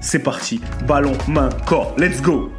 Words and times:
c'est 0.00 0.18
parti. 0.20 0.60
Ballon, 0.86 1.12
main, 1.28 1.50
corps. 1.66 1.94
Let's 1.98 2.20
go 2.20 2.50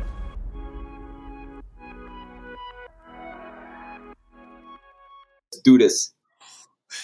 Let's 5.52 5.64
do 5.66 5.78
this. 5.78 6.14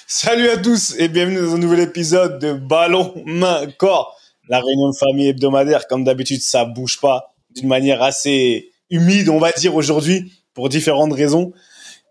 Salut 0.05 0.49
à 0.49 0.57
tous 0.57 0.95
et 0.99 1.07
bienvenue 1.07 1.41
dans 1.41 1.55
un 1.55 1.57
nouvel 1.57 1.79
épisode 1.79 2.39
de 2.39 2.53
Ballon, 2.53 3.13
main, 3.25 3.67
corps. 3.77 4.17
La 4.49 4.59
réunion 4.59 4.91
de 4.91 4.95
famille 4.95 5.27
hebdomadaire, 5.27 5.87
comme 5.87 6.03
d'habitude, 6.03 6.41
ça 6.41 6.65
bouge 6.65 6.99
pas 7.01 7.33
d'une 7.55 7.67
manière 7.67 8.01
assez 8.01 8.71
humide, 8.89 9.29
on 9.29 9.39
va 9.39 9.51
dire 9.51 9.75
aujourd'hui, 9.75 10.31
pour 10.53 10.69
différentes 10.69 11.13
raisons. 11.13 11.51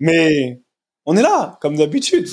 Mais 0.00 0.60
on 1.06 1.16
est 1.16 1.22
là, 1.22 1.58
comme 1.62 1.76
d'habitude. 1.76 2.28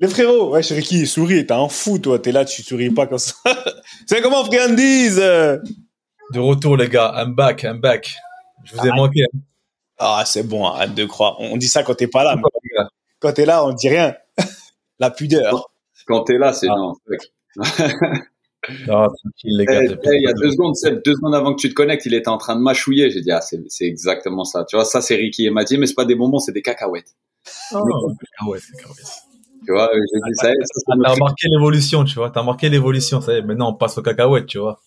Les 0.00 0.08
frérots, 0.08 0.50
ouais, 0.50 0.60
Ricky, 0.60 1.06
souris, 1.06 1.46
t'es 1.46 1.54
un 1.54 1.68
fou, 1.68 1.98
toi, 1.98 2.18
t'es 2.18 2.30
là, 2.32 2.44
tu 2.44 2.62
souris 2.62 2.90
pas 2.90 3.06
comme 3.06 3.18
ça. 3.18 3.34
C'est 4.06 4.20
comment, 4.20 4.44
friandises 4.44 5.16
De 5.16 6.38
retour, 6.38 6.76
les 6.76 6.88
gars. 6.88 7.14
I'm 7.16 7.34
back, 7.34 7.62
I'm 7.62 7.80
back. 7.80 8.14
Je 8.64 8.74
vous 8.76 8.86
ai 8.86 8.90
Ah. 8.92 8.96
manqué. 8.96 9.22
hein. 9.22 9.38
Ah, 9.98 10.24
c'est 10.26 10.42
bon, 10.42 10.66
arrête 10.66 10.94
de 10.94 11.04
croire. 11.06 11.36
On 11.40 11.56
dit 11.56 11.68
ça 11.68 11.82
quand 11.82 11.94
t'es 11.94 12.06
pas 12.08 12.22
là, 12.24 12.36
mais 12.36 12.42
quand 13.20 13.32
t'es 13.32 13.46
là, 13.46 13.64
on 13.64 13.72
dit 13.72 13.88
rien. 13.88 14.14
La 14.98 15.10
pudeur. 15.10 15.70
Quand 16.06 16.24
t'es 16.24 16.36
là, 16.36 16.52
c'est 16.52 16.68
Ah. 16.70 16.74
non. 16.76 16.94
fuck. 17.06 17.32
Ah, 17.58 19.06
tranquille, 19.22 19.56
les 19.56 19.62
Eh, 19.62 19.66
gars. 19.66 19.82
eh, 19.82 20.16
il 20.16 20.22
y 20.24 20.28
a 20.28 20.34
deux 20.34 20.50
secondes, 20.50 20.76
Seb, 20.76 21.00
deux 21.02 21.14
secondes 21.14 21.34
avant 21.34 21.54
que 21.54 21.60
tu 21.60 21.70
te 21.70 21.74
connectes, 21.74 22.04
il 22.04 22.12
était 22.12 22.28
en 22.28 22.36
train 22.36 22.56
de 22.56 22.60
mâchouiller. 22.60 23.10
J'ai 23.10 23.22
dit, 23.22 23.30
ah, 23.32 23.40
c'est 23.40 23.62
c'est 23.68 23.86
exactement 23.86 24.44
ça. 24.44 24.66
Tu 24.68 24.76
vois, 24.76 24.84
ça, 24.84 25.00
c'est 25.00 25.14
Ricky 25.14 25.46
et 25.46 25.50
m'a 25.50 25.64
dit, 25.64 25.78
mais 25.78 25.86
c'est 25.86 25.94
pas 25.94 26.04
des 26.04 26.14
bonbons, 26.16 26.40
c'est 26.40 26.52
des 26.52 26.62
cacahuètes. 26.62 27.14
Ah, 27.72 27.80
ouais, 28.48 28.58
c'est 28.60 28.76
grave. 28.82 28.96
Tu 29.66 29.72
vois, 29.72 29.90
j'ai 29.92 30.20
dit, 30.30 30.34
ça, 30.36 30.48
ça, 30.48 30.80
Ah, 30.92 30.94
T'as 31.02 31.12
remarqué 31.14 31.48
l'évolution, 31.50 32.04
tu 32.04 32.14
vois. 32.14 32.30
T'as 32.30 32.40
remarqué 32.40 32.68
l'évolution, 32.68 33.20
ça 33.20 33.32
y 33.32 33.36
est. 33.38 33.42
Maintenant, 33.42 33.70
on 33.70 33.74
passe 33.74 33.98
aux 33.98 34.02
cacahuètes, 34.02 34.46
tu 34.46 34.58
vois. 34.58 34.80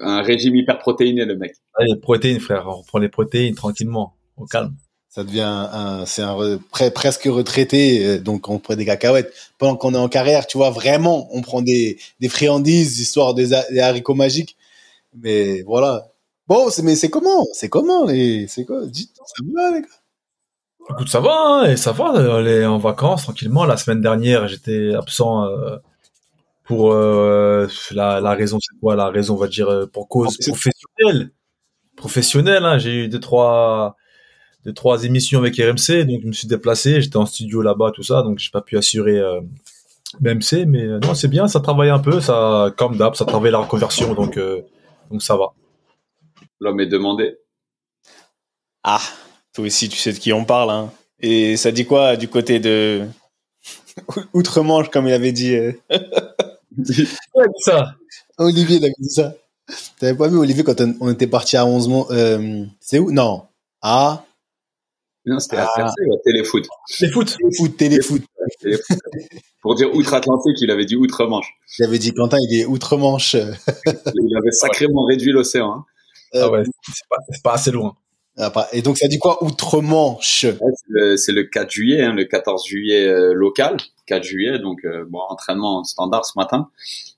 un 0.00 0.22
régime 0.22 0.56
hyper 0.56 0.78
protéiné, 0.78 1.24
le 1.24 1.36
mec. 1.36 1.54
Allez, 1.74 1.96
protéines, 1.96 2.40
frère. 2.40 2.66
On 2.66 2.76
reprend 2.76 2.98
les 2.98 3.08
protéines 3.10 3.54
tranquillement, 3.54 4.14
au 4.36 4.46
calme. 4.46 4.74
Ça 5.10 5.24
devient 5.24 5.42
un, 5.44 6.06
c'est 6.06 6.22
un 6.22 6.34
re- 6.34 6.58
pre- 6.72 6.90
presque 6.90 7.24
retraité, 7.24 8.06
euh, 8.06 8.18
donc 8.18 8.48
on 8.48 8.58
prend 8.58 8.74
des 8.74 8.86
cacahuètes. 8.86 9.32
Pendant 9.58 9.76
qu'on 9.76 9.92
est 9.94 9.98
en 9.98 10.08
carrière, 10.08 10.46
tu 10.46 10.56
vois, 10.56 10.70
vraiment, 10.70 11.28
on 11.32 11.42
prend 11.42 11.60
des, 11.60 11.98
des 12.20 12.30
friandises, 12.30 12.98
histoire 12.98 13.34
des, 13.34 13.52
ha- 13.52 13.66
des 13.70 13.80
haricots 13.80 14.14
magiques. 14.14 14.56
Mais 15.14 15.62
voilà. 15.62 16.08
Bon, 16.48 16.70
c'est, 16.70 16.82
mais 16.82 16.96
c'est 16.96 17.10
comment? 17.10 17.46
C'est 17.52 17.68
comment 17.68 18.06
les, 18.06 18.46
c'est 18.48 18.64
quoi? 18.64 18.86
Dites, 18.86 19.10
ça 19.16 19.44
va 19.54 19.70
les 19.76 19.82
gars? 19.82 19.88
Écoute, 20.90 21.08
ça 21.08 21.20
va, 21.20 21.34
hein, 21.34 21.64
et 21.64 21.76
ça 21.76 21.92
va. 21.92 22.42
est 22.42 22.64
en 22.64 22.78
vacances 22.78 23.22
tranquillement. 23.22 23.64
La 23.64 23.76
semaine 23.76 24.00
dernière, 24.00 24.48
j'étais 24.48 24.94
absent 24.94 25.46
euh, 25.46 25.76
pour 26.64 26.92
euh, 26.92 27.66
la, 27.92 28.20
la 28.20 28.34
raison, 28.34 28.58
c'est 28.60 28.78
quoi? 28.80 28.96
La 28.96 29.08
raison, 29.08 29.34
on 29.34 29.38
va 29.38 29.48
dire, 29.48 29.68
euh, 29.68 29.86
pour 29.86 30.08
cause 30.08 30.36
professionnelle. 30.38 31.30
Professionnelle, 31.96 32.64
hein. 32.64 32.78
j'ai 32.78 33.04
eu 33.04 33.08
deux 33.08 33.20
trois, 33.20 33.96
deux 34.64 34.72
trois 34.72 35.04
émissions 35.04 35.38
avec 35.38 35.56
RMC, 35.56 36.04
donc 36.04 36.22
je 36.22 36.26
me 36.26 36.32
suis 36.32 36.48
déplacé. 36.48 37.00
J'étais 37.00 37.16
en 37.16 37.26
studio 37.26 37.62
là-bas, 37.62 37.92
tout 37.94 38.02
ça, 38.02 38.22
donc 38.22 38.38
j'ai 38.38 38.50
pas 38.50 38.62
pu 38.62 38.76
assurer 38.76 39.18
euh, 39.18 39.40
BMC, 40.20 40.66
mais 40.66 40.84
euh, 40.84 40.98
non, 41.00 41.14
c'est 41.14 41.28
bien. 41.28 41.48
Ça 41.48 41.60
travaille 41.60 41.90
un 41.90 41.98
peu, 41.98 42.20
ça, 42.20 42.72
comme 42.76 42.96
d'hab, 42.96 43.14
ça 43.14 43.24
travaille 43.24 43.50
la 43.50 43.58
reconversion, 43.58 44.14
donc 44.14 44.36
euh, 44.36 44.62
donc 45.10 45.22
ça 45.22 45.36
va. 45.36 45.52
L'homme 46.60 46.80
est 46.80 46.86
demandé. 46.86 47.36
Ah, 48.84 49.00
toi 49.54 49.64
aussi, 49.64 49.88
tu 49.88 49.98
sais 49.98 50.12
de 50.12 50.18
qui 50.18 50.32
on 50.32 50.44
parle, 50.44 50.70
hein. 50.70 50.92
Et 51.20 51.56
ça 51.56 51.70
dit 51.70 51.84
quoi 51.86 52.16
du 52.16 52.28
côté 52.28 52.58
de 52.58 53.06
Outre-Manche, 54.34 54.90
comme 54.90 55.06
il 55.06 55.12
avait 55.12 55.32
dit 55.32 55.54
euh, 55.54 55.72
ça. 57.60 57.94
Olivier, 58.38 58.76
il 58.78 58.84
avait 58.84 58.94
dit 58.98 59.10
ça. 59.10 59.34
T'avais 59.98 60.16
pas 60.16 60.28
vu 60.28 60.36
Olivier 60.38 60.64
quand 60.64 60.80
on, 61.00 61.10
était 61.10 61.26
parti 61.28 61.56
à 61.56 61.64
11 61.64 61.88
mois 61.88 62.06
euh, 62.10 62.64
C'est 62.80 62.98
où? 62.98 63.12
Non. 63.12 63.44
Ah, 63.82 64.24
Non, 65.24 65.38
c'était 65.38 65.56
à 65.58 65.70
Ah. 65.76 65.84
Ouais, 66.06 66.16
téléfoot. 66.24 66.66
Téléfoot, 66.98 67.36
téléfoot. 67.76 68.22
Téléfoot. 68.60 68.98
Pour 69.60 69.76
dire 69.76 69.94
outre-Atlantique, 69.94 70.56
il 70.60 70.70
avait 70.70 70.84
dit 70.86 70.96
outre-Manche. 70.96 71.52
J'avais 71.78 71.98
dit 71.98 72.12
Quentin, 72.12 72.38
il 72.50 72.60
est 72.60 72.64
outre-manche. 72.64 73.34
Il 73.36 74.36
avait 74.36 74.50
sacrément 74.50 75.04
réduit 75.04 75.30
l'océan. 75.30 75.72
hein. 75.72 75.84
Ah 76.34 76.50
ouais, 76.50 76.62
c'est 76.64 77.08
pas, 77.08 77.16
c'est 77.30 77.42
pas 77.42 77.52
assez 77.54 77.70
loin. 77.70 77.94
Après- 78.38 78.66
Et 78.72 78.82
donc 78.82 78.96
ça 78.98 79.08
dit 79.08 79.18
quoi 79.18 79.44
Outre-manche? 79.44 80.46
C'est 80.46 80.56
le- 80.88 81.16
C'est 81.16 81.32
le 81.32 81.44
4 81.44 81.70
juillet, 81.70 82.00
hein, 82.02 82.14
le 82.14 82.24
14 82.24 82.66
juillet 82.66 83.06
euh, 83.06 83.34
local, 83.34 83.76
4 84.06 84.22
juillet, 84.24 84.58
donc 84.58 84.84
euh, 84.84 85.04
bon 85.08 85.20
entraînement 85.28 85.84
standard 85.84 86.24
ce 86.24 86.32
matin, 86.38 86.68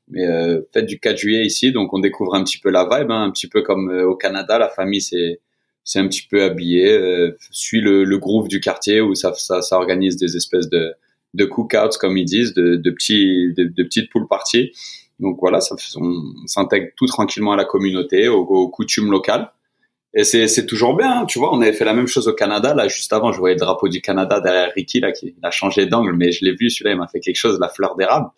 mais 0.08 0.26
euh, 0.26 0.60
fête 0.72 0.86
du 0.86 0.98
4 0.98 1.16
juillet 1.16 1.44
ici, 1.46 1.70
donc 1.72 1.92
on 1.94 2.00
découvre 2.00 2.34
un 2.34 2.42
petit 2.44 2.58
peu 2.58 2.70
la 2.70 2.84
vibe, 2.84 3.10
hein, 3.10 3.22
un 3.22 3.30
petit 3.30 3.46
peu 3.48 3.62
comme 3.62 3.90
euh, 3.90 4.06
au 4.08 4.16
Canada, 4.16 4.58
la 4.58 4.68
famille 4.68 5.00
c'est 5.00 5.40
c'est 5.84 5.98
un 5.98 6.08
petit 6.08 6.26
peu 6.28 6.42
habillé, 6.42 6.90
euh, 6.92 7.36
suit 7.50 7.80
le, 7.82 8.04
le 8.04 8.18
groove 8.18 8.48
du 8.48 8.58
quartier 8.60 9.00
où 9.02 9.14
ça, 9.14 9.32
ça 9.34 9.62
ça 9.62 9.76
organise 9.76 10.16
des 10.16 10.36
espèces 10.36 10.68
de 10.68 10.94
de 11.34 11.44
cookouts 11.44 11.98
comme 12.00 12.16
ils 12.16 12.24
disent, 12.24 12.54
de, 12.54 12.76
de 12.76 12.90
petits 12.90 13.52
de, 13.56 13.64
de 13.64 13.82
petites 13.84 14.10
pool 14.10 14.26
parties. 14.28 14.72
Donc 15.20 15.38
voilà, 15.40 15.60
ça, 15.60 15.76
on 15.96 16.22
s'intègre 16.46 16.88
tout 16.96 17.06
tranquillement 17.06 17.52
à 17.52 17.56
la 17.56 17.64
communauté, 17.64 18.28
aux, 18.28 18.40
aux 18.42 18.68
coutumes 18.68 19.10
locales. 19.10 19.50
Et 20.16 20.22
c'est, 20.24 20.46
c'est 20.46 20.64
toujours 20.66 20.96
bien, 20.96 21.20
hein, 21.22 21.24
tu 21.26 21.38
vois. 21.40 21.52
On 21.52 21.60
avait 21.60 21.72
fait 21.72 21.84
la 21.84 21.92
même 21.92 22.06
chose 22.06 22.28
au 22.28 22.34
Canada. 22.34 22.72
Là, 22.74 22.86
juste 22.86 23.12
avant, 23.12 23.32
je 23.32 23.38
voyais 23.38 23.56
le 23.56 23.60
drapeau 23.60 23.88
du 23.88 24.00
Canada 24.00 24.40
derrière 24.40 24.72
Ricky, 24.74 25.00
là, 25.00 25.10
qui 25.10 25.34
il 25.36 25.44
a 25.44 25.50
changé 25.50 25.86
d'angle, 25.86 26.12
mais 26.14 26.30
je 26.30 26.44
l'ai 26.44 26.52
vu, 26.54 26.70
celui-là, 26.70 26.92
il 26.92 26.98
m'a 26.98 27.08
fait 27.08 27.18
quelque 27.20 27.36
chose, 27.36 27.58
la 27.60 27.68
fleur 27.68 27.96
d'érable, 27.96 28.28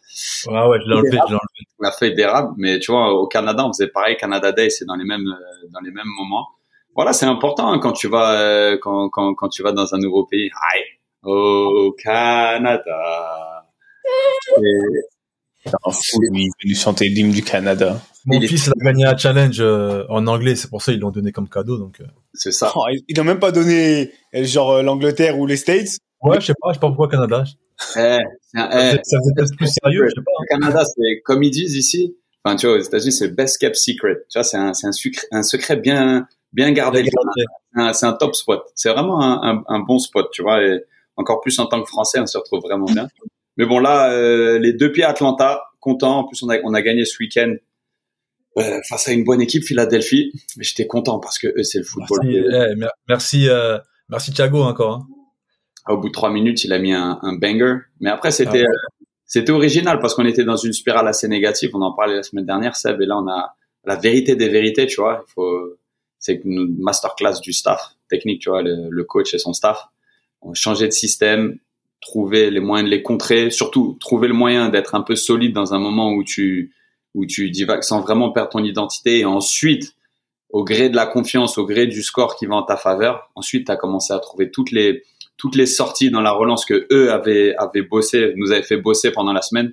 Ouais, 0.47 0.67
ouais, 0.69 0.79
je 0.83 0.89
l'ai 0.89 0.95
enlevé, 0.95 1.11
je 1.11 1.17
l'ai 1.17 1.21
enlevé. 1.21 1.39
la 1.81 1.91
feuille 1.93 2.15
d'érable. 2.15 2.55
Mais 2.57 2.79
tu 2.79 2.93
vois, 2.93 3.13
au 3.13 3.27
Canada, 3.27 3.65
on 3.67 3.73
faisait 3.73 3.89
pareil. 3.89 4.17
Canada 4.17 4.53
Day, 4.53 4.71
c'est 4.71 4.87
dans 4.87 4.97
les 4.97 5.05
mêmes, 5.05 5.27
euh, 5.29 5.69
dans 5.73 5.81
les 5.81 5.91
mêmes 5.91 6.09
moments. 6.19 6.47
Voilà, 6.95 7.13
c'est 7.13 7.27
important 7.27 7.71
hein, 7.71 7.79
quand 7.79 7.93
tu 7.93 8.09
vas, 8.09 8.41
euh, 8.41 8.79
quand, 8.81 9.11
quand, 9.11 9.35
quand 9.35 9.49
tu 9.51 9.63
vas 9.63 9.73
dans 9.73 9.95
un 9.95 9.99
nouveau 9.99 10.25
pays. 10.25 10.51
Aïe, 10.73 10.83
au 11.25 11.95
Canada. 12.03 13.67
Et- 14.59 15.16
il 16.33 16.43
est 16.47 16.49
venu 16.65 16.75
chanter 16.75 17.09
l'hymne 17.09 17.33
du 17.33 17.43
Canada. 17.43 18.01
Mon 18.25 18.41
Il 18.41 18.49
fils 18.49 18.67
il 18.67 18.73
a 18.81 18.85
gagné 18.93 19.05
un 19.07 19.17
challenge 19.17 19.61
euh, 19.61 20.05
en 20.09 20.27
anglais, 20.27 20.57
c'est 20.57 20.69
pour 20.69 20.83
ça 20.83 20.93
qu'ils 20.93 21.01
l'ont 21.01 21.11
donné 21.11 21.33
comme 21.33 21.49
cadeau. 21.49 21.79
Donc, 21.79 22.01
euh. 22.01 22.05
c'est 22.35 22.53
ça. 22.53 22.73
Oh, 22.75 22.85
il- 22.93 23.05
il 23.09 23.17
n'a 23.17 23.23
même 23.25 23.39
pas 23.39 23.53
donné 23.53 24.11
euh, 24.35 24.45
genre 24.45 24.73
euh, 24.73 24.83
l'Angleterre 24.83 25.39
ou 25.39 25.47
les 25.47 25.57
States. 25.57 25.99
Ouais, 26.23 26.41
je 26.41 26.47
sais 26.47 26.55
pas, 26.61 26.71
je 26.71 26.75
sais 26.75 26.81
pas 26.81 26.89
pourquoi 26.89 27.09
Canada. 27.09 27.45
Eh, 27.47 27.53
c'est 27.93 28.01
un- 28.01 28.19
Ça 28.71 28.71
eh, 28.73 28.91
faisait- 28.91 29.01
ça 29.05 29.19
faisait 29.19 29.33
peut-être 29.37 29.57
plus 29.57 29.69
sérieux, 29.83 30.05
je 30.07 30.15
sais 30.15 30.25
pas. 30.25 30.33
Au 30.41 30.45
Canada, 30.61 30.83
c'est 30.85 31.21
comme 31.25 31.43
ils 31.43 31.51
disent 31.51 31.77
ici. 31.77 32.17
Enfin, 32.45 32.57
tu 32.57 32.67
vois, 32.67 32.77
aux 32.77 32.81
États-Unis, 32.81 33.13
c'est 33.13 33.27
le 33.29 33.35
best 33.35 33.59
kept 33.59 33.77
secret. 33.77 34.17
Tu 34.31 34.39
vois, 34.39 34.45
c'est 34.45 34.57
un, 34.57 34.73
secret 35.43 35.77
bien, 35.77 36.27
bien 36.53 36.73
gardé. 36.73 37.03
le. 37.03 37.11
C'est 37.93 38.07
un- 38.07 38.13
top 38.15 38.35
spot. 38.35 38.63
C'est 38.75 38.89
vraiment 38.91 39.21
un, 39.23 39.57
un, 39.57 39.65
un 39.69 39.81
bon 39.81 39.99
spot, 39.99 40.29
tu 40.33 40.43
vois. 40.43 40.63
Et 40.65 40.81
encore 41.17 41.41
plus 41.41 41.59
en 41.59 41.67
tant 41.67 41.81
que 41.83 41.89
Français, 41.89 42.19
on 42.21 42.27
se 42.27 42.39
retrouve 42.39 42.61
vraiment 42.63 42.87
bien. 42.87 43.09
Mais 43.57 43.67
bon, 43.67 43.79
là, 43.79 44.11
euh, 44.13 44.59
les 44.59 44.73
deux 44.73 44.93
pieds 44.93 45.05
à 45.05 45.11
Atlanta, 45.11 45.63
content. 45.81 46.19
En 46.19 46.25
plus, 46.25 46.43
on 46.43 46.49
a, 46.51 46.59
on 46.65 46.75
a 46.75 46.83
gagné 46.83 47.05
ce 47.05 47.17
week-end 47.21 47.55
euh, 48.59 48.81
face 48.89 49.09
à 49.09 49.13
une 49.13 49.25
bonne 49.25 49.41
équipe, 49.41 49.65
Philadelphie. 49.65 50.33
Mais 50.57 50.65
j'étais 50.65 50.87
content 50.87 51.19
parce 51.21 51.39
que 51.39 51.49
eux, 51.49 51.63
c'est 51.63 51.79
le 51.79 51.85
football. 51.85 52.21
Merci, 52.25 52.47
eh, 52.49 52.75
mer- 52.77 52.91
merci, 53.09 53.49
euh, 53.49 53.79
merci 54.09 54.33
Thiago 54.33 54.63
encore. 54.63 54.95
hein. 54.95 55.07
Au 55.89 55.99
bout 55.99 56.09
de 56.09 56.13
trois 56.13 56.31
minutes, 56.31 56.65
il 56.65 56.73
a 56.73 56.79
mis 56.79 56.93
un, 56.93 57.19
un 57.23 57.35
banger. 57.37 57.77
Mais 58.01 58.11
après, 58.11 58.31
c'était 58.31 58.51
Ah 58.51 58.53
ouais. 58.55 58.63
euh, 58.63 59.05
c'était 59.25 59.53
original 59.53 59.99
parce 60.01 60.15
qu'on 60.15 60.25
était 60.27 60.45
dans 60.45 60.57
une 60.57 60.73
spirale 60.73 61.07
assez 61.09 61.29
négative. 61.29 61.71
On 61.75 61.83
en 61.83 61.95
parlait 61.95 62.17
la 62.17 62.23
semaine 62.23 62.47
dernière, 62.47 62.77
Seb, 62.77 63.01
et 63.01 63.07
là, 63.07 63.17
on 63.19 63.29
a 63.29 63.55
la 63.85 63.97
vérité 63.97 64.35
des 64.37 64.49
vérités, 64.49 64.87
tu 64.87 65.01
vois. 65.01 65.25
Il 65.29 65.33
faut, 65.33 65.79
c'est 66.19 66.41
une 66.45 66.77
masterclass 66.79 67.41
du 67.41 67.53
staff 67.53 67.95
technique, 68.09 68.41
tu 68.43 68.51
vois, 68.51 68.63
le, 68.63 68.89
le 68.91 69.05
coach 69.05 69.33
et 69.35 69.39
son 69.39 69.53
staff. 69.53 69.81
On 70.43 70.51
a 70.51 70.55
changé 70.55 70.87
de 70.87 70.93
système, 70.93 71.59
trouver 72.07 72.51
les 72.51 72.61
moyens 72.61 72.89
de 72.89 72.95
les 72.95 73.03
contrer, 73.03 73.51
surtout 73.51 73.97
trouver 74.01 74.29
le 74.29 74.35
moyen 74.35 74.69
d'être 74.69 74.95
un 74.95 75.03
peu 75.03 75.17
solide 75.17 75.53
dans 75.53 75.75
un 75.75 75.79
moment 75.79 76.13
où 76.13 76.23
tu 76.25 76.73
où 77.15 77.25
tu 77.27 77.51
divagues 77.51 77.83
sans 77.83 78.01
vraiment 78.01 78.31
perdre 78.31 78.51
ton 78.51 78.63
identité 78.65 79.21
et 79.21 79.25
ensuite 79.25 79.95
au 80.51 80.63
gré 80.65 80.89
de 80.89 80.97
la 80.97 81.07
confiance, 81.07 81.59
au 81.59 81.67
gré 81.67 81.87
du 81.87 82.03
score 82.03 82.37
qui 82.37 82.47
va 82.47 82.57
en 82.57 82.63
ta 82.63 82.77
faveur, 82.77 83.31
ensuite 83.35 83.67
tu 83.67 83.73
as 83.73 83.77
commencé 83.77 84.13
à 84.13 84.19
trouver 84.19 84.51
toutes 84.51 84.71
les 84.71 85.03
toutes 85.37 85.57
les 85.57 85.67
sorties 85.67 86.11
dans 86.11 86.21
la 86.21 86.33
relance 86.33 86.65
que 86.65 86.87
eux 86.93 87.13
avaient 87.13 87.55
avaient 87.57 87.83
bossé, 87.83 88.33
nous 88.37 88.53
avaient 88.53 88.63
fait 88.63 88.77
bosser 88.79 89.11
pendant 89.11 89.33
la 89.33 89.43
semaine. 89.43 89.73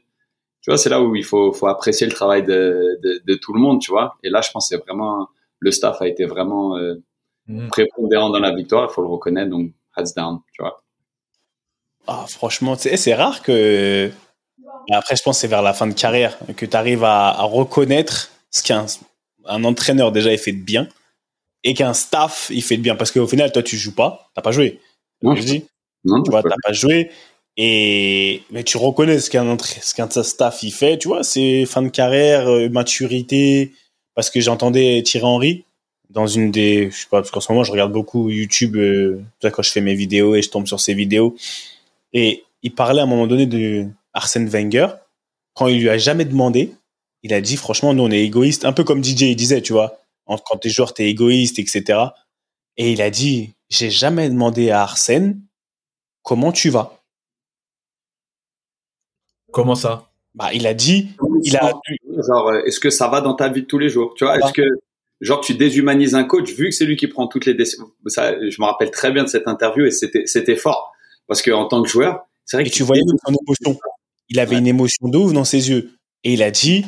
Tu 0.61 0.71
vois, 0.71 0.77
c'est 0.77 0.89
là 0.89 1.01
où 1.01 1.15
il 1.15 1.23
faut 1.25 1.51
faut 1.53 1.67
apprécier 1.67 2.07
le 2.07 2.13
travail 2.13 2.43
de 2.43 2.99
de, 3.03 3.21
de 3.25 3.35
tout 3.35 3.53
le 3.53 3.59
monde, 3.59 3.79
tu 3.81 3.91
vois. 3.91 4.15
Et 4.23 4.29
là, 4.29 4.41
je 4.41 4.49
pense 4.51 4.69
que 4.69 4.75
c'est 4.75 4.83
vraiment 4.83 5.27
le 5.59 5.71
staff 5.71 6.01
a 6.01 6.07
été 6.07 6.25
vraiment 6.25 6.77
euh, 6.77 6.95
Mhm. 7.47 7.67
prépondérant 7.69 8.29
dans 8.29 8.39
la 8.39 8.53
victoire, 8.55 8.89
il 8.89 8.93
faut 8.93 9.01
le 9.01 9.09
reconnaître 9.09 9.49
donc 9.49 9.71
hands 9.97 10.03
down, 10.15 10.39
tu 10.53 10.61
vois. 10.61 10.82
Ah, 12.07 12.25
franchement, 12.27 12.75
c'est 12.77 13.13
rare 13.13 13.41
que. 13.41 14.11
Après, 14.91 15.15
je 15.15 15.23
pense 15.23 15.39
c'est 15.39 15.47
vers 15.47 15.61
la 15.61 15.73
fin 15.73 15.87
de 15.87 15.93
carrière 15.93 16.37
que 16.57 16.65
tu 16.65 16.75
arrives 16.75 17.05
à, 17.05 17.29
à 17.29 17.43
reconnaître 17.43 18.31
ce 18.51 18.61
qu'un 18.61 18.85
un 19.45 19.63
entraîneur 19.63 20.11
déjà 20.11 20.31
il 20.31 20.37
fait 20.37 20.51
de 20.51 20.61
bien 20.63 20.87
et 21.63 21.73
qu'un 21.73 21.93
staff 21.93 22.47
il 22.51 22.61
fait 22.61 22.77
de 22.77 22.81
bien. 22.81 22.95
Parce 22.95 23.11
qu'au 23.11 23.27
final, 23.27 23.51
toi, 23.51 23.63
tu 23.63 23.77
joues 23.77 23.95
pas, 23.95 24.29
t'as 24.35 24.41
pas 24.41 24.51
joué. 24.51 24.79
Non, 25.21 25.35
je 25.35 25.43
dis, 25.43 25.65
Non, 26.03 26.21
tu 26.21 26.31
vois, 26.31 26.43
t'as 26.43 26.55
pas 26.63 26.73
joué. 26.73 27.09
Et 27.55 28.41
mais 28.51 28.63
tu 28.63 28.77
reconnais 28.77 29.19
ce 29.19 29.29
qu'un 29.29 29.57
ce 29.59 29.93
qu'un 29.93 30.09
staff 30.09 30.63
il 30.63 30.71
fait, 30.71 30.97
tu 30.97 31.07
vois, 31.07 31.23
c'est 31.23 31.65
fin 31.65 31.83
de 31.83 31.89
carrière, 31.89 32.47
euh, 32.47 32.67
maturité. 32.69 33.71
Parce 34.15 34.29
que 34.29 34.41
j'entendais 34.41 35.01
Thierry 35.03 35.25
Henry 35.25 35.65
dans 36.09 36.27
une 36.27 36.51
des, 36.51 36.91
je 36.91 36.97
sais 36.97 37.07
pas, 37.09 37.21
parce 37.21 37.31
qu'en 37.31 37.39
ce 37.39 37.51
moment 37.51 37.63
je 37.63 37.71
regarde 37.71 37.91
beaucoup 37.91 38.29
YouTube, 38.29 38.75
euh, 38.75 39.21
quand 39.41 39.63
je 39.63 39.71
fais 39.71 39.81
mes 39.81 39.95
vidéos 39.95 40.35
et 40.35 40.41
je 40.41 40.49
tombe 40.49 40.67
sur 40.67 40.79
ses 40.79 40.93
vidéos. 40.93 41.35
Et 42.13 42.43
il 42.61 42.73
parlait 42.73 43.01
à 43.01 43.03
un 43.03 43.07
moment 43.07 43.27
donné 43.27 43.45
de 43.45 43.87
Arsène 44.13 44.47
Wenger 44.47 44.87
quand 45.53 45.67
il 45.67 45.81
lui 45.81 45.89
a 45.89 45.97
jamais 45.97 46.25
demandé. 46.25 46.73
Il 47.23 47.33
a 47.33 47.41
dit 47.41 47.57
franchement, 47.57 47.93
nous 47.93 48.03
on 48.03 48.11
est 48.11 48.23
égoïste, 48.23 48.65
un 48.65 48.73
peu 48.73 48.83
comme 48.83 49.03
DJ 49.03 49.23
il 49.23 49.35
disait, 49.35 49.61
tu 49.61 49.73
vois, 49.73 49.97
quand 50.25 50.57
t'es 50.61 50.69
joueur 50.69 50.93
t'es 50.93 51.09
égoïste, 51.09 51.59
etc. 51.59 51.99
Et 52.77 52.91
il 52.91 53.01
a 53.01 53.09
dit, 53.09 53.53
j'ai 53.69 53.89
jamais 53.89 54.29
demandé 54.29 54.69
à 54.71 54.81
Arsène 54.81 55.41
comment 56.21 56.51
tu 56.51 56.69
vas? 56.69 56.99
Comment 59.51 59.75
ça? 59.75 60.09
Bah, 60.33 60.51
il 60.53 60.65
a 60.65 60.73
dit, 60.73 61.09
il 61.43 61.55
a, 61.57 61.73
genre 62.27 62.47
euh, 62.49 62.63
est-ce 62.65 62.79
que 62.79 62.89
ça 62.89 63.07
va 63.07 63.21
dans 63.21 63.35
ta 63.35 63.49
vie 63.49 63.61
de 63.61 63.67
tous 63.67 63.77
les 63.77 63.89
jours? 63.89 64.15
Tu 64.15 64.25
vois 64.25 64.33
Ah. 64.33 64.39
est-ce 64.39 64.53
que 64.53 64.63
genre 65.21 65.41
tu 65.41 65.53
déshumanises 65.53 66.15
un 66.15 66.23
coach 66.23 66.51
vu 66.53 66.65
que 66.65 66.71
c'est 66.71 66.85
lui 66.85 66.95
qui 66.95 67.07
prend 67.07 67.27
toutes 67.27 67.45
les 67.45 67.53
décisions 67.53 67.89
ça 68.07 68.33
je 68.49 68.59
me 68.59 68.65
rappelle 68.65 68.91
très 68.91 69.11
bien 69.11 69.23
de 69.23 69.29
cette 69.29 69.47
interview 69.47 69.85
et 69.85 69.91
c'était 69.91 70.25
c'était 70.25 70.55
fort 70.57 70.92
parce 71.27 71.41
que 71.41 71.51
en 71.51 71.67
tant 71.67 71.81
que 71.83 71.89
joueur 71.89 72.25
c'est 72.45 72.57
vrai 72.57 72.65
et 72.65 72.69
que 72.69 72.75
tu 72.75 72.83
voyais 72.83 73.01
son 73.25 73.33
émotion. 73.33 73.79
Il 74.29 74.39
avait 74.39 74.55
Ouais. 74.55 74.59
une 74.59 74.67
émotion 74.67 75.07
de 75.07 75.17
ouf 75.17 75.33
dans 75.33 75.43
ses 75.45 75.69
yeux. 75.69 75.97
Et 76.23 76.33
il 76.33 76.43
a 76.43 76.51
dit, 76.51 76.85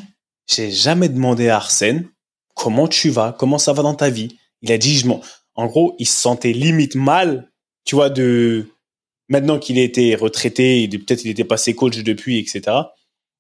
j'ai 0.48 0.72
jamais 0.72 1.10
demandé 1.10 1.50
à 1.50 1.58
Arsène 1.58 2.10
comment 2.56 2.88
tu 2.88 3.10
vas, 3.10 3.34
comment 3.38 3.58
ça 3.58 3.74
va 3.74 3.84
dans 3.84 3.94
ta 3.96 4.10
vie. 4.10 4.38
Il 4.62 4.72
a 4.72 4.78
dit, 4.78 4.98
je 4.98 5.08
m'en, 5.08 5.22
en 5.56 5.66
gros, 5.68 5.96
il 6.00 6.08
se 6.08 6.14
sentait 6.14 6.54
limite 6.54 6.96
mal, 6.96 7.50
tu 7.86 7.96
vois, 7.96 8.10
de, 8.10 8.68
maintenant 9.30 9.60
qu'il 9.60 9.78
était 9.78 10.16
retraité, 10.16 10.84
et 10.84 10.88
de- 10.88 10.98
peut-être 10.98 11.24
il 11.26 11.32
était 11.32 11.44
passé 11.44 11.76
coach 11.76 11.98
depuis, 12.04 12.38
etc. 12.40 12.62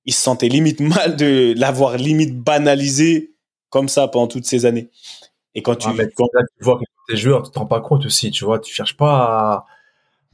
Il 0.06 0.14
se 0.14 0.22
sentait 0.22 0.50
limite 0.50 0.80
mal 1.08 1.16
de 1.16 1.54
l'avoir 1.58 1.98
limite 1.98 2.38
banalisé 2.40 3.34
comme 3.70 3.90
ça 3.90 4.08
pendant 4.08 4.28
toutes 4.28 4.46
ces 4.46 4.66
années. 4.66 4.90
Et 5.54 5.62
quand 5.62 5.76
tu, 5.76 5.88
Ah, 5.90 5.94
quand- 6.16 6.28
là, 6.34 6.42
tu 6.58 6.64
vois 6.64 6.78
que 6.80 6.84
t'es 7.10 7.18
joueur, 7.18 7.44
tu 7.44 7.52
te 7.52 7.60
rends 7.60 7.66
pas 7.66 7.82
compte 7.82 8.06
aussi, 8.06 8.32
tu 8.32 8.44
vois, 8.46 8.60
tu 8.60 8.74
cherches 8.74 8.96
pas 8.98 9.16
à, 9.16 9.66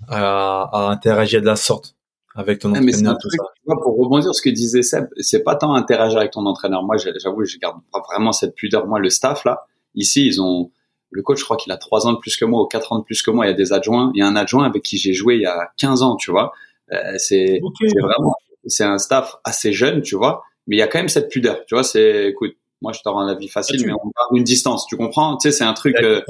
à, 0.07 0.69
à 0.71 0.89
interagir 0.91 1.41
de 1.41 1.45
la 1.45 1.55
sorte 1.55 1.95
avec 2.35 2.59
ton 2.59 2.73
Ah, 2.73 2.79
mais 2.81 2.91
c'est 2.91 2.99
entraîneur, 2.99 3.13
un 3.13 3.17
tout 3.19 3.27
truc, 3.29 3.41
ça. 3.41 3.47
tu 3.55 3.61
vois, 3.65 3.81
pour 3.81 3.97
rebondir 3.97 4.23
sur 4.23 4.35
ce 4.35 4.41
que 4.41 4.49
disait 4.49 4.83
Seb, 4.83 5.07
c'est 5.17 5.43
pas 5.43 5.55
tant 5.55 5.73
interagir 5.73 6.19
avec 6.19 6.31
ton 6.31 6.45
entraîneur. 6.45 6.83
Moi, 6.83 6.95
j'avoue, 6.97 7.43
je 7.45 7.57
garde 7.57 7.77
pas 7.91 7.99
vraiment 8.11 8.31
cette 8.31 8.55
pudeur. 8.55 8.87
Moi, 8.87 8.99
le 8.99 9.09
staff, 9.09 9.43
là, 9.45 9.65
ici, 9.95 10.25
ils 10.27 10.41
ont, 10.41 10.71
le 11.09 11.21
coach, 11.23 11.39
je 11.39 11.43
crois 11.43 11.57
qu'il 11.57 11.71
a 11.73 11.77
trois 11.77 12.07
ans 12.07 12.13
de 12.13 12.17
plus 12.17 12.37
que 12.37 12.45
moi 12.45 12.61
ou 12.61 12.67
quatre 12.67 12.93
ans 12.93 12.99
de 12.99 13.03
plus 13.03 13.21
que 13.21 13.31
moi. 13.31 13.45
Il 13.45 13.49
y 13.49 13.51
a 13.51 13.55
des 13.55 13.73
adjoints. 13.73 14.11
Il 14.15 14.19
y 14.19 14.21
a 14.21 14.27
un 14.27 14.35
adjoint 14.37 14.63
avec 14.65 14.81
qui 14.83 14.97
j'ai 14.97 15.13
joué 15.13 15.35
il 15.35 15.41
y 15.41 15.45
a 15.45 15.71
15 15.77 16.03
ans, 16.03 16.15
tu 16.15 16.31
vois. 16.31 16.53
Euh, 16.93 16.97
c'est, 17.17 17.59
Ok. 17.61 17.75
c'est 17.81 17.99
vraiment, 18.01 18.33
c'est 18.65 18.85
un 18.85 18.97
staff 18.97 19.35
assez 19.43 19.73
jeune, 19.73 20.01
tu 20.01 20.15
vois. 20.15 20.43
Mais 20.67 20.77
il 20.77 20.79
y 20.79 20.83
a 20.83 20.87
quand 20.87 20.99
même 20.99 21.09
cette 21.09 21.29
pudeur, 21.29 21.65
tu 21.67 21.75
vois. 21.75 21.83
C'est, 21.83 22.27
écoute, 22.29 22.53
moi, 22.81 22.93
je 22.93 23.01
te 23.01 23.09
rends 23.09 23.23
la 23.23 23.35
vie 23.35 23.47
facile, 23.47 23.79
tu- 23.79 23.85
mais 23.85 23.93
on 23.93 23.97
garde 24.17 24.35
une 24.35 24.43
distance, 24.43 24.85
tu 24.87 24.97
comprends? 24.97 25.37
Tu 25.37 25.49
sais, 25.49 25.57
c'est 25.57 25.63
un 25.63 25.73
truc, 25.73 25.95
euh, 26.03 26.21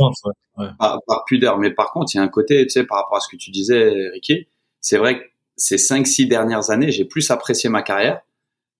ouais. 0.57 0.67
par, 0.77 0.99
par 1.07 1.25
pudeur. 1.25 1.57
Mais 1.57 1.71
par 1.71 1.91
contre, 1.91 2.11
il 2.13 2.17
y 2.17 2.19
a 2.19 2.23
un 2.23 2.27
côté, 2.27 2.63
tu 2.65 2.71
sais, 2.71 2.83
par 2.83 2.97
rapport 2.99 3.17
à 3.17 3.19
ce 3.21 3.27
que 3.29 3.37
tu 3.37 3.51
disais, 3.51 4.09
Ricky, 4.13 4.47
c'est 4.81 4.97
vrai 4.97 5.19
que 5.19 5.23
ces 5.55 5.77
cinq, 5.77 6.07
six 6.07 6.25
dernières 6.27 6.69
années, 6.71 6.91
j'ai 6.91 7.05
plus 7.05 7.29
apprécié 7.31 7.69
ma 7.69 7.81
carrière 7.81 8.21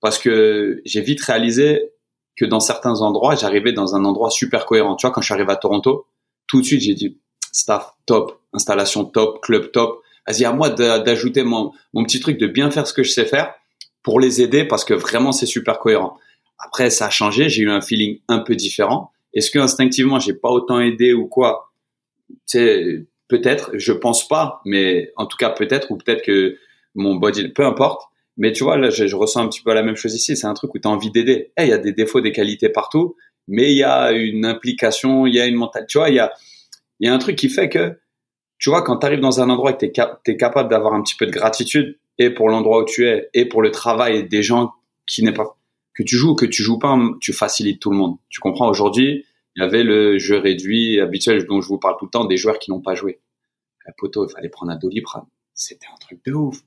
parce 0.02 0.18
que 0.18 0.82
j'ai 0.84 1.02
vite 1.02 1.22
réalisé 1.22 1.92
que 2.36 2.46
dans 2.46 2.60
certains 2.60 3.02
endroits, 3.02 3.36
j'arrivais 3.36 3.72
dans 3.74 3.96
un 3.96 4.04
endroit 4.04 4.32
super 4.32 4.66
cohérent. 4.66 4.96
Tu 4.96 5.06
vois, 5.06 5.14
quand 5.14 5.22
je 5.22 5.26
suis 5.26 5.34
arrivé 5.34 5.52
à 5.52 5.58
Toronto, 5.58 6.08
tout 6.48 6.60
de 6.62 6.66
suite, 6.66 6.82
j'ai 6.82 6.94
dit, 6.96 7.18
staff 7.52 7.94
top, 8.06 8.40
installation 8.54 9.06
top, 9.06 9.42
club 9.42 9.72
top. 9.72 10.02
Vas-y, 10.28 10.46
à 10.46 10.52
moi 10.54 10.70
d'a- 10.70 11.00
d'ajouter 11.00 11.44
mon, 11.44 11.72
mon 11.94 12.04
petit 12.04 12.20
truc 12.20 12.38
de 12.38 12.48
bien 12.48 12.72
faire 12.72 12.88
ce 12.88 12.94
que 12.94 13.04
je 13.04 13.12
sais 13.12 13.26
faire 13.26 13.54
pour 14.02 14.20
les 14.20 14.42
aider 14.42 14.64
parce 14.66 14.84
que 14.86 14.94
vraiment, 14.94 15.32
c'est 15.32 15.46
super 15.46 15.78
cohérent. 15.80 16.18
Après, 16.64 16.90
ça 16.90 17.08
a 17.08 17.10
changé. 17.10 17.50
J'ai 17.50 17.64
eu 17.64 17.70
un 17.70 17.82
feeling 17.82 18.20
un 18.28 18.40
peu 18.40 18.56
différent. 18.56 19.12
Est-ce 19.34 19.52
que 19.52 19.60
instinctivement, 19.60 20.20
j'ai 20.20 20.34
pas 20.34 20.50
autant 20.50 20.80
aidé 20.80 21.14
ou 21.14 21.28
quoi? 21.28 21.74
Tu 22.48 23.08
peut-être, 23.28 23.72
je 23.76 23.94
pense 23.94 24.28
pas, 24.28 24.62
mais 24.66 25.14
en 25.16 25.26
tout 25.26 25.38
cas, 25.38 25.50
peut-être, 25.50 25.90
ou 25.92 25.98
peut-être 25.98 26.22
que 26.22 26.58
mon 26.96 27.16
body, 27.16 27.50
peu 27.50 27.66
importe. 27.66 28.04
Mais 28.38 28.52
tu 28.52 28.64
vois, 28.64 28.78
là, 28.78 28.90
je, 28.90 29.16
ressens 29.16 29.42
un 29.42 29.48
petit 29.48 29.62
peu 29.62 29.74
la 29.74 29.84
même 29.84 29.96
chose 29.96 30.14
ici. 30.14 30.36
C'est 30.36 30.48
un 30.48 30.54
truc 30.54 30.74
où 30.76 30.80
tu 30.80 30.88
as 30.88 30.92
envie 30.92 31.12
d'aider. 31.12 31.52
Eh, 31.58 31.64
Il 31.64 31.70
y 31.70 31.74
a 31.74 31.78
des 31.78 31.94
défauts, 31.94 32.22
des 32.22 32.32
qualités 32.34 32.70
partout, 32.70 33.16
mais 33.48 33.72
il 33.72 33.78
y 33.78 33.84
a 33.84 34.12
une 34.12 34.46
implication, 34.46 35.26
il 35.28 35.36
y 35.36 35.40
a 35.40 35.46
une 35.46 35.56
mentale. 35.56 35.86
Tu 35.88 35.98
vois, 35.98 36.10
il 36.10 36.16
y 36.16 36.20
a, 36.20 36.34
y 37.00 37.08
a 37.08 37.14
un 37.14 37.18
truc 37.20 37.38
qui 37.38 37.50
fait 37.50 37.70
que, 37.70 37.98
tu 38.58 38.70
vois, 38.70 38.82
quand 38.84 38.98
tu 38.98 39.06
arrives 39.06 39.20
dans 39.22 39.42
un 39.42 39.50
endroit 39.50 39.72
et 39.72 39.78
que 39.78 39.86
tu 39.86 40.32
es, 40.32 40.38
capable 40.38 40.70
d'avoir 40.70 40.94
un 40.94 41.02
petit 41.02 41.16
peu 41.16 41.26
de 41.26 41.32
gratitude, 41.32 41.98
et 42.18 42.30
pour 42.30 42.50
l'endroit 42.50 42.82
où 42.82 42.86
tu 42.86 43.08
es, 43.08 43.30
et 43.34 43.46
pour 43.46 43.62
le 43.62 43.72
travail 43.72 44.28
des 44.28 44.44
gens 44.44 44.72
qui 45.08 45.24
n'est 45.24 45.34
pas, 45.34 45.58
que 45.94 46.04
tu 46.04 46.18
joues 46.18 46.32
ou 46.32 46.36
que 46.36 46.46
tu 46.46 46.64
joues 46.64 46.80
pas, 46.80 46.98
tu 47.20 47.34
facilites 47.34 47.82
tout 47.82 47.92
le 47.92 47.98
monde. 47.98 48.18
Tu 48.30 48.40
comprends? 48.40 48.70
Aujourd'hui, 48.70 49.26
il 49.56 49.62
y 49.62 49.66
avait 49.66 49.84
le 49.84 50.18
jeu 50.18 50.38
réduit 50.38 51.00
habituel 51.00 51.46
dont 51.46 51.60
je 51.62 51.68
vous 51.68 51.78
parle 51.78 51.96
tout 52.00 52.06
le 52.06 52.12
temps, 52.12 52.26
des 52.26 52.38
joueurs 52.38 52.60
qui 52.60 52.72
n'ont 52.72 52.82
pas 52.82 52.96
joué. 52.96 53.20
La 53.86 53.94
poteau, 53.98 54.28
il 54.28 54.32
fallait 54.32 54.50
prendre 54.50 54.72
un 54.72 54.78
doliprane. 54.78 55.26
C'était 55.54 55.88
un 55.94 55.98
truc 55.98 56.24
de 56.26 56.34
ouf. 56.34 56.62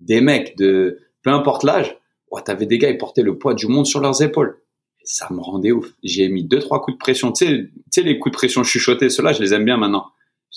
Des 0.00 0.20
mecs 0.20 0.56
de, 0.58 1.00
peu 1.22 1.30
importe 1.30 1.62
l'âge, 1.64 1.96
oh, 2.30 2.40
t'avais 2.40 2.66
des 2.66 2.78
gars, 2.78 2.90
ils 2.90 2.98
portaient 2.98 3.22
le 3.22 3.38
poids 3.38 3.54
du 3.54 3.66
monde 3.66 3.86
sur 3.86 4.00
leurs 4.00 4.20
épaules. 4.22 4.60
Et 5.00 5.04
ça 5.06 5.28
me 5.32 5.40
rendait 5.40 5.72
ouf. 5.72 5.86
J'ai 6.02 6.28
mis 6.28 6.44
deux, 6.44 6.58
trois 6.58 6.80
coups 6.82 6.96
de 6.96 6.98
pression. 6.98 7.32
Tu 7.32 7.46
sais, 7.46 7.52
tu 7.62 7.72
sais, 7.90 8.02
les 8.02 8.18
coups 8.18 8.32
de 8.32 8.36
pression 8.36 8.62
chuchotés, 8.64 9.08
ceux-là, 9.08 9.32
je 9.32 9.40
les 9.42 9.54
aime 9.54 9.64
bien 9.64 9.76
maintenant. 9.78 10.06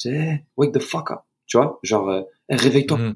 Hey, 0.03 0.43
wake 0.57 0.73
the 0.73 0.79
fuck 0.79 1.11
up. 1.11 1.19
Tu 1.47 1.57
vois? 1.57 1.79
Genre, 1.83 2.09
euh, 2.09 2.21
réveille-toi. 2.49 2.97
Mhm. 2.97 3.13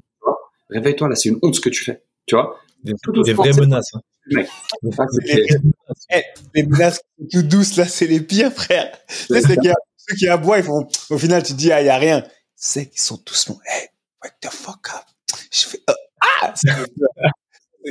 Réveille-toi, 0.70 1.08
là, 1.08 1.14
c'est 1.14 1.28
une 1.28 1.38
honte 1.42 1.54
ce 1.54 1.60
que 1.60 1.68
tu 1.70 1.84
fais. 1.84 2.02
Tu 2.26 2.34
vois? 2.34 2.58
Des, 2.82 2.92
des 3.24 3.32
vraies 3.34 3.52
c'est- 3.52 3.60
menaces. 3.60 3.94
hein. 3.94 4.00
Mec. 4.30 4.48
Ça, 4.92 5.04
menaces. 5.04 6.24
les 6.54 6.62
menaces 6.64 7.00
tout 7.32 7.42
douces, 7.42 7.76
là, 7.76 7.86
c'est 7.86 8.06
les 8.06 8.20
pires, 8.20 8.52
frère. 8.52 8.92
Tu 9.08 9.14
sais, 9.34 9.40
c'est 9.40 9.54
qu'il 9.56 9.64
y 9.64 9.70
a- 9.70 9.74
ceux 9.96 10.16
qui 10.16 10.28
aboient, 10.28 10.58
ils 10.58 10.64
font, 10.64 10.86
au 11.10 11.18
final, 11.18 11.42
tu 11.42 11.52
te 11.52 11.58
dis, 11.58 11.72
ah, 11.72 11.80
il 11.82 11.86
y 11.86 11.90
a 11.90 11.96
rien. 11.98 12.24
C'est 12.54 12.86
qu'ils 12.88 13.00
sont 13.00 13.18
tous, 13.18 13.48
hey, 13.50 13.88
wake 14.22 14.34
the 14.40 14.50
fuck 14.50 14.88
up? 14.94 15.04
Je 15.52 15.66
fais, 15.66 15.80
euh, 15.90 15.94
ah! 16.40 16.54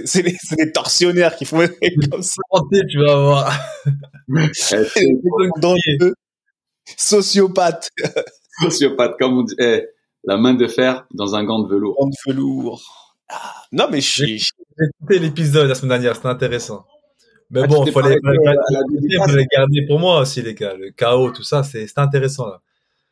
C'est 0.04 0.22
les, 0.24 0.72
tortionnaires 0.74 1.36
qui 1.38 1.46
font 1.46 1.66
comme 2.12 2.22
ça. 2.22 2.42
Tu 2.90 3.00
vas 3.00 3.16
voir. 3.16 3.54
Eh, 4.30 4.52
trucs 4.52 5.52
dangereux. 5.62 6.14
Sociopathe. 6.98 7.90
sociopathe, 8.62 9.14
comme 9.20 9.38
on 9.40 9.44
dit. 9.44 9.56
Eh, 9.60 9.86
la 10.26 10.38
main 10.38 10.54
de 10.54 10.68
fer 10.68 11.06
dans 11.14 11.36
un 11.36 11.44
gant 11.46 11.60
de 11.60 11.70
velours. 11.70 11.96
Bande 12.00 12.14
velours. 12.28 13.16
Ah. 13.30 13.54
Non, 13.72 13.88
mais 13.90 14.02
je 14.02 14.10
suis, 14.10 14.40
je- 14.40 14.52
J'ai 14.78 14.86
écouté 14.86 15.20
l'épisode 15.20 15.68
la 15.68 15.76
semaine 15.76 15.90
dernière, 15.92 16.16
c'était 16.16 16.28
intéressant. 16.28 16.86
Mais 17.52 17.62
Ah, 17.64 17.68
bon, 17.68 17.86
il 17.86 17.92
fallait, 17.92 18.18
garder 19.52 19.86
pour 19.88 20.00
moi 20.00 20.22
aussi, 20.22 20.42
les 20.42 20.56
gars. 20.56 20.74
Le 20.74 20.92
chaos, 20.92 21.32
tout 21.32 21.44
ça, 21.44 21.64
c'est 21.64 21.86
c'était 21.88 22.02
intéressant, 22.02 22.48
là. 22.48 22.62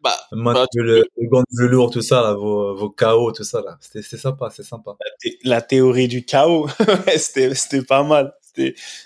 bah, 0.02 0.16
Moi, 0.32 0.54
bah, 0.54 0.66
le, 0.76 1.06
le 1.18 1.30
gant 1.30 1.42
de 1.42 1.64
velours, 1.64 1.92
tout 1.92 2.02
ça, 2.02 2.22
là, 2.22 2.34
vos, 2.34 2.76
vos 2.76 2.90
chaos, 2.90 3.32
tout 3.32 3.44
ça, 3.44 3.62
là. 3.62 3.78
C'était 3.80 4.02
c'est 4.02 4.18
sympa, 4.18 4.50
c'est 4.50 4.64
sympa. 4.64 4.96
thé- 5.22 5.38
la 5.44 5.62
théorie 5.62 6.08
du 6.08 6.26
chaos, 6.26 6.68
c'était, 7.16 7.54
c'était 7.54 7.84
pas 7.84 8.04
mal. 8.04 8.34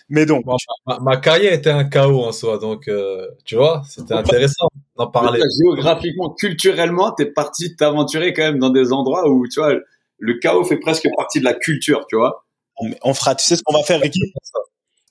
Mais 0.10 0.26
donc, 0.26 0.46
Moi, 0.46 0.58
ma, 0.86 1.00
ma 1.00 1.18
carrière 1.18 1.54
était 1.54 1.70
un 1.70 1.86
chaos 1.86 2.24
en 2.24 2.32
soi, 2.32 2.58
donc, 2.58 2.88
euh, 2.88 3.28
tu 3.46 3.56
vois, 3.56 3.82
c'était 3.88 4.14
intéressant. 4.14 4.68
en 4.98 5.08
parler. 5.08 5.42
Géographiquement, 5.62 6.32
culturellement, 6.32 7.12
t'es 7.12 7.28
parti 7.28 7.76
t'aventurer 7.76 8.34
quand 8.34 8.44
même 8.44 8.60
dans 8.60 8.70
des 8.72 8.92
endroits 8.92 9.30
où, 9.30 9.48
tu 9.48 9.60
vois, 9.60 9.74
le 10.20 10.34
chaos 10.40 10.64
fait 10.64 10.78
presque 10.80 11.08
partie 11.16 11.40
de 11.40 11.46
la 11.46 11.54
culture, 11.54 12.06
tu 12.10 12.16
vois. 12.18 12.46
On, 13.04 13.14
fera, 13.14 13.36
tu 13.36 13.46
sais 13.46 13.56
ce 13.56 13.64
qu'on 13.64 13.74
va 13.74 13.84
faire, 13.84 14.00
Ricky? 14.00 14.20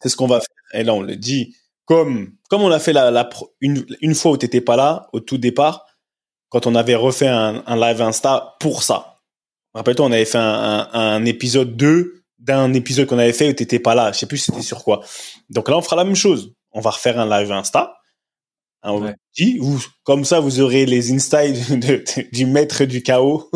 C'est 0.00 0.08
ce 0.08 0.16
qu'on 0.16 0.26
va 0.26 0.40
faire. 0.40 0.80
Et 0.80 0.85
là, 0.85 0.94
on 0.94 1.02
le 1.02 1.16
dit. 1.16 1.56
Comme, 1.85 2.32
comme 2.50 2.62
on 2.62 2.68
l'a 2.68 2.80
fait 2.80 2.92
la, 2.92 3.11
la, 3.12 3.28
une, 3.61 3.87
une 4.00 4.14
fois 4.14 4.32
où 4.32 4.37
t'étais 4.37 4.61
pas 4.61 4.75
là, 4.76 5.08
au 5.12 5.20
tout 5.20 5.38
départ, 5.38 5.87
quand 6.49 6.66
on 6.66 6.75
avait 6.75 6.96
refait 6.96 7.28
un, 7.28 7.62
un 7.66 7.76
live 7.76 8.02
Insta 8.02 8.56
pour 8.61 8.82
ça. 8.82 9.20
Rappelle-toi, 9.75 10.06
on 10.06 10.12
avait 10.12 10.25
fait 10.25 10.38
un, 10.38 10.42
un, 10.42 10.88
un 10.92 11.25
épisode 11.25 11.76
2 11.76 12.25
d'un 12.38 12.73
épisode 12.75 13.06
qu'on 13.06 13.18
avait 13.18 13.32
fait 13.32 13.50
où 13.50 13.52
t'étais 13.52 13.78
pas 13.78 13.94
là. 13.94 14.12
Je 14.12 14.18
sais 14.18 14.26
plus 14.26 14.38
c'était 14.38 14.62
sur 14.62 14.82
quoi. 14.82 15.02
Donc 15.50 15.68
là, 15.68 15.76
on 15.76 15.82
fera 15.82 15.96
la 15.96 16.04
même 16.04 16.16
chose. 16.16 16.54
On 16.73 16.80
va 16.80 16.90
refaire 16.90 17.18
un 17.18 17.26
live 17.26 17.52
Insta. 17.52 17.96
Un 18.82 19.14
vous, 19.58 19.85
comme 20.04 20.25
ça, 20.25 20.40
vous 20.40 20.61
aurez 20.61 20.87
les 20.87 21.12
insights 21.12 21.73
du 22.32 22.46
maître 22.46 22.85
du 22.85 23.02
chaos. 23.02 23.50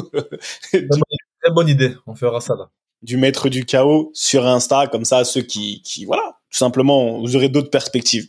Très 0.72 1.52
bonne 1.52 1.68
idée. 1.68 1.94
On 2.06 2.14
fera 2.14 2.40
ça 2.40 2.54
là. 2.54 2.70
Du 3.02 3.16
maître 3.16 3.49
du 3.49 3.64
chaos 3.64 4.11
sur 4.14 4.47
Insta, 4.47 4.87
comme 4.87 5.04
ça, 5.04 5.25
ceux 5.25 5.42
qui, 5.42 5.83
qui, 5.83 6.04
voilà, 6.04 6.38
tout 6.50 6.59
simplement, 6.59 7.19
vous 7.19 7.35
aurez 7.37 7.49
d'autres 7.49 7.71
perspectives. 7.71 8.28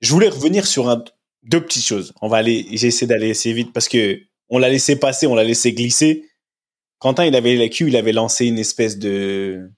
Je 0.00 0.12
voulais 0.12 0.28
revenir 0.28 0.66
sur 0.66 0.88
un, 0.88 1.02
deux 1.42 1.60
petites 1.60 1.84
choses. 1.84 2.12
On 2.22 2.28
va 2.28 2.38
aller, 2.38 2.66
j'essaie 2.72 3.06
d'aller 3.06 3.30
assez 3.30 3.52
vite 3.52 3.72
parce 3.72 3.88
que 3.88 4.20
on 4.48 4.58
l'a 4.58 4.68
laissé 4.68 4.96
passer, 4.96 5.26
on 5.26 5.34
l'a 5.34 5.44
laissé 5.44 5.72
glisser. 5.72 6.24
Quentin, 6.98 7.24
il 7.24 7.34
avait 7.34 7.56
la 7.56 7.68
Q, 7.68 7.88
il 7.88 7.96
avait 7.96 8.12
lancé 8.12 8.46
une 8.46 8.58
espèce 8.58 8.98
de, 8.98 9.70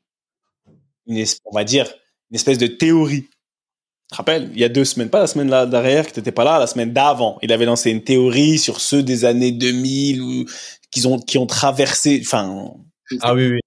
on 1.07 1.55
va 1.55 1.65
dire, 1.65 1.87
une 2.31 2.37
espèce 2.37 2.59
de 2.59 2.67
théorie. 2.67 3.23
Tu 3.23 4.13
te 4.13 4.17
rappelles, 4.17 4.51
il 4.55 4.61
y 4.61 4.65
a 4.65 4.69
deux 4.69 4.85
semaines, 4.85 5.11
pas 5.11 5.21
la 5.21 5.27
semaine 5.27 5.51
là 5.51 5.67
derrière 5.67 6.07
que 6.07 6.13
t'étais 6.13 6.33
pas 6.33 6.45
là, 6.45 6.59
la 6.59 6.67
semaine 6.67 6.93
d'avant, 6.93 7.39
il 7.43 7.53
avait 7.53 7.67
lancé 7.67 7.91
une 7.91 8.03
théorie 8.03 8.59
sur 8.59 8.81
ceux 8.81 9.03
des 9.03 9.25
années 9.25 9.53
2000 9.53 10.23
ou 10.23 10.45
qui 10.91 11.07
ont 11.07 11.19
qui 11.19 11.39
ont 11.39 11.47
traversé, 11.47 12.21
enfin. 12.23 12.73
Ah 13.21 13.35
oui 13.35 13.49
oui. 13.49 13.61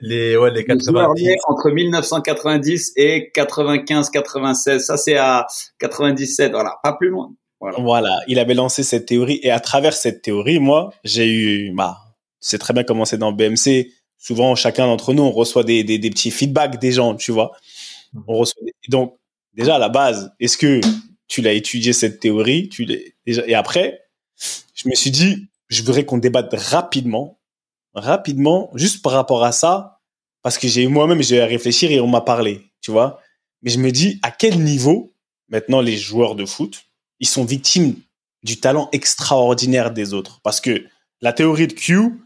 Les, 0.00 0.36
ouais, 0.36 0.50
les 0.50 0.64
90. 0.64 1.28
entre 1.48 1.70
1990 1.70 2.92
et 2.96 3.30
95, 3.32 4.10
96. 4.10 4.84
Ça, 4.84 4.96
c'est 4.96 5.16
à 5.16 5.46
97. 5.78 6.52
Voilà. 6.52 6.76
Pas 6.82 6.94
plus 6.94 7.08
loin. 7.08 7.32
Voilà. 7.60 7.78
voilà. 7.80 8.18
Il 8.26 8.38
avait 8.38 8.54
lancé 8.54 8.82
cette 8.82 9.06
théorie 9.06 9.40
et 9.42 9.50
à 9.50 9.60
travers 9.60 9.92
cette 9.94 10.22
théorie, 10.22 10.58
moi, 10.58 10.92
j'ai 11.04 11.28
eu, 11.28 11.72
bah, 11.74 11.98
c'est 12.40 12.58
très 12.58 12.74
bien 12.74 12.84
commencé 12.84 13.18
dans 13.18 13.32
BMC 13.32 13.88
souvent 14.18 14.54
chacun 14.54 14.86
d'entre 14.86 15.14
nous 15.14 15.24
on 15.24 15.32
reçoit 15.32 15.64
des, 15.64 15.82
des, 15.82 15.98
des, 15.98 16.10
petits 16.10 16.30
feedbacks 16.30 16.78
des 16.78 16.92
gens 16.92 17.16
tu 17.16 17.32
vois 17.32 17.50
mmh. 18.12 18.20
on 18.28 18.36
reçoit 18.36 18.62
donc 18.88 19.18
déjà 19.52 19.74
à 19.74 19.78
la 19.80 19.88
base 19.88 20.32
est-ce 20.38 20.56
que 20.56 20.80
tu 21.32 21.40
l'as 21.40 21.54
étudié 21.54 21.94
cette 21.94 22.20
théorie? 22.20 22.68
Tu 22.68 22.84
déjà 22.84 23.46
et 23.46 23.54
après 23.54 24.04
je 24.74 24.86
me 24.88 24.94
suis 24.94 25.10
dit 25.10 25.48
je 25.68 25.82
voudrais 25.82 26.04
qu'on 26.04 26.18
débatte 26.18 26.52
rapidement 26.52 27.40
rapidement 27.94 28.70
juste 28.74 29.02
par 29.02 29.12
rapport 29.12 29.44
à 29.44 29.52
ça 29.52 30.00
parce 30.42 30.58
que 30.58 30.68
j'ai 30.68 30.86
moi-même 30.86 31.22
j'ai 31.22 31.40
à 31.40 31.46
réfléchir 31.46 31.90
et 31.90 32.00
on 32.00 32.08
m'a 32.08 32.20
parlé 32.20 32.70
tu 32.80 32.90
vois. 32.90 33.20
Mais 33.62 33.70
je 33.70 33.78
me 33.78 33.90
dis 33.90 34.18
à 34.22 34.30
quel 34.30 34.62
niveau 34.62 35.12
maintenant 35.48 35.80
les 35.80 35.96
joueurs 35.96 36.34
de 36.34 36.46
foot 36.46 36.84
ils 37.20 37.28
sont 37.28 37.44
victimes 37.44 37.96
du 38.42 38.58
talent 38.58 38.88
extraordinaire 38.92 39.92
des 39.92 40.14
autres? 40.14 40.40
Parce 40.42 40.60
que 40.60 40.84
la 41.20 41.32
théorie 41.32 41.68
de 41.68 41.74
Q 41.74 42.18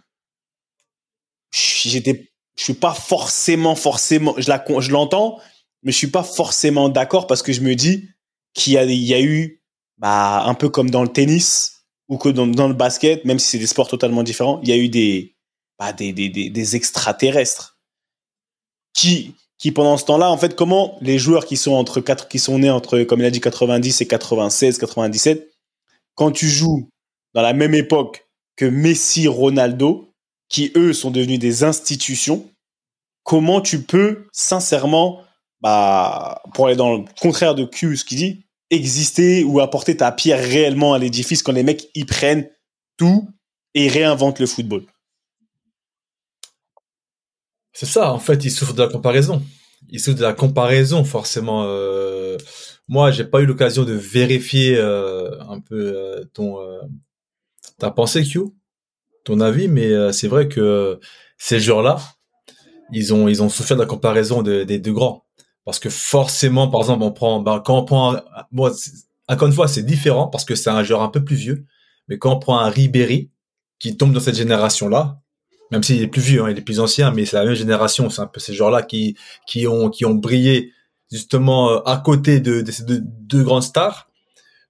j'étais, 1.52 2.30
je 2.56 2.64
suis 2.64 2.74
pas 2.74 2.94
forcément, 2.94 3.74
forcément, 3.74 4.34
je 4.38 4.48
la, 4.48 4.64
je 4.78 4.90
l'entends, 4.90 5.38
mais 5.82 5.92
je 5.92 5.96
suis 5.96 6.10
pas 6.10 6.22
forcément 6.22 6.88
d'accord 6.88 7.26
parce 7.26 7.42
que 7.42 7.52
je 7.52 7.60
me 7.60 7.74
dis 7.74 8.08
qu'il 8.54 8.74
y 8.74 8.78
a, 8.78 8.84
il 8.84 9.04
y 9.04 9.14
a 9.14 9.20
eu, 9.20 9.62
bah, 9.98 10.44
un 10.44 10.54
peu 10.54 10.68
comme 10.68 10.90
dans 10.90 11.02
le 11.02 11.08
tennis 11.08 11.84
ou 12.08 12.18
que 12.18 12.28
dans, 12.28 12.46
dans 12.46 12.68
le 12.68 12.74
basket, 12.74 13.24
même 13.24 13.38
si 13.38 13.48
c'est 13.48 13.58
des 13.58 13.66
sports 13.66 13.88
totalement 13.88 14.22
différents, 14.22 14.60
il 14.62 14.68
y 14.68 14.72
a 14.72 14.76
eu 14.76 14.88
des, 14.88 15.35
bah, 15.78 15.92
des, 15.92 16.12
des, 16.12 16.28
des, 16.28 16.50
des 16.50 16.76
extraterrestres 16.76 17.78
qui, 18.94 19.34
qui 19.58 19.72
pendant 19.72 19.96
ce 19.96 20.04
temps-là, 20.06 20.30
en 20.30 20.38
fait, 20.38 20.56
comment 20.56 20.96
les 21.00 21.18
joueurs 21.18 21.46
qui 21.46 21.56
sont 21.56 21.72
entre 21.72 22.00
quatre, 22.00 22.28
qui 22.28 22.38
sont 22.38 22.58
nés 22.58 22.70
entre, 22.70 23.02
comme 23.02 23.20
il 23.20 23.26
a 23.26 23.30
dit, 23.30 23.40
90 23.40 24.00
et 24.00 24.06
96, 24.06 24.78
97, 24.78 25.50
quand 26.14 26.30
tu 26.30 26.48
joues 26.48 26.88
dans 27.34 27.42
la 27.42 27.52
même 27.52 27.74
époque 27.74 28.26
que 28.56 28.64
Messi, 28.64 29.28
Ronaldo, 29.28 30.10
qui 30.48 30.72
eux 30.76 30.92
sont 30.92 31.10
devenus 31.10 31.38
des 31.38 31.64
institutions, 31.64 32.48
comment 33.22 33.60
tu 33.60 33.82
peux 33.82 34.26
sincèrement, 34.32 35.22
bah, 35.60 36.42
pour 36.54 36.66
aller 36.66 36.76
dans 36.76 36.96
le 36.96 37.04
contraire 37.20 37.54
de 37.54 37.64
Q, 37.64 37.96
ce 37.96 38.04
qu'il 38.04 38.18
dit, 38.18 38.44
exister 38.70 39.44
ou 39.44 39.60
apporter 39.60 39.96
ta 39.96 40.12
pierre 40.12 40.42
réellement 40.42 40.94
à 40.94 40.98
l'édifice 40.98 41.42
quand 41.42 41.52
les 41.52 41.62
mecs 41.62 41.88
y 41.94 42.04
prennent 42.04 42.48
tout 42.96 43.28
et 43.74 43.88
réinventent 43.88 44.40
le 44.40 44.46
football? 44.46 44.84
C'est 47.78 47.84
ça, 47.84 48.10
en 48.10 48.18
fait, 48.18 48.42
ils 48.42 48.50
souffrent 48.50 48.72
de 48.72 48.82
la 48.82 48.88
comparaison. 48.88 49.42
Ils 49.90 50.00
souffrent 50.00 50.16
de 50.16 50.22
la 50.22 50.32
comparaison, 50.32 51.04
forcément. 51.04 51.64
Euh... 51.66 52.38
Moi, 52.88 53.10
j'ai 53.10 53.24
pas 53.24 53.42
eu 53.42 53.46
l'occasion 53.46 53.84
de 53.84 53.92
vérifier 53.92 54.78
euh, 54.78 55.38
un 55.42 55.60
peu 55.60 55.92
euh, 55.94 56.24
ton 56.32 56.58
euh, 56.58 56.80
ta 57.78 57.90
pensée, 57.90 58.24
Q 58.24 58.40
ton 59.24 59.40
avis, 59.40 59.68
mais 59.68 60.12
c'est 60.12 60.28
vrai 60.28 60.46
que 60.46 61.00
ces 61.36 61.58
joueurs-là, 61.58 61.98
ils 62.92 63.12
ont, 63.12 63.26
ils 63.26 63.42
ont 63.42 63.48
souffert 63.48 63.76
de 63.76 63.82
la 63.82 63.88
comparaison 63.88 64.40
des 64.40 64.78
deux 64.78 64.92
grands. 64.92 65.26
Parce 65.64 65.80
que 65.80 65.90
forcément, 65.90 66.68
par 66.68 66.82
exemple, 66.82 67.02
on 67.02 67.10
prend, 67.10 67.40
ben, 67.40 67.58
quand 67.58 67.76
on 67.76 67.84
prend, 67.84 68.20
moi, 68.52 68.72
encore 69.28 69.48
une 69.48 69.54
fois, 69.54 69.66
c'est 69.66 69.82
différent 69.82 70.28
parce 70.28 70.44
que 70.44 70.54
c'est 70.54 70.70
un 70.70 70.84
joueur 70.84 71.02
un 71.02 71.08
peu 71.08 71.24
plus 71.24 71.34
vieux. 71.34 71.66
Mais 72.06 72.18
quand 72.18 72.36
on 72.36 72.38
prend 72.38 72.60
un 72.60 72.70
Ribéry, 72.70 73.32
qui 73.80 73.96
tombe 73.96 74.12
dans 74.12 74.20
cette 74.20 74.36
génération-là, 74.36 75.20
même 75.70 75.82
s'il 75.82 76.02
est 76.02 76.06
plus 76.06 76.20
vieux, 76.20 76.42
hein, 76.42 76.50
il 76.50 76.58
est 76.58 76.62
plus 76.62 76.80
ancien, 76.80 77.10
mais 77.10 77.24
c'est 77.24 77.36
la 77.36 77.44
même 77.44 77.54
génération, 77.54 78.08
c'est 78.10 78.22
un 78.22 78.26
peu 78.26 78.40
ces 78.40 78.54
joueurs-là 78.54 78.82
qui, 78.82 79.16
qui 79.46 79.66
ont, 79.66 79.90
qui 79.90 80.04
ont 80.04 80.14
brillé 80.14 80.72
justement 81.10 81.70
euh, 81.70 81.78
à 81.86 81.98
côté 81.98 82.40
de, 82.40 82.64
ces 82.70 82.84
deux, 82.84 83.42
grandes 83.42 83.62
stars, 83.62 84.08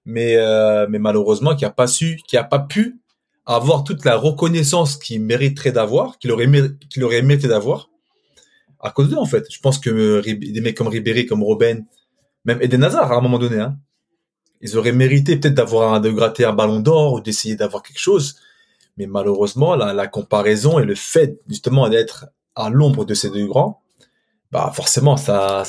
mais, 0.05 0.35
euh, 0.37 0.87
mais 0.89 0.99
malheureusement 0.99 1.55
qui 1.55 1.65
a 1.65 1.69
pas 1.69 1.87
su, 1.87 2.19
qui 2.27 2.37
a 2.37 2.43
pas 2.43 2.59
pu 2.59 2.99
avoir 3.45 3.83
toute 3.83 4.03
la 4.05 4.17
reconnaissance 4.17 4.97
qu'il 4.97 5.21
mériterait 5.21 5.71
d'avoir, 5.71 6.17
qu'il 6.19 6.31
aurait, 6.31 6.49
qu'il 6.89 7.03
aurait 7.03 7.21
mérité 7.21 7.47
d'avoir, 7.47 7.89
à 8.79 8.91
cause 8.91 9.09
d'eux, 9.09 9.17
en 9.17 9.25
fait. 9.25 9.45
Je 9.49 9.59
pense 9.59 9.79
que 9.79 9.89
euh, 9.89 10.21
des 10.21 10.61
mecs 10.61 10.77
comme 10.77 10.87
Ribéry, 10.87 11.25
comme 11.25 11.43
Robben, 11.43 11.85
même 12.45 12.61
Eden 12.61 12.83
Hazard, 12.83 13.11
à 13.11 13.15
un 13.15 13.21
moment 13.21 13.39
donné, 13.39 13.59
hein, 13.59 13.77
ils 14.61 14.77
auraient 14.77 14.91
mérité 14.91 15.37
peut-être 15.37 15.53
d'avoir 15.53 16.01
de 16.01 16.09
gratter 16.09 16.45
un 16.45 16.53
ballon 16.53 16.79
d'or 16.79 17.13
ou 17.13 17.21
d'essayer 17.21 17.55
d'avoir 17.55 17.83
quelque 17.83 17.99
chose. 17.99 18.39
Mais 18.97 19.05
malheureusement, 19.05 19.75
la, 19.75 19.93
la 19.93 20.07
comparaison 20.07 20.79
et 20.79 20.85
le 20.85 20.95
fait, 20.95 21.39
justement, 21.47 21.87
d'être 21.89 22.27
à 22.55 22.69
l'ombre 22.69 23.05
de 23.05 23.13
ces 23.13 23.29
deux 23.29 23.45
grands, 23.45 23.81
bah, 24.51 24.71
forcément, 24.73 25.17
ça, 25.17 25.63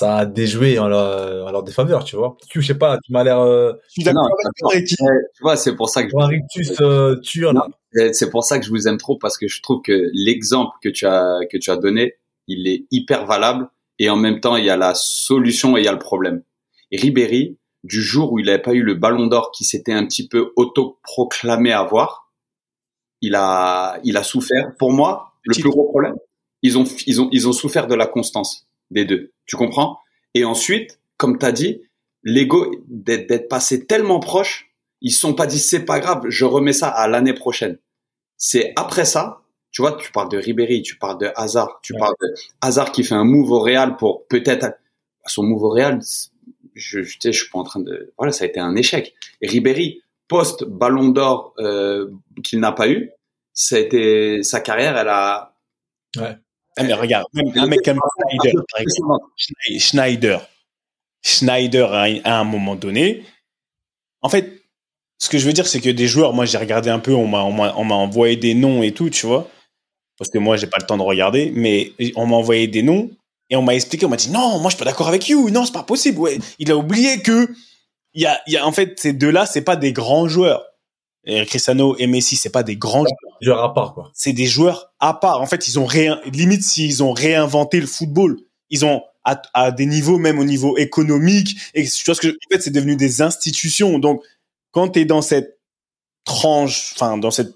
ça 0.00 0.16
a 0.16 0.26
déjoué 0.26 0.78
en 0.78 0.88
leur, 0.88 1.46
en 1.46 1.52
leur 1.52 1.62
défaveur, 1.62 2.04
tu 2.04 2.16
vois. 2.16 2.36
Tu, 2.48 2.62
je 2.62 2.68
sais 2.68 2.78
pas, 2.78 2.98
tu 3.04 3.12
m'as 3.12 3.22
l'air. 3.22 3.38
Euh... 3.40 3.74
Tu 3.94 4.02
vois, 5.42 5.56
c'est 5.56 5.76
pour 5.76 5.90
ça 5.90 6.04
que. 6.04 6.10
Un 6.18 6.26
rictus 6.26 6.72
euh, 6.80 7.16
C'est 8.12 8.30
pour 8.30 8.44
ça 8.44 8.58
que 8.58 8.64
je 8.64 8.70
vous 8.70 8.88
aime 8.88 8.96
trop 8.96 9.18
parce 9.18 9.36
que 9.36 9.46
je 9.46 9.60
trouve 9.60 9.82
que 9.82 10.10
l'exemple 10.14 10.72
que 10.82 10.88
tu 10.88 11.04
as 11.06 11.40
que 11.52 11.58
tu 11.58 11.70
as 11.70 11.76
donné, 11.76 12.14
il 12.46 12.66
est 12.66 12.86
hyper 12.90 13.26
valable 13.26 13.68
et 13.98 14.08
en 14.08 14.16
même 14.16 14.40
temps 14.40 14.56
il 14.56 14.64
y 14.64 14.70
a 14.70 14.76
la 14.78 14.94
solution 14.94 15.76
et 15.76 15.80
il 15.80 15.84
y 15.84 15.88
a 15.88 15.92
le 15.92 15.98
problème. 15.98 16.42
Et 16.90 16.96
Ribéry, 16.96 17.58
du 17.84 18.02
jour 18.02 18.32
où 18.32 18.38
il 18.38 18.46
n'avait 18.46 18.62
pas 18.62 18.72
eu 18.72 18.82
le 18.82 18.94
Ballon 18.94 19.26
d'Or 19.26 19.50
qui 19.52 19.64
s'était 19.64 19.92
un 19.92 20.06
petit 20.06 20.26
peu 20.26 20.52
autoproclamé 20.56 21.72
avoir, 21.72 22.19
il 23.20 23.34
a 23.34 24.00
il 24.04 24.16
a 24.16 24.22
souffert. 24.22 24.74
Pour 24.78 24.92
moi, 24.92 25.32
le 25.44 25.54
plus 25.54 25.70
gros 25.70 25.88
problème, 25.88 26.16
ils 26.62 26.78
ont 26.78 26.84
ils 27.06 27.20
ont 27.20 27.28
ils 27.32 27.48
ont 27.48 27.52
souffert 27.52 27.86
de 27.86 27.94
la 27.94 28.06
constance 28.06 28.66
des 28.90 29.04
deux. 29.04 29.32
Tu 29.46 29.56
comprends? 29.56 29.98
Et 30.34 30.44
ensuite, 30.44 31.00
comme 31.16 31.38
tu 31.38 31.46
as 31.46 31.52
dit, 31.52 31.82
l'ego 32.22 32.74
d'être 32.88 33.48
passé 33.48 33.86
tellement 33.86 34.20
proche, 34.20 34.70
ils 35.00 35.10
se 35.10 35.20
sont 35.20 35.34
pas 35.34 35.46
dit 35.46 35.58
c'est 35.58 35.84
pas 35.84 36.00
grave, 36.00 36.24
je 36.28 36.44
remets 36.44 36.72
ça 36.72 36.88
à 36.88 37.08
l'année 37.08 37.34
prochaine. 37.34 37.78
C'est 38.36 38.72
après 38.76 39.04
ça, 39.04 39.42
tu 39.70 39.82
vois, 39.82 39.92
tu 39.92 40.10
parles 40.12 40.30
de 40.30 40.38
Ribéry, 40.38 40.82
tu 40.82 40.96
parles 40.96 41.18
de 41.18 41.30
Hazard, 41.36 41.80
tu 41.82 41.94
parles 41.94 42.14
de 42.20 42.34
Hazard 42.60 42.92
qui 42.92 43.04
fait 43.04 43.14
un 43.14 43.24
move 43.24 43.50
au 43.50 43.60
Real 43.60 43.96
pour 43.96 44.26
peut-être 44.26 44.66
son 45.26 45.42
move 45.44 45.62
au 45.62 45.70
Real, 45.70 46.00
je, 46.74 47.02
je, 47.02 47.16
je 47.22 47.30
suis 47.30 47.50
pas 47.50 47.58
en 47.58 47.64
train 47.64 47.80
de 47.80 48.12
voilà, 48.16 48.32
ça 48.32 48.44
a 48.44 48.48
été 48.48 48.60
un 48.60 48.74
échec. 48.76 49.14
Et 49.40 49.48
Ribéry 49.48 50.02
post 50.30 50.64
Ballon 50.64 51.08
d'Or 51.08 51.52
euh, 51.58 52.08
qu'il 52.42 52.60
n'a 52.60 52.72
pas 52.72 52.88
eu, 52.88 53.10
ça 53.52 53.76
a 53.76 53.80
été 53.80 54.42
sa 54.44 54.60
carrière, 54.60 54.96
elle 54.96 55.08
a 55.08 55.52
ouais. 56.16 56.36
Ah, 56.78 56.84
mais 56.84 56.94
regarde, 56.94 57.26
un 57.34 57.66
mec 57.66 57.80
comme 57.84 57.98
Schneider, 58.30 58.64
par 58.72 58.80
exemple. 58.80 59.24
Schneider. 59.78 60.48
Schneider, 61.20 61.92
à 61.92 62.38
un 62.38 62.44
moment 62.44 62.76
donné. 62.76 63.24
En 64.22 64.28
fait, 64.28 64.62
ce 65.18 65.28
que 65.28 65.36
je 65.36 65.46
veux 65.46 65.52
dire, 65.52 65.66
c'est 65.66 65.80
que 65.80 65.90
des 65.90 66.06
joueurs, 66.06 66.32
moi, 66.32 66.46
j'ai 66.46 66.58
regardé 66.58 66.88
un 66.88 67.00
peu, 67.00 67.12
on 67.12 67.26
m'a, 67.26 67.42
on 67.42 67.84
m'a 67.84 67.94
envoyé 67.94 68.36
des 68.36 68.54
noms 68.54 68.82
et 68.82 68.92
tout, 68.92 69.10
tu 69.10 69.26
vois. 69.26 69.50
Parce 70.16 70.30
que 70.30 70.38
moi, 70.38 70.56
j'ai 70.56 70.68
pas 70.68 70.78
le 70.80 70.86
temps 70.86 70.96
de 70.96 71.02
regarder, 71.02 71.52
mais 71.54 71.92
on 72.14 72.26
m'a 72.26 72.36
envoyé 72.36 72.68
des 72.68 72.82
noms 72.82 73.10
et 73.50 73.56
on 73.56 73.62
m'a 73.62 73.74
expliqué, 73.74 74.06
on 74.06 74.08
m'a 74.08 74.16
dit, 74.16 74.30
non, 74.30 74.60
moi, 74.60 74.70
je 74.70 74.76
suis 74.76 74.84
pas 74.84 74.88
d'accord 74.90 75.08
avec 75.08 75.28
you. 75.28 75.50
Non, 75.50 75.66
c'est 75.66 75.72
pas 75.72 75.82
possible. 75.82 76.18
Ouais. 76.18 76.38
Il 76.60 76.70
a 76.70 76.76
oublié 76.76 77.20
que 77.20 77.48
il 78.14 78.22
y 78.22 78.26
a, 78.26 78.40
y 78.46 78.56
a, 78.56 78.66
en 78.66 78.72
fait, 78.72 78.98
ces 78.98 79.12
deux-là, 79.12 79.46
c'est 79.46 79.62
pas 79.62 79.76
des 79.76 79.92
grands 79.92 80.28
joueurs. 80.28 80.64
Et 81.24 81.44
Cristiano 81.44 81.96
et 81.98 82.06
Messi, 82.06 82.36
c'est 82.36 82.50
pas 82.50 82.62
des 82.62 82.76
grands 82.76 83.04
joueurs. 83.04 83.38
Joueurs 83.40 83.62
à 83.62 83.74
part, 83.74 83.94
quoi. 83.94 84.10
C'est 84.14 84.32
des 84.32 84.46
joueurs 84.46 84.92
à 85.00 85.14
part. 85.14 85.40
En 85.40 85.46
fait, 85.46 85.68
ils 85.68 85.78
ont 85.78 85.84
rien, 85.84 86.20
limite 86.32 86.62
s'ils 86.62 87.02
ont 87.02 87.12
réinventé 87.12 87.80
le 87.80 87.86
football. 87.86 88.38
Ils 88.70 88.84
ont, 88.84 89.02
à, 89.24 89.40
à, 89.52 89.70
des 89.70 89.86
niveaux, 89.86 90.18
même 90.18 90.38
au 90.38 90.44
niveau 90.44 90.76
économique. 90.76 91.56
Et 91.74 91.86
tu 91.86 92.04
vois 92.04 92.14
ce 92.14 92.20
que, 92.20 92.28
en 92.28 92.52
fait, 92.52 92.60
c'est 92.60 92.70
devenu 92.70 92.96
des 92.96 93.22
institutions. 93.22 93.98
Donc, 93.98 94.22
quand 94.72 94.88
tu 94.88 95.00
es 95.00 95.04
dans 95.04 95.22
cette 95.22 95.58
tranche, 96.24 96.92
enfin, 96.94 97.18
dans 97.18 97.30
cette, 97.30 97.54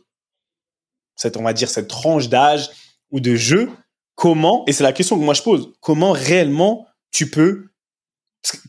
cette, 1.17 1.37
on 1.37 1.43
va 1.43 1.53
dire, 1.53 1.71
cette 1.71 1.89
tranche 1.89 2.29
d'âge 2.29 2.71
ou 3.11 3.21
de 3.21 3.35
jeu, 3.35 3.71
comment, 4.15 4.65
et 4.67 4.73
c'est 4.73 4.85
la 4.85 4.93
question 4.93 5.19
que 5.19 5.25
moi 5.25 5.35
je 5.35 5.43
pose, 5.43 5.73
comment 5.81 6.13
réellement 6.13 6.87
tu 7.11 7.31
peux 7.31 7.69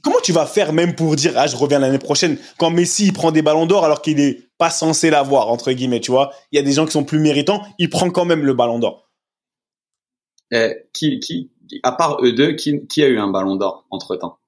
Comment 0.03 0.19
tu 0.23 0.31
vas 0.31 0.45
faire 0.45 0.71
même 0.73 0.95
pour 0.95 1.15
dire 1.15 1.33
ah 1.35 1.47
je 1.47 1.55
reviens 1.55 1.79
l'année 1.79 1.99
prochaine 1.99 2.37
quand 2.57 2.69
Messi 2.69 3.07
il 3.07 3.13
prend 3.13 3.31
des 3.31 3.41
ballons 3.41 3.65
d'or 3.65 3.83
alors 3.83 4.01
qu'il 4.01 4.19
est 4.19 4.49
pas 4.57 4.69
censé 4.69 5.09
l'avoir 5.09 5.49
entre 5.49 5.71
guillemets 5.71 5.99
tu 5.99 6.11
vois? 6.11 6.31
Il 6.51 6.55
y 6.55 6.59
a 6.59 6.63
des 6.63 6.71
gens 6.71 6.85
qui 6.85 6.93
sont 6.93 7.03
plus 7.03 7.19
méritants 7.19 7.61
il 7.77 7.89
prend 7.89 8.09
quand 8.09 8.25
même 8.25 8.45
le 8.45 8.53
ballon 8.53 8.79
d'or. 8.79 9.09
Eh, 10.51 10.87
qui 10.93 11.19
qui 11.19 11.51
à 11.83 11.91
part 11.91 12.23
eux 12.23 12.31
deux 12.31 12.53
qui, 12.53 12.87
qui 12.87 13.03
a 13.03 13.07
eu 13.07 13.17
un 13.17 13.27
ballon 13.29 13.55
d'or 13.55 13.85
entre 13.89 14.15
temps 14.15 14.39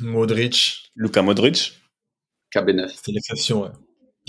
Modric. 0.00 0.90
Luka 0.94 1.22
Modric. 1.22 1.72
KB9. 2.54 2.92
C'est 3.02 3.12
l'exception 3.12 3.62
ouais. 3.62 3.70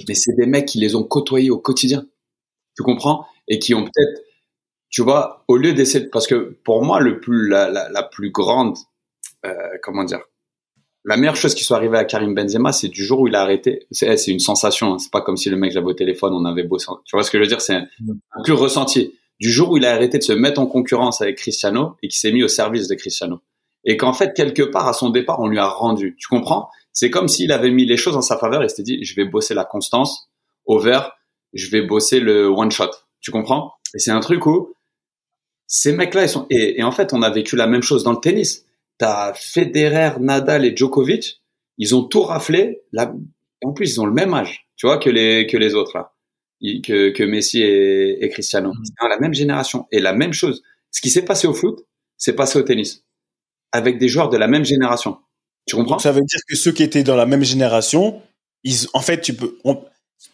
Mais 0.07 0.15
c'est 0.15 0.33
des 0.35 0.47
mecs 0.47 0.67
qui 0.67 0.79
les 0.79 0.95
ont 0.95 1.03
côtoyés 1.03 1.51
au 1.51 1.59
quotidien. 1.59 2.05
Tu 2.75 2.83
comprends? 2.83 3.27
Et 3.47 3.59
qui 3.59 3.73
ont 3.75 3.83
peut-être 3.83 4.23
tu 4.89 5.03
vois 5.03 5.43
au 5.47 5.57
lieu 5.57 5.73
d'essayer 5.73 6.07
parce 6.07 6.27
que 6.27 6.57
pour 6.63 6.83
moi 6.83 6.99
le 6.99 7.19
plus 7.19 7.47
la, 7.49 7.69
la, 7.69 7.89
la 7.89 8.03
plus 8.03 8.31
grande 8.31 8.77
comment 9.81 10.03
dire? 10.03 10.21
La 11.05 11.17
meilleure 11.17 11.35
chose 11.35 11.53
qui 11.53 11.65
soit 11.65 11.75
arrivée 11.75 11.97
à 11.97 12.05
Karim 12.05 12.33
Benzema, 12.33 12.71
c'est 12.71 12.87
du 12.87 13.03
jour 13.03 13.19
où 13.19 13.27
il 13.27 13.35
a 13.35 13.41
arrêté. 13.41 13.85
C'est, 13.91 14.15
c'est 14.15 14.31
une 14.31 14.39
sensation. 14.39 14.93
Hein. 14.93 14.99
C'est 14.99 15.11
pas 15.11 15.21
comme 15.21 15.35
si 15.35 15.49
le 15.49 15.57
mec 15.57 15.73
j'avais 15.73 15.87
au 15.87 15.93
téléphone, 15.93 16.33
on 16.33 16.45
avait 16.45 16.63
beau. 16.63 16.77
Tu 16.77 16.85
vois 17.11 17.23
ce 17.23 17.29
que 17.29 17.37
je 17.37 17.43
veux 17.43 17.47
dire? 17.47 17.59
C'est 17.59 17.75
un, 17.75 17.87
un 18.31 18.43
plus 18.43 18.53
ressenti. 18.53 19.13
Du 19.39 19.51
jour 19.51 19.71
où 19.71 19.77
il 19.77 19.85
a 19.85 19.91
arrêté 19.91 20.17
de 20.17 20.23
se 20.23 20.31
mettre 20.31 20.61
en 20.61 20.65
concurrence 20.65 21.21
avec 21.21 21.37
Cristiano 21.37 21.97
et 22.01 22.07
qui 22.07 22.17
s'est 22.17 22.31
mis 22.31 22.41
au 22.41 22.47
service 22.47 22.87
de 22.87 22.95
Cristiano. 22.95 23.41
Et 23.83 23.97
qu'en 23.97 24.13
fait, 24.13 24.33
quelque 24.33 24.63
part, 24.63 24.87
à 24.87 24.93
son 24.93 25.09
départ, 25.09 25.41
on 25.41 25.47
lui 25.47 25.59
a 25.59 25.67
rendu. 25.67 26.15
Tu 26.17 26.29
comprends? 26.29 26.69
C'est 26.93 27.09
comme 27.09 27.27
s'il 27.27 27.51
avait 27.51 27.71
mis 27.71 27.85
les 27.85 27.97
choses 27.97 28.15
en 28.15 28.21
sa 28.21 28.37
faveur 28.37 28.63
et 28.63 28.69
s'était 28.69 28.83
dit, 28.83 29.03
je 29.03 29.13
vais 29.15 29.25
bosser 29.25 29.53
la 29.53 29.65
constance, 29.65 30.29
over, 30.65 31.01
je 31.51 31.69
vais 31.69 31.81
bosser 31.81 32.21
le 32.21 32.47
one 32.47 32.71
shot. 32.71 32.91
Tu 33.19 33.31
comprends? 33.31 33.73
Et 33.93 33.99
c'est 33.99 34.11
un 34.11 34.21
truc 34.21 34.45
où 34.45 34.73
ces 35.67 35.91
mecs-là, 35.91 36.23
ils 36.23 36.29
sont. 36.29 36.45
Et, 36.49 36.79
et 36.79 36.83
en 36.83 36.91
fait, 36.91 37.11
on 37.11 37.21
a 37.23 37.29
vécu 37.29 37.57
la 37.57 37.67
même 37.67 37.81
chose 37.81 38.05
dans 38.05 38.13
le 38.13 38.19
tennis 38.19 38.65
t'as 39.03 39.33
Federer, 39.33 40.11
Nadal 40.21 40.63
et 40.65 40.75
Djokovic, 40.75 41.41
ils 41.77 41.93
ont 41.93 42.03
tout 42.03 42.21
raflé. 42.21 42.83
Là, 42.93 43.13
en 43.63 43.73
plus, 43.73 43.93
ils 43.93 43.99
ont 43.99 44.05
le 44.05 44.13
même 44.13 44.33
âge, 44.33 44.67
tu 44.77 44.85
vois, 44.85 44.97
que 44.97 45.09
les 45.09 45.45
que 45.45 45.57
les 45.57 45.75
autres 45.75 45.97
là, 45.97 46.13
que, 46.61 47.09
que 47.09 47.23
Messi 47.23 47.61
et, 47.61 48.23
et 48.23 48.29
Cristiano. 48.29 48.71
C'est 48.83 48.93
dans 49.01 49.09
la 49.09 49.19
même 49.19 49.33
génération 49.33 49.87
et 49.91 49.99
la 49.99 50.13
même 50.13 50.31
chose. 50.31 50.63
Ce 50.91 51.01
qui 51.01 51.09
s'est 51.09 51.25
passé 51.25 51.47
au 51.47 51.53
foot, 51.53 51.85
c'est 52.17 52.33
passé 52.33 52.57
au 52.57 52.61
tennis, 52.61 53.03
avec 53.73 53.97
des 53.97 54.07
joueurs 54.07 54.29
de 54.29 54.37
la 54.37 54.47
même 54.47 54.63
génération. 54.63 55.17
Tu 55.65 55.75
comprends? 55.75 55.99
Ça 55.99 56.11
veut 56.11 56.21
dire 56.21 56.39
que 56.47 56.55
ceux 56.55 56.71
qui 56.71 56.83
étaient 56.83 57.03
dans 57.03 57.15
la 57.17 57.25
même 57.25 57.43
génération, 57.43 58.21
ils, 58.63 58.87
en 58.93 59.01
fait, 59.01 59.19
tu 59.19 59.33
peux, 59.33 59.57
on, 59.65 59.83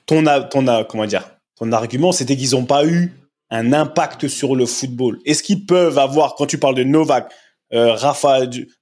ton, 0.05 0.25
a, 0.27 0.41
ton, 0.41 0.67
a, 0.67 0.83
comment 0.83 1.05
dire, 1.05 1.27
ton 1.55 1.71
argument, 1.71 2.11
c'était 2.11 2.37
qu'ils 2.37 2.51
n'ont 2.51 2.65
pas 2.65 2.85
eu 2.85 3.11
un 3.49 3.73
impact 3.73 4.27
sur 4.27 4.55
le 4.55 4.65
football. 4.67 5.19
Est-ce 5.25 5.41
qu'ils 5.41 5.65
peuvent 5.65 5.97
avoir, 5.97 6.35
quand 6.35 6.45
tu 6.45 6.59
parles 6.59 6.75
de 6.75 6.83
Novak, 6.83 7.31
euh, 7.73 7.93
Rafa, 7.93 8.41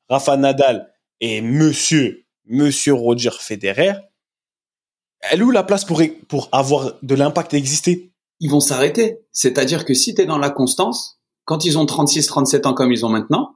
Rafa 0.10 0.38
Nadal 0.38 0.92
et 1.20 1.42
Monsieur, 1.42 2.26
Monsieur 2.46 2.94
Roger 2.94 3.32
Federer, 3.40 3.94
elle 5.22 5.40
est 5.40 5.44
où 5.44 5.52
la 5.52 5.64
place 5.64 5.86
pour, 5.86 6.02
pour 6.28 6.50
avoir 6.52 6.94
de 7.02 7.16
l'impact 7.16 7.54
et 7.54 7.58
exister? 7.58 8.14
Ils 8.40 8.52
vont 8.52 8.60
s'arrêter. 8.60 9.20
C'est-à-dire 9.32 9.86
que 9.86 9.94
si 9.94 10.14
tu 10.14 10.22
es 10.22 10.26
dans 10.26 10.38
la 10.38 10.50
constance, 10.50 11.20
quand 11.46 11.66
ils 11.66 11.78
ont 11.78 11.86
36, 11.86 12.28
37 12.28 12.66
ans 12.66 12.74
comme 12.74 12.92
ils 12.92 13.06
ont 13.06 13.10
maintenant, 13.10 13.56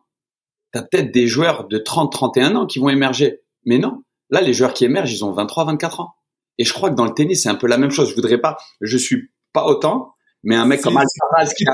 tu 0.74 0.80
as 0.80 0.84
peut-être 0.84 1.12
des 1.12 1.28
joueurs 1.28 1.67
de 1.67 1.78
30, 1.78 2.12
31 2.12 2.56
ans 2.56 2.65
qui 2.65 2.80
vont 2.80 2.89
émerger. 2.89 3.41
Mais 3.65 3.78
non. 3.78 4.04
Là, 4.30 4.41
les 4.41 4.54
joueurs 4.54 4.74
qui 4.74 4.86
émergent, 4.86 5.13
ils 5.13 5.26
ont 5.26 5.34
23, 5.34 5.65
24 5.65 6.00
ans. 6.00 6.15
Et 6.58 6.63
je 6.63 6.74
crois 6.74 6.89
que 6.89 6.96
dans 6.96 7.06
le 7.06 7.13
tennis, 7.13 7.44
c'est 7.44 7.50
un 7.50 7.56
peu 7.56 7.67
la 7.67 7.78
même 7.78 7.91
chose. 7.91 8.10
Je 8.10 8.15
voudrais 8.15 8.39
pas, 8.39 8.58
je 8.80 8.98
suis 8.98 9.32
pas 9.54 9.65
autant, 9.65 10.13
mais 10.43 10.56
un 10.56 10.65
mec 10.65 10.82
comme 10.82 10.97
Alcaraz 10.97 11.54
qui. 11.56 11.65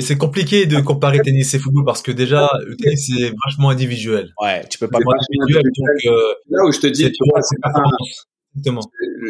C'est 0.00 0.18
compliqué 0.18 0.66
de 0.66 0.80
comparer 0.80 1.20
tennis 1.20 1.54
et 1.54 1.58
football 1.58 1.84
parce 1.84 2.02
que 2.02 2.12
déjà, 2.12 2.50
le 2.66 2.76
tennis, 2.76 3.06
c'est 3.06 3.32
vachement 3.44 3.70
individuel. 3.70 4.32
Ouais, 4.40 4.66
tu 4.68 4.78
peux 4.78 4.88
pas 4.88 4.98
individuel, 4.98 5.62
donc, 5.62 6.12
euh, 6.12 6.34
Là 6.48 6.64
où 6.66 6.72
je 6.72 6.80
te 6.80 6.86
dis, 6.86 7.10
tu 7.10 7.24
vois, 7.30 7.40
c'est 7.42 7.60
pas 7.60 7.72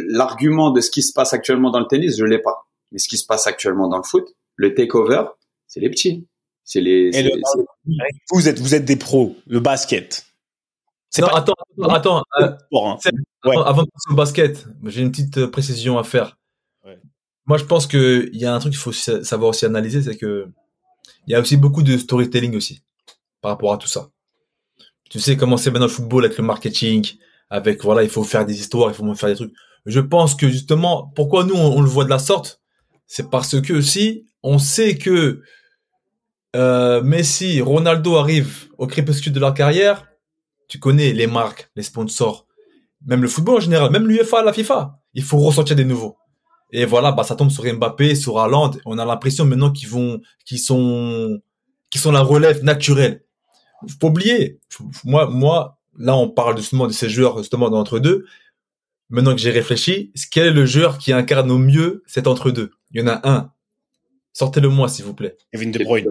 L'argument 0.09 0.71
de 0.71 0.81
ce 0.81 0.91
qui 0.91 1.03
se 1.03 1.13
passe 1.13 1.33
actuellement 1.33 1.71
dans 1.71 1.81
le 1.81 1.87
tennis, 1.87 2.17
je 2.17 2.25
l'ai 2.25 2.39
pas. 2.39 2.67
Mais 2.93 2.99
ce 2.99 3.09
qui 3.09 3.19
se 3.19 3.27
passe 3.27 3.47
actuellement 3.47 3.89
dans 3.89 3.99
le 3.99 4.03
foot, 4.03 4.27
le 4.57 4.75
takeover, 4.75 5.25
c'est 5.67 5.81
les 5.81 5.91
petits. 5.91 6.27
C'est 6.65 6.81
les, 6.81 7.11
Et 7.17 7.23
le, 7.23 7.31
vous 8.31 8.49
êtes, 8.49 8.61
vous 8.61 8.75
êtes 8.75 8.85
des 8.85 8.97
pros, 8.97 9.37
le 9.47 9.61
basket. 9.61 10.27
Non, 11.19 11.27
pas... 11.27 11.39
attends, 11.39 11.55
attends, 11.89 12.23
euh, 12.41 12.53
hein. 12.73 12.97
ouais. 13.45 13.57
avant 13.65 13.83
de 13.83 13.89
passer 13.89 14.13
au 14.13 14.15
basket, 14.15 14.67
j'ai 14.85 15.03
une 15.03 15.11
petite 15.11 15.39
euh, 15.39 15.51
précision 15.51 15.99
à 15.99 16.05
faire. 16.05 16.39
Ouais. 16.85 16.99
Moi, 17.51 17.59
je 17.59 17.65
pense 17.65 17.89
que 17.89 18.31
il 18.33 18.41
y 18.41 18.47
a 18.47 18.55
un 18.55 18.61
truc 18.61 18.75
qu'il 18.75 18.81
faut 18.81 18.93
savoir 18.93 19.51
aussi 19.51 19.65
analyser, 19.65 20.05
c'est 20.05 20.17
que 20.17 20.47
il 21.27 21.33
y 21.33 21.35
a 21.35 21.41
aussi 21.41 21.57
beaucoup 21.57 21.83
de 21.83 21.99
storytelling 21.99 22.55
aussi 22.55 22.85
par 23.41 23.51
rapport 23.51 23.73
à 23.73 23.77
tout 23.77 23.89
ça. 23.89 24.11
Tu 25.11 25.19
sais 25.19 25.37
comment 25.37 25.57
c'est 25.57 25.73
maintenant 25.73 25.89
le 25.89 25.93
football 25.93 26.27
avec 26.27 26.39
le 26.39 26.45
marketing, 26.45 27.05
avec 27.49 27.83
voilà, 27.83 28.05
il 28.05 28.09
faut 28.09 28.23
faire 28.23 28.47
des 28.47 28.61
histoires, 28.61 28.93
il 28.93 28.95
faut 28.95 29.15
faire 29.17 29.31
des 29.31 29.35
trucs. 29.35 29.53
Je 29.85 29.99
pense 29.99 30.37
que 30.37 30.49
justement, 30.49 31.13
pourquoi 31.17 31.43
nous 31.43 31.57
on, 31.57 31.81
le 31.81 31.89
voit 31.89 32.05
de 32.05 32.11
la 32.11 32.21
sorte, 32.21 32.61
c'est 33.09 33.29
parce 33.31 33.61
que 33.61 33.81
si 33.81 34.29
on 34.45 34.61
sait 34.61 34.97
que 34.97 35.43
euh, 36.55 37.03
Messi, 37.03 37.61
Ronaldo 37.61 38.15
arrivent 38.15 38.69
au 38.79 38.87
crépuscule 38.87 39.33
de 39.33 39.41
leur 39.41 39.55
carrière, 39.55 40.07
tu 40.69 40.79
connais 40.79 41.13
les 41.13 41.27
marques, 41.27 41.69
les 41.75 41.83
sponsors, 41.83 42.47
même 43.05 43.23
le 43.23 43.29
football 43.29 43.57
en 43.57 43.61
général, 43.61 43.91
même 43.91 44.07
l'UEFA, 44.07 44.45
la 44.45 44.53
FIFA, 44.53 45.01
il 45.15 45.25
faut 45.25 45.39
ressortir 45.39 45.75
des 45.75 45.85
nouveaux. 45.85 46.17
Et 46.73 46.85
voilà, 46.85 47.13
bah 47.13 47.25
ça 47.25 47.37
tombe 47.37 47.51
sur 47.51 47.65
Mbappé, 47.65 48.15
sur 48.15 48.39
Haaland. 48.39 48.73
On 48.85 48.99
a 48.99 49.05
l'impression 49.05 49.45
maintenant 49.45 49.71
qu'ils 49.73 49.89
vont, 49.89 50.21
qu'ils 50.45 50.59
sont, 50.59 51.41
qu'ils 51.91 52.01
sont 52.01 52.13
la 52.13 52.21
relève 52.21 52.63
naturelle. 52.65 53.25
Faut 53.89 53.99
pas 53.99 54.07
oublier. 54.09 54.61
Moi, 55.05 55.27
moi, 55.29 55.79
là, 55.99 56.17
on 56.17 56.29
parle 56.29 56.57
justement 56.57 56.87
de 56.87 56.93
ces 56.93 57.09
joueurs 57.09 57.39
justement 57.39 57.71
d'entre 57.71 57.99
deux. 57.99 58.27
Maintenant 59.09 59.33
que 59.33 59.41
j'ai 59.41 59.51
réfléchi, 59.51 60.13
quel 60.31 60.47
est 60.47 60.53
le 60.53 60.67
joueur 60.67 60.99
qui 60.99 61.13
incarne 61.13 61.51
au 61.51 61.59
mieux 61.59 62.03
cet 62.07 62.27
entre 62.27 62.51
deux? 62.51 62.71
Il 62.93 63.01
y 63.01 63.03
en 63.03 63.09
a 63.09 63.29
un. 63.29 63.53
Sortez-le-moi, 64.33 64.89
s'il 64.89 65.05
vous 65.05 65.15
plaît. 65.15 65.37
Kevin 65.53 65.73
De 65.73 65.83
Bruyne. 65.83 66.07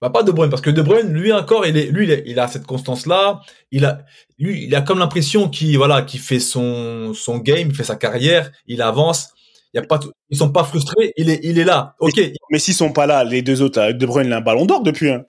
Bah 0.00 0.08
pas 0.10 0.22
De 0.22 0.32
Bruyne 0.32 0.48
parce 0.50 0.62
que 0.62 0.70
De 0.70 0.80
Bruyne 0.80 1.12
lui 1.12 1.30
encore 1.32 1.66
il 1.66 1.76
est 1.76 1.86
lui 1.90 2.04
il, 2.06 2.10
est, 2.10 2.22
il 2.26 2.38
a 2.40 2.48
cette 2.48 2.64
constance 2.66 3.04
là 3.06 3.40
il 3.70 3.84
a 3.84 4.02
lui 4.38 4.64
il 4.64 4.74
a 4.74 4.80
comme 4.80 4.98
l'impression 4.98 5.48
qu'il 5.50 5.76
voilà 5.76 6.00
qu'il 6.02 6.20
fait 6.20 6.40
son 6.40 7.12
son 7.12 7.36
game 7.38 7.68
il 7.68 7.74
fait 7.74 7.84
sa 7.84 7.96
carrière 7.96 8.50
il 8.66 8.80
avance. 8.82 9.28
Il 9.74 9.76
y 9.76 9.80
a 9.80 9.86
pas 9.86 10.00
ils 10.30 10.38
sont 10.38 10.50
pas 10.50 10.64
frustrés 10.64 11.12
il 11.18 11.28
est 11.28 11.40
il 11.42 11.58
est 11.58 11.64
là. 11.64 11.94
Ok. 12.00 12.14
mais, 12.16 12.32
mais 12.50 12.58
s'ils 12.58 12.74
sont 12.74 12.92
pas 12.92 13.06
là 13.06 13.24
les 13.24 13.42
deux 13.42 13.60
autres 13.62 13.78
là, 13.78 13.92
De 13.92 14.06
Bruyne 14.06 14.28
il 14.28 14.32
a 14.32 14.38
un 14.38 14.40
ballon 14.40 14.64
d'or 14.64 14.82
depuis 14.82 15.10
hein. 15.10 15.24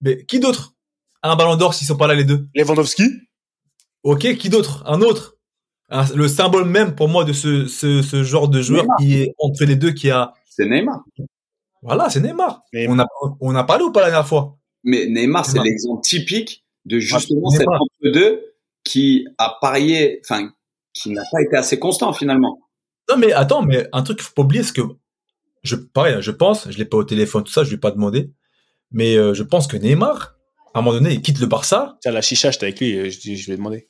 mais 0.00 0.24
qui 0.24 0.38
d'autre 0.40 0.74
a 1.22 1.30
un 1.32 1.36
ballon 1.36 1.56
d'or 1.56 1.74
s'ils 1.74 1.86
sont 1.88 1.96
pas 1.96 2.06
là 2.06 2.14
les 2.14 2.24
deux? 2.24 2.46
Lewandowski. 2.54 3.04
Ok 4.04 4.36
qui 4.36 4.48
d'autre? 4.48 4.84
Un 4.86 5.00
autre? 5.02 5.36
Un, 5.90 6.04
le 6.14 6.26
symbole 6.28 6.64
même 6.64 6.94
pour 6.94 7.08
moi 7.08 7.24
de 7.24 7.32
ce 7.32 7.66
ce, 7.66 8.02
ce 8.02 8.22
genre 8.22 8.48
de 8.48 8.62
joueur 8.62 8.82
Neymar. 8.84 8.96
qui 8.98 9.18
est 9.20 9.34
entre 9.38 9.64
les 9.64 9.76
deux 9.76 9.90
qui 9.90 10.10
a 10.10 10.32
c'est 10.48 10.64
Neymar 10.66 11.00
voilà, 11.82 12.08
c'est 12.10 12.20
Neymar. 12.20 12.62
Neymar. 12.72 12.96
On 12.96 12.98
a 13.00 13.36
on 13.40 13.54
a 13.54 13.64
parlé 13.64 13.84
ou 13.84 13.92
pas 13.92 14.00
la 14.00 14.10
dernière 14.10 14.26
fois? 14.26 14.56
Mais 14.84 15.06
Neymar, 15.06 15.44
c'est 15.44 15.60
l'exemple 15.60 16.02
typique 16.02 16.64
de 16.84 16.98
justement 16.98 17.48
ah, 17.52 17.56
cet 17.56 17.68
entre 17.68 18.12
deux 18.12 18.54
qui 18.84 19.26
a 19.38 19.56
parié, 19.60 20.20
enfin, 20.24 20.50
qui 20.92 21.10
n'a 21.10 21.22
pas 21.30 21.40
été 21.42 21.56
assez 21.56 21.78
constant 21.78 22.12
finalement. 22.12 22.60
Non, 23.10 23.16
mais 23.16 23.32
attends, 23.32 23.62
mais 23.62 23.88
un 23.92 24.02
truc 24.02 24.18
qu'il 24.18 24.26
faut 24.26 24.34
pas 24.34 24.42
oublier, 24.42 24.62
c'est 24.62 24.74
que 24.74 24.82
je 25.62 25.76
pareil, 25.76 26.16
je 26.20 26.30
pense, 26.30 26.70
je 26.70 26.78
l'ai 26.78 26.84
pas 26.84 26.96
au 26.96 27.04
téléphone, 27.04 27.44
tout 27.44 27.52
ça, 27.52 27.62
je 27.62 27.68
lui 27.68 27.76
ai 27.76 27.80
pas 27.80 27.90
demandé, 27.90 28.32
mais 28.90 29.16
euh, 29.16 29.34
je 29.34 29.42
pense 29.42 29.66
que 29.66 29.76
Neymar, 29.76 30.36
à 30.74 30.78
un 30.78 30.82
moment 30.82 30.96
donné, 30.96 31.14
il 31.14 31.22
quitte 31.22 31.38
le 31.38 31.46
Barça. 31.46 31.98
Tiens, 32.00 32.12
la 32.12 32.22
chicha, 32.22 32.50
j'étais 32.50 32.66
avec 32.66 32.80
lui, 32.80 33.10
je, 33.10 33.34
je 33.34 33.46
lui 33.46 33.52
ai 33.52 33.56
demandé. 33.56 33.88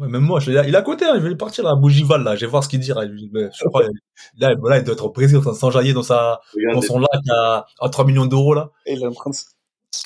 Ouais, 0.00 0.08
même 0.08 0.22
moi, 0.22 0.40
je, 0.40 0.50
il 0.50 0.56
est 0.56 0.76
à 0.76 0.82
côté, 0.82 1.04
hein, 1.04 1.14
je 1.16 1.26
vais 1.26 1.36
partir 1.36 1.66
à 1.66 1.76
Bougival, 1.76 2.22
là, 2.22 2.34
je 2.34 2.40
vais 2.42 2.50
voir 2.50 2.64
ce 2.64 2.68
qu'il. 2.68 2.80
Là, 2.80 3.06
je 3.06 3.64
crois, 3.66 3.84
là, 4.38 4.54
là, 4.54 4.78
il 4.78 4.84
doit 4.84 4.94
être 4.94 5.04
au 5.04 5.10
Brésil, 5.10 5.38
en 5.38 5.40
train 5.40 5.52
de 5.52 5.56
s'enjailler 5.56 5.92
dans 5.92 6.02
sa, 6.02 6.40
dans 6.74 6.82
son 6.82 6.98
lac 6.98 7.22
à, 7.30 7.66
à 7.80 7.88
3 7.88 8.04
millions 8.04 8.26
d'euros, 8.26 8.54
là. 8.54 8.70
Et 8.86 8.94
il 8.94 9.02
est 9.02 9.06
en 9.06 9.12
train 9.12 9.30
de... 9.30 9.36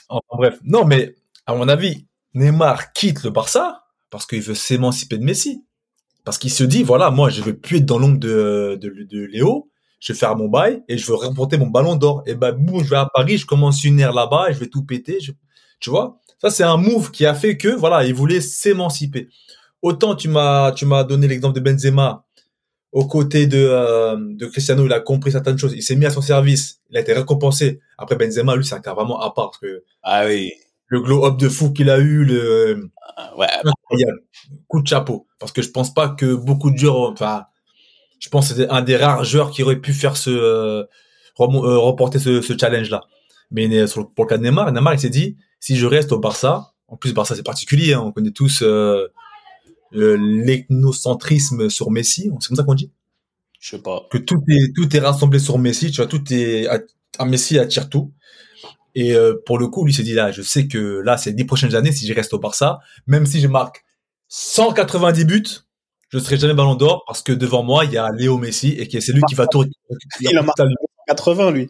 Enfin, 0.09 0.37
bref. 0.37 0.59
Non, 0.65 0.85
mais, 0.85 1.15
à 1.47 1.55
mon 1.55 1.69
avis, 1.69 2.07
Neymar 2.35 2.93
quitte 2.93 3.25
le 3.25 3.31
Barça 3.31 3.85
parce 4.11 4.27
qu'il 4.27 4.43
veut 4.43 4.55
s'émanciper 4.55 5.19
de 5.19 5.25
Messi. 5.25 5.65
Parce 6.25 6.39
qu'il 6.39 6.53
se 6.53 6.65
dit, 6.65 6.83
voilà, 6.83 7.11
moi, 7.11 7.31
je 7.31 7.43
veux 7.43 7.57
plus 7.57 7.79
être 7.79 7.87
dans 7.87 7.99
l'ombre 7.99 8.19
de, 8.19 8.79
de, 8.81 8.89
de, 8.89 9.03
de, 9.05 9.25
Léo, 9.25 9.71
je 9.99 10.13
vais 10.13 10.19
faire 10.19 10.37
mon 10.37 10.49
bail 10.49 10.83
et 10.89 10.97
je 10.97 11.07
veux 11.07 11.15
remporter 11.15 11.59
mon 11.59 11.67
ballon 11.67 11.97
d'or. 11.97 12.23
Et 12.27 12.35
ben, 12.35 12.53
boum, 12.53 12.85
je 12.85 12.91
vais 12.91 12.97
à 12.97 13.09
Paris, 13.13 13.39
je 13.39 13.47
commence 13.47 13.83
une 13.85 13.99
ère 13.99 14.13
là-bas 14.13 14.51
et 14.51 14.55
je 14.55 14.61
vais 14.61 14.69
tout 14.69 14.85
péter. 14.85 15.19
Je, 15.21 15.33
Tu 15.81 15.91
vois? 15.91 16.21
Ça, 16.41 16.51
c'est 16.51 16.63
un 16.65 16.77
move 16.77 17.11
qui 17.11 17.27
a 17.27 17.35
fait 17.35 17.57
que, 17.57 17.69
voilà, 17.69 18.05
il 18.05 18.15
voulait 18.15 18.41
s'émanciper. 18.41 19.29
Autant 19.83 20.15
tu 20.15 20.29
m'as, 20.29 20.73
tu 20.73 20.87
m'as 20.87 21.05
donné 21.05 21.27
l'exemple 21.29 21.55
de 21.55 21.61
Benzema, 21.61 22.25
aux 22.93 23.07
côtés 23.07 23.47
de, 23.47 23.59
euh, 23.59 24.17
de 24.19 24.47
Cristiano, 24.47 24.85
il 24.87 24.93
a 24.93 25.01
compris 25.01 25.33
certaines 25.33 25.59
choses, 25.59 25.73
il 25.75 25.83
s'est 25.83 25.97
mis 25.97 26.07
à 26.07 26.11
son 26.11 26.21
service, 26.23 26.81
il 26.91 26.97
a 26.97 27.01
été 27.01 27.13
récompensé. 27.13 27.81
Après 27.99 28.17
Benzema, 28.17 28.55
lui, 28.55 28.65
c'est 28.65 28.75
un 28.75 28.81
cas 28.81 28.95
vraiment 28.95 29.21
à 29.21 29.31
part, 29.35 29.51
parce 29.51 29.59
que 29.59 29.83
Ah 30.03 30.25
oui. 30.27 30.53
le 30.87 31.01
glow 31.01 31.25
up 31.25 31.39
de 31.39 31.49
fou 31.49 31.73
qu'il 31.73 31.89
a 31.91 31.99
eu, 31.99 32.25
le 32.25 32.91
Ah, 33.17 33.33
Ouais. 33.37 33.47
incroyable. 33.65 34.21
Coup 34.69 34.83
de 34.83 34.87
chapeau. 34.89 35.27
Parce 35.39 35.53
que 35.53 35.63
je 35.63 35.71
pense 35.71 35.93
pas 35.93 36.09
que 36.11 36.35
beaucoup 36.35 36.71
de 36.71 36.77
joueurs, 36.79 37.11
enfin, 37.11 37.45
je 38.21 38.29
pense 38.29 38.49
que 38.49 38.55
c'était 38.55 38.71
un 38.71 38.83
des 38.83 38.97
rares 38.97 39.25
joueurs 39.25 39.51
qui 39.51 39.63
aurait 39.63 39.81
pu 39.81 39.93
faire 39.93 40.17
ce, 40.17 40.31
euh, 40.31 40.83
euh, 41.41 41.79
remporter 41.79 42.19
ce, 42.19 42.41
ce 42.43 42.57
challenge-là. 42.59 43.03
Mais 43.51 43.69
euh, 43.75 43.87
sur 43.87 44.01
le- 44.03 44.07
pour 44.07 44.25
le 44.27 44.29
cas 44.29 44.39
de 44.39 44.43
Neymar, 44.45 44.71
Neymar, 44.73 44.95
il 44.95 45.01
s'est 45.01 45.11
dit, 45.11 45.37
si 45.61 45.77
je 45.77 45.87
reste 45.87 46.13
au 46.13 46.19
Barça, 46.19 46.73
en 46.89 46.97
plus, 46.97 47.13
Barça, 47.15 47.35
c'est 47.35 47.43
particulier, 47.43 47.95
hein, 47.95 48.03
on 48.05 48.13
connaît 48.13 48.31
tous, 48.33 48.61
euh, 48.63 49.09
l'ethnocentrisme 49.93 51.71
sur 51.71 51.91
Messi, 51.91 52.31
c'est 52.41 52.49
comme 52.49 52.57
ça 52.57 52.65
qu'on 52.65 52.75
dit? 52.75 52.91
Je 53.61 53.77
sais 53.77 53.83
pas. 53.83 54.07
que 54.11 54.19
tout 54.19 54.43
est 54.49 54.75
tout 54.75 54.95
est 54.97 55.01
rassemblé 55.01 55.39
sur 55.39 55.59
Messi, 55.59 55.91
tu 55.91 55.99
vois, 55.99 56.07
tout 56.07 56.23
est 56.33 56.67
un 57.19 57.27
Messi 57.27 57.59
attire 57.59 57.89
tout. 57.89 58.13
Et 58.95 59.15
euh, 59.15 59.35
pour 59.47 59.59
le 59.59 59.69
coup, 59.69 59.85
lui 59.85 59.93
s'est 59.95 60.03
dit 60.03 60.15
là, 60.15 60.33
je 60.33 60.43
sais 60.43 60.67
que 60.67 61.01
là, 61.05 61.17
ces 61.17 61.33
dix 61.33 61.45
prochaines 61.45 61.75
années, 61.75 61.93
si 61.93 62.07
je 62.07 62.13
reste 62.13 62.35
au 62.35 62.39
Barça, 62.39 62.81
même 63.07 63.25
si 63.25 63.41
je 63.41 63.49
marque 63.49 63.85
190 64.29 65.25
buts, 65.25 65.45
je 66.11 66.19
serai 66.19 66.37
jamais 66.37 66.55
Ballon 66.55 66.75
d'Or 66.75 67.05
parce 67.07 67.23
que 67.23 67.33
devant 67.33 67.63
moi, 67.63 67.85
il 67.85 67.93
y 67.93 67.97
a 67.97 68.11
Léo 68.13 68.37
Messi 68.37 68.73
et 68.73 68.87
que 68.87 69.01
c'est 69.01 69.13
lui 69.13 69.23
qui 69.29 69.35
va 69.35 69.47
tout. 69.47 69.65
Il 70.21 70.37
a 70.37 70.43
marqué 70.43 70.65
80, 71.09 71.51
lui. 71.53 71.69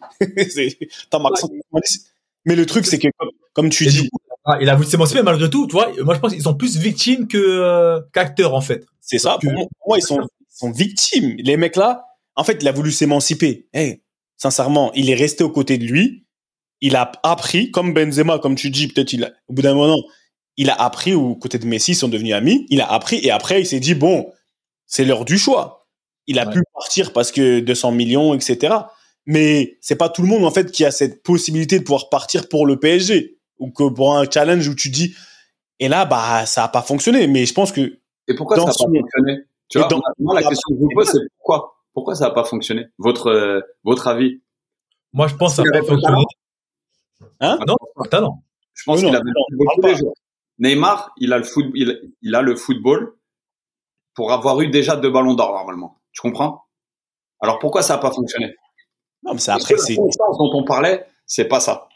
T'en 1.09 1.21
marques 1.21 1.37
190. 1.37 2.13
Mais 2.45 2.55
le 2.55 2.65
truc, 2.65 2.85
c'est 2.85 2.99
que, 2.99 3.07
comme, 3.17 3.29
comme 3.53 3.69
tu 3.69 3.85
Et 3.85 3.89
du 3.89 4.01
dis, 4.01 4.09
coup, 4.09 4.19
ah, 4.45 4.57
il 4.61 4.69
a 4.69 4.75
voulu 4.75 4.87
s'émanciper 4.87 5.21
malgré 5.23 5.49
tout, 5.49 5.67
tu 5.67 5.73
vois. 5.73 5.91
Moi, 6.03 6.15
je 6.15 6.19
pense 6.19 6.33
qu'ils 6.33 6.41
sont 6.41 6.55
plus 6.55 6.77
victimes 6.77 7.27
que 7.27 7.37
euh, 7.37 7.99
qu'acteurs 8.13 8.53
en 8.53 8.61
fait. 8.61 8.85
c'est 9.01 9.17
ça. 9.19 9.37
que- 9.41 9.47
Pour 9.47 9.69
moi, 9.87 9.97
ils 9.97 10.01
sont, 10.03 10.19
ils 10.21 10.57
sont 10.57 10.71
victimes. 10.71 11.35
Les 11.39 11.57
mecs 11.57 11.75
là, 11.75 12.03
en 12.35 12.43
fait, 12.43 12.57
il 12.61 12.67
a 12.67 12.71
voulu 12.71 12.91
s'émanciper. 12.91 13.67
Eh, 13.73 14.01
sincèrement, 14.37 14.91
il 14.93 15.09
est 15.09 15.15
resté 15.15 15.43
aux 15.43 15.49
côtés 15.51 15.77
de 15.77 15.85
lui. 15.85 16.25
Il 16.81 16.95
a 16.97 17.11
appris, 17.23 17.71
comme 17.71 17.93
Benzema, 17.93 18.39
comme 18.39 18.55
tu 18.55 18.69
dis, 18.69 18.87
peut-être 18.89 19.13
il 19.13 19.23
a, 19.23 19.31
au 19.47 19.53
bout 19.53 19.61
d'un 19.61 19.73
moment, 19.73 20.01
il 20.57 20.69
a 20.69 20.73
appris 20.81 21.13
aux 21.13 21.35
côtés 21.35 21.57
de 21.57 21.65
Messi, 21.65 21.91
ils 21.91 21.95
sont 21.95 22.09
devenus 22.09 22.33
amis. 22.33 22.65
Il 22.69 22.81
a 22.81 22.91
appris 22.91 23.19
et 23.23 23.31
après, 23.31 23.61
il 23.61 23.65
s'est 23.65 23.79
dit, 23.79 23.95
bon, 23.95 24.29
c'est 24.85 25.05
l'heure 25.05 25.23
du 25.25 25.37
choix. 25.37 25.87
Il 26.27 26.39
a 26.39 26.47
Ouais. 26.47 26.53
pu 26.53 26.61
partir 26.73 27.13
parce 27.13 27.31
que 27.31 27.59
200 27.61 27.91
millions, 27.93 28.33
etc. 28.33 28.75
Mais 29.25 29.77
c'est 29.81 29.95
pas 29.95 30.09
tout 30.09 30.21
le 30.21 30.27
monde, 30.27 30.43
en 30.43 30.51
fait, 30.51 30.71
qui 30.71 30.83
a 30.83 30.91
cette 30.91 31.23
possibilité 31.23 31.79
de 31.79 31.83
pouvoir 31.85 32.09
partir 32.09 32.49
pour 32.49 32.65
le 32.65 32.77
PSG 32.79 33.37
ou 33.63 33.71
que 33.71 33.89
pour 33.89 34.15
un 34.17 34.29
challenge 34.29 34.67
où 34.67 34.75
tu 34.75 34.89
dis, 34.89 35.15
et 35.79 35.87
là, 35.87 36.05
bah, 36.05 36.45
ça 36.45 36.65
a 36.65 36.67
pas 36.67 36.81
fonctionné. 36.81 37.27
Mais 37.27 37.45
je 37.45 37.53
pense 37.53 37.71
que 37.71 37.99
Et 38.27 38.35
pourquoi 38.35 38.57
ça 38.57 38.61
n'a 38.63 38.67
pas 38.67 38.73
son- 38.73 38.85
fonctionné? 38.85 39.39
Tu 39.69 39.79
vois, 39.79 39.87
dans- 39.87 40.01
moi, 40.19 40.35
la 40.35 40.43
question 40.47 40.69
que 40.69 40.75
je 40.75 40.79
vous 40.81 40.89
pose, 40.93 41.07
c'est 41.09 41.19
pourquoi? 41.37 41.75
Pourquoi 41.93 42.15
ça 42.15 42.25
n'a 42.25 42.31
pas 42.31 42.43
fonctionné? 42.43 42.87
Votre 42.97 43.27
euh, 43.27 43.61
votre 43.83 44.07
avis? 44.07 44.41
Moi, 45.13 45.27
je 45.27 45.35
pense 45.35 45.51
que 45.51 45.55
ça 45.57 45.61
avait 45.61 45.79
pas 45.79 45.93
fonctionner. 45.93 46.23
Hein? 47.39 47.57
Ah 47.61 47.65
non, 47.67 47.75
talent. 48.09 48.43
Je 48.73 48.83
pense 48.83 48.97
Oui, 48.97 49.03
qu'il 49.05 49.13
non, 49.13 49.19
avait 49.19 49.81
pas. 49.81 49.93
jours. 49.93 50.13
Neymar, 50.59 51.13
il 51.17 51.33
a 51.33 51.37
le 51.37 51.43
foot, 51.43 51.65
il, 51.75 52.13
il 52.21 52.35
a 52.35 52.41
le 52.41 52.55
football 52.55 53.15
pour 54.15 54.31
avoir 54.31 54.59
eu 54.61 54.69
déjà 54.69 54.95
deux 54.95 55.09
ballons 55.11 55.33
d'or 55.33 55.51
normalement. 55.51 55.99
Tu 56.11 56.21
comprends? 56.21 56.65
Alors 57.39 57.59
pourquoi 57.59 57.81
ça 57.81 57.95
n'a 57.95 57.99
pas 57.99 58.11
fonctionné? 58.11 58.55
Non, 59.23 59.33
mais 59.33 59.39
c'est 59.39 59.51
après, 59.51 59.77
c'est 59.77 59.95
dont 59.95 60.09
on 60.53 60.63
parlait, 60.63 61.05
c'est 61.25 61.45
pas 61.45 61.59
ça. 61.59 61.87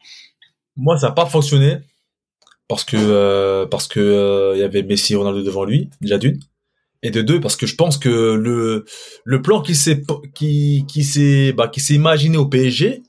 Moi, 0.77 0.97
ça 0.97 1.07
n'a 1.07 1.13
pas 1.13 1.25
fonctionné 1.25 1.79
parce 2.67 2.83
que 2.83 2.97
euh, 2.97 3.65
parce 3.65 3.87
que 3.87 3.99
euh, 3.99 4.53
il 4.55 4.59
y 4.59 4.63
avait 4.63 4.83
Messi 4.83 5.13
et 5.13 5.15
Ronaldo 5.15 5.41
devant 5.43 5.65
lui 5.65 5.89
déjà 6.01 6.17
d'une. 6.17 6.39
Et 7.03 7.11
de 7.11 7.21
deux 7.21 7.39
parce 7.39 7.55
que 7.55 7.65
je 7.67 7.75
pense 7.75 7.97
que 7.97 8.09
le 8.09 8.85
le 9.23 9.41
plan 9.41 9.61
qui 9.61 9.75
s'est 9.75 10.01
qui 10.33 10.85
qui 10.87 11.03
s'est 11.03 11.53
bah, 11.53 11.67
qui 11.67 11.79
s'est 11.79 11.93
imaginé 11.93 12.37
au 12.37 12.47
PSG 12.47 13.03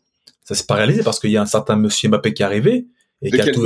ça 0.45 0.55
s'est 0.55 0.67
pas 0.67 0.75
réalisé 0.75 1.03
parce 1.03 1.19
qu'il 1.21 1.31
y 1.31 1.37
a 1.37 1.43
un 1.43 1.47
certain 1.47 1.77
Monsieur 1.77 2.09
Mbappé 2.11 2.35
qui 2.35 2.43
est 2.43 2.45
arrivé 2.45 2.87
et 3.23 3.31
De 3.31 3.37
qui 3.37 3.41
a 3.43 3.51
tout 3.51 3.63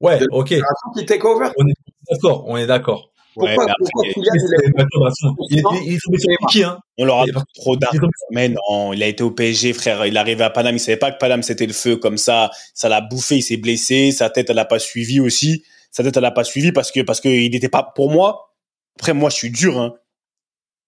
ouais 0.00 0.18
De- 0.18 0.28
ok. 0.30 0.54
qui 0.96 1.06
take 1.06 1.24
over 1.26 1.50
on 1.58 1.66
est 1.66 1.74
d'accord 2.10 2.44
on 2.48 2.56
est 2.56 2.66
d'accord 2.66 3.10
Pourquoi, 3.34 3.64
mais 3.66 3.72
pourquoi 3.78 4.06
il 4.06 5.58
il 5.86 5.98
il 6.54 6.64
hein 6.64 6.78
on 6.98 7.04
leur 7.04 7.20
a 7.20 7.24
Il 7.24 7.28
est 7.28 7.32
donné 7.32 7.44
trop 7.54 7.76
tombé- 7.76 8.08
Mais 8.30 8.48
non, 8.48 8.92
il 8.92 9.02
a 9.02 9.06
été 9.06 9.22
au 9.22 9.30
PSG, 9.30 9.72
frère. 9.72 10.04
Il 10.06 10.16
est 10.16 10.18
arrivé 10.18 10.42
à 10.44 10.50
Paname. 10.50 10.76
Il 10.76 10.80
savait 10.80 10.96
pas 10.96 11.12
que 11.12 11.18
Paname 11.18 11.42
c'était 11.42 11.66
le 11.66 11.72
feu 11.72 11.96
comme 11.96 12.18
ça. 12.18 12.50
Ça 12.74 12.88
l'a 12.88 13.00
bouffé. 13.00 13.36
Il 13.36 13.42
s'est 13.42 13.56
blessé. 13.56 14.10
Sa 14.12 14.30
tête, 14.30 14.50
elle 14.50 14.58
a 14.58 14.64
pas 14.64 14.78
suivi 14.78 15.20
aussi. 15.20 15.62
Sa 15.90 16.02
tête, 16.02 16.16
elle 16.16 16.24
a 16.24 16.30
pas 16.30 16.44
suivi 16.44 16.72
parce 16.72 16.90
que 16.90 17.00
parce 17.00 17.20
que 17.20 17.28
il 17.28 17.50
n'était 17.50 17.68
pas 17.68 17.82
pour 17.94 18.10
moi. 18.10 18.52
Après, 18.98 19.14
moi, 19.14 19.30
je 19.30 19.36
suis 19.36 19.50
dur, 19.50 19.78
hein. 19.80 19.94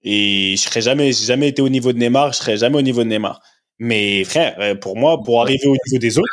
Et 0.03 0.55
je 0.57 0.63
serais 0.63 0.81
jamais, 0.81 1.13
j'ai 1.13 1.27
jamais 1.27 1.49
été 1.49 1.63
au 1.63 1.69
niveau 1.69 1.93
de 1.93 1.99
Neymar. 1.99 2.33
Je 2.33 2.39
serais 2.39 2.57
jamais 2.57 2.77
au 2.77 2.83
niveau 2.83 3.05
de 3.05 3.09
Neymar. 3.09 3.41
Mais 3.79 4.25
frère, 4.25 4.57
euh, 4.59 4.75
pour 4.75 4.97
moi, 4.97 5.23
pour 5.23 5.41
arriver 5.43 5.67
au 5.67 5.77
niveau 5.87 5.99
des 5.99 6.19
autres, 6.19 6.29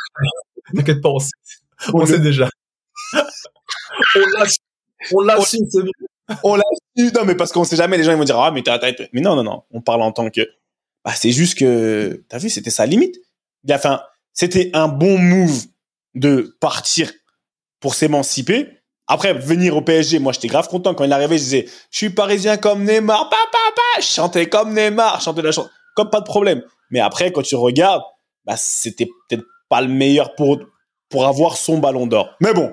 t'inquiète 0.74 1.00
pas 1.00 1.08
on 1.10 1.18
sait, 1.20 1.30
on 1.94 2.04
sait 2.06 2.18
déjà 2.18 2.48
on 3.12 4.38
l'a 4.38 4.48
su 4.48 4.58
on 5.12 5.20
l'a 5.22 5.40
su 5.40 5.58
c'est 5.70 5.82
bon. 5.82 5.90
on 6.44 6.54
l'a 6.56 6.62
su. 6.96 7.10
Non, 7.14 7.24
mais 7.24 7.34
parce 7.34 7.52
qu'on 7.52 7.64
sait 7.64 7.76
jamais. 7.76 7.96
Les 7.96 8.04
gens 8.04 8.12
ils 8.12 8.18
vont 8.18 8.24
dire 8.24 8.38
ah 8.38 8.50
mais 8.50 8.62
t'as, 8.62 8.78
t'as- 8.78 8.92
t'as- 8.92 9.04
mais 9.12 9.20
non 9.20 9.36
non 9.36 9.42
non. 9.42 9.62
On 9.70 9.80
parle 9.80 10.02
en 10.02 10.12
tant 10.12 10.28
que. 10.30 10.42
Bah 11.04 11.12
c'est 11.16 11.32
juste 11.32 11.58
que 11.58 12.24
t'as 12.28 12.38
vu, 12.38 12.50
c'était 12.50 12.70
sa 12.70 12.86
limite. 12.86 13.16
Il 13.64 13.72
a 13.72 13.78
fait 13.78 13.88
un- 13.88 14.02
c'était 14.32 14.70
un 14.74 14.88
bon 14.88 15.18
move 15.18 15.64
de 16.14 16.56
partir 16.60 17.10
pour 17.80 17.94
s'émanciper. 17.94 18.68
Après 19.06 19.32
venir 19.34 19.76
au 19.76 19.82
PSG, 19.82 20.18
moi 20.20 20.32
j'étais 20.32 20.48
grave 20.48 20.68
content 20.68 20.94
quand 20.94 21.04
il 21.04 21.10
est 21.10 21.14
arrivé. 21.14 21.36
Je 21.38 21.42
disais 21.42 21.68
je 21.90 21.96
suis 21.98 22.10
parisien 22.10 22.56
comme 22.58 22.84
Neymar, 22.84 23.28
papa 23.28 23.36
papa. 23.50 24.00
Je 24.00 24.06
chantais 24.06 24.48
comme 24.48 24.72
Neymar, 24.74 25.18
je 25.18 25.24
chantais 25.24 25.42
la 25.42 25.50
chanson 25.52 25.68
comme 25.96 26.10
pas 26.10 26.20
de 26.20 26.26
problème. 26.26 26.62
Mais 26.90 27.00
après 27.00 27.32
quand 27.32 27.42
tu 27.42 27.56
regardes, 27.56 28.02
bah 28.44 28.54
c'était 28.56 29.06
peut-être 29.28 29.44
pas 29.68 29.80
le 29.80 29.88
meilleur 29.88 30.34
pour 30.36 30.58
pour 31.08 31.26
avoir 31.26 31.56
son 31.56 31.78
ballon 31.78 32.06
d'or. 32.06 32.30
Mais 32.40 32.52
bon, 32.54 32.72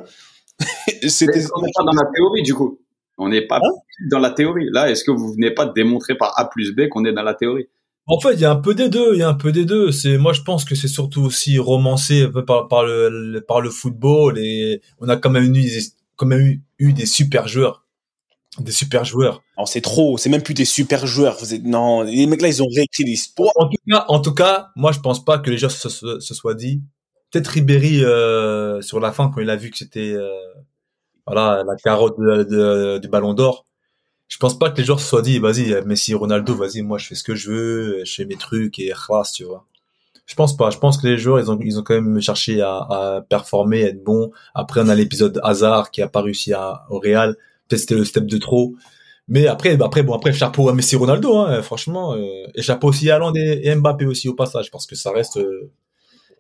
c'était. 1.08 1.44
On 1.56 1.62
n'est 1.62 1.72
pas 1.76 1.84
dans 1.84 1.94
la 1.94 2.10
théorie 2.14 2.44
du 2.44 2.54
coup. 2.54 2.80
On 3.18 3.30
n'est 3.30 3.48
pas 3.48 3.60
dans 4.12 4.20
la 4.20 4.30
théorie. 4.30 4.68
Là, 4.72 4.92
est-ce 4.92 5.04
que 5.04 5.12
vous 5.12 5.34
venez 5.34 5.52
pas 5.52 5.66
de 5.66 5.74
démontrer 5.74 6.16
par 6.16 6.40
A 6.40 6.50
plus 6.50 6.76
B 6.76 6.88
qu'on 6.90 7.04
est 7.06 7.14
dans 7.14 7.24
la 7.24 7.34
théorie? 7.34 7.68
En 8.06 8.20
fait, 8.20 8.36
il 8.36 8.40
y 8.40 8.46
a 8.46 8.52
un 8.52 8.58
peu 8.58 8.74
des 8.76 8.90
deux. 8.90 9.16
Il 9.16 9.20
y 9.20 9.24
a 9.24 9.28
un 9.28 9.34
peu 9.34 9.52
des 9.52 9.66
deux. 9.66 9.92
C'est 9.92 10.18
moi, 10.18 10.34
je 10.34 10.42
pense 10.42 10.66
que 10.66 10.76
c'est 10.76 10.88
surtout 10.88 11.24
aussi 11.24 11.58
romancé 11.58 12.24
un 12.24 12.30
peu 12.30 12.46
par, 12.46 12.68
par 12.68 12.86
le, 12.86 13.44
par 13.46 13.60
le 13.60 13.70
football 13.70 14.38
et 14.38 14.82
on 15.00 15.10
a 15.10 15.18
quand 15.18 15.30
même 15.30 15.44
eu, 15.44 15.50
des- 15.50 15.82
quand 16.16 16.28
même 16.28 16.42
eu, 16.42 16.62
eu 16.80 16.94
des 16.94 17.06
super 17.06 17.48
joueurs, 17.48 17.86
des 18.60 18.72
super 18.72 19.04
joueurs. 19.04 19.42
Non, 19.58 19.66
c'est 19.66 19.82
trop, 19.82 20.18
c'est 20.18 20.30
même 20.30 20.44
plus 20.44 20.54
des 20.54 20.64
super 20.64 21.06
joueurs. 21.06 21.38
Vous 21.40 21.54
êtes... 21.54 21.64
Non, 21.64 22.04
les 22.04 22.28
mecs 22.28 22.42
là, 22.42 22.48
ils 22.48 22.64
ont 22.64 22.70
réécrit 22.74 23.04
l'histoire. 23.04 23.52
En 23.56 23.68
tout 23.68 23.78
cas, 23.90 24.06
en 24.08 24.20
tout 24.20 24.34
cas, 24.34 24.70
moi, 24.76 24.92
je 24.92 25.00
pense 25.00 25.26
pas 25.26 25.40
que 25.40 25.50
les 25.50 25.58
se, 25.58 25.68
se, 25.68 26.20
se 26.20 26.34
soient 26.34 26.56
dit. 26.56 26.82
Peut-être 27.32 27.48
Ribéry 27.48 28.04
euh, 28.04 28.82
sur 28.82 29.00
la 29.00 29.12
fin 29.12 29.30
quand 29.34 29.42
il 29.42 29.50
a 29.50 29.56
vu 29.56 29.70
que 29.72 29.78
c'était 29.78 30.14
euh, 30.14 30.30
voilà 31.26 31.64
la 31.66 31.76
carotte 31.76 32.20
de- 32.20 32.44
de- 32.44 32.98
du 33.00 33.08
Ballon 33.08 33.34
d'Or. 33.34 33.66
Je 34.30 34.38
pense 34.38 34.60
pas 34.60 34.70
que 34.72 34.78
les 34.78 34.86
joueurs 34.86 35.00
se 35.00 35.08
soient 35.08 35.22
dit, 35.22 35.40
vas-y, 35.40 35.82
Messi, 35.86 36.14
Ronaldo, 36.14 36.56
vas-y, 36.56 36.82
moi, 36.84 36.98
je 36.98 37.08
fais 37.08 37.16
ce 37.16 37.24
que 37.24 37.36
je 37.36 37.52
veux, 37.52 38.06
je 38.06 38.14
fais 38.14 38.26
mes 38.26 38.36
trucs 38.38 38.80
et 38.80 38.92
khlas, 38.94 39.32
tu 39.36 39.46
vois. 39.46 39.66
Je 40.26 40.36
pense 40.36 40.58
pas. 40.58 40.70
Je 40.72 40.78
pense 40.80 40.98
que 40.98 41.08
les 41.08 41.18
joueurs, 41.18 41.40
ils 41.40 41.52
ont, 41.52 41.60
ils 41.62 41.80
ont 41.80 41.84
quand 41.84 41.96
même 41.96 42.22
cherché 42.22 42.62
à, 42.62 42.78
à 42.78 43.22
performer, 43.30 43.84
à 43.86 43.88
être 43.90 44.04
bons. 44.04 44.32
Après, 44.56 44.82
on 44.82 44.90
a 44.90 44.96
l'épisode 44.96 45.40
Hazard 45.44 45.92
qui 45.92 46.02
a 46.02 46.10
pas 46.10 46.22
réussi 46.22 46.54
à, 46.54 46.86
au 46.90 47.00
Real. 47.00 47.36
Peut-être 47.68 47.82
c'était 47.82 47.96
le 47.96 48.06
step 48.06 48.26
de 48.28 48.38
trop. 48.38 48.76
Mais 49.30 49.48
après, 49.48 49.78
bah 49.78 49.86
après, 49.88 50.04
bon, 50.04 50.14
après, 50.16 50.34
chapeau 50.34 50.70
à 50.70 50.74
Messi, 50.74 50.96
Ronaldo, 50.98 51.38
hein, 51.38 51.62
franchement. 51.64 52.16
euh, 52.16 52.26
et 52.56 52.62
chapeau 52.64 52.90
aussi 52.90 53.10
à 53.12 53.16
Haaland 53.16 53.34
et, 53.36 53.62
et 53.68 53.76
Mbappé 53.76 54.06
aussi 54.06 54.30
au 54.30 54.36
passage, 54.36 54.72
parce 54.72 54.86
que 54.88 54.96
ça 54.96 55.12
reste, 55.12 55.38
euh, 55.38 55.72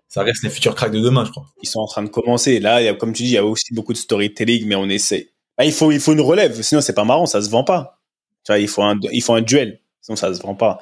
ça 0.07 0.23
reste 0.23 0.43
les 0.43 0.49
futurs 0.49 0.73
cracks 0.75 0.91
de 0.91 0.99
demain, 0.99 1.25
je 1.25 1.31
crois. 1.31 1.45
Ils 1.61 1.67
sont 1.69 1.79
en 1.79 1.87
train 1.87 2.03
de 2.03 2.09
commencer. 2.09 2.59
Là, 2.59 2.81
il 2.81 2.85
y 2.85 2.87
a, 2.87 2.93
comme 2.93 3.13
tu 3.13 3.23
dis, 3.23 3.29
il 3.29 3.33
y 3.33 3.37
a 3.37 3.45
aussi 3.45 3.73
beaucoup 3.73 3.93
de 3.93 3.97
storytelling, 3.97 4.65
mais 4.65 4.75
on 4.75 4.87
essaie. 4.89 5.29
Bah, 5.57 5.65
il 5.65 5.71
faut, 5.73 5.91
il 5.91 5.99
faut 5.99 6.13
une 6.13 6.21
relève. 6.21 6.61
Sinon, 6.61 6.81
c'est 6.81 6.93
pas 6.93 7.03
marrant, 7.03 7.25
ça 7.25 7.41
se 7.41 7.49
vend 7.49 7.63
pas. 7.63 7.99
Tu 8.45 8.51
vois, 8.51 8.59
il 8.59 8.67
faut 8.67 8.83
un, 8.83 8.97
il 9.11 9.21
faut 9.21 9.33
un 9.33 9.41
duel. 9.41 9.81
Sinon, 10.01 10.15
ça 10.15 10.33
se 10.33 10.41
vend 10.41 10.55
pas. 10.55 10.79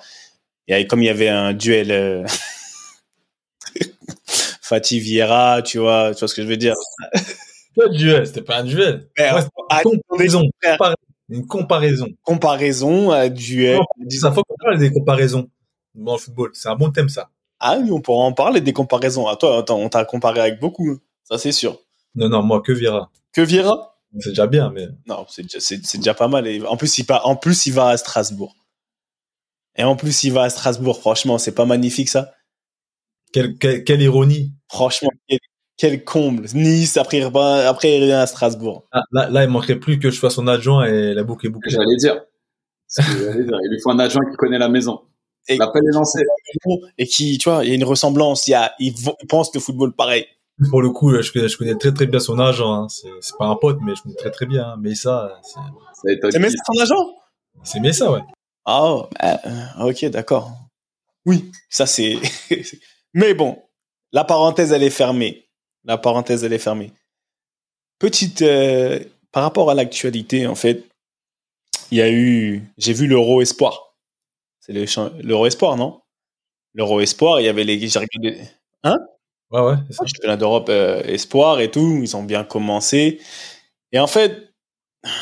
Et 0.67 0.85
comme 0.87 1.01
il 1.01 1.05
y 1.05 1.09
avait 1.09 1.29
un 1.29 1.53
duel, 1.53 1.91
euh... 1.91 2.25
Fatih 4.61 4.99
Vieira, 4.99 5.61
tu 5.61 5.77
vois, 5.79 6.13
tu 6.13 6.19
vois 6.19 6.27
ce 6.27 6.35
que 6.35 6.41
je 6.41 6.47
veux 6.47 6.57
dire? 6.57 6.75
Pas 7.75 7.85
un 7.85 7.89
duel, 7.89 8.25
c'était 8.25 8.41
pas 8.41 8.57
un 8.57 8.63
duel. 8.63 9.07
Ouais, 9.17 9.29
ah, 9.69 9.81
une 9.85 10.01
comparaison. 10.07 10.41
Compara- 10.63 10.95
Une 11.29 11.47
comparaison. 11.47 12.07
comparaison, 12.23 13.11
euh, 13.13 13.29
duel. 13.29 13.79
Ça 14.09 14.31
faut 14.31 14.43
qu'on 14.43 14.55
parle 14.63 14.79
des 14.79 14.91
comparaisons 14.91 15.49
dans 15.93 16.13
le 16.13 16.19
football. 16.19 16.51
C'est 16.53 16.69
un 16.69 16.75
bon 16.75 16.91
thème, 16.91 17.09
ça. 17.09 17.29
Ah 17.59 17.77
oui, 17.81 17.91
on 17.91 18.01
pourra 18.01 18.23
en 18.25 18.33
parler 18.33 18.61
des 18.61 18.73
comparaisons. 18.73 19.27
À 19.27 19.35
toi, 19.35 19.57
attends, 19.59 19.79
on 19.79 19.89
t'a 19.89 20.03
comparé 20.05 20.39
avec 20.41 20.59
beaucoup. 20.59 20.89
hein. 20.91 20.99
Ça, 21.23 21.37
c'est 21.37 21.51
sûr. 21.51 21.79
Non, 22.15 22.29
non, 22.29 22.43
moi, 22.43 22.61
que 22.61 22.71
Vira. 22.71 23.11
Que 23.33 23.41
Vieira? 23.41 23.97
C'est 24.19 24.29
déjà 24.29 24.47
bien, 24.47 24.71
mais. 24.71 24.87
Non, 25.07 25.25
c'est 25.29 25.41
déjà, 25.43 25.59
c'est, 25.59 25.85
c'est 25.85 25.97
déjà 25.97 26.13
pas 26.13 26.27
mal. 26.27 26.47
Et 26.47 26.61
en 26.65 26.77
plus, 26.77 26.97
il 26.97 27.05
part, 27.05 27.27
en 27.27 27.35
plus, 27.35 27.65
il 27.65 27.73
va 27.73 27.89
à 27.89 27.97
Strasbourg. 27.97 28.55
Et 29.77 29.83
en 29.83 29.95
plus, 29.97 30.23
il 30.23 30.31
va 30.31 30.43
à 30.43 30.49
Strasbourg. 30.49 30.99
Franchement, 30.99 31.37
c'est 31.37 31.53
pas 31.55 31.65
magnifique, 31.65 32.09
ça? 32.09 32.31
quelle, 33.33 33.57
quelle, 33.57 33.83
quelle 33.83 34.01
ironie. 34.01 34.53
Franchement, 34.69 35.09
quel, 35.27 35.39
quel 35.75 36.03
comble. 36.05 36.45
Nice, 36.53 36.95
après, 36.95 37.17
il 37.17 37.25
revient- 37.25 37.65
après 37.67 37.97
il 37.97 38.01
revient 38.01 38.13
à 38.13 38.27
Strasbourg. 38.27 38.87
Ah, 38.93 39.01
là, 39.11 39.29
là, 39.29 39.43
il 39.43 39.49
manquerait 39.49 39.75
plus 39.75 39.99
que 39.99 40.09
je 40.09 40.19
fasse 40.19 40.35
son 40.35 40.47
adjoint 40.47 40.85
et 40.85 41.13
la 41.13 41.23
boucle 41.25 41.47
est 41.47 41.49
bouclée. 41.49 41.71
Dire. 41.71 41.81
J'allais 41.81 41.97
dire. 41.97 42.21
Il 43.63 43.69
lui 43.71 43.81
faut 43.81 43.91
un 43.91 43.99
adjoint 43.99 44.23
qui 44.29 44.37
connaît 44.37 44.57
la 44.59 44.69
maison. 44.69 45.01
Et- 45.47 45.57
L'appel 45.57 45.83
est 45.87 45.93
lancé. 45.93 46.23
Et 46.97 47.05
qui, 47.07 47.37
tu 47.37 47.49
vois, 47.49 47.63
il 47.63 47.69
y 47.69 47.71
a 47.71 47.75
une 47.75 47.83
ressemblance. 47.83 48.47
Il, 48.47 48.51
y 48.51 48.53
a, 48.55 48.73
il, 48.79 48.93
vo- 48.93 49.15
il 49.21 49.27
pense 49.27 49.53
le 49.53 49.59
football 49.59 49.93
pareil. 49.93 50.25
Pour 50.69 50.81
le 50.81 50.89
coup, 50.89 51.11
je 51.21 51.31
connais, 51.31 51.47
je 51.49 51.57
connais 51.57 51.75
très 51.75 51.93
très 51.93 52.05
bien 52.07 52.19
son 52.19 52.39
agent. 52.39 52.71
Hein. 52.73 52.87
C'est, 52.89 53.09
c'est 53.21 53.35
pas 53.37 53.45
un 53.47 53.55
pote, 53.55 53.77
mais 53.83 53.93
je 53.95 54.01
connais 54.03 54.15
très 54.15 54.31
très 54.31 54.45
bien. 54.45 54.69
hein. 54.69 54.75
Mais 54.79 54.95
ça, 54.95 55.39
c'est, 55.43 56.19
C'est 56.31 56.39
son 56.49 56.81
agent? 56.81 57.15
C'est 57.63 57.93
ça, 57.93 58.11
ouais. 58.11 58.21
Ah, 58.65 58.83
oh, 58.83 59.07
euh, 59.23 59.89
ok, 59.89 60.05
d'accord. 60.05 60.51
Oui, 61.25 61.51
ça 61.69 61.85
c'est. 61.85 62.17
Mais 63.13 63.33
bon, 63.33 63.57
la 64.11 64.23
parenthèse 64.23 64.71
elle 64.71 64.83
est 64.83 64.89
fermée. 64.89 65.47
La 65.83 65.97
parenthèse 65.97 66.43
elle 66.43 66.53
est 66.53 66.57
fermée. 66.59 66.91
Petite, 67.99 68.41
euh, 68.41 68.99
par 69.31 69.43
rapport 69.43 69.69
à 69.69 69.73
l'actualité, 69.75 70.47
en 70.47 70.55
fait, 70.55 70.83
il 71.91 71.97
y 71.97 72.01
a 72.01 72.09
eu, 72.11 72.63
j'ai 72.77 72.93
vu 72.93 73.07
l'Euro 73.07 73.41
Espoir. 73.41 73.94
C'est 74.65 74.73
l'Euro 74.73 75.45
Espoir, 75.45 75.77
non? 75.77 76.01
L'Euro 76.73 76.99
Espoir, 76.99 77.39
il 77.39 77.45
y 77.45 77.49
avait 77.49 77.63
les, 77.63 77.75
regardé 77.77 78.41
Ouais, 79.51 79.61
ouais, 79.61 79.75
c'est 79.87 79.93
ça. 79.93 80.03
le 80.03 80.07
championnat 80.07 80.37
d'Europe 80.37 80.69
euh, 80.69 81.03
Espoir 81.03 81.59
et 81.59 81.69
tout, 81.69 81.99
ils 82.01 82.15
ont 82.17 82.23
bien 82.23 82.43
commencé. 82.43 83.21
Et 83.91 83.99
en 83.99 84.07
fait, 84.07 84.51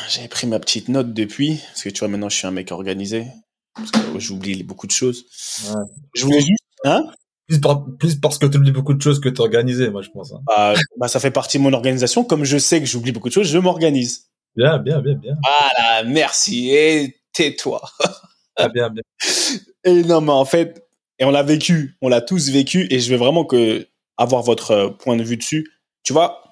j'avais 0.08 0.28
pris 0.28 0.46
ma 0.46 0.58
petite 0.58 0.88
note 0.88 1.12
depuis, 1.12 1.60
parce 1.68 1.82
que 1.82 1.90
tu 1.90 1.98
vois, 2.00 2.08
maintenant 2.08 2.30
je 2.30 2.36
suis 2.36 2.46
un 2.46 2.50
mec 2.50 2.72
organisé, 2.72 3.26
parce 3.74 3.90
que 3.90 4.18
j'oublie 4.18 4.62
beaucoup 4.62 4.86
de 4.86 4.92
choses. 4.92 5.26
Ouais. 5.68 5.82
Je 6.14 6.24
voulais 6.24 6.40
juste, 6.40 6.64
hein? 6.84 7.04
Plus, 7.46 7.60
par- 7.60 7.84
plus 7.98 8.14
parce 8.18 8.38
que 8.38 8.46
tu 8.46 8.56
oublies 8.56 8.72
beaucoup 8.72 8.94
de 8.94 9.02
choses 9.02 9.20
que 9.20 9.28
tu 9.28 9.42
organisé, 9.42 9.90
moi, 9.90 10.00
je 10.00 10.08
pense. 10.08 10.32
hein. 10.32 10.40
bah, 10.46 10.72
bah, 10.98 11.08
ça 11.08 11.20
fait 11.20 11.30
partie 11.30 11.58
de 11.58 11.62
mon 11.62 11.74
organisation. 11.74 12.24
Comme 12.24 12.44
je 12.44 12.56
sais 12.56 12.80
que 12.80 12.86
j'oublie 12.86 13.12
beaucoup 13.12 13.28
de 13.28 13.34
choses, 13.34 13.48
je 13.48 13.58
m'organise. 13.58 14.30
Bien, 14.56 14.78
bien, 14.78 15.00
bien, 15.02 15.14
bien. 15.14 15.34
Voilà, 15.42 16.02
merci, 16.04 16.70
et 16.70 17.14
tais-toi. 17.32 17.82
Ah, 18.56 18.68
bien, 18.68 18.90
bien. 18.90 19.02
Et 19.84 20.02
non, 20.02 20.20
mais 20.20 20.32
en 20.32 20.44
fait, 20.44 20.86
et 21.18 21.24
on 21.24 21.30
l'a 21.30 21.42
vécu, 21.42 21.96
on 22.00 22.08
l'a 22.08 22.20
tous 22.20 22.50
vécu, 22.50 22.86
et 22.90 22.98
je 23.00 23.10
veux 23.10 23.16
vraiment 23.16 23.46
avoir 24.16 24.42
votre 24.42 24.70
euh, 24.70 24.88
point 24.88 25.16
de 25.16 25.22
vue 25.22 25.36
dessus. 25.36 25.70
Tu 26.02 26.12
vois, 26.12 26.42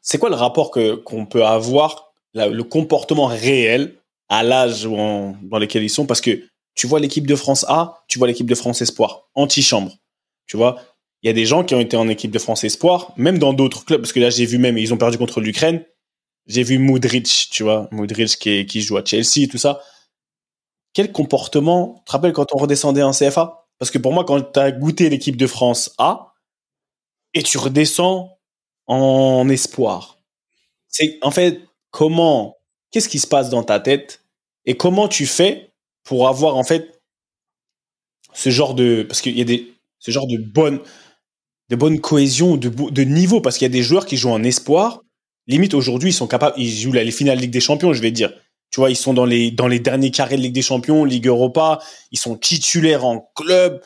c'est 0.00 0.18
quoi 0.18 0.30
le 0.30 0.34
rapport 0.34 0.70
que 0.70 0.94
qu'on 0.94 1.26
peut 1.26 1.44
avoir, 1.44 2.12
le 2.34 2.62
comportement 2.62 3.26
réel 3.26 3.96
à 4.28 4.42
l'âge 4.42 4.84
dans 4.84 5.58
lequel 5.58 5.82
ils 5.82 5.90
sont? 5.90 6.06
Parce 6.06 6.20
que 6.20 6.42
tu 6.74 6.86
vois 6.86 7.00
l'équipe 7.00 7.26
de 7.26 7.36
France 7.36 7.64
A, 7.68 8.02
tu 8.08 8.18
vois 8.18 8.26
l'équipe 8.26 8.48
de 8.48 8.54
France 8.54 8.80
Espoir, 8.82 9.28
anti-chambre. 9.34 9.92
Tu 10.46 10.56
vois, 10.56 10.80
il 11.22 11.26
y 11.28 11.30
a 11.30 11.34
des 11.34 11.44
gens 11.46 11.64
qui 11.64 11.74
ont 11.74 11.80
été 11.80 11.96
en 11.96 12.08
équipe 12.08 12.30
de 12.30 12.38
France 12.38 12.64
Espoir, 12.64 13.12
même 13.16 13.38
dans 13.38 13.52
d'autres 13.52 13.84
clubs, 13.84 14.00
parce 14.00 14.12
que 14.12 14.20
là 14.20 14.30
j'ai 14.30 14.46
vu 14.46 14.58
même, 14.58 14.78
ils 14.78 14.92
ont 14.94 14.98
perdu 14.98 15.18
contre 15.18 15.40
l'Ukraine. 15.40 15.84
J'ai 16.46 16.64
vu 16.64 16.78
Modric, 16.78 17.48
tu 17.52 17.62
vois, 17.62 17.88
Modric 17.92 18.36
qui, 18.38 18.66
qui 18.66 18.80
joue 18.80 18.96
à 18.96 19.04
Chelsea 19.04 19.42
et 19.44 19.48
tout 19.48 19.58
ça 19.58 19.80
quel 20.94 21.12
comportement 21.12 21.96
Tu 21.98 22.04
te 22.06 22.12
rappelles 22.12 22.32
quand 22.32 22.54
on 22.54 22.58
redescendait 22.58 23.02
en 23.02 23.12
CFA 23.12 23.66
Parce 23.78 23.90
que 23.90 23.98
pour 23.98 24.12
moi, 24.12 24.24
quand 24.24 24.52
tu 24.52 24.60
as 24.60 24.72
goûté 24.72 25.08
l'équipe 25.10 25.36
de 25.36 25.46
France 25.46 25.94
A 25.98 26.34
et 27.34 27.42
tu 27.42 27.58
redescends 27.58 28.38
en 28.86 29.48
espoir, 29.48 30.18
c'est 30.88 31.18
en 31.22 31.30
fait 31.30 31.60
comment, 31.90 32.56
qu'est-ce 32.90 33.08
qui 33.08 33.18
se 33.20 33.26
passe 33.26 33.50
dans 33.50 33.64
ta 33.64 33.80
tête 33.80 34.24
et 34.66 34.76
comment 34.76 35.08
tu 35.08 35.26
fais 35.26 35.72
pour 36.04 36.28
avoir 36.28 36.56
en 36.56 36.64
fait 36.64 37.00
ce 38.34 38.50
genre 38.50 38.74
de 38.74 39.02
parce 39.02 39.20
qu'il 39.20 39.36
y 39.36 39.40
a 39.42 39.44
des 39.44 39.72
ce 39.98 40.10
genre 40.10 40.26
de 40.26 40.36
bonne 40.38 40.80
de 41.70 41.76
bonne 41.76 42.00
cohésion 42.00 42.56
de 42.58 43.02
niveau 43.04 43.40
parce 43.40 43.58
qu'il 43.58 43.66
y 43.66 43.70
a 43.70 43.72
des 43.72 43.82
joueurs 43.82 44.06
qui 44.06 44.16
jouent 44.18 44.30
en 44.30 44.42
espoir. 44.44 45.02
Limite 45.48 45.74
aujourd'hui 45.74 46.10
ils 46.10 46.14
sont 46.14 46.28
capables 46.28 46.54
ils 46.58 46.70
jouent 46.70 46.92
la- 46.92 47.04
les 47.04 47.12
finales 47.12 47.38
Ligue 47.38 47.50
des 47.52 47.60
Champions 47.60 47.92
je 47.94 48.02
vais 48.02 48.12
dire 48.12 48.32
tu 48.72 48.80
vois, 48.80 48.90
ils 48.90 48.96
sont 48.96 49.12
dans 49.12 49.26
les, 49.26 49.50
derniers 49.50 50.10
carrés 50.10 50.38
de 50.38 50.42
Ligue 50.42 50.54
des 50.54 50.62
Champions, 50.62 51.04
Ligue 51.04 51.26
Europa. 51.26 51.78
Ils 52.10 52.18
sont 52.18 52.36
titulaires 52.36 53.04
en 53.04 53.30
club. 53.36 53.82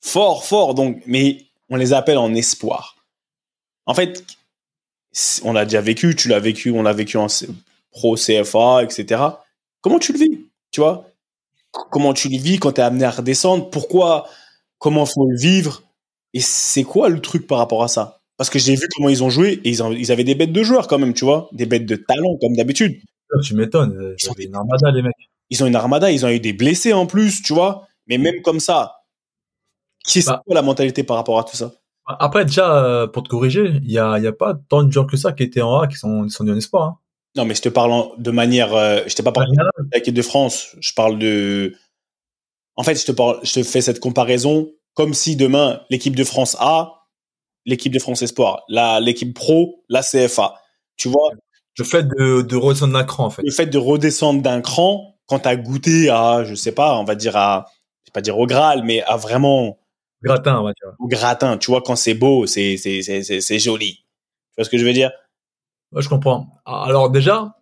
Fort, 0.00 0.44
fort. 0.44 0.74
Donc, 0.74 1.00
mais 1.06 1.46
on 1.70 1.76
les 1.76 1.92
appelle 1.92 2.18
en 2.18 2.34
espoir. 2.34 2.96
En 3.86 3.94
fait, 3.94 4.24
on 5.44 5.52
l'a 5.52 5.64
déjà 5.64 5.80
vécu. 5.80 6.16
Tu 6.16 6.26
l'as 6.28 6.40
vécu. 6.40 6.72
On 6.72 6.82
l'a 6.82 6.92
vécu 6.92 7.16
en 7.16 7.28
pro 7.92 8.16
CFA, 8.16 8.82
etc. 8.82 9.22
Comment 9.80 10.00
tu 10.00 10.12
le 10.12 10.18
vis? 10.18 10.40
Tu? 10.72 10.80
Comment 11.70 12.12
tu 12.12 12.28
le 12.28 12.38
vis 12.38 12.58
quand 12.58 12.72
tu 12.72 12.80
es 12.80 12.84
amené 12.84 13.04
à 13.04 13.12
redescendre? 13.12 13.70
Pourquoi? 13.70 14.28
Comment 14.78 15.06
faut 15.06 15.26
le 15.30 15.38
vivre? 15.38 15.84
Et 16.34 16.40
c'est 16.40 16.82
quoi 16.82 17.08
le 17.08 17.20
truc 17.20 17.46
par 17.46 17.58
rapport 17.58 17.84
à 17.84 17.88
ça? 17.88 18.20
Parce 18.36 18.50
que 18.50 18.58
j'ai 18.58 18.74
vu 18.74 18.88
comment 18.96 19.08
ils 19.08 19.22
ont 19.22 19.30
joué 19.30 19.60
et 19.64 19.70
ils, 19.70 19.82
ont- 19.84 19.92
ils 19.92 20.10
avaient 20.10 20.24
des 20.24 20.34
bêtes 20.34 20.52
de 20.52 20.62
joueurs 20.64 20.88
quand 20.88 20.98
même, 20.98 21.14
tu 21.14 21.24
vois? 21.24 21.48
Des 21.52 21.64
bêtes 21.64 21.86
de 21.86 21.94
talent, 21.96 22.36
comme 22.40 22.56
d'habitude 22.56 23.00
Tu 23.44 23.54
m'étonnes. 23.54 24.14
Ils 24.18 24.22
sont 24.24 24.32
J'avais 24.32 24.44
une 24.48 24.54
armada, 24.54 24.90
les 24.90 25.02
mecs. 25.02 25.14
ils 25.50 25.62
ont 25.62 25.66
une 25.66 25.76
armada, 25.76 26.10
ils 26.10 26.24
ont 26.24 26.28
eu 26.28 26.40
des 26.40 26.52
blessés 26.52 26.92
en 26.92 27.06
plus, 27.06 27.42
tu 27.42 27.52
vois. 27.52 27.86
Mais 28.06 28.18
même 28.18 28.40
comme 28.42 28.60
ça, 28.60 28.96
qui 30.04 30.22
c'est 30.22 30.30
Bah. 30.30 30.42
quoi 30.46 30.54
la 30.54 30.62
mentalité 30.62 31.02
par 31.02 31.16
rapport 31.16 31.38
à 31.38 31.44
tout 31.44 31.56
ça? 31.56 31.72
Après, 32.06 32.44
déjà, 32.44 32.84
euh, 32.84 33.06
pour 33.08 33.24
te 33.24 33.28
corriger, 33.28 33.80
il 33.82 33.90
y 33.90 33.98
a, 33.98 34.18
y 34.20 34.26
a 34.28 34.32
pas 34.32 34.54
tant 34.68 34.84
de 34.84 34.92
gens 34.92 35.04
que 35.06 35.16
ça 35.16 35.32
qui 35.32 35.42
étaient 35.42 35.60
en 35.62 35.80
A 35.80 35.88
qui 35.88 35.96
sont, 35.96 36.22
qui 36.24 36.30
sont 36.30 36.44
du 36.44 36.56
espoir. 36.56 36.84
Hein. 36.86 36.98
Non, 37.34 37.44
mais 37.44 37.54
je 37.56 37.62
te 37.62 37.68
parle 37.68 37.90
en- 37.92 38.12
de 38.16 38.30
manière, 38.30 38.72
euh, 38.74 39.00
je 39.08 39.14
t'ai 39.16 39.22
pas 39.24 39.32
parlé 39.32 39.50
de 39.56 39.88
l'équipe 39.92 40.14
de 40.14 40.22
France, 40.22 40.76
je 40.80 40.92
parle 40.94 41.18
de. 41.18 41.74
En 42.76 42.82
fait, 42.84 42.94
je 42.94 43.04
te 43.06 43.12
parle, 43.12 43.40
je 43.42 43.52
te 43.54 43.62
fais 43.64 43.80
cette 43.80 43.98
comparaison 44.00 44.70
comme 44.94 45.14
si 45.14 45.34
demain 45.36 45.80
l'équipe 45.90 46.14
de 46.14 46.24
France 46.24 46.56
A, 46.60 46.92
l'équipe 47.64 47.92
de 47.92 47.98
France 47.98 48.22
Espoir, 48.22 48.62
l'équipe 48.68 49.34
pro, 49.34 49.82
la 49.88 50.02
CFA. 50.02 50.54
Tu 50.96 51.08
vois, 51.08 51.30
Le 51.78 51.84
fait 51.84 52.04
de, 52.08 52.42
de 52.42 52.56
redescendre 52.56 52.92
d'un 52.94 53.04
cran, 53.04 53.26
en 53.26 53.30
fait. 53.30 53.42
le 53.42 53.50
fait 53.50 53.66
de 53.66 53.78
redescendre 53.78 54.42
d'un 54.42 54.60
cran 54.60 55.14
quand 55.26 55.40
t'as 55.40 55.56
goûté 55.56 56.08
à, 56.08 56.44
je 56.44 56.54
sais 56.54 56.72
pas, 56.72 56.96
on 56.98 57.04
va 57.04 57.14
dire 57.14 57.36
à, 57.36 57.66
je 58.04 58.10
vais 58.10 58.12
pas 58.12 58.20
dire 58.20 58.38
au 58.38 58.46
Graal, 58.46 58.82
mais 58.84 59.02
à 59.02 59.16
vraiment 59.16 59.78
Gratin, 60.22 60.58
on 60.60 60.64
va 60.64 60.72
dire. 60.72 60.92
au 60.98 61.06
gratin. 61.08 61.58
Tu 61.58 61.70
vois, 61.70 61.82
quand 61.82 61.96
c'est 61.96 62.14
beau, 62.14 62.46
c'est 62.46 62.76
c'est 62.78 63.02
c'est 63.02 63.58
joli. 63.58 63.96
Tu 63.96 64.02
vois 64.56 64.64
ce 64.64 64.70
que 64.70 64.78
je 64.78 64.84
veux 64.84 64.92
dire? 64.92 65.10
Ouais, 65.92 66.02
je 66.02 66.08
comprends. 66.08 66.48
Alors 66.64 67.10
déjà, 67.10 67.56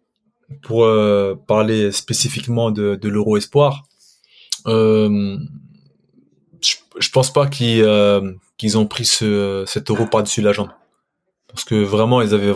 pour 0.62 0.84
euh, 0.84 1.34
parler 1.46 1.90
spécifiquement 1.92 2.70
de, 2.70 2.94
de 2.94 3.08
l'Euro 3.08 3.36
Espoir, 3.36 3.82
euh, 4.66 5.36
je, 6.60 6.76
je 6.98 7.10
pense 7.10 7.32
pas 7.32 7.46
qu'ils 7.48 7.82
euh, 7.82 8.32
qu'ils 8.56 8.78
ont 8.78 8.86
pris 8.86 9.04
ce, 9.04 9.64
cet 9.66 9.90
euro 9.90 10.06
par-dessus 10.06 10.40
la 10.40 10.52
jambe. 10.52 10.70
Parce 11.54 11.64
que 11.64 11.76
vraiment, 11.84 12.20
ils 12.20 12.34
avaient, 12.34 12.52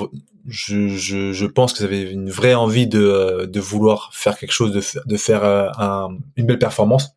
je, 0.46 0.88
je, 0.88 1.32
je 1.32 1.46
pense 1.46 1.72
qu'ils 1.72 1.84
avaient 1.86 2.10
une 2.10 2.30
vraie 2.30 2.54
envie 2.54 2.86
de, 2.88 3.00
euh, 3.00 3.46
de 3.46 3.60
vouloir 3.60 4.10
faire 4.12 4.36
quelque 4.38 4.52
chose, 4.52 4.72
de, 4.72 4.80
fa- 4.80 5.00
de 5.06 5.16
faire 5.16 5.44
euh, 5.44 5.68
un- 5.78 6.10
une 6.36 6.46
belle 6.46 6.58
performance. 6.58 7.10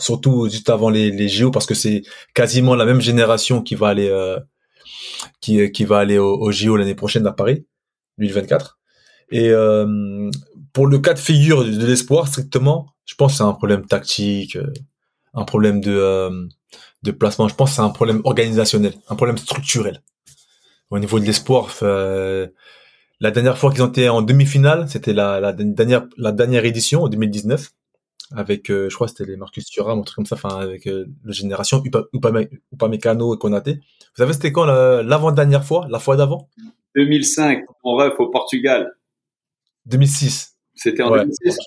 Surtout 0.00 0.48
juste 0.50 0.68
avant 0.68 0.90
les, 0.90 1.10
les 1.10 1.28
JO, 1.28 1.50
parce 1.50 1.64
que 1.64 1.74
c'est 1.74 2.02
quasiment 2.34 2.74
la 2.74 2.84
même 2.84 3.00
génération 3.00 3.62
qui 3.62 3.74
va 3.74 3.88
aller, 3.88 4.08
euh, 4.10 4.38
qui, 5.40 5.70
qui 5.72 5.84
va 5.84 5.98
aller 5.98 6.18
au, 6.18 6.34
au 6.40 6.52
JO 6.52 6.76
l'année 6.76 6.94
prochaine 6.94 7.26
à 7.26 7.32
Paris, 7.32 7.64
2024. 8.18 8.78
Et 9.30 9.48
euh, 9.50 10.30
pour 10.72 10.86
le 10.86 10.98
cas 10.98 11.14
de 11.14 11.18
figure 11.18 11.64
de, 11.64 11.86
l'espoir, 11.86 12.28
strictement, 12.28 12.88
je 13.06 13.14
pense 13.14 13.32
que 13.32 13.38
c'est 13.38 13.44
un 13.44 13.52
problème 13.52 13.86
tactique, 13.86 14.58
un 15.34 15.44
problème 15.44 15.80
de, 15.80 16.48
de 17.02 17.10
placement. 17.10 17.48
Je 17.48 17.54
pense 17.54 17.70
que 17.70 17.76
c'est 17.76 17.82
un 17.82 17.90
problème 17.90 18.20
organisationnel, 18.24 18.94
un 19.08 19.16
problème 19.16 19.38
structurel. 19.38 20.02
Au 20.90 20.98
niveau 20.98 21.20
de 21.20 21.24
l'espoir, 21.26 21.74
euh, 21.82 22.46
la 23.20 23.30
dernière 23.30 23.58
fois 23.58 23.70
qu'ils 23.72 23.82
ont 23.82 23.88
été 23.88 24.08
en 24.08 24.22
demi-finale, 24.22 24.88
c'était 24.88 25.12
la, 25.12 25.40
la 25.40 25.52
dernière, 25.52 26.06
la 26.16 26.32
dernière 26.32 26.64
édition, 26.64 27.02
en 27.02 27.08
2019, 27.08 27.70
avec, 28.32 28.70
euh, 28.70 28.88
je 28.88 28.94
crois, 28.94 29.06
que 29.06 29.12
c'était 29.16 29.30
les 29.30 29.36
Marcus 29.36 29.64
Thuram, 29.66 29.98
un 29.98 30.02
truc 30.02 30.16
comme 30.16 30.26
ça, 30.26 30.36
enfin, 30.36 30.56
avec 30.60 30.86
euh, 30.86 31.06
le 31.24 31.32
génération 31.32 31.82
Upa, 31.84 32.04
Upame- 32.14 32.48
Upamecano 32.72 33.34
et 33.34 33.38
Konaté. 33.38 33.74
Vous 33.74 34.16
savez, 34.22 34.32
c'était 34.32 34.52
quand 34.52 34.64
la- 34.64 35.02
l'avant-dernière 35.02 35.64
fois, 35.64 35.86
la 35.90 35.98
fois 35.98 36.16
d'avant? 36.16 36.48
2005, 36.94 37.64
en 37.84 37.94
ref 37.96 38.14
au 38.18 38.28
Portugal. 38.30 38.90
2006. 39.86 40.56
C'était 40.74 41.02
en 41.02 41.10
Ouais. 41.10 41.20
2006. 41.20 41.58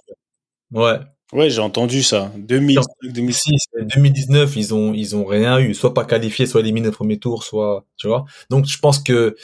Ouais. 0.72 1.00
Ouais, 1.34 1.50
j'ai 1.50 1.62
entendu 1.62 2.04
ça. 2.04 2.32
2000, 2.38 2.80
2006. 3.04 3.14
2006, 3.14 3.52
2019, 3.96 4.56
ils 4.58 4.74
ont, 4.74 4.94
ils 4.94 5.16
ont 5.16 5.24
rien 5.24 5.60
eu, 5.60 5.74
soit 5.74 5.94
pas 5.94 6.04
qualifié, 6.04 6.46
soit 6.46 6.60
éliminé 6.60 6.90
au 6.90 6.92
premier 6.92 7.20
tour, 7.20 7.44
soit, 7.44 7.86
tu 7.96 8.08
vois. 8.08 8.26
Donc, 8.50 8.66
je 8.66 8.78
pense 8.80 9.00
que 9.00 9.36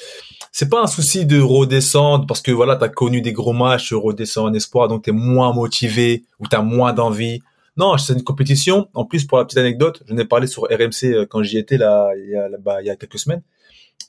c'est 0.52 0.70
pas 0.70 0.82
un 0.82 0.88
souci 0.88 1.26
de 1.26 1.40
redescendre 1.40 2.26
parce 2.28 2.42
que 2.42 2.52
voilà, 2.52 2.76
t'as 2.76 2.90
connu 2.90 3.22
des 3.22 3.32
gros 3.32 3.54
matchs, 3.54 3.88
tu 3.88 3.96
redescends 3.96 4.46
en 4.48 4.54
espoir, 4.54 4.90
donc 4.90 5.04
t'es 5.06 5.12
moins 5.14 5.54
motivé 5.54 6.26
ou 6.40 6.48
t'as 6.48 6.62
moins 6.62 6.92
d'envie. 6.92 7.40
Non, 7.78 7.98
c'est 7.98 8.14
une 8.14 8.24
compétition. 8.24 8.90
En 8.94 9.06
plus, 9.06 9.26
pour 9.26 9.38
la 9.38 9.46
petite 9.46 9.60
anecdote, 9.60 10.04
je 10.08 10.14
n'ai 10.14 10.26
parlé 10.26 10.48
sur 10.48 10.64
RMC 10.64 11.04
euh, 11.06 11.26
quand 11.30 11.42
j'y 11.44 11.58
étais 11.58 11.78
là, 11.78 12.10
il 12.18 12.32
y 12.32 12.36
a, 12.36 12.50
là-bas, 12.50 12.82
il 12.82 12.88
y 12.88 12.90
a 12.90 12.96
quelques 12.98 13.20
semaines. 13.20 13.44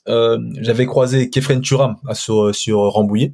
Euh, 0.07 0.37
j'avais 0.59 0.85
croisé 0.85 1.29
Kefren 1.29 1.61
Turam 1.61 1.95
à- 2.07 2.15
sur, 2.15 2.53
sur 2.53 2.79
Rambouillet. 2.79 3.33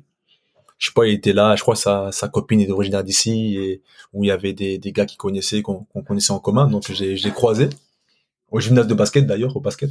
Je 0.77 0.87
sais 0.87 0.93
pas, 0.93 1.07
il 1.07 1.13
était 1.13 1.33
là, 1.33 1.55
je 1.55 1.61
crois 1.61 1.75
sa, 1.75 2.11
sa 2.11 2.27
copine 2.27 2.59
est 2.59 2.69
originaire 2.69 3.03
d'ici 3.03 3.55
et 3.57 3.81
où 4.13 4.23
il 4.23 4.27
y 4.27 4.31
avait 4.31 4.53
des, 4.53 4.79
gars 4.91 5.05
qui 5.05 5.15
connaissaient, 5.15 5.61
qu'on 5.61 5.85
connaissait 6.05 6.33
en 6.33 6.39
commun, 6.39 6.67
donc 6.67 6.91
j'ai, 6.91 7.31
croisé. 7.31 7.69
au 8.51 8.59
gymnase 8.59 8.87
de 8.87 8.93
basket 8.93 9.25
d'ailleurs, 9.25 9.55
au 9.55 9.61
basket. 9.61 9.89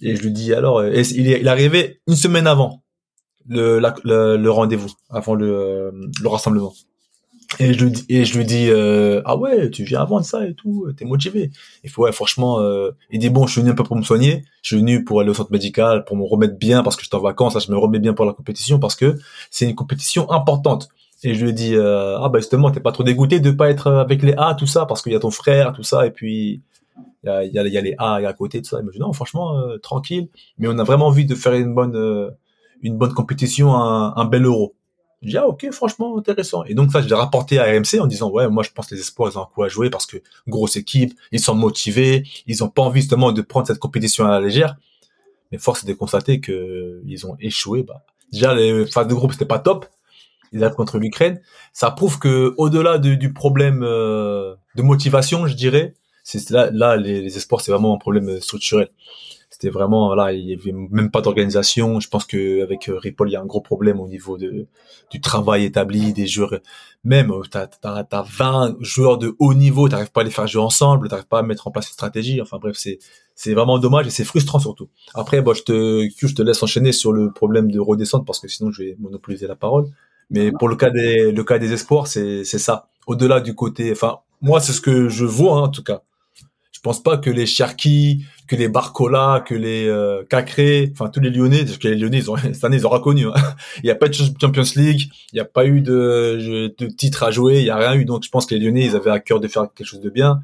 Et 0.00 0.16
je 0.16 0.22
lui 0.22 0.32
dis 0.32 0.52
alors, 0.52 0.84
et 0.84 1.02
il 1.02 1.30
est, 1.30 1.40
il 1.40 1.98
une 2.08 2.16
semaine 2.16 2.48
avant 2.48 2.82
le, 3.46 4.48
rendez-vous, 4.48 4.90
avant 5.08 5.34
le 5.34 5.92
rassemblement. 6.24 6.74
Et 7.58 7.74
je 7.74 7.84
lui 7.84 7.90
dis, 7.90 8.04
et 8.08 8.24
je 8.24 8.38
lui 8.38 8.44
dis 8.44 8.68
euh, 8.70 9.20
ah 9.24 9.36
ouais, 9.36 9.70
tu 9.70 9.84
viens 9.84 10.00
avant 10.00 10.20
de 10.20 10.24
ça 10.24 10.46
et 10.46 10.54
tout, 10.54 10.86
t'es 10.96 11.04
motivé. 11.04 11.50
Il 11.84 11.90
faut 11.90 12.04
ouais, 12.04 12.12
franchement, 12.12 12.60
euh, 12.60 12.90
il 13.10 13.18
dit 13.18 13.30
bon, 13.30 13.46
je 13.46 13.52
suis 13.52 13.60
venu 13.60 13.72
un 13.72 13.74
peu 13.74 13.84
pour 13.84 13.96
me 13.96 14.02
soigner, 14.02 14.44
je 14.62 14.68
suis 14.68 14.76
venu 14.76 15.04
pour 15.04 15.20
aller 15.20 15.30
au 15.30 15.34
centre 15.34 15.52
médical, 15.52 16.04
pour 16.04 16.16
me 16.16 16.24
remettre 16.24 16.56
bien 16.56 16.82
parce 16.82 16.96
que 16.96 17.02
j'étais 17.02 17.14
en 17.14 17.20
vacances, 17.20 17.54
là, 17.54 17.60
je 17.60 17.70
me 17.70 17.76
remets 17.76 17.98
bien 17.98 18.14
pour 18.14 18.24
la 18.24 18.32
compétition 18.32 18.78
parce 18.78 18.96
que 18.96 19.18
c'est 19.50 19.68
une 19.68 19.74
compétition 19.74 20.30
importante. 20.30 20.88
Et 21.24 21.34
je 21.34 21.44
lui 21.44 21.52
dis 21.52 21.74
euh, 21.74 22.18
ah 22.20 22.28
bah 22.28 22.38
justement, 22.40 22.70
t'es 22.70 22.80
pas 22.80 22.92
trop 22.92 23.04
dégoûté 23.04 23.40
de 23.40 23.50
pas 23.50 23.70
être 23.70 23.88
avec 23.88 24.22
les 24.22 24.34
A 24.36 24.54
tout 24.54 24.66
ça 24.66 24.86
parce 24.86 25.02
qu'il 25.02 25.12
y 25.12 25.16
a 25.16 25.20
ton 25.20 25.30
frère 25.30 25.72
tout 25.72 25.84
ça 25.84 26.06
et 26.06 26.10
puis 26.10 26.62
il 27.24 27.50
y 27.52 27.58
a, 27.58 27.62
les 27.62 27.94
A 27.98 28.14
à 28.14 28.32
côté 28.32 28.60
tout 28.62 28.70
ça. 28.70 28.78
Il 28.80 28.86
me 28.86 28.92
dit 28.92 28.98
non, 28.98 29.12
franchement 29.12 29.56
euh, 29.58 29.78
tranquille, 29.78 30.28
mais 30.58 30.68
on 30.68 30.78
a 30.78 30.84
vraiment 30.84 31.06
envie 31.06 31.26
de 31.26 31.34
faire 31.34 31.54
une 31.54 31.74
bonne 31.74 31.96
euh, 31.96 32.30
une 32.82 32.96
bonne 32.98 33.14
compétition, 33.14 33.74
un 33.76 34.24
bel 34.24 34.44
euro. 34.44 34.74
Je 35.22 35.28
dis, 35.28 35.36
ah, 35.36 35.46
ok, 35.46 35.70
franchement, 35.70 36.18
intéressant. 36.18 36.64
Et 36.64 36.74
donc, 36.74 36.90
ça, 36.90 37.00
je 37.00 37.08
l'ai 37.08 37.14
rapporté 37.14 37.58
à 37.60 37.64
RMC 37.64 38.00
en 38.00 38.06
disant, 38.06 38.28
ouais, 38.30 38.48
moi, 38.48 38.64
je 38.64 38.70
pense 38.70 38.88
que 38.88 38.94
les 38.94 39.00
espoirs, 39.00 39.30
ils 39.32 39.38
ont 39.38 39.42
un 39.42 39.46
coup 39.46 39.62
à 39.62 39.68
jouer 39.68 39.88
parce 39.88 40.04
que 40.04 40.16
grosse 40.48 40.76
équipe, 40.76 41.14
ils 41.30 41.38
sont 41.38 41.54
motivés, 41.54 42.24
ils 42.48 42.64
ont 42.64 42.68
pas 42.68 42.82
envie, 42.82 43.02
justement, 43.02 43.30
de 43.30 43.40
prendre 43.40 43.68
cette 43.68 43.78
compétition 43.78 44.26
à 44.26 44.30
la 44.30 44.40
légère. 44.40 44.76
Mais 45.52 45.58
force 45.58 45.84
est 45.84 45.86
de 45.86 45.92
constater 45.92 46.40
que 46.40 47.00
ils 47.06 47.24
ont 47.26 47.36
échoué. 47.38 47.84
Bah, 47.84 48.02
déjà, 48.32 48.52
les 48.54 48.84
phases 48.86 49.06
de 49.06 49.14
groupe, 49.14 49.32
c'était 49.32 49.44
pas 49.44 49.60
top. 49.60 49.86
Ils 50.52 50.64
avaient 50.64 50.74
contre 50.74 50.98
l'Ukraine. 50.98 51.40
Ça 51.72 51.92
prouve 51.92 52.18
que, 52.18 52.54
au-delà 52.58 52.98
du 52.98 53.32
problème 53.32 53.82
euh, 53.84 54.56
de 54.74 54.82
motivation, 54.82 55.46
je 55.46 55.54
dirais, 55.54 55.94
c'est 56.24 56.50
là, 56.50 56.68
là, 56.72 56.96
les, 56.96 57.22
les 57.22 57.36
espoirs, 57.36 57.60
c'est 57.60 57.70
vraiment 57.70 57.94
un 57.94 57.98
problème 57.98 58.40
structurel 58.40 58.88
c'était 59.52 59.68
vraiment 59.68 60.14
là 60.14 60.32
il 60.32 60.48
y 60.48 60.54
avait 60.54 60.72
même 60.72 61.10
pas 61.10 61.20
d'organisation. 61.20 62.00
Je 62.00 62.08
pense 62.08 62.24
que 62.24 62.62
avec 62.62 62.88
euh, 62.88 62.96
Ripoll 62.98 63.28
il 63.28 63.32
y 63.32 63.36
a 63.36 63.40
un 63.42 63.46
gros 63.46 63.60
problème 63.60 64.00
au 64.00 64.08
niveau 64.08 64.38
de 64.38 64.66
du 65.10 65.20
travail 65.20 65.66
établi 65.66 66.14
des 66.14 66.26
joueurs 66.26 66.54
même 67.04 67.30
euh, 67.30 67.42
t'as 67.50 67.66
t'as 67.66 68.06
as 68.10 68.22
20 68.22 68.76
joueurs 68.80 69.18
de 69.18 69.36
haut 69.38 69.52
niveau 69.52 69.90
t'arrives 69.90 70.10
pas 70.10 70.22
à 70.22 70.24
les 70.24 70.30
faire 70.30 70.46
jouer 70.46 70.62
ensemble 70.62 71.08
t'arrives 71.08 71.26
pas 71.26 71.40
à 71.40 71.42
mettre 71.42 71.68
en 71.68 71.70
place 71.70 71.86
une 71.88 71.92
stratégie. 71.92 72.40
Enfin 72.40 72.58
bref 72.58 72.76
c'est 72.78 72.98
c'est 73.34 73.52
vraiment 73.52 73.78
dommage 73.78 74.06
et 74.06 74.10
c'est 74.10 74.24
frustrant 74.24 74.58
surtout. 74.58 74.88
Après 75.14 75.42
bon 75.42 75.52
je 75.52 75.62
te 75.62 76.08
je 76.16 76.34
te 76.34 76.40
laisse 76.40 76.62
enchaîner 76.62 76.92
sur 76.92 77.12
le 77.12 77.30
problème 77.30 77.70
de 77.70 77.78
redescendre 77.78 78.24
parce 78.24 78.40
que 78.40 78.48
sinon 78.48 78.70
je 78.70 78.82
vais 78.82 78.96
monopoliser 79.00 79.46
la 79.46 79.56
parole. 79.56 79.86
Mais 80.30 80.50
pour 80.50 80.68
le 80.70 80.76
cas 80.76 80.88
des 80.88 81.30
le 81.30 81.44
cas 81.44 81.58
des 81.58 81.74
espoirs 81.74 82.06
c'est 82.06 82.44
c'est 82.44 82.58
ça. 82.58 82.88
Au-delà 83.06 83.40
du 83.40 83.54
côté 83.54 83.92
enfin 83.92 84.20
moi 84.40 84.60
c'est 84.60 84.72
ce 84.72 84.80
que 84.80 85.10
je 85.10 85.26
vois 85.26 85.58
hein, 85.58 85.62
en 85.64 85.68
tout 85.68 85.84
cas. 85.84 86.00
Je 86.72 86.80
pense 86.80 87.02
pas 87.02 87.16
que 87.16 87.30
les 87.30 87.46
Cherki, 87.46 88.24
que 88.48 88.56
les 88.56 88.68
Barcola, 88.68 89.44
que 89.46 89.54
les 89.54 89.86
euh, 89.88 90.24
Cacré, 90.28 90.90
enfin 90.92 91.08
tous 91.08 91.20
les 91.20 91.30
Lyonnais, 91.30 91.64
parce 91.64 91.78
que 91.78 91.88
les 91.88 91.96
Lyonnais, 91.96 92.18
ils 92.18 92.30
ont, 92.30 92.36
cette 92.52 92.64
année, 92.64 92.76
ils 92.76 92.86
ont 92.86 92.90
reconnu. 92.90 93.26
Hein. 93.26 93.34
Il 93.78 93.84
n'y 93.84 93.90
a 93.90 93.94
pas 93.94 94.08
de 94.08 94.14
Champions 94.14 94.62
League, 94.76 95.10
il 95.32 95.36
n'y 95.36 95.40
a 95.40 95.44
pas 95.44 95.66
eu 95.66 95.80
de, 95.80 96.74
de 96.76 96.86
titre 96.86 97.22
à 97.22 97.30
jouer, 97.30 97.58
il 97.58 97.64
n'y 97.64 97.70
a 97.70 97.76
rien 97.76 97.94
eu. 97.94 98.04
Donc 98.04 98.24
je 98.24 98.30
pense 98.30 98.46
que 98.46 98.54
les 98.54 98.60
Lyonnais, 98.60 98.86
ils 98.86 98.96
avaient 98.96 99.10
à 99.10 99.20
cœur 99.20 99.40
de 99.40 99.48
faire 99.48 99.68
quelque 99.74 99.86
chose 99.86 100.00
de 100.00 100.10
bien. 100.10 100.40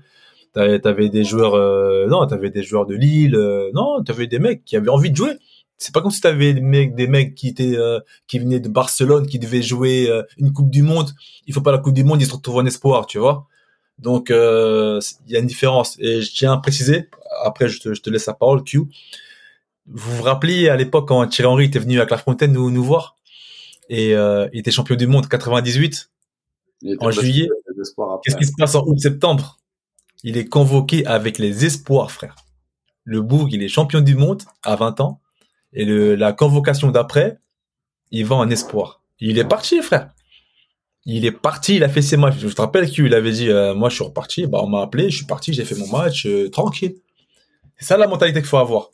T'avais, 0.54 0.84
avais 0.87 1.08
des 1.08 1.24
joueurs, 1.24 1.54
euh, 1.54 2.06
non, 2.08 2.26
t'avais 2.26 2.50
des 2.50 2.62
joueurs 2.62 2.87
de 2.87 2.94
Lille, 2.94 3.37
euh, 3.37 3.70
non, 3.74 4.02
t'avais 4.02 4.26
des 4.26 4.38
mecs 4.38 4.64
qui 4.64 4.76
avaient 4.76 4.88
envie 4.88 5.11
de 5.11 5.16
jouer. 5.16 5.32
C'est 5.78 5.94
pas 5.94 6.00
comme 6.00 6.11
si 6.11 6.20
t'avais 6.20 6.54
des 6.54 6.61
mecs, 6.61 6.96
des 6.96 7.06
mecs 7.06 7.37
qui 7.37 7.48
étaient, 7.48 7.76
euh, 7.76 8.00
qui 8.26 8.40
venaient 8.40 8.58
de 8.58 8.68
Barcelone, 8.68 9.26
qui 9.26 9.38
devaient 9.38 9.62
jouer 9.62 10.11
euh, 10.11 10.22
une 10.37 10.52
Coupe 10.52 10.70
du 10.70 10.82
Monde. 10.82 11.11
Il 11.46 11.54
faut 11.54 11.61
pas 11.61 11.70
la 11.70 11.78
Coupe 11.78 11.94
du 11.94 12.02
Monde, 12.02 12.20
ils 12.20 12.26
se 12.26 12.32
retrouvent 12.32 12.56
en 12.56 12.66
espoir, 12.66 13.06
tu 13.06 13.18
vois. 13.18 13.46
Donc, 13.98 14.30
euh, 14.30 15.00
il 15.26 15.32
y 15.32 15.37
a 15.37 15.40
une 15.40 15.46
différence. 15.46 15.98
Et 15.98 16.22
je 16.22 16.32
tiens 16.32 16.52
à 16.52 16.58
préciser, 16.58 17.08
après 17.42 17.68
je 17.68 17.80
te, 17.80 17.94
je 17.94 18.00
te 18.00 18.11
laisse 18.11 18.26
la 18.26 18.34
parole, 18.34 18.62
Q. 18.62 18.78
Vous 18.78 20.16
vous 20.16 20.22
rappelez 20.22 20.68
à 20.68 20.76
l'époque 20.76 21.08
quand 21.08 21.26
Thierry 21.26 21.48
Henry 21.48 21.64
était 21.66 21.78
venu 21.78 22.00
à 22.00 22.06
Clairefontaine 22.06 22.52
nous, 22.52 22.70
nous 22.70 22.84
voir? 22.84 23.16
Et 23.88 24.14
euh, 24.14 24.48
il 24.52 24.61
était 24.61 24.70
champion 24.70 24.96
du 24.96 25.06
monde 25.06 25.28
98 25.28 26.11
en 27.00 27.11
juillet. 27.11 27.48
Qu'est-ce 28.22 28.37
qui 28.37 28.46
se 28.46 28.52
passe 28.56 28.74
en 28.74 28.84
août-septembre 28.87 29.58
Il 30.22 30.37
est 30.37 30.46
convoqué 30.46 31.06
avec 31.06 31.38
les 31.38 31.64
espoirs, 31.64 32.11
frère. 32.11 32.37
Le 33.04 33.22
Bourg, 33.22 33.48
il 33.50 33.62
est 33.62 33.68
champion 33.68 34.02
du 34.02 34.14
monde 34.14 34.42
à 34.62 34.76
20 34.76 35.00
ans 35.00 35.20
et 35.72 35.87
le, 35.87 36.14
la 36.14 36.32
convocation 36.32 36.90
d'après, 36.90 37.38
il 38.11 38.26
va 38.26 38.37
en 38.37 38.50
espoir. 38.50 39.00
Il 39.20 39.38
est 39.38 39.44
parti, 39.44 39.80
frère 39.80 40.11
il 41.11 41.25
est 41.25 41.33
parti, 41.33 41.77
il 41.77 41.85
a 41.85 41.88
fait 41.88 42.03
ses 42.03 42.18
matchs. 42.18 42.37
Je 42.38 42.49
te 42.49 42.61
rappelle 42.61 42.88
qu'il 42.88 43.12
avait 43.14 43.33
dit, 43.33 43.49
euh, 43.49 43.75
moi 43.75 43.88
je 43.88 43.94
suis 43.94 44.05
reparti, 44.05 44.47
bah 44.47 44.61
on 44.62 44.68
m'a 44.68 44.83
appelé, 44.83 45.09
je 45.09 45.16
suis 45.16 45.27
parti, 45.27 45.55
j'ai 45.55 45.64
fait 45.64 45.75
mon 45.75 45.88
match, 45.88 46.27
euh, 46.27 46.51
tranquille. 46.51 46.97
C'est 47.79 47.87
ça 47.87 47.97
la 47.97 48.07
mentalité 48.07 48.40
qu'il 48.40 48.49
faut 48.49 48.59
avoir. 48.59 48.90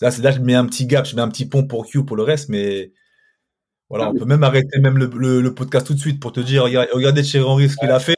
Là, 0.00 0.10
c'est 0.10 0.22
là 0.22 0.32
je 0.32 0.40
mets 0.40 0.54
un 0.54 0.66
petit 0.66 0.86
gap, 0.86 1.06
je 1.06 1.14
mets 1.14 1.22
un 1.22 1.28
petit 1.28 1.46
pont 1.46 1.64
pour 1.64 1.86
Q 1.86 2.04
pour 2.04 2.16
le 2.16 2.24
reste, 2.24 2.48
mais 2.48 2.90
voilà, 3.88 4.10
on 4.10 4.14
peut 4.14 4.24
même 4.24 4.42
arrêter 4.42 4.80
même 4.80 4.98
le, 4.98 5.54
podcast 5.54 5.86
tout 5.86 5.94
de 5.94 6.00
suite 6.00 6.18
pour 6.18 6.32
te 6.32 6.40
dire, 6.40 6.64
regardez 6.64 7.22
chez 7.22 7.40
Henry 7.40 7.68
ce 7.68 7.76
qu'il 7.76 7.90
a 7.90 8.00
fait. 8.00 8.16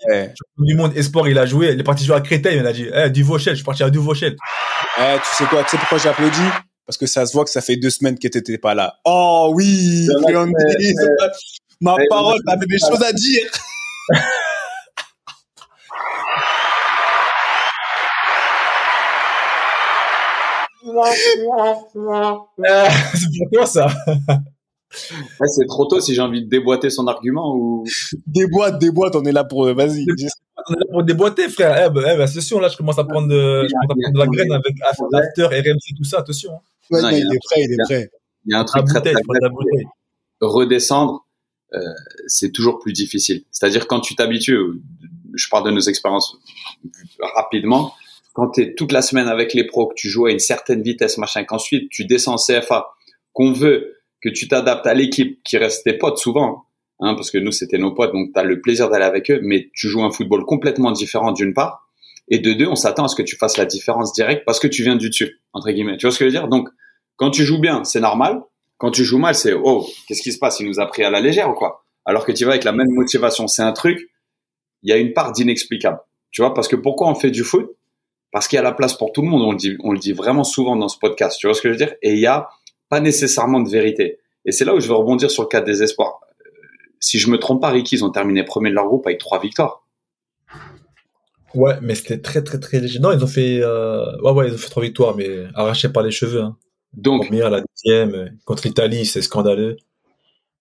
Du 0.56 0.74
monde 0.74 0.96
espoir, 0.96 1.28
il 1.28 1.36
a 1.36 1.44
joué, 1.44 1.72
il 1.72 1.80
est 1.80 1.84
parti 1.84 2.06
jouer 2.06 2.16
à 2.16 2.22
Créteil, 2.22 2.58
il 2.58 2.66
a 2.66 2.72
dit, 2.72 2.86
eh, 2.94 3.10
du 3.10 3.22
Vauchel, 3.22 3.52
je 3.52 3.58
suis 3.58 3.64
parti 3.64 3.82
à 3.82 3.90
du 3.90 3.98
Vauchel. 3.98 4.34
Eh, 4.98 5.16
tu 5.18 5.36
sais 5.36 5.44
quoi, 5.44 5.64
tu 5.64 5.70
sais 5.70 5.76
pourquoi 5.76 5.98
j'ai 5.98 6.08
applaudi 6.08 6.40
Parce 6.86 6.96
que 6.96 7.06
ça 7.06 7.26
se 7.26 7.34
voit 7.34 7.44
que 7.44 7.50
ça 7.50 7.60
fait 7.60 7.76
deux 7.76 7.90
semaines 7.90 8.18
que 8.18 8.28
t'étais 8.28 8.56
pas 8.56 8.74
là. 8.74 8.94
Oh 9.04 9.52
oui, 9.54 10.08
Ma 11.80 11.94
parole, 12.08 12.38
t'avais 12.44 12.66
des 12.66 12.78
choses 12.78 13.02
à 13.02 13.12
dire. 13.12 13.46
c'est 23.14 23.28
pour 23.38 23.50
toi 23.52 23.66
ça. 23.66 23.88
c'est 24.90 25.66
trop 25.68 25.86
tôt 25.86 26.00
si 26.00 26.14
j'ai 26.14 26.22
envie 26.22 26.42
de 26.44 26.48
déboîter 26.48 26.90
son 26.90 27.06
argument 27.06 27.54
ou. 27.54 27.84
Déboîte, 28.26 28.78
déboîte, 28.80 29.14
on 29.14 29.24
est 29.24 29.32
là 29.32 29.44
pour. 29.44 29.72
Vas-y. 29.72 30.06
On 30.68 30.74
est 30.74 30.78
là 30.78 30.86
pour 30.90 31.04
déboîter, 31.04 31.48
frère. 31.48 31.86
Eh 31.86 31.90
ben, 31.90 32.02
eh 32.12 32.16
ben, 32.16 32.22
attention, 32.22 32.58
là, 32.58 32.68
je 32.68 32.76
commence 32.76 32.98
à 32.98 33.04
prendre 33.04 33.28
de, 33.28 33.68
je 33.68 33.68
commence 33.68 33.90
à 33.90 33.94
prendre 33.94 34.14
de 34.14 34.18
la 34.18 34.26
graine 34.26 34.52
avec 34.52 34.74
After, 35.12 35.44
RMC, 35.44 35.96
tout 35.96 36.04
ça, 36.04 36.18
attention. 36.18 36.52
Hein. 36.52 36.60
Ouais, 36.90 37.02
non, 37.02 37.10
il, 37.10 37.18
il 37.18 37.34
est 37.34 37.38
prêt, 37.44 37.60
il 37.62 37.72
est 37.72 37.84
prêt. 37.84 38.08
Il 38.46 38.52
y 38.52 38.56
a 38.56 38.60
un 38.60 38.64
truc 38.64 38.86
très, 38.86 39.00
très, 39.00 39.12
très, 39.12 39.22
redescendre 40.40 41.27
euh, 41.74 41.80
c'est 42.26 42.52
toujours 42.52 42.78
plus 42.78 42.92
difficile. 42.92 43.44
C'est-à-dire 43.50 43.86
quand 43.86 44.00
tu 44.00 44.14
t'habitues, 44.14 44.58
je 45.34 45.48
parle 45.48 45.64
de 45.66 45.70
nos 45.70 45.80
expériences 45.80 46.36
rapidement, 47.34 47.94
quand 48.32 48.50
tu 48.50 48.62
es 48.62 48.74
toute 48.74 48.92
la 48.92 49.02
semaine 49.02 49.28
avec 49.28 49.54
les 49.54 49.64
pros, 49.64 49.88
que 49.88 49.94
tu 49.94 50.08
joues 50.08 50.26
à 50.26 50.30
une 50.30 50.38
certaine 50.38 50.82
vitesse, 50.82 51.18
machin, 51.18 51.44
qu'ensuite 51.44 51.90
tu 51.90 52.04
descends 52.04 52.34
en 52.34 52.36
CFA, 52.36 52.88
qu'on 53.32 53.52
veut 53.52 53.96
que 54.20 54.28
tu 54.28 54.48
t'adaptes 54.48 54.86
à 54.86 54.94
l'équipe 54.94 55.40
qui 55.44 55.56
reste 55.56 55.84
tes 55.84 55.94
potes 55.94 56.18
souvent, 56.18 56.64
hein, 57.00 57.14
parce 57.14 57.30
que 57.30 57.38
nous 57.38 57.52
c'était 57.52 57.78
nos 57.78 57.92
potes, 57.92 58.12
donc 58.12 58.32
tu 58.32 58.38
as 58.38 58.44
le 58.44 58.60
plaisir 58.60 58.88
d'aller 58.88 59.04
avec 59.04 59.30
eux, 59.30 59.40
mais 59.42 59.70
tu 59.74 59.88
joues 59.88 60.02
un 60.02 60.10
football 60.10 60.44
complètement 60.44 60.92
différent 60.92 61.32
d'une 61.32 61.54
part, 61.54 61.88
et 62.30 62.38
de 62.38 62.52
deux, 62.52 62.66
on 62.66 62.76
s'attend 62.76 63.04
à 63.04 63.08
ce 63.08 63.16
que 63.16 63.22
tu 63.22 63.36
fasses 63.36 63.56
la 63.56 63.64
différence 63.64 64.12
directe 64.12 64.44
parce 64.44 64.60
que 64.60 64.66
tu 64.66 64.82
viens 64.82 64.96
du 64.96 65.08
dessus, 65.08 65.40
entre 65.52 65.70
guillemets. 65.70 65.96
Tu 65.96 66.06
vois 66.06 66.12
ce 66.12 66.18
que 66.18 66.24
je 66.24 66.30
veux 66.30 66.38
dire? 66.38 66.48
Donc, 66.48 66.68
quand 67.16 67.30
tu 67.30 67.44
joues 67.44 67.60
bien, 67.60 67.84
c'est 67.84 68.00
normal. 68.00 68.42
Quand 68.78 68.90
tu 68.90 69.04
joues 69.04 69.18
mal, 69.18 69.34
c'est 69.34 69.52
oh, 69.52 69.86
qu'est-ce 70.06 70.22
qui 70.22 70.32
se 70.32 70.38
passe? 70.38 70.60
Il 70.60 70.66
nous 70.66 70.80
a 70.80 70.86
pris 70.86 71.02
à 71.04 71.10
la 71.10 71.20
légère 71.20 71.50
ou 71.50 71.54
quoi? 71.54 71.84
Alors 72.04 72.24
que 72.24 72.32
tu 72.32 72.44
vas 72.44 72.52
avec 72.52 72.64
la 72.64 72.72
même 72.72 72.88
motivation, 72.90 73.48
c'est 73.48 73.62
un 73.62 73.72
truc. 73.72 74.08
Il 74.82 74.90
y 74.90 74.92
a 74.92 74.96
une 74.96 75.12
part 75.12 75.32
d'inexplicable. 75.32 75.98
Tu 76.30 76.42
vois? 76.42 76.54
Parce 76.54 76.68
que 76.68 76.76
pourquoi 76.76 77.08
on 77.08 77.14
fait 77.14 77.30
du 77.30 77.42
foot? 77.42 77.70
Parce 78.30 78.46
qu'il 78.46 78.56
y 78.56 78.60
a 78.60 78.62
la 78.62 78.72
place 78.72 78.94
pour 78.94 79.12
tout 79.12 79.22
le 79.22 79.28
monde. 79.28 79.42
On 79.42 79.50
le 79.52 79.58
dit, 79.58 79.76
on 79.82 79.92
le 79.92 79.98
dit 79.98 80.12
vraiment 80.12 80.44
souvent 80.44 80.76
dans 80.76 80.88
ce 80.88 80.98
podcast. 80.98 81.38
Tu 81.38 81.48
vois 81.48 81.54
ce 81.54 81.60
que 81.60 81.68
je 81.68 81.72
veux 81.72 81.78
dire? 81.78 81.94
Et 82.02 82.12
il 82.12 82.20
y 82.20 82.26
a 82.26 82.48
pas 82.88 83.00
nécessairement 83.00 83.60
de 83.60 83.68
vérité. 83.68 84.18
Et 84.44 84.52
c'est 84.52 84.64
là 84.64 84.74
où 84.74 84.80
je 84.80 84.86
veux 84.86 84.94
rebondir 84.94 85.30
sur 85.30 85.42
le 85.42 85.48
cas 85.48 85.60
des 85.60 85.82
espoirs. 85.82 86.20
Euh, 86.40 86.50
si 87.00 87.18
je 87.18 87.28
me 87.30 87.38
trompe 87.38 87.60
pas, 87.60 87.70
Ricky, 87.70 87.96
ils 87.96 88.04
ont 88.04 88.10
terminé 88.10 88.44
premier 88.44 88.70
de 88.70 88.76
leur 88.76 88.86
groupe 88.86 89.06
avec 89.06 89.18
trois 89.18 89.40
victoires. 89.40 89.84
Ouais, 91.54 91.74
mais 91.82 91.94
c'était 91.94 92.20
très 92.20 92.42
très 92.42 92.60
très 92.60 92.78
léger. 92.78 93.00
Non, 93.00 93.10
ils 93.12 93.24
ont 93.24 93.28
fait, 93.28 93.60
euh... 93.62 94.04
ouais 94.22 94.32
ouais, 94.32 94.48
ils 94.48 94.54
ont 94.54 94.58
fait 94.58 94.70
trois 94.70 94.82
victoires, 94.82 95.16
mais 95.16 95.46
arrachés 95.54 95.88
par 95.88 96.02
les 96.02 96.10
cheveux. 96.10 96.42
Hein. 96.42 96.56
Donc, 96.94 97.26
première, 97.26 97.50
la 97.50 97.62
deuxième, 97.62 98.36
contre 98.44 98.66
l'Italie, 98.66 99.06
c'est 99.06 99.22
scandaleux. 99.22 99.76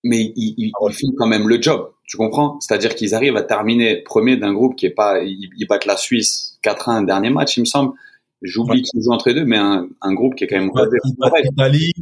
Mais 0.04 0.32
ils, 0.36 0.54
ils, 0.58 0.72
ah 0.80 0.92
font 0.92 1.12
quand 1.18 1.28
même 1.28 1.48
le 1.48 1.62
job, 1.62 1.92
tu 2.06 2.18
comprends? 2.18 2.60
C'est-à-dire 2.60 2.96
qu'ils 2.96 3.16
arrivent 3.16 3.36
à 3.36 3.42
terminer 3.42 3.98
premier 4.04 4.38
d'un 4.38 4.54
groupe 4.54 4.76
qui 4.76 4.86
est 4.86 4.92
pas, 4.92 5.22
ils, 5.24 5.66
battent 5.68 5.86
la 5.86 5.98
Suisse 5.98 6.60
4-1 6.64 7.06
dernier 7.06 7.30
match, 7.30 7.58
il 7.58 7.62
me 7.62 7.66
semble. 7.66 7.94
J'oublie 8.44 8.84
qu'ils 8.84 9.02
jouent 9.02 9.14
entre 9.14 9.32
eux, 9.32 9.46
mais 9.46 9.58
un, 9.58 9.88
un, 10.02 10.14
groupe 10.14 10.36
qui 10.36 10.44
est 10.44 10.48
quand 10.48 10.60
même. 10.60 10.70
Ils 10.76 11.16
battent 11.18 11.44
l'Italie 11.44 11.94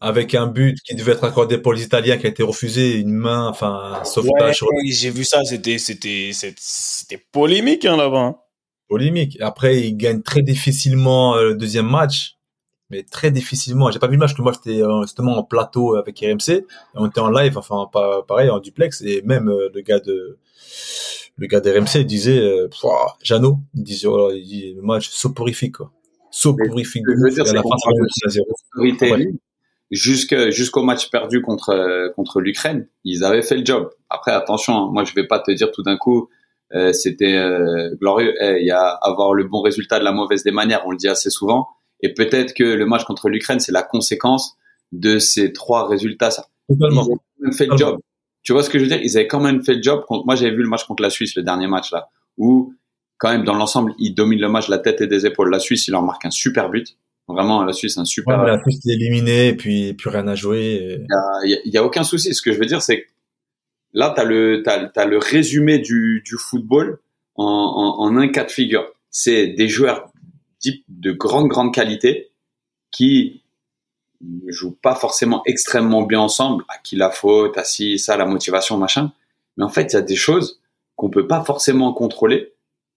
avec 0.00 0.34
un 0.34 0.46
but 0.46 0.78
qui 0.84 0.94
devait 0.94 1.12
être 1.12 1.24
accordé 1.24 1.58
pour 1.58 1.72
les 1.72 1.82
Italiens 1.82 2.18
qui 2.18 2.26
a 2.26 2.28
été 2.28 2.42
refusé, 2.42 2.98
une 2.98 3.12
main, 3.12 3.48
enfin, 3.48 4.00
un 4.00 4.04
sauvetage. 4.04 4.62
Ouais, 4.62 4.68
j'ai 4.90 5.10
vu 5.10 5.24
ça, 5.24 5.42
c'était, 5.44 5.78
c'était, 5.78 6.30
c'était 6.34 7.24
polémique 7.32 7.84
hein, 7.84 7.96
là-bas. 7.96 8.20
Hein. 8.20 8.36
Polémique. 8.88 9.38
Après, 9.40 9.80
ils 9.80 9.96
gagnent 9.96 10.22
très 10.22 10.42
difficilement 10.42 11.36
euh, 11.36 11.48
le 11.48 11.54
deuxième 11.56 11.88
match 11.88 12.37
mais 12.90 13.02
très 13.02 13.30
difficilement. 13.30 13.90
J'ai 13.90 13.98
pas 13.98 14.06
vu 14.06 14.14
le 14.14 14.18
match 14.18 14.34
que 14.34 14.42
moi 14.42 14.52
j'étais 14.52 14.82
euh, 14.82 15.02
justement 15.02 15.36
en 15.36 15.42
plateau 15.42 15.96
avec 15.96 16.18
RMC, 16.20 16.64
on 16.94 17.06
était 17.06 17.20
en 17.20 17.30
live, 17.30 17.58
enfin 17.58 17.88
pas 17.92 18.22
pareil 18.22 18.50
en 18.50 18.58
duplex, 18.58 19.02
et 19.02 19.22
même 19.22 19.48
euh, 19.48 19.68
le 19.74 19.80
gars 19.82 20.00
de 20.00 20.38
le 21.36 21.46
gars 21.46 21.60
d'RMC 21.60 22.04
disait, 22.04 22.40
euh, 22.40 22.68
Jeannot, 23.22 23.58
il 23.74 23.84
disait, 23.84 24.08
oh, 24.08 24.32
il 24.32 24.44
dit, 24.44 24.74
le 24.74 24.82
match 24.82 25.08
soporifique 25.08 25.76
quoi. 25.76 25.92
pour 26.56 26.74
je 27.16 27.24
veux 27.24 27.30
dire, 27.30 27.46
c'est 27.46 27.56
jusqu'au 29.90 30.82
match 30.82 31.10
perdu 31.10 31.40
contre 31.40 32.12
contre 32.14 32.40
l'Ukraine, 32.40 32.88
ils 33.04 33.24
avaient 33.24 33.42
fait 33.42 33.56
le 33.56 33.64
job. 33.64 33.90
Après, 34.10 34.32
attention, 34.32 34.76
hein, 34.76 34.90
moi 34.92 35.04
je 35.04 35.14
vais 35.14 35.26
pas 35.26 35.38
te 35.38 35.50
dire 35.52 35.70
tout 35.70 35.82
d'un 35.82 35.96
coup 35.96 36.28
euh, 36.74 36.92
c'était 36.92 37.36
euh, 37.36 37.94
glorieux. 38.00 38.34
Eh, 38.40 38.60
il 38.60 38.66
y 38.66 38.70
a 38.70 38.88
avoir 39.02 39.32
le 39.32 39.44
bon 39.44 39.62
résultat 39.62 39.98
de 39.98 40.04
la 40.04 40.12
mauvaise 40.12 40.42
des 40.44 40.50
manières, 40.50 40.82
on 40.86 40.90
le 40.90 40.96
dit 40.96 41.08
assez 41.08 41.30
souvent. 41.30 41.68
Et 42.00 42.14
peut-être 42.14 42.54
que 42.54 42.64
le 42.64 42.86
match 42.86 43.04
contre 43.04 43.28
l'Ukraine, 43.28 43.60
c'est 43.60 43.72
la 43.72 43.82
conséquence 43.82 44.56
de 44.92 45.18
ces 45.18 45.52
trois 45.52 45.88
résultats. 45.88 46.30
Ça. 46.30 46.46
Totalement. 46.68 47.04
Ils 47.06 47.12
ont 47.12 47.16
quand 47.16 47.42
même 47.42 47.52
fait 47.52 47.66
le 47.66 47.76
job. 47.76 47.98
Tu 48.42 48.52
vois 48.52 48.62
ce 48.62 48.70
que 48.70 48.78
je 48.78 48.84
veux 48.84 48.88
dire? 48.88 49.00
Ils 49.02 49.16
avaient 49.16 49.26
quand 49.26 49.40
même 49.40 49.64
fait 49.64 49.74
le 49.74 49.82
job. 49.82 50.04
Moi, 50.08 50.34
j'avais 50.34 50.52
vu 50.52 50.62
le 50.62 50.68
match 50.68 50.84
contre 50.84 51.02
la 51.02 51.10
Suisse, 51.10 51.34
le 51.36 51.42
dernier 51.42 51.66
match 51.66 51.90
là, 51.92 52.08
où 52.36 52.72
quand 53.18 53.30
même 53.30 53.44
dans 53.44 53.54
l'ensemble, 53.54 53.94
ils 53.98 54.14
dominent 54.14 54.40
le 54.40 54.48
match 54.48 54.68
la 54.68 54.78
tête 54.78 55.00
et 55.00 55.06
des 55.06 55.26
épaules. 55.26 55.50
La 55.50 55.58
Suisse, 55.58 55.88
il 55.88 55.90
leur 55.90 56.02
marque 56.02 56.24
un 56.24 56.30
super 56.30 56.70
but. 56.70 56.96
Vraiment, 57.26 57.62
la 57.62 57.74
Suisse, 57.74 57.98
un 57.98 58.04
super. 58.04 58.42
la 58.44 58.62
Suisse 58.62 58.80
est 58.86 58.94
éliminée, 58.94 59.48
et 59.48 59.56
puis 59.56 59.92
plus 59.92 60.08
rien 60.08 60.26
à 60.28 60.34
jouer. 60.34 61.04
Il 61.44 61.60
y, 61.66 61.76
a, 61.76 61.84
aucun 61.84 62.04
souci. 62.04 62.32
Ce 62.32 62.40
que 62.40 62.52
je 62.52 62.58
veux 62.58 62.64
dire, 62.64 62.80
c'est 62.80 63.02
que 63.02 63.06
là, 63.92 64.14
t'as 64.16 64.24
le 64.24 64.62
t'as, 64.62 64.88
as 64.94 65.04
le 65.04 65.18
résumé 65.18 65.78
du, 65.78 66.22
du 66.24 66.36
football 66.38 67.00
en, 67.34 67.44
en, 67.44 68.02
en 68.02 68.16
un 68.16 68.28
cas 68.28 68.44
de 68.44 68.50
figure. 68.50 68.86
C'est 69.10 69.48
des 69.48 69.68
joueurs 69.68 70.07
de 70.88 71.12
grande 71.12 71.48
grande 71.48 71.72
qualité 71.74 72.30
qui 72.90 73.42
ne 74.20 74.50
jouent 74.50 74.76
pas 74.82 74.94
forcément 74.94 75.42
extrêmement 75.46 76.02
bien 76.02 76.20
ensemble. 76.20 76.64
À 76.68 76.78
qui 76.78 76.96
la 76.96 77.10
faute, 77.10 77.56
à 77.56 77.64
si 77.64 77.98
ça, 77.98 78.16
la 78.16 78.26
motivation, 78.26 78.76
machin. 78.76 79.12
Mais 79.56 79.64
en 79.64 79.68
fait, 79.68 79.92
il 79.92 79.94
y 79.94 79.96
a 79.96 80.02
des 80.02 80.16
choses 80.16 80.60
qu'on 80.96 81.10
peut 81.10 81.26
pas 81.26 81.44
forcément 81.44 81.92
contrôler. 81.92 82.52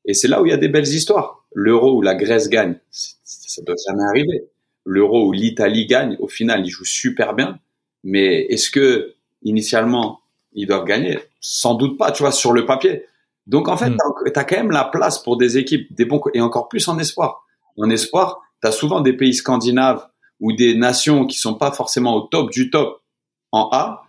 Et 0.05 0.13
c'est 0.13 0.27
là 0.27 0.41
où 0.41 0.45
il 0.45 0.49
y 0.49 0.53
a 0.53 0.57
des 0.57 0.69
belles 0.69 0.87
histoires. 0.87 1.45
L'euro 1.53 1.97
où 1.97 2.01
la 2.01 2.15
Grèce 2.15 2.49
gagne, 2.49 2.75
ça 2.89 3.61
doit 3.61 3.75
jamais 3.87 4.03
arriver. 4.03 4.45
L'euro 4.85 5.27
où 5.27 5.31
l'Italie 5.31 5.85
gagne, 5.85 6.17
au 6.19 6.27
final, 6.27 6.65
ils 6.65 6.69
jouent 6.69 6.85
super 6.85 7.33
bien. 7.35 7.59
Mais 8.03 8.45
est-ce 8.45 8.71
que 8.71 9.13
initialement 9.43 10.21
ils 10.53 10.65
doivent 10.65 10.85
gagner? 10.85 11.19
Sans 11.39 11.75
doute 11.75 11.97
pas, 11.97 12.11
tu 12.11 12.23
vois, 12.23 12.31
sur 12.31 12.51
le 12.51 12.65
papier. 12.65 13.05
Donc 13.45 13.67
en 13.67 13.77
fait, 13.77 13.89
hmm. 13.89 13.97
tu 14.25 14.39
as 14.39 14.43
quand 14.43 14.57
même 14.57 14.71
la 14.71 14.85
place 14.85 15.19
pour 15.19 15.37
des 15.37 15.57
équipes, 15.57 15.93
des 15.93 16.05
bons 16.05 16.21
et 16.33 16.41
encore 16.41 16.67
plus 16.67 16.87
en 16.87 16.97
espoir. 16.97 17.45
En 17.77 17.89
espoir, 17.89 18.41
tu 18.61 18.67
as 18.67 18.71
souvent 18.71 19.01
des 19.01 19.13
pays 19.13 19.33
scandinaves 19.33 20.07
ou 20.39 20.53
des 20.53 20.75
nations 20.75 21.25
qui 21.25 21.37
sont 21.37 21.55
pas 21.55 21.71
forcément 21.71 22.15
au 22.15 22.21
top 22.21 22.51
du 22.51 22.69
top 22.69 23.01
en 23.51 23.69
A, 23.71 24.03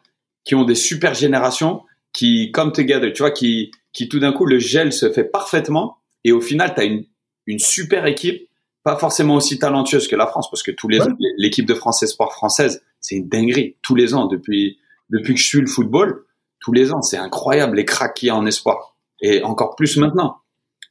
qui 0.44 0.54
ont 0.54 0.64
des 0.64 0.74
super 0.74 1.14
générations 1.14 1.82
qui 2.12 2.52
come 2.52 2.72
together, 2.72 3.12
tu 3.12 3.22
vois, 3.22 3.30
qui 3.30 3.70
qui 3.92 4.08
tout 4.08 4.18
d'un 4.18 4.32
coup 4.32 4.46
le 4.46 4.58
gel 4.58 4.92
se 4.92 5.10
fait 5.12 5.24
parfaitement 5.24 5.98
et 6.24 6.32
au 6.32 6.40
final 6.40 6.74
tu 6.74 6.80
as 6.80 6.84
une 6.84 7.04
une 7.46 7.58
super 7.58 8.06
équipe, 8.06 8.48
pas 8.84 8.96
forcément 8.96 9.34
aussi 9.34 9.58
talentueuse 9.58 10.08
que 10.08 10.16
la 10.16 10.26
France 10.26 10.50
parce 10.50 10.62
que 10.62 10.70
tous 10.70 10.88
les 10.88 11.00
ans 11.00 11.16
l'équipe 11.36 11.66
de 11.66 11.74
France 11.74 12.02
Espoir 12.02 12.32
française, 12.32 12.82
c'est 13.00 13.16
une 13.16 13.28
dinguerie. 13.28 13.76
Tous 13.82 13.94
les 13.94 14.14
ans 14.14 14.26
depuis 14.26 14.78
depuis 15.10 15.34
que 15.34 15.40
je 15.40 15.46
suis 15.46 15.60
le 15.60 15.66
football, 15.66 16.24
tous 16.62 16.72
les 16.72 16.92
ans, 16.92 17.02
c'est 17.02 17.18
incroyable 17.18 17.76
les 17.76 17.84
cracks 17.84 18.14
qu'il 18.14 18.28
y 18.28 18.30
a 18.30 18.36
en 18.36 18.46
espoir. 18.46 18.96
Et 19.20 19.42
encore 19.42 19.76
plus 19.76 19.96
maintenant. 19.98 20.38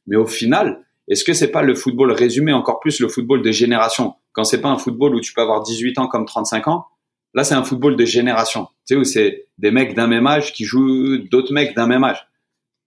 Mais 0.06 0.16
au 0.16 0.26
final, 0.26 0.84
est-ce 1.08 1.24
que 1.24 1.32
c'est 1.32 1.50
pas 1.50 1.62
le 1.62 1.74
football 1.74 2.12
résumé 2.12 2.52
encore 2.52 2.80
plus 2.80 3.00
le 3.00 3.08
football 3.08 3.42
de 3.42 3.50
génération? 3.50 4.14
Quand 4.32 4.44
c'est 4.44 4.60
pas 4.60 4.68
un 4.68 4.78
football 4.78 5.14
où 5.14 5.20
tu 5.20 5.32
peux 5.32 5.42
avoir 5.42 5.62
18 5.62 5.98
ans 5.98 6.06
comme 6.06 6.24
35 6.24 6.68
ans 6.68 6.86
Là, 7.34 7.44
c'est 7.44 7.54
un 7.54 7.64
football 7.64 7.96
de 7.96 8.04
génération. 8.04 8.66
Tu 8.86 8.94
sais 8.94 8.96
où 8.96 9.04
c'est 9.04 9.46
des 9.58 9.70
mecs 9.70 9.94
d'un 9.94 10.06
même 10.06 10.26
âge 10.26 10.52
qui 10.52 10.64
jouent 10.64 11.18
d'autres 11.30 11.52
mecs 11.52 11.74
d'un 11.74 11.86
même 11.86 12.04
âge. 12.04 12.26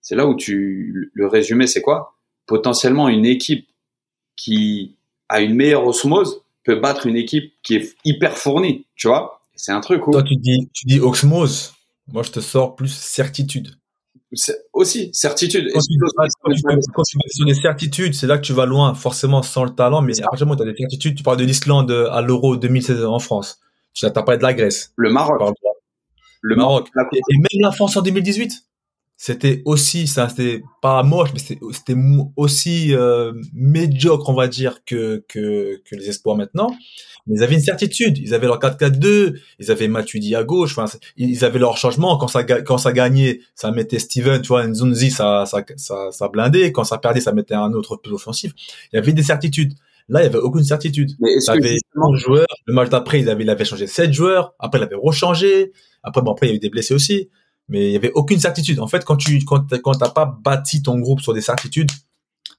C'est 0.01 0.15
là 0.15 0.27
où 0.27 0.35
tu 0.35 1.11
le 1.13 1.27
résumé 1.27 1.65
c'est 1.65 1.81
quoi? 1.81 2.15
Potentiellement 2.45 3.09
une 3.09 3.25
équipe 3.25 3.67
qui 4.35 4.97
a 5.29 5.41
une 5.41 5.55
meilleure 5.55 5.87
osmose 5.87 6.43
peut 6.63 6.75
battre 6.75 7.07
une 7.07 7.15
équipe 7.15 7.53
qui 7.63 7.75
est 7.75 7.95
hyper 8.05 8.37
fournie, 8.37 8.85
tu 8.95 9.07
vois? 9.07 9.41
C'est 9.55 9.71
un 9.71 9.81
truc 9.81 10.07
où 10.07 10.11
Toi 10.11 10.21
tu 10.21 10.35
dis 10.35 10.69
tu 10.73 10.85
dis 10.85 10.99
osmose. 10.99 11.73
Moi 12.07 12.21
je 12.21 12.31
te 12.31 12.39
sors 12.39 12.75
plus 12.75 12.93
certitude 12.93 13.75
aussi 14.73 15.09
certitude. 15.13 15.69
Quand 15.73 15.79
tu, 15.81 17.17
sur 17.29 17.45
des 17.45 17.53
certitudes, 17.53 18.13
c'est 18.13 18.27
là 18.27 18.37
que 18.37 18.43
tu 18.43 18.53
vas 18.53 18.65
loin, 18.65 18.93
forcément 18.93 19.41
sans 19.41 19.63
le 19.63 19.71
talent. 19.71 20.01
Mais 20.01 20.19
à 20.19 20.23
partir 20.23 20.45
du 20.45 20.49
moment 20.49 20.59
où 20.59 20.63
tu 20.63 20.69
as 20.69 20.71
des 20.71 20.77
certitudes, 20.77 21.15
tu 21.15 21.23
parles 21.23 21.37
de 21.37 21.45
l'Islande 21.45 21.91
à 22.11 22.21
l'Euro 22.21 22.57
2016 22.57 23.05
en 23.05 23.19
France. 23.19 23.59
Tu 23.93 24.05
n'as 24.05 24.11
pas 24.11 24.37
de 24.37 24.43
la 24.43 24.53
Grèce. 24.53 24.93
Le 24.97 25.11
Maroc. 25.11 25.41
Le 26.41 26.55
Maroc. 26.55 26.89
Et 27.13 27.37
même 27.37 27.61
la 27.61 27.71
France 27.71 27.97
en 27.97 28.01
2018 28.01 28.65
c'était 29.17 29.61
aussi 29.65 30.07
ça 30.07 30.27
c'était 30.27 30.61
pas 30.81 31.01
moche 31.01 31.29
mais 31.33 31.39
c'était 31.39 31.95
aussi 32.35 32.93
euh, 32.93 33.31
médiocre 33.53 34.27
on 34.29 34.33
va 34.33 34.47
dire 34.47 34.83
que, 34.85 35.23
que 35.29 35.81
que 35.85 35.95
les 35.95 36.09
espoirs 36.09 36.35
maintenant 36.35 36.75
mais 37.25 37.37
ils 37.37 37.43
avaient 37.43 37.55
une 37.55 37.61
certitude 37.61 38.17
ils 38.17 38.33
avaient 38.33 38.47
leur 38.47 38.59
4-4-2 38.59 39.39
ils 39.59 39.71
avaient 39.71 39.87
Matuidi 39.87 40.35
à 40.35 40.43
gauche 40.43 40.77
enfin 40.77 40.97
ils 41.15 41.45
avaient 41.45 41.59
leur 41.59 41.77
changement 41.77 42.17
quand 42.17 42.27
ça 42.27 42.43
quand 42.43 42.77
ça 42.77 42.91
gagnait 42.91 43.39
ça 43.55 43.71
mettait 43.71 43.99
Steven 43.99 44.41
tu 44.41 44.49
vois 44.49 44.67
Nzunzi 44.67 45.11
ça 45.11 45.45
ça 45.45 45.63
ça, 45.77 46.11
ça 46.11 46.27
blindait 46.27 46.73
quand 46.73 46.83
ça 46.83 46.97
perdait 46.97 47.21
ça 47.21 47.31
mettait 47.31 47.55
un 47.55 47.71
autre 47.71 47.95
plus 47.95 48.11
offensif 48.11 48.51
il 48.91 48.97
y 48.97 48.99
avait 48.99 49.13
des 49.13 49.23
certitudes 49.23 49.73
Là, 50.07 50.21
il 50.21 50.25
y 50.25 50.27
avait 50.27 50.37
aucune 50.37 50.63
certitude. 50.63 51.13
Mais 51.19 51.29
il 51.33 51.49
avait 51.49 51.77
joueurs. 52.13 52.45
Le 52.67 52.75
match 52.75 52.89
d'après, 52.89 53.21
il 53.21 53.27
avait, 53.27 53.43
il 53.43 53.49
avait 53.49 53.65
changé 53.65 53.87
7 53.87 54.13
joueurs. 54.13 54.53
Après, 54.59 54.77
il 54.77 54.83
avait 54.83 54.95
rechangé. 54.95 55.71
Après, 56.03 56.21
bon, 56.21 56.31
après, 56.31 56.45
il 56.45 56.49
y 56.49 56.51
avait 56.51 56.59
des 56.59 56.69
blessés 56.69 56.93
aussi 56.93 57.29
mais 57.67 57.87
il 57.87 57.91
y 57.91 57.95
avait 57.95 58.11
aucune 58.13 58.39
certitude. 58.39 58.79
En 58.79 58.87
fait, 58.87 59.03
quand 59.03 59.17
tu 59.17 59.43
quand 59.45 59.67
t'as 59.67 60.09
pas 60.09 60.25
bâti 60.25 60.81
ton 60.81 60.99
groupe 60.99 61.21
sur 61.21 61.33
des 61.33 61.41
certitudes, 61.41 61.91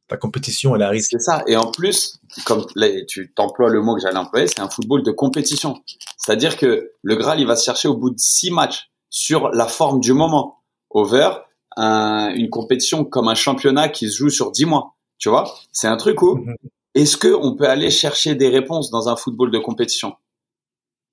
ta 0.08 0.16
compétition 0.16 0.74
elle 0.74 0.82
arrive. 0.82 1.02
C'est 1.08 1.20
ça. 1.20 1.42
Et 1.46 1.56
en 1.56 1.70
plus, 1.70 2.20
comme 2.44 2.64
là, 2.74 2.88
tu 3.06 3.32
t'emploies 3.32 3.70
le 3.70 3.82
mot 3.82 3.94
que 3.94 4.02
j'allais 4.02 4.18
employer, 4.18 4.46
c'est 4.46 4.60
un 4.60 4.68
football 4.68 5.02
de 5.02 5.10
compétition. 5.10 5.82
C'est-à-dire 6.16 6.56
que 6.56 6.92
le 7.02 7.16
Graal, 7.16 7.40
il 7.40 7.46
va 7.46 7.56
se 7.56 7.64
chercher 7.64 7.88
au 7.88 7.96
bout 7.96 8.10
de 8.10 8.18
six 8.18 8.50
matchs 8.50 8.90
sur 9.10 9.50
la 9.50 9.66
forme 9.66 10.00
du 10.00 10.12
moment. 10.12 10.62
Over, 10.90 11.30
un, 11.76 12.32
une 12.34 12.48
compétition 12.48 13.04
comme 13.04 13.28
un 13.28 13.34
championnat 13.34 13.88
qui 13.88 14.08
se 14.08 14.16
joue 14.16 14.30
sur 14.30 14.50
dix 14.50 14.64
mois. 14.64 14.96
Tu 15.18 15.28
vois, 15.28 15.52
c'est 15.72 15.88
un 15.88 15.96
truc 15.96 16.22
où 16.22 16.36
mhm. 16.36 16.56
est-ce 16.94 17.16
que 17.16 17.28
on 17.28 17.54
peut 17.54 17.68
aller 17.68 17.90
chercher 17.90 18.34
des 18.34 18.48
réponses 18.48 18.90
dans 18.90 19.08
un 19.08 19.16
football 19.16 19.50
de 19.50 19.58
compétition? 19.58 20.14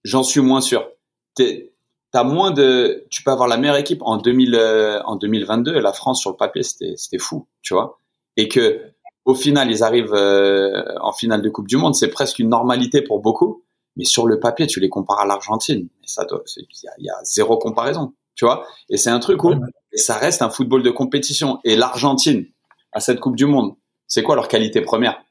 J'en 0.03 0.23
suis 0.23 0.41
moins 0.41 0.61
sûr. 0.61 0.87
T'es, 1.35 1.72
t'as 2.13 2.23
moins 2.23 2.51
de, 2.51 3.05
tu 3.09 3.23
peux 3.23 3.31
avoir 3.31 3.49
la 3.49 3.57
meilleure 3.57 3.75
équipe 3.75 4.01
en 4.03 4.17
2000, 4.17 4.55
euh, 4.55 5.01
en 5.03 5.17
2022. 5.17 5.79
La 5.79 5.91
France 5.91 6.21
sur 6.21 6.29
le 6.29 6.37
papier, 6.37 6.63
c'était, 6.63 6.93
c'était 6.95 7.17
fou, 7.17 7.47
tu 7.61 7.73
vois. 7.73 7.99
Et 8.37 8.47
que 8.47 8.93
au 9.25 9.35
final, 9.35 9.71
ils 9.71 9.83
arrivent 9.83 10.13
euh, 10.13 10.83
en 11.01 11.11
finale 11.11 11.41
de 11.41 11.49
Coupe 11.49 11.67
du 11.67 11.77
Monde, 11.77 11.95
c'est 11.95 12.09
presque 12.09 12.39
une 12.39 12.49
normalité 12.49 13.01
pour 13.01 13.19
beaucoup. 13.19 13.63
Mais 13.95 14.05
sur 14.05 14.27
le 14.27 14.39
papier, 14.39 14.67
tu 14.67 14.79
les 14.79 14.89
compares 14.89 15.19
à 15.19 15.25
l'Argentine, 15.25 15.87
ça 16.05 16.25
il 16.57 16.65
y, 16.99 17.09
a, 17.09 17.15
zéro 17.23 17.57
comparaison, 17.57 18.13
tu 18.35 18.45
vois. 18.45 18.65
Et 18.89 18.97
c'est 18.97 19.11
un 19.11 19.19
truc 19.19 19.43
où 19.43 19.53
ça 19.93 20.17
reste 20.17 20.41
un 20.41 20.49
football 20.49 20.81
de 20.81 20.89
compétition. 20.89 21.59
Et 21.63 21.75
l'Argentine 21.75 22.45
à 22.91 22.99
cette 22.99 23.19
Coupe 23.19 23.35
du 23.35 23.45
Monde, 23.45 23.75
c'est 24.07 24.23
quoi 24.23 24.35
leur 24.35 24.47
qualité 24.47 24.81
première? 24.81 25.23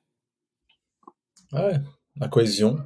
Ouais, 1.52 1.74
la 2.20 2.28
cohésion. 2.28 2.76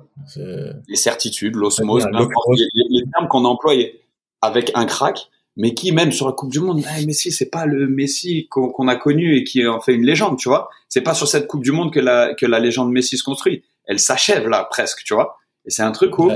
Les 0.88 0.96
certitudes, 0.96 1.56
l'osmose, 1.56 2.06
les, 2.12 2.85
termes 3.16 3.28
qu'on 3.28 3.44
a 3.44 3.48
employés 3.48 4.00
avec 4.42 4.70
un 4.74 4.86
crack, 4.86 5.28
mais 5.56 5.74
qui 5.74 5.92
même 5.92 6.12
sur 6.12 6.26
la 6.26 6.32
Coupe 6.32 6.52
du 6.52 6.60
Monde, 6.60 6.82
hey, 6.86 7.06
Messi, 7.06 7.32
c'est 7.32 7.50
pas 7.50 7.66
le 7.66 7.88
Messi 7.88 8.46
qu'on 8.48 8.88
a 8.88 8.96
connu 8.96 9.36
et 9.36 9.44
qui 9.44 9.66
en 9.66 9.80
fait 9.80 9.94
une 9.94 10.04
légende, 10.04 10.38
tu 10.38 10.48
vois. 10.48 10.68
C'est 10.88 11.00
pas 11.00 11.14
sur 11.14 11.26
cette 11.26 11.46
Coupe 11.46 11.62
du 11.62 11.72
Monde 11.72 11.92
que 11.92 12.00
la, 12.00 12.34
que 12.34 12.46
la 12.46 12.58
légende 12.58 12.92
Messi 12.92 13.16
se 13.16 13.24
construit. 13.24 13.64
Elle 13.84 13.98
s'achève 13.98 14.48
là, 14.48 14.66
presque, 14.70 15.02
tu 15.04 15.14
vois. 15.14 15.38
Et 15.64 15.70
c'est 15.70 15.82
un 15.82 15.92
truc 15.92 16.18
où, 16.18 16.30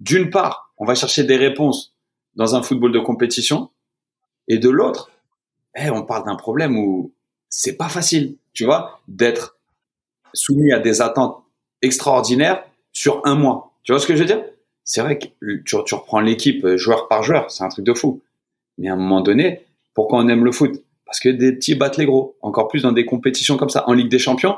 d'une 0.00 0.30
part, 0.30 0.72
on 0.76 0.84
va 0.84 0.94
chercher 0.94 1.24
des 1.24 1.36
réponses 1.36 1.94
dans 2.34 2.54
un 2.54 2.62
football 2.62 2.92
de 2.92 3.00
compétition, 3.00 3.70
et 4.48 4.58
de 4.58 4.68
l'autre, 4.68 5.10
hey, 5.74 5.90
on 5.90 6.04
parle 6.04 6.24
d'un 6.24 6.36
problème 6.36 6.76
où 6.78 7.12
c'est 7.48 7.76
pas 7.76 7.88
facile, 7.88 8.36
tu 8.52 8.64
vois, 8.64 9.00
d'être 9.08 9.58
soumis 10.34 10.72
à 10.72 10.78
des 10.78 11.00
attentes 11.00 11.42
extraordinaire 11.82 12.64
sur 12.92 13.20
un 13.24 13.34
mois. 13.34 13.72
Tu 13.82 13.92
vois 13.92 14.00
ce 14.00 14.06
que 14.06 14.14
je 14.14 14.20
veux 14.20 14.26
dire? 14.26 14.42
C'est 14.88 15.02
vrai 15.02 15.18
que 15.18 15.26
tu, 15.42 15.62
tu 15.84 15.94
reprends 15.94 16.20
l'équipe 16.20 16.64
euh, 16.64 16.78
joueur 16.78 17.08
par 17.08 17.22
joueur, 17.22 17.50
c'est 17.50 17.62
un 17.62 17.68
truc 17.68 17.84
de 17.84 17.92
fou. 17.92 18.22
Mais 18.78 18.88
à 18.88 18.94
un 18.94 18.96
moment 18.96 19.20
donné, 19.20 19.66
pourquoi 19.92 20.18
on 20.18 20.28
aime 20.28 20.46
le 20.46 20.50
foot? 20.50 20.82
Parce 21.04 21.20
que 21.20 21.28
des 21.28 21.52
petits 21.52 21.74
battent 21.74 21.98
les 21.98 22.06
gros. 22.06 22.38
Encore 22.40 22.68
plus 22.68 22.82
dans 22.82 22.92
des 22.92 23.04
compétitions 23.04 23.58
comme 23.58 23.68
ça. 23.68 23.84
En 23.86 23.92
Ligue 23.92 24.08
des 24.08 24.18
Champions, 24.18 24.56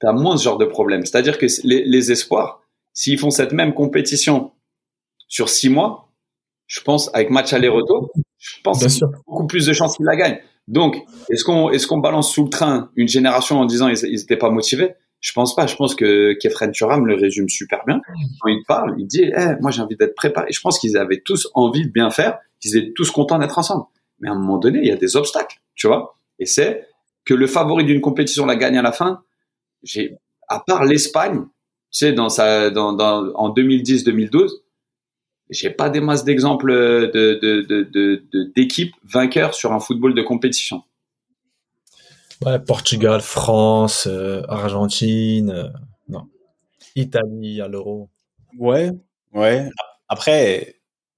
tu 0.00 0.06
as 0.06 0.12
moins 0.12 0.38
ce 0.38 0.44
genre 0.44 0.56
de 0.56 0.64
problème. 0.64 1.04
C'est-à-dire 1.04 1.36
que 1.36 1.44
les, 1.62 1.84
les 1.84 2.10
espoirs, 2.10 2.62
s'ils 2.94 3.18
font 3.18 3.28
cette 3.28 3.52
même 3.52 3.74
compétition 3.74 4.52
sur 5.28 5.50
six 5.50 5.68
mois, 5.68 6.10
je 6.66 6.80
pense, 6.80 7.10
avec 7.12 7.28
match 7.28 7.52
aller-retour, 7.52 8.12
je 8.38 8.62
pense 8.64 8.78
qu'il 8.78 8.88
y 8.88 9.04
a 9.04 9.08
beaucoup 9.26 9.46
plus 9.46 9.66
de 9.66 9.74
chances 9.74 9.98
qu'ils 9.98 10.06
la 10.06 10.16
gagnent. 10.16 10.40
Donc, 10.68 10.96
est-ce 11.28 11.44
qu'on 11.44 11.68
est-ce 11.68 11.86
qu'on 11.86 11.98
balance 11.98 12.32
sous 12.32 12.44
le 12.44 12.50
train 12.50 12.90
une 12.96 13.08
génération 13.08 13.60
en 13.60 13.66
disant 13.66 13.88
ils 13.88 14.10
n'étaient 14.10 14.38
pas 14.38 14.48
motivés? 14.48 14.94
Je 15.24 15.32
pense 15.32 15.56
pas. 15.56 15.66
Je 15.66 15.74
pense 15.74 15.94
que 15.94 16.34
Kefren 16.34 16.70
Turam 16.70 17.06
le 17.06 17.14
résume 17.14 17.48
super 17.48 17.82
bien. 17.86 18.02
Quand 18.40 18.50
il 18.50 18.62
parle, 18.68 18.94
il 18.98 19.06
dit 19.06 19.24
eh, 19.24 19.60
moi 19.62 19.70
j'ai 19.70 19.80
envie 19.80 19.96
d'être 19.96 20.14
préparé. 20.14 20.48
Je 20.52 20.60
pense 20.60 20.78
qu'ils 20.78 20.98
avaient 20.98 21.22
tous 21.24 21.48
envie 21.54 21.86
de 21.86 21.90
bien 21.90 22.10
faire, 22.10 22.38
qu'ils 22.60 22.76
étaient 22.76 22.92
tous 22.92 23.10
contents 23.10 23.38
d'être 23.38 23.58
ensemble. 23.58 23.86
Mais 24.20 24.28
à 24.28 24.32
un 24.32 24.34
moment 24.34 24.58
donné, 24.58 24.80
il 24.80 24.86
y 24.86 24.90
a 24.90 24.96
des 24.96 25.16
obstacles, 25.16 25.62
tu 25.74 25.86
vois. 25.86 26.18
Et 26.38 26.44
c'est 26.44 26.86
que 27.24 27.32
le 27.32 27.46
favori 27.46 27.84
d'une 27.86 28.02
compétition 28.02 28.44
la 28.44 28.54
gagne 28.54 28.76
à 28.76 28.82
la 28.82 28.92
fin. 28.92 29.22
J'ai 29.82 30.18
à 30.48 30.60
part 30.60 30.84
l'Espagne, 30.84 31.40
tu 31.40 31.46
sais, 31.90 32.12
dans 32.12 32.28
sa, 32.28 32.68
dans, 32.68 32.92
dans, 32.92 33.32
en 33.34 33.48
2010-2012, 33.54 34.50
j'ai 35.48 35.70
pas 35.70 35.88
des 35.88 36.02
masses 36.02 36.24
d'exemples 36.24 36.70
de, 36.70 37.38
de, 37.40 37.62
de, 37.62 38.52
d'équipes 38.54 38.94
vainqueurs 39.04 39.54
sur 39.54 39.72
un 39.72 39.80
football 39.80 40.12
de 40.12 40.20
compétition. 40.20 40.82
Ouais, 42.42 42.58
Portugal, 42.58 43.20
France, 43.20 44.06
euh, 44.10 44.42
Argentine, 44.48 45.50
euh, 45.50 45.68
non. 46.08 46.26
Italie 46.96 47.60
à 47.60 47.68
l'Euro. 47.68 48.10
Ouais, 48.58 48.90
ouais. 49.32 49.68
Après, 50.08 50.76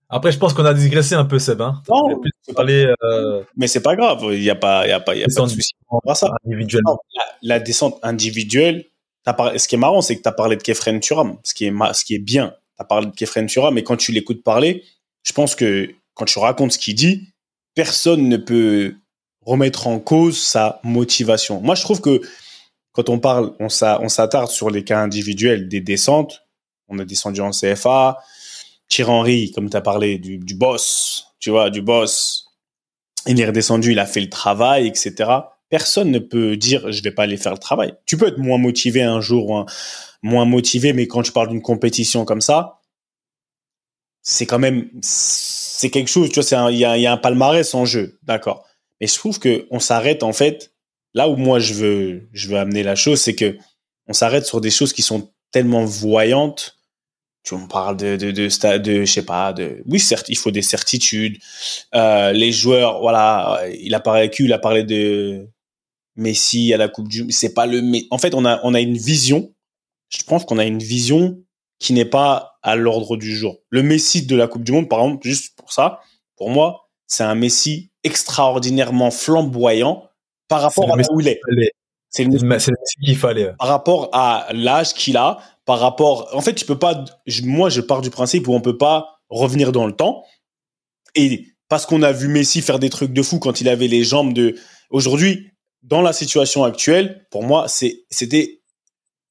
après, 0.09 0.31
je 0.31 0.39
pense 0.39 0.55
qu'on 0.55 0.65
a 0.65 0.75
digressé 0.75 1.15
un 1.15 1.25
peu, 1.25 1.39
Seb. 1.39 1.61
Hein. 1.61 1.83
Non, 1.89 2.21
parler, 2.55 2.87
euh... 3.03 3.43
mais 3.57 3.67
c'est 3.67 3.83
pas 3.83 3.97
grave. 3.97 4.21
Il 4.33 4.41
n'y 4.41 4.51
a 4.51 4.55
pas, 4.55 4.87
y 4.87 4.93
a 4.93 5.01
pas, 5.01 5.17
y 5.17 5.23
a 5.23 5.27
pas 5.27 5.43
de 5.43 5.49
souci. 5.49 5.73
Ça. 6.15 6.29
Non, 6.45 6.99
la, 7.15 7.23
la, 7.43 7.61
descente 7.61 7.99
individuelle. 8.03 8.87
As 9.25 9.59
Ce 9.59 9.67
qui 9.67 9.75
est 9.75 9.79
marrant, 9.79 10.03
c'est 10.03 10.17
que 10.17 10.23
tu 10.23 10.29
as 10.29 10.33
parlé 10.33 10.57
de 10.57 10.63
Kefren 10.63 11.01
Turam. 11.01 11.39
Ce 11.43 11.55
qui 11.55 11.67
est, 11.67 11.73
ce 11.93 12.05
qui 12.05 12.15
est 12.15 12.21
bien, 12.21 12.55
tu 12.77 12.83
as 12.83 12.85
parlé 12.85 13.09
de 13.09 13.13
Kefren 13.13 13.47
Turam, 13.47 13.75
mais 13.75 13.83
quand 13.83 13.97
tu 13.97 14.13
l'écoutes 14.13 14.45
parler, 14.45 14.85
je 15.25 15.33
pense 15.33 15.57
que 15.57 15.91
quand 16.15 16.25
tu 16.25 16.39
racontes 16.39 16.73
ce 16.73 16.79
qu'il 16.79 16.95
dit, 16.95 17.29
personne 17.75 18.29
ne 18.29 18.37
peut 18.37 18.95
remettre 19.47 19.87
en 19.87 19.99
cause 20.01 20.39
sa 20.39 20.81
motivation. 20.83 21.61
Moi, 21.61 21.75
je 21.77 21.83
trouve 21.83 22.01
que 22.01 22.21
quand 22.93 23.09
on 23.09 23.19
parle, 23.19 23.53
on 23.61 23.69
s'attarde 23.69 24.51
sur 24.51 24.71
les 24.71 24.83
cas 24.83 25.01
individuels 25.01 25.69
des 25.69 25.81
descentes. 25.81 26.43
On 26.89 26.99
a 26.99 27.05
descendu 27.05 27.41
en 27.41 27.51
CFA, 27.51 28.19
Thierry 28.89 29.11
Henry, 29.11 29.53
comme 29.53 29.71
tu 29.71 29.77
as 29.77 29.81
parlé, 29.81 30.19
du, 30.19 30.55
boss, 30.55 31.29
tu 31.39 31.51
vois, 31.51 31.71
du 31.71 31.83
boss. 31.83 32.47
Il 33.27 33.41
est 33.41 33.47
redescendu, 33.47 33.93
il 33.93 33.99
a 33.99 34.07
fait 34.07 34.21
le 34.21 34.31
travail, 34.31 34.87
etc. 34.87 35.31
Personne 35.69 36.11
ne 36.11 36.19
peut 36.19 36.57
dire 36.57 36.91
je 36.93 37.03
vais 37.03 37.11
pas 37.11 37.25
aller 37.25 37.37
faire 37.37 37.53
le 37.53 37.59
travail. 37.59 37.95
Tu 38.07 38.17
peux 38.17 38.29
être 38.29 38.39
moins 38.39 38.59
motivé 38.59 39.03
un 39.03 39.21
jour, 39.21 39.67
moins 40.23 40.45
motivé, 40.45 40.93
mais 40.93 41.07
quand 41.07 41.23
tu 41.23 41.33
parles 41.33 41.49
d'une 41.49 41.63
compétition 41.63 42.25
comme 42.25 42.41
ça, 42.41 42.81
c'est 44.23 44.47
quand 44.47 44.61
même 44.61 44.89
c'est 45.03 45.91
quelque 45.91 46.09
chose. 46.09 46.31
Tu 46.31 46.41
vois, 46.41 46.73
il 46.73 46.79
y 46.79 46.85
a 47.07 47.13
un 47.13 47.17
palmarès 47.17 47.75
en 47.75 47.85
jeu, 47.85 48.19
d'accord. 48.23 48.65
Mais 49.01 49.07
je 49.07 49.15
trouve 49.15 49.39
que 49.39 49.67
on 49.71 49.81
s'arrête 49.81 50.23
en 50.23 50.33
fait 50.33 50.73
là 51.15 51.29
où 51.29 51.37
moi 51.37 51.59
je 51.59 51.75
veux 51.75 52.29
je 52.33 52.49
veux 52.49 52.59
amener 52.59 52.83
la 52.83 52.95
chose, 52.95 53.21
c'est 53.21 53.35
que 53.35 53.57
on 54.07 54.13
s'arrête 54.13 54.47
sur 54.47 54.61
des 54.61 54.71
choses 54.71 54.93
qui 54.93 55.03
sont 55.03 55.31
tellement 55.51 55.85
voyantes. 55.85 56.77
Tu 57.43 57.55
me 57.55 57.69
parles 57.69 57.97
de 57.97 58.17
de 58.17 58.31
de, 58.31 58.79
de, 58.79 59.05
je 59.05 59.13
sais 59.13 59.25
pas 59.25 59.53
de 59.53 59.83
oui 59.87 60.01
certes 60.01 60.29
il 60.29 60.37
faut 60.37 60.51
des 60.51 60.63
certitudes. 60.63 61.39
Euh, 61.95 62.33
les 62.33 62.53
joueurs 62.53 63.01
voilà 63.01 63.63
il 63.81 63.95
a 63.95 64.01
parlé 64.01 64.31
il 64.39 64.53
a 64.53 64.59
parlé 64.59 64.85
de 64.85 65.49
Messi 66.17 66.73
à 66.75 66.77
la 66.77 66.89
Coupe 66.89 67.09
du 67.09 67.31
c'est 67.31 67.55
pas 67.55 67.67
le 67.67 67.83
mais 67.83 68.05
en 68.11 68.19
fait 68.19 68.35
on 68.35 68.45
a 68.45 68.61
on 68.65 68.75
a 68.75 68.81
une 68.81 68.99
vision. 68.99 69.53
Je 70.09 70.23
pense 70.23 70.45
qu'on 70.45 70.59
a 70.59 70.65
une 70.65 70.79
vision 70.79 71.43
qui 71.79 71.93
n'est 71.93 72.05
pas 72.05 72.59
à 72.63 72.77
l'ordre 72.77 73.17
du 73.17 73.35
jour. 73.37 73.59
Le 73.71 73.83
Messi 73.83 74.27
de 74.27 74.37
la 74.37 74.49
Coupe 74.49 74.65
du 74.65 74.73
Monde 74.73 74.89
par 74.89 75.01
exemple 75.01 75.27
juste 75.27 75.57
pour 75.57 75.73
ça 75.73 76.01
pour 76.37 76.51
moi 76.51 76.89
c'est 77.07 77.25
un 77.25 77.35
Messi 77.37 77.91
extraordinairement 78.07 79.11
flamboyant 79.11 80.09
par 80.49 80.63
rapport 80.63 80.91
à 80.91 80.97
où 81.13 81.21
il 81.21 81.29
est 81.29 81.41
c'est 82.09 82.25
le 82.25 82.39
Messi 82.47 82.71
qu'il 83.05 83.17
fallait 83.17 83.53
par 83.59 83.69
rapport 83.69 84.09
à 84.13 84.47
l'âge 84.53 84.95
qu'il 84.95 85.17
a 85.17 85.39
par 85.67 85.81
rapport. 85.81 86.31
En 86.33 86.41
fait, 86.41 86.55
tu 86.55 86.65
peux 86.65 86.79
pas. 86.79 87.05
moi, 87.43 87.69
je 87.69 87.81
pars 87.83 88.01
du 88.01 88.11
principe 88.11 88.49
où 88.49 88.55
on 88.55 88.61
peut 88.61 88.79
pas 88.79 89.19
revenir 89.29 89.73
dans 89.73 89.87
le 89.87 89.93
temps. 89.93 90.25
Et 91.15 91.47
parce 91.69 91.85
qu'on 91.85 92.03
a 92.03 92.13
vu 92.13 92.29
Messi 92.29 92.63
faire 92.63 92.79
des 92.79 92.89
trucs 92.89 93.13
de 93.13 93.23
fou 93.23 93.39
quand 93.39 93.61
il 93.61 93.69
avait 93.69 93.89
les 93.89 94.05
jambes 94.05 94.33
de. 94.33 94.57
Aujourd'hui, 94.91 95.51
dans 95.83 96.01
la 96.01 96.13
situation 96.13 96.65
actuelle, 96.65 97.27
pour 97.31 97.43
moi, 97.43 97.67
c'était 97.69 98.63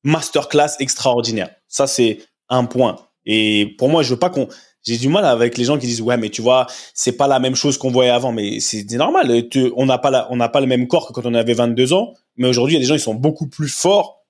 masterclass 0.03 0.75
extraordinaire. 0.79 1.49
Ça, 1.67 1.87
c'est 1.87 2.19
un 2.49 2.65
point. 2.65 2.97
Et 3.25 3.73
pour 3.77 3.89
moi, 3.89 4.03
je 4.03 4.11
veux 4.11 4.19
pas 4.19 4.29
qu'on. 4.29 4.47
J'ai 4.85 4.97
du 4.97 5.09
mal 5.09 5.25
avec 5.25 5.57
les 5.57 5.63
gens 5.63 5.77
qui 5.77 5.87
disent 5.87 6.01
ouais 6.01 6.17
mais 6.17 6.29
tu 6.29 6.41
vois 6.41 6.67
c'est 6.93 7.13
pas 7.13 7.27
la 7.27 7.39
même 7.39 7.55
chose 7.55 7.77
qu'on 7.77 7.91
voyait 7.91 8.11
avant 8.11 8.31
mais 8.31 8.59
c'est 8.59 8.89
normal 8.91 9.43
on 9.75 9.85
n'a 9.85 9.97
pas 9.97 10.61
le 10.61 10.67
même 10.67 10.87
corps 10.87 11.07
que 11.07 11.13
quand 11.13 11.25
on 11.25 11.33
avait 11.33 11.55
22 11.55 11.93
ans 11.93 12.13
mais 12.37 12.47
aujourd'hui 12.47 12.75
il 12.75 12.77
y 12.77 12.79
a 12.79 12.83
des 12.83 12.87
gens 12.87 12.93
ils 12.93 12.99
sont 12.99 13.15
beaucoup 13.15 13.47
plus 13.47 13.67
forts 13.67 14.25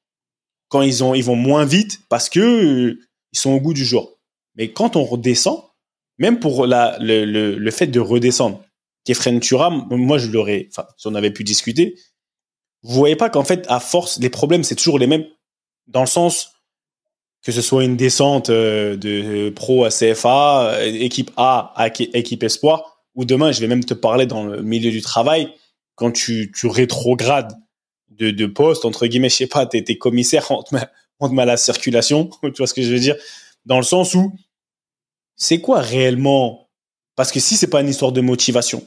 quand 0.70 0.82
ils 0.82 1.04
ont, 1.04 1.14
vont 1.14 1.36
moins 1.36 1.66
vite 1.66 2.02
parce 2.10 2.30
que 2.30 2.40
euh, 2.40 3.00
ils 3.32 3.40
sont 3.40 3.52
au 3.52 3.60
goût 3.60 3.74
du 3.74 3.86
jour. 3.86 4.18
Mais 4.56 4.72
quand 4.72 4.96
on 4.96 5.04
redescend, 5.04 5.62
même 6.18 6.40
pour 6.40 6.66
le, 6.66 7.56
le 7.56 7.72
fait 7.72 7.88
de 7.88 8.00
redescendre, 8.00 8.64
Kefren 9.06 9.40
Turam, 9.40 9.86
moi 9.92 10.18
je 10.18 10.28
l'aurais, 10.32 10.68
enfin, 10.72 10.88
si 10.98 11.08
on 11.08 11.16
avait 11.16 11.32
pu 11.32 11.44
discuter, 11.44 11.96
vous 12.82 12.94
voyez 12.94 13.16
pas 13.16 13.30
qu'en 13.30 13.44
fait, 13.44 13.66
à 13.68 13.80
force, 13.80 14.20
les 14.20 14.30
problèmes, 14.30 14.64
c'est 14.64 14.76
toujours 14.76 15.00
les 15.00 15.08
mêmes. 15.08 15.26
Dans 15.88 16.02
le 16.02 16.08
sens 16.08 16.54
que 17.46 17.52
ce 17.52 17.62
soit 17.62 17.84
une 17.84 17.96
descente 17.96 18.50
euh, 18.50 18.98
de 18.98 19.52
pro 19.52 19.86
à 19.86 19.90
CFA, 19.90 20.72
euh, 20.72 20.84
équipe 20.84 21.30
A 21.38 21.74
à 21.76 21.88
équipe 21.88 22.44
Espoir, 22.44 23.04
ou 23.14 23.24
demain, 23.24 23.52
je 23.52 23.62
vais 23.62 23.68
même 23.68 23.86
te 23.86 23.94
parler 23.94 24.26
dans 24.26 24.46
le 24.46 24.64
milieu 24.64 24.90
du 24.90 25.02
travail, 25.02 25.54
quand 25.94 26.12
tu, 26.12 26.52
tu 26.54 26.66
rétrogrades 26.66 27.54
de, 28.10 28.32
de 28.32 28.46
poste, 28.48 28.84
entre 28.84 29.06
guillemets, 29.06 29.30
je 29.30 29.36
sais 29.36 29.48
pas, 29.48 29.68
t'es, 29.68 29.84
t'es 29.84 29.96
commissaire, 29.96 30.50
on 30.50 30.64
te, 30.64 30.74
met, 30.74 30.82
on 31.20 31.32
la 31.32 31.56
circulation, 31.56 32.32
tu 32.44 32.52
vois 32.58 32.68
ce 32.68 32.74
que 32.74 32.82
je 32.82 32.92
veux 32.92 33.00
dire? 33.00 33.16
Dans 33.68 33.78
le 33.78 33.84
sens 33.84 34.16
où, 34.16 34.34
c'est 35.36 35.62
quoi 35.62 35.82
réellement? 35.82 36.72
Parce 37.16 37.32
que 37.32 37.40
si 37.40 37.58
c'est 37.58 37.70
pas 37.70 37.82
une 37.82 37.90
histoire 37.90 38.12
de 38.12 38.22
motivation, 38.22 38.84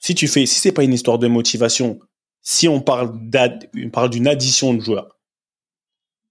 si 0.00 0.16
tu 0.16 0.26
fais, 0.26 0.46
si 0.46 0.58
c'est 0.58 0.72
pas 0.72 0.82
une 0.82 0.94
histoire 0.94 1.20
de 1.20 1.28
motivation, 1.28 2.00
si 2.42 2.66
on 2.66 2.80
parle, 2.80 3.16
on 3.76 3.90
parle 3.90 4.10
d'une 4.10 4.26
addition 4.26 4.74
de 4.74 4.80
joueurs, 4.80 5.16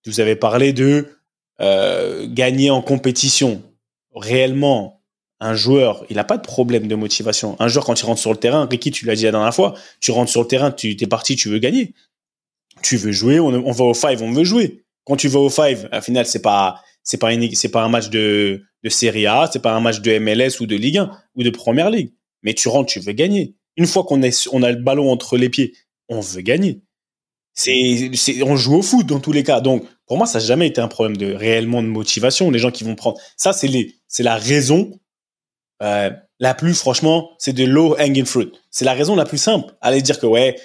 vous 0.06 0.20
avez 0.20 0.36
parlé 0.36 0.74
de 0.74 1.16
euh, 1.62 2.28
gagner 2.30 2.70
en 2.70 2.82
compétition. 2.82 3.62
Réellement, 4.16 5.01
un 5.39 5.53
joueur, 5.53 6.05
il 6.10 6.16
n'a 6.16 6.24
pas 6.24 6.38
de 6.38 6.41
problème 6.41 6.88
de 6.88 6.95
motivation. 6.95 7.55
Un 7.60 7.68
joueur, 7.68 7.86
quand 7.86 7.99
il 7.99 8.05
rentre 8.05 8.20
sur 8.20 8.32
le 8.32 8.38
terrain, 8.38 8.68
Ricky, 8.70 8.91
tu 8.91 9.05
l'as 9.05 9.16
dit 9.16 9.24
la 9.24 9.32
dernière 9.32 9.53
fois, 9.53 9.76
tu 9.99 10.12
rentres 10.12 10.32
sur 10.32 10.41
le 10.41 10.47
terrain, 10.47 10.72
tu 10.72 10.95
es 10.99 11.08
parti, 11.08 11.36
tu 11.36 11.49
veux 11.49 11.60
gagner. 11.60 11.93
Tu 12.82 12.97
veux 12.97 13.12
jouer, 13.12 13.39
on, 13.39 13.72
va 13.72 13.86
au 13.86 13.93
five, 13.93 14.22
on 14.22 14.32
veut 14.32 14.43
jouer. 14.43 14.84
Quand 15.05 15.16
tu 15.16 15.28
vas 15.28 15.39
au 15.39 15.49
five, 15.49 15.88
à 15.91 16.01
final, 16.01 16.26
c'est 16.26 16.41
pas, 16.41 16.82
c'est 17.03 17.18
pas 17.18 17.32
c'est 17.53 17.70
pas 17.70 17.84
un 17.84 17.89
match 17.89 18.10
de, 18.10 18.62
de 18.84 18.89
Serie 18.89 19.26
A, 19.26 19.49
c'est 19.51 19.62
pas 19.62 19.74
un 19.74 19.80
match 19.80 20.01
de 20.01 20.18
MLS 20.20 20.60
ou 20.60 20.68
de 20.68 20.76
Ligue 20.76 20.97
1 20.97 21.12
ou 21.36 21.43
de 21.43 21.49
Première 21.49 21.89
Ligue. 21.89 22.14
Mais 22.43 22.53
tu 22.53 22.68
rentres, 22.68 22.91
tu 22.91 22.99
veux 22.99 23.14
gagner. 23.14 23.55
Une 23.78 23.88
fois 23.88 24.03
qu'on 24.03 24.22
on 24.51 24.64
a 24.64 24.72
le 24.72 24.82
ballon 24.82 25.12
entre 25.12 25.38
les 25.38 25.49
pieds, 25.49 25.74
on 26.10 26.20
veut 26.20 26.41
gagner. 26.41 26.82
C'est, 27.58 28.12
c'est, 28.14 28.43
on 28.43 28.55
joue 28.55 28.76
au 28.76 28.82
foot 28.84 29.08
dans 29.08 29.20
tous 29.20 29.32
les 29.32 29.43
cas. 29.43 29.62
Donc, 29.62 29.84
pour 30.05 30.18
moi, 30.18 30.28
ça 30.28 30.38
n'a 30.38 30.45
jamais 30.45 30.68
été 30.68 30.80
un 30.80 30.88
problème 30.88 31.18
de 31.18 31.34
réellement 31.34 31.82
de 31.82 31.88
motivation. 31.88 32.51
Les 32.51 32.60
gens 32.60 32.70
qui 32.70 32.84
vont 32.84 32.93
prendre, 32.93 33.18
ça, 33.36 33.51
c'est 33.51 33.68
les, 33.68 33.95
c'est 34.08 34.22
la 34.22 34.36
raison 34.36 34.91
euh, 35.82 36.12
la 36.39 36.53
plus, 36.53 36.76
franchement, 36.76 37.32
c'est 37.39 37.53
de 37.53 37.64
low 37.64 37.95
hanging 37.99 38.26
fruit. 38.26 38.51
C'est 38.70 38.86
la 38.86 38.93
raison 38.93 39.16
la 39.16 39.26
plus 39.26 39.39
simple. 39.39 39.74
Aller 39.82 40.03
dire 40.03 40.20
que 40.20 40.28
ouais, 40.28 40.55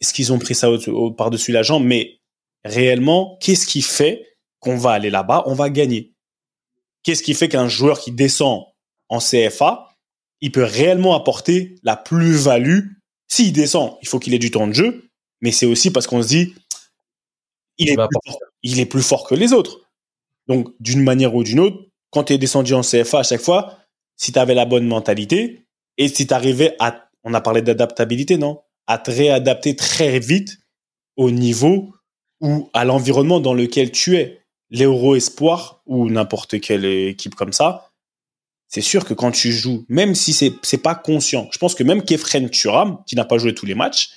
est-ce 0.00 0.12
qu'ils 0.12 0.32
ont 0.32 0.40
pris 0.40 0.56
ça 0.56 0.68
par-dessus 1.16 1.52
la 1.52 1.62
jambe? 1.62 1.84
Mais 1.84 2.18
réellement, 2.64 3.38
qu'est-ce 3.40 3.66
qui 3.66 3.80
fait 3.80 4.26
qu'on 4.58 4.76
va 4.76 4.90
aller 4.90 5.10
là-bas, 5.10 5.44
on 5.46 5.54
va 5.54 5.70
gagner 5.70 6.12
Qu'est-ce 7.04 7.22
qui 7.22 7.34
fait 7.34 7.48
qu'un 7.48 7.68
joueur 7.68 8.00
qui 8.00 8.10
descend 8.10 8.64
en 9.08 9.20
CFA, 9.20 9.90
il 10.40 10.50
peut 10.50 10.64
réellement 10.64 11.14
apporter 11.14 11.76
la 11.84 11.94
plus-value? 11.94 12.80
S'il 13.28 13.52
descend, 13.52 13.96
il 14.02 14.08
faut 14.08 14.18
qu'il 14.18 14.34
ait 14.34 14.40
du 14.40 14.50
temps 14.50 14.66
de 14.66 14.72
jeu, 14.72 15.05
mais 15.46 15.52
c'est 15.52 15.66
aussi 15.66 15.92
parce 15.92 16.08
qu'on 16.08 16.24
se 16.24 16.26
dit, 16.26 16.56
il 17.78 17.90
est, 17.90 17.96
il 18.64 18.80
est 18.80 18.86
plus 18.86 19.00
fort 19.00 19.28
que 19.28 19.36
les 19.36 19.52
autres. 19.52 19.88
Donc, 20.48 20.74
d'une 20.80 21.04
manière 21.04 21.36
ou 21.36 21.44
d'une 21.44 21.60
autre, 21.60 21.86
quand 22.10 22.24
tu 22.24 22.32
es 22.32 22.38
descendu 22.38 22.74
en 22.74 22.80
CFA 22.80 23.20
à 23.20 23.22
chaque 23.22 23.40
fois, 23.40 23.78
si 24.16 24.32
tu 24.32 24.40
avais 24.40 24.54
la 24.54 24.64
bonne 24.64 24.88
mentalité 24.88 25.68
et 25.98 26.08
si 26.08 26.26
tu 26.26 26.34
arrivais 26.34 26.74
à, 26.80 27.08
on 27.22 27.32
a 27.32 27.40
parlé 27.40 27.62
d'adaptabilité, 27.62 28.38
non? 28.38 28.60
À 28.88 28.98
te 28.98 29.12
réadapter 29.12 29.76
très 29.76 30.18
vite 30.18 30.58
au 31.14 31.30
niveau 31.30 31.94
ou 32.40 32.68
à 32.72 32.84
l'environnement 32.84 33.38
dans 33.38 33.54
lequel 33.54 33.92
tu 33.92 34.16
es. 34.16 34.42
L'Euro 34.70 35.14
Espoir 35.14 35.80
ou 35.86 36.10
n'importe 36.10 36.60
quelle 36.60 36.84
équipe 36.84 37.36
comme 37.36 37.52
ça, 37.52 37.92
c'est 38.66 38.80
sûr 38.80 39.04
que 39.04 39.14
quand 39.14 39.30
tu 39.30 39.52
joues, 39.52 39.84
même 39.88 40.16
si 40.16 40.32
c'est 40.32 40.54
c'est 40.64 40.82
pas 40.82 40.96
conscient, 40.96 41.48
je 41.52 41.58
pense 41.58 41.76
que 41.76 41.84
même 41.84 42.02
Kefren 42.04 42.50
Turam, 42.50 42.98
qui 43.06 43.14
n'a 43.14 43.24
pas 43.24 43.38
joué 43.38 43.54
tous 43.54 43.64
les 43.64 43.76
matchs, 43.76 44.10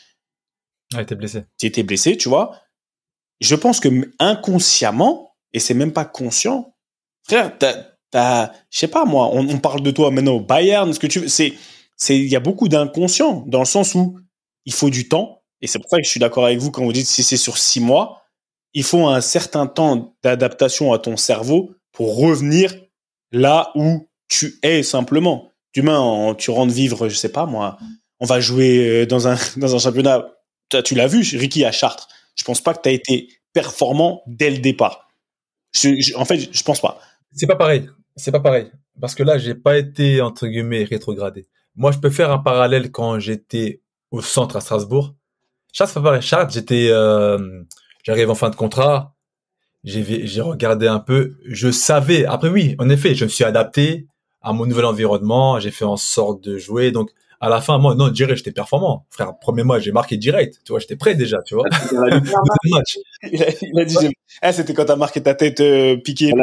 a 0.96 1.02
été 1.02 1.16
blessé. 1.16 1.44
Qui 1.58 1.68
était 1.68 1.84
blessé, 1.84 2.18
tu 2.18 2.30
vois. 2.30 2.60
Je 3.42 3.56
pense 3.56 3.80
que 3.80 3.90
inconsciemment, 4.20 5.36
et 5.54 5.60
c'est 5.60 5.74
même 5.74 5.94
pas 5.94 6.06
conscient, 6.06 6.74
frère, 7.28 7.58
je 8.14 8.50
sais 8.72 8.88
pas 8.88 9.06
moi, 9.06 9.30
on, 9.32 9.60
parle 9.60 9.82
de 9.82 9.92
toi 9.92 10.12
maintenant 10.12 10.34
au 10.34 10.40
Bayern, 10.40 10.92
ce 10.94 11.00
que 11.00 11.08
tu 11.08 11.30
c'est, 11.30 11.54
c'est, 11.96 12.18
il 12.18 12.28
y 12.28 12.36
a 12.36 12.40
beaucoup 12.40 12.68
d'inconscient 12.68 13.44
dans 13.48 13.60
le 13.60 13.66
sens 13.66 13.96
où 13.96 14.20
il 14.66 14.74
faut 14.74 14.90
du 14.90 15.08
temps, 15.08 15.42
et 15.62 15.68
c'est 15.68 15.80
pour 15.80 15.90
ça 15.90 15.98
que 15.98 16.04
je 16.04 16.10
suis 16.10 16.20
d'accord 16.20 16.46
avec 16.46 16.60
vous 16.60 16.72
quand 16.72 16.84
vous 16.84 16.94
dites 16.94 17.08
si 17.08 17.24
c'est 17.24 17.38
sur 17.38 17.58
six 17.58 17.80
mois, 17.80 18.24
il 18.74 18.84
faut 18.84 19.08
un 19.08 19.22
certain 19.22 19.68
temps 19.68 20.16
d'adaptation 20.24 20.94
à 20.94 21.00
ton 21.00 21.18
cerveau 21.18 21.72
pour 21.92 22.18
revenir 22.18 22.76
là 23.32 23.72
où 23.76 24.08
tu 24.28 24.60
es 24.64 24.84
simplement. 24.84 25.52
Demain, 25.76 26.36
tu 26.38 26.52
rentres 26.52 26.74
vivre, 26.74 27.10
je 27.10 27.16
sais 27.16 27.32
pas 27.32 27.46
moi, 27.46 27.78
on 28.20 28.26
va 28.26 28.40
jouer 28.40 29.02
euh, 29.02 29.06
dans 29.06 29.28
un, 29.28 29.38
dans 29.58 29.76
un 29.76 29.80
championnat, 29.80 30.28
tu, 30.70 30.95
l'as 30.95 31.07
vu, 31.07 31.22
Ricky 31.38 31.65
à 31.65 31.72
Chartres. 31.72 32.07
Je 32.36 32.43
pense 32.43 32.61
pas 32.61 32.74
que 32.74 32.82
tu 32.82 32.89
as 32.89 32.91
été 32.91 33.30
performant 33.53 34.24
dès 34.28 34.49
le 34.49 34.59
départ. 34.59 35.09
en 36.15 36.26
fait, 36.26 36.53
je 36.53 36.63
pense 36.63 36.82
pas. 36.82 36.99
C'est 37.34 37.47
pas 37.47 37.55
pareil. 37.55 37.89
C'est 38.15 38.32
pas 38.32 38.39
pareil. 38.39 38.72
Parce 38.99 39.15
que 39.15 39.24
là, 39.24 39.38
j'ai 39.38 39.55
pas 39.55 39.78
été, 39.78 40.22
entre 40.22 40.47
guillemets, 40.47 40.84
rétrogradé. 40.84 41.47
Moi, 41.76 41.91
je 41.91 41.99
peux 41.99 42.09
faire 42.09 42.32
un 42.32 42.39
parallèle 42.39 42.91
quand 42.91 43.20
j'étais 43.20 43.82
au 44.11 44.22
centre 44.22 44.55
à 44.55 44.61
Strasbourg. 44.61 45.15
Charles, 45.72 45.89
c'est 45.89 45.93
pas 45.95 46.01
pareil. 46.01 46.22
Charles, 46.22 46.49
j'étais, 46.51 46.89
euh, 46.89 47.63
j'arrive 48.03 48.30
en 48.30 48.36
fin 48.36 48.49
de 48.49 48.55
contrat. 48.55 49.15
J'ai 49.84 50.41
regardé 50.41 50.88
un 50.88 50.99
peu. 50.99 51.38
Je 51.45 51.72
savais. 51.72 52.26
Après, 52.26 52.49
oui, 52.49 52.76
en 52.80 52.89
effet, 52.89 53.15
je 53.15 53.24
me 53.24 53.30
suis 53.30 53.45
adapté 53.45 54.07
à 54.41 54.51
mon 54.51 54.65
nouvel 54.65 54.86
environnement. 54.86 55.59
J'ai 55.59 55.72
fait 55.72 55.86
en 55.86 55.95
sorte 55.95 56.43
de 56.43 56.57
jouer. 56.57 56.91
Donc, 56.91 57.11
à 57.42 57.50
la 57.50 57.62
fin, 57.62 57.78
moi, 57.78 57.96
non, 57.96 58.10
direct, 58.10 58.38
j'étais 58.40 58.52
performant. 58.52 59.06
Frère, 59.10 59.38
premier 59.40 59.64
mois, 59.64 59.80
j'ai 59.80 59.94
marqué 59.94 60.18
direct. 60.18 60.60
Tu 60.66 60.74
vois, 60.74 60.80
j'étais 60.80 60.98
prêt 60.98 61.16
déjà, 61.16 61.42
tu 61.42 61.56
vois. 61.56 61.64
il, 61.94 63.80
a, 63.80 63.86
dit, 63.86 63.98
eh, 64.44 64.52
c'était 64.52 64.74
quand 64.74 64.86
t'as 64.86 64.98
marqué 64.98 65.24
ta 65.24 65.36
tête 65.36 65.62
euh, 65.62 65.96
piquée. 65.98 66.34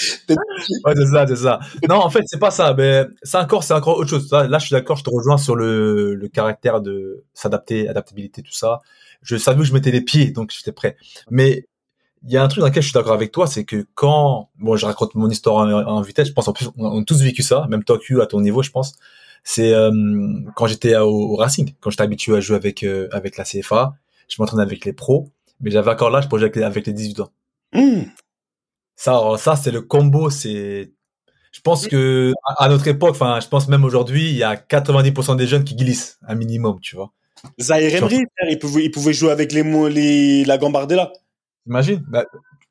ouais, 0.00 0.94
c'est 0.96 1.06
ça, 1.06 1.26
c'est 1.26 1.36
ça. 1.36 1.60
Non, 1.88 1.96
en 1.96 2.10
fait, 2.10 2.22
c'est 2.26 2.40
pas 2.40 2.50
ça. 2.50 2.74
Mais 2.74 3.04
c'est 3.22 3.38
encore, 3.38 3.62
c'est 3.62 3.74
encore 3.74 3.98
autre 3.98 4.10
chose. 4.10 4.28
Là, 4.32 4.58
je 4.58 4.66
suis 4.66 4.74
d'accord, 4.74 4.96
je 4.96 5.04
te 5.04 5.10
rejoins 5.10 5.38
sur 5.38 5.54
le, 5.54 6.14
le 6.14 6.28
caractère 6.28 6.80
de 6.80 7.24
s'adapter, 7.32 7.88
adaptabilité, 7.88 8.42
tout 8.42 8.52
ça. 8.52 8.80
Je 9.22 9.36
savais 9.36 9.60
où 9.60 9.64
je 9.64 9.72
mettais 9.72 9.92
les 9.92 10.00
pieds, 10.00 10.32
donc 10.32 10.52
j'étais 10.52 10.72
prêt. 10.72 10.96
Mais 11.30 11.66
il 12.26 12.32
y 12.32 12.36
a 12.36 12.42
un 12.42 12.48
truc 12.48 12.60
dans 12.60 12.66
lequel 12.66 12.82
je 12.82 12.88
suis 12.88 12.94
d'accord 12.94 13.12
avec 13.12 13.30
toi, 13.30 13.46
c'est 13.46 13.64
que 13.64 13.86
quand, 13.94 14.50
bon, 14.58 14.76
je 14.76 14.84
raconte 14.84 15.14
mon 15.14 15.30
histoire 15.30 15.56
en, 15.86 16.00
vitesse, 16.02 16.28
je 16.28 16.32
pense 16.32 16.48
en 16.48 16.52
plus, 16.52 16.68
on 16.76 17.00
a 17.00 17.04
tous 17.04 17.22
vécu 17.22 17.42
ça, 17.42 17.66
même 17.70 17.84
toi, 17.84 17.98
Q, 17.98 18.20
à 18.20 18.26
ton 18.26 18.40
niveau, 18.40 18.62
je 18.62 18.70
pense. 18.70 18.94
C'est 19.44 19.72
euh, 19.72 19.92
quand 20.56 20.66
j'étais 20.66 20.96
au, 20.96 21.36
Racing, 21.36 21.72
quand 21.80 21.90
j'étais 21.90 22.02
habitué 22.02 22.36
à 22.36 22.40
jouer 22.40 22.56
avec 22.56 22.82
euh, 22.82 23.08
avec 23.12 23.36
la 23.36 23.44
CFA, 23.44 23.94
je 24.28 24.36
m'entraînais 24.40 24.62
avec 24.62 24.84
les 24.84 24.92
pros, 24.92 25.30
mais 25.60 25.70
j'avais 25.70 25.90
encore 25.90 26.10
l'âge 26.10 26.28
pour 26.28 26.38
jouer 26.38 26.50
avec, 26.64 26.86
les 26.86 26.92
18 26.92 27.20
ans. 27.20 27.30
Mmh. 27.72 28.02
Ça, 28.96 29.20
ça, 29.38 29.54
c'est 29.54 29.70
le 29.70 29.82
combo. 29.82 30.30
C'est, 30.30 30.90
je 31.52 31.60
pense 31.60 31.86
que 31.86 32.32
à, 32.58 32.68
notre 32.68 32.88
époque, 32.88 33.10
enfin, 33.10 33.38
je 33.40 33.46
pense 33.46 33.68
même 33.68 33.84
aujourd'hui, 33.84 34.30
il 34.30 34.36
y 34.36 34.42
a 34.42 34.56
90% 34.56 35.36
des 35.36 35.46
jeunes 35.46 35.64
qui 35.64 35.76
glissent 35.76 36.18
un 36.26 36.34
minimum, 36.34 36.80
tu 36.80 36.96
vois. 36.96 37.12
Zahir 37.60 37.94
Emery, 37.94 38.24
il 38.48 38.58
pouvait, 38.58 38.84
il 38.84 38.90
pouvait 38.90 39.12
jouer 39.12 39.30
avec 39.30 39.52
les, 39.52 39.62
les 39.90 40.44
la 40.44 40.58
Gambardella. 40.58 41.12
Imagine. 41.66 42.04
Bah, 42.08 42.24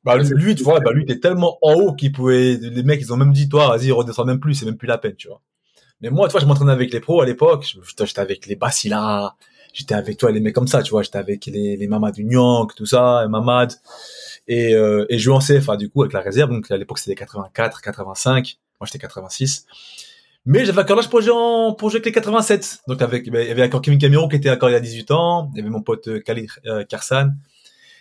bah, 0.04 0.16
lui, 0.16 0.54
tu 0.54 0.62
vois, 0.62 0.78
bah, 0.80 0.92
lui, 0.92 1.02
était 1.02 1.18
tellement 1.18 1.58
en 1.62 1.74
haut 1.74 1.92
qu'il 1.92 2.12
pouvait, 2.12 2.56
les 2.56 2.82
mecs, 2.84 3.00
ils 3.00 3.12
ont 3.12 3.16
même 3.16 3.32
dit, 3.32 3.48
toi, 3.48 3.76
vas-y, 3.76 3.90
redescends 3.90 4.24
même 4.24 4.38
plus, 4.38 4.54
c'est 4.54 4.64
même 4.64 4.76
plus 4.76 4.86
la 4.86 4.98
peine, 4.98 5.16
tu 5.16 5.26
vois. 5.26 5.42
Mais 6.00 6.10
moi, 6.10 6.28
tu 6.28 6.32
vois, 6.32 6.40
je 6.40 6.46
m'entraînais 6.46 6.72
avec 6.72 6.92
les 6.92 7.00
pros 7.00 7.20
à 7.20 7.26
l'époque. 7.26 7.66
J'étais 8.04 8.20
avec 8.20 8.46
les 8.46 8.54
Basila, 8.54 9.34
j'étais 9.72 9.94
avec 9.94 10.16
toi, 10.18 10.30
les 10.30 10.40
mecs 10.40 10.54
comme 10.54 10.68
ça, 10.68 10.82
tu 10.82 10.90
vois. 10.90 11.02
J'étais 11.02 11.18
avec 11.18 11.46
les, 11.46 11.76
les 11.76 11.88
Mamad 11.88 12.16
Nyang, 12.18 12.68
tout 12.76 12.86
ça, 12.86 13.22
et 13.24 13.28
Mamad. 13.28 13.72
Et, 14.46 14.74
euh, 14.74 15.06
et 15.08 15.18
jouer 15.18 15.34
en 15.34 15.40
CFA, 15.40 15.76
du 15.76 15.88
coup, 15.88 16.02
avec 16.02 16.12
la 16.12 16.20
réserve. 16.20 16.50
Donc, 16.50 16.70
à 16.70 16.76
l'époque, 16.76 16.98
c'était 16.98 17.16
84, 17.16 17.80
85. 17.80 18.58
Moi, 18.80 18.86
j'étais 18.86 18.98
86. 18.98 19.66
Mais 20.44 20.64
j'avais 20.64 20.82
encore 20.82 20.94
l'âge 20.94 21.08
pour 21.08 21.20
jouer, 21.20 21.74
pour 21.76 21.90
jouer 21.90 21.96
avec 21.96 22.06
les 22.06 22.12
87. 22.12 22.80
Donc, 22.86 23.02
avec, 23.02 23.28
ben, 23.28 23.42
il 23.42 23.48
y 23.48 23.50
avait 23.50 23.64
encore 23.64 23.82
Kevin 23.82 23.98
Camero 23.98 24.28
qui 24.28 24.36
était 24.36 24.50
encore 24.50 24.70
il 24.70 24.74
y 24.74 24.76
a 24.76 24.80
18 24.80 25.10
ans. 25.10 25.50
Il 25.54 25.58
y 25.58 25.60
avait 25.60 25.70
mon 25.70 25.82
pote 25.82 26.06
euh, 26.06 26.20
Khalid 26.20 26.48
euh, 26.66 26.84
Karsan. 26.84 27.34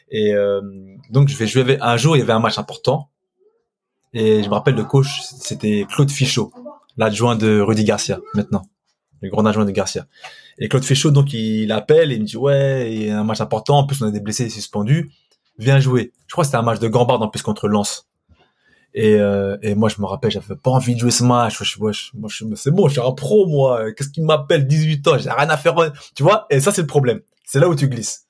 Et 0.09 0.33
euh, 0.33 0.61
donc, 1.09 1.29
je 1.29 1.37
vais 1.37 1.47
jouer 1.47 1.77
un 1.81 1.97
jour, 1.97 2.15
il 2.15 2.19
y 2.19 2.21
avait 2.21 2.33
un 2.33 2.39
match 2.39 2.57
important. 2.57 3.09
Et 4.13 4.43
je 4.43 4.49
me 4.49 4.53
rappelle, 4.53 4.75
le 4.75 4.85
coach, 4.85 5.21
c'était 5.21 5.85
Claude 5.89 6.09
Fichot, 6.09 6.51
l'adjoint 6.97 7.35
de 7.35 7.59
Rudy 7.59 7.83
Garcia, 7.83 8.19
maintenant. 8.33 8.63
Le 9.21 9.29
grand 9.29 9.45
adjoint 9.45 9.65
de 9.65 9.71
Garcia. 9.71 10.07
Et 10.57 10.69
Claude 10.69 10.83
Fichot, 10.83 11.11
donc, 11.11 11.33
il 11.33 11.71
appelle 11.71 12.11
et 12.11 12.15
il 12.15 12.21
me 12.21 12.25
dit, 12.25 12.37
ouais, 12.37 12.93
il 12.93 13.07
y 13.07 13.09
a 13.09 13.19
un 13.19 13.23
match 13.23 13.41
important. 13.41 13.79
En 13.79 13.85
plus, 13.85 14.01
on 14.01 14.07
a 14.07 14.11
des 14.11 14.19
blessés 14.19 14.49
suspendus. 14.49 15.11
Viens 15.57 15.79
jouer. 15.79 16.13
Je 16.27 16.33
crois 16.33 16.43
que 16.43 16.47
c'était 16.47 16.57
un 16.57 16.61
match 16.61 16.79
de 16.79 16.87
Gambard 16.87 17.21
en 17.21 17.27
plus 17.27 17.41
contre 17.41 17.67
Lens. 17.67 18.07
Et, 18.93 19.15
euh, 19.15 19.57
et 19.61 19.75
moi, 19.75 19.89
je 19.89 19.99
me 19.99 20.05
rappelle, 20.05 20.31
j'avais 20.31 20.55
pas 20.55 20.71
envie 20.71 20.95
de 20.95 20.99
jouer 20.99 21.11
ce 21.11 21.23
match. 21.23 21.61
Je, 21.61 21.79
moi, 21.79 21.91
je, 21.91 22.45
c'est 22.55 22.71
bon, 22.71 22.87
je 22.87 22.93
suis 22.93 23.01
un 23.01 23.11
pro, 23.11 23.45
moi. 23.45 23.91
Qu'est-ce 23.91 24.09
qui 24.09 24.21
m'appelle? 24.21 24.67
18 24.67 25.07
ans 25.07 25.17
J'ai 25.17 25.29
rien 25.29 25.49
à 25.49 25.57
faire. 25.57 25.75
Tu 26.15 26.23
vois? 26.23 26.45
Et 26.49 26.61
ça, 26.61 26.71
c'est 26.71 26.81
le 26.81 26.87
problème. 26.87 27.19
C'est 27.45 27.59
là 27.59 27.67
où 27.67 27.75
tu 27.75 27.89
glisses. 27.89 28.24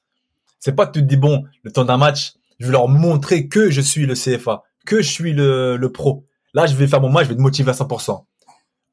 C'est 0.66 0.74
pas 0.74 0.88
que 0.88 0.93
tu 0.93 1.01
te 1.01 1.05
dis 1.05 1.16
bon, 1.16 1.43
le 1.61 1.72
temps 1.72 1.86
d'un 1.86 1.97
match, 1.97 2.34
je 2.57 2.66
vais 2.66 2.72
leur 2.72 2.88
montrer 2.88 3.47
que 3.47 3.70
je 3.70 3.82
suis 3.82 4.07
le 4.07 4.16
CFA, 4.16 4.63
que 4.84 5.03
je 5.03 5.07
suis 5.07 5.32
le, 5.32 5.78
le 5.78 5.91
pro. 5.91 6.26
Là, 6.55 6.66
je 6.66 6.74
vais 6.74 6.88
faire 6.88 7.01
mon 7.01 7.11
match, 7.11 7.26
je 7.26 7.30
vais 7.30 7.36
te 7.36 7.41
motiver 7.41 7.70
à 7.70 7.76
100%. 7.76 8.26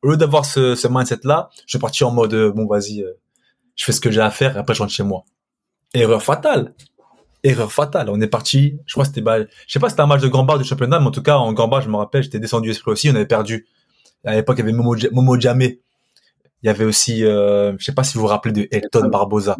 Au 0.02 0.10
lieu 0.10 0.18
d'avoir 0.18 0.44
ce, 0.44 0.74
ce 0.74 0.86
mindset-là, 0.86 1.48
je 1.66 1.78
vais 1.78 1.80
partir 1.80 2.08
en 2.08 2.10
mode 2.10 2.34
euh, 2.34 2.52
bon, 2.52 2.66
vas-y, 2.66 3.02
euh, 3.02 3.14
je 3.74 3.86
fais 3.86 3.92
ce 3.92 4.02
que 4.02 4.10
j'ai 4.10 4.20
à 4.20 4.30
faire 4.30 4.54
et 4.54 4.60
après 4.60 4.74
je 4.74 4.80
rentre 4.80 4.92
chez 4.92 5.02
moi. 5.02 5.24
Erreur 5.94 6.22
fatale. 6.22 6.74
Erreur 7.42 7.72
fatale. 7.72 8.10
On 8.10 8.20
est 8.20 8.26
parti. 8.26 8.78
Je 8.84 8.92
crois 8.92 9.04
que 9.04 9.08
c'était, 9.08 9.22
bah, 9.22 9.38
je 9.40 9.72
sais 9.72 9.80
pas, 9.80 9.88
c'était 9.88 10.02
un 10.02 10.06
match 10.06 10.20
de 10.20 10.28
Gambard 10.28 10.58
du 10.58 10.64
championnat, 10.64 11.00
mais 11.00 11.06
en 11.06 11.10
tout 11.10 11.22
cas, 11.22 11.38
en 11.38 11.54
Gambard, 11.54 11.80
je 11.80 11.88
me 11.88 11.96
rappelle, 11.96 12.22
j'étais 12.22 12.38
descendu 12.38 12.68
esprit 12.68 12.90
aussi, 12.90 13.08
on 13.08 13.14
avait 13.14 13.24
perdu. 13.24 13.66
À 14.26 14.34
l'époque, 14.34 14.58
il 14.58 14.60
y 14.60 14.62
avait 14.64 14.72
Momo, 14.72 14.94
Momo 15.10 15.40
Jamé. 15.40 15.80
Il 16.62 16.66
y 16.66 16.68
avait 16.68 16.84
aussi, 16.84 17.24
euh, 17.24 17.72
je 17.78 17.84
sais 17.86 17.94
pas 17.94 18.04
si 18.04 18.18
vous 18.18 18.20
vous 18.20 18.26
rappelez 18.26 18.52
de 18.52 18.68
Elton 18.70 19.08
Barbosa. 19.08 19.56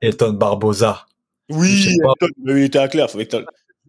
Elton 0.00 0.34
Barbosa. 0.34 1.04
Oui, 1.50 1.94
il 2.44 2.58
était 2.58 2.78
à 2.78 2.88
Claire, 2.88 3.08
Je 3.08 3.16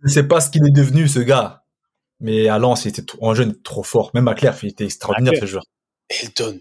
ne 0.04 0.10
sais 0.10 0.28
pas 0.28 0.42
ce 0.42 0.50
qu'il 0.50 0.66
est 0.66 0.72
devenu, 0.72 1.08
ce 1.08 1.20
gars. 1.20 1.64
Mais 2.20 2.48
à 2.48 2.58
Lens, 2.58 2.86
il 2.86 2.90
était 2.90 3.04
en 3.22 3.34
jeune 3.36 3.60
trop 3.62 3.84
fort. 3.84 4.12
Même 4.14 4.28
à 4.28 4.34
Claire, 4.34 4.58
il 4.64 4.70
était 4.70 4.86
extraordinaire, 4.86 5.34
ce 5.40 5.46
joueur. 5.46 5.64
Elton. 6.10 6.60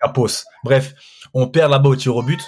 Capos. 0.00 0.44
Bref, 0.64 0.94
on 1.34 1.48
perd 1.48 1.70
là-bas 1.70 1.90
au 1.90 1.96
tir 1.96 2.16
au 2.16 2.22
but. 2.22 2.40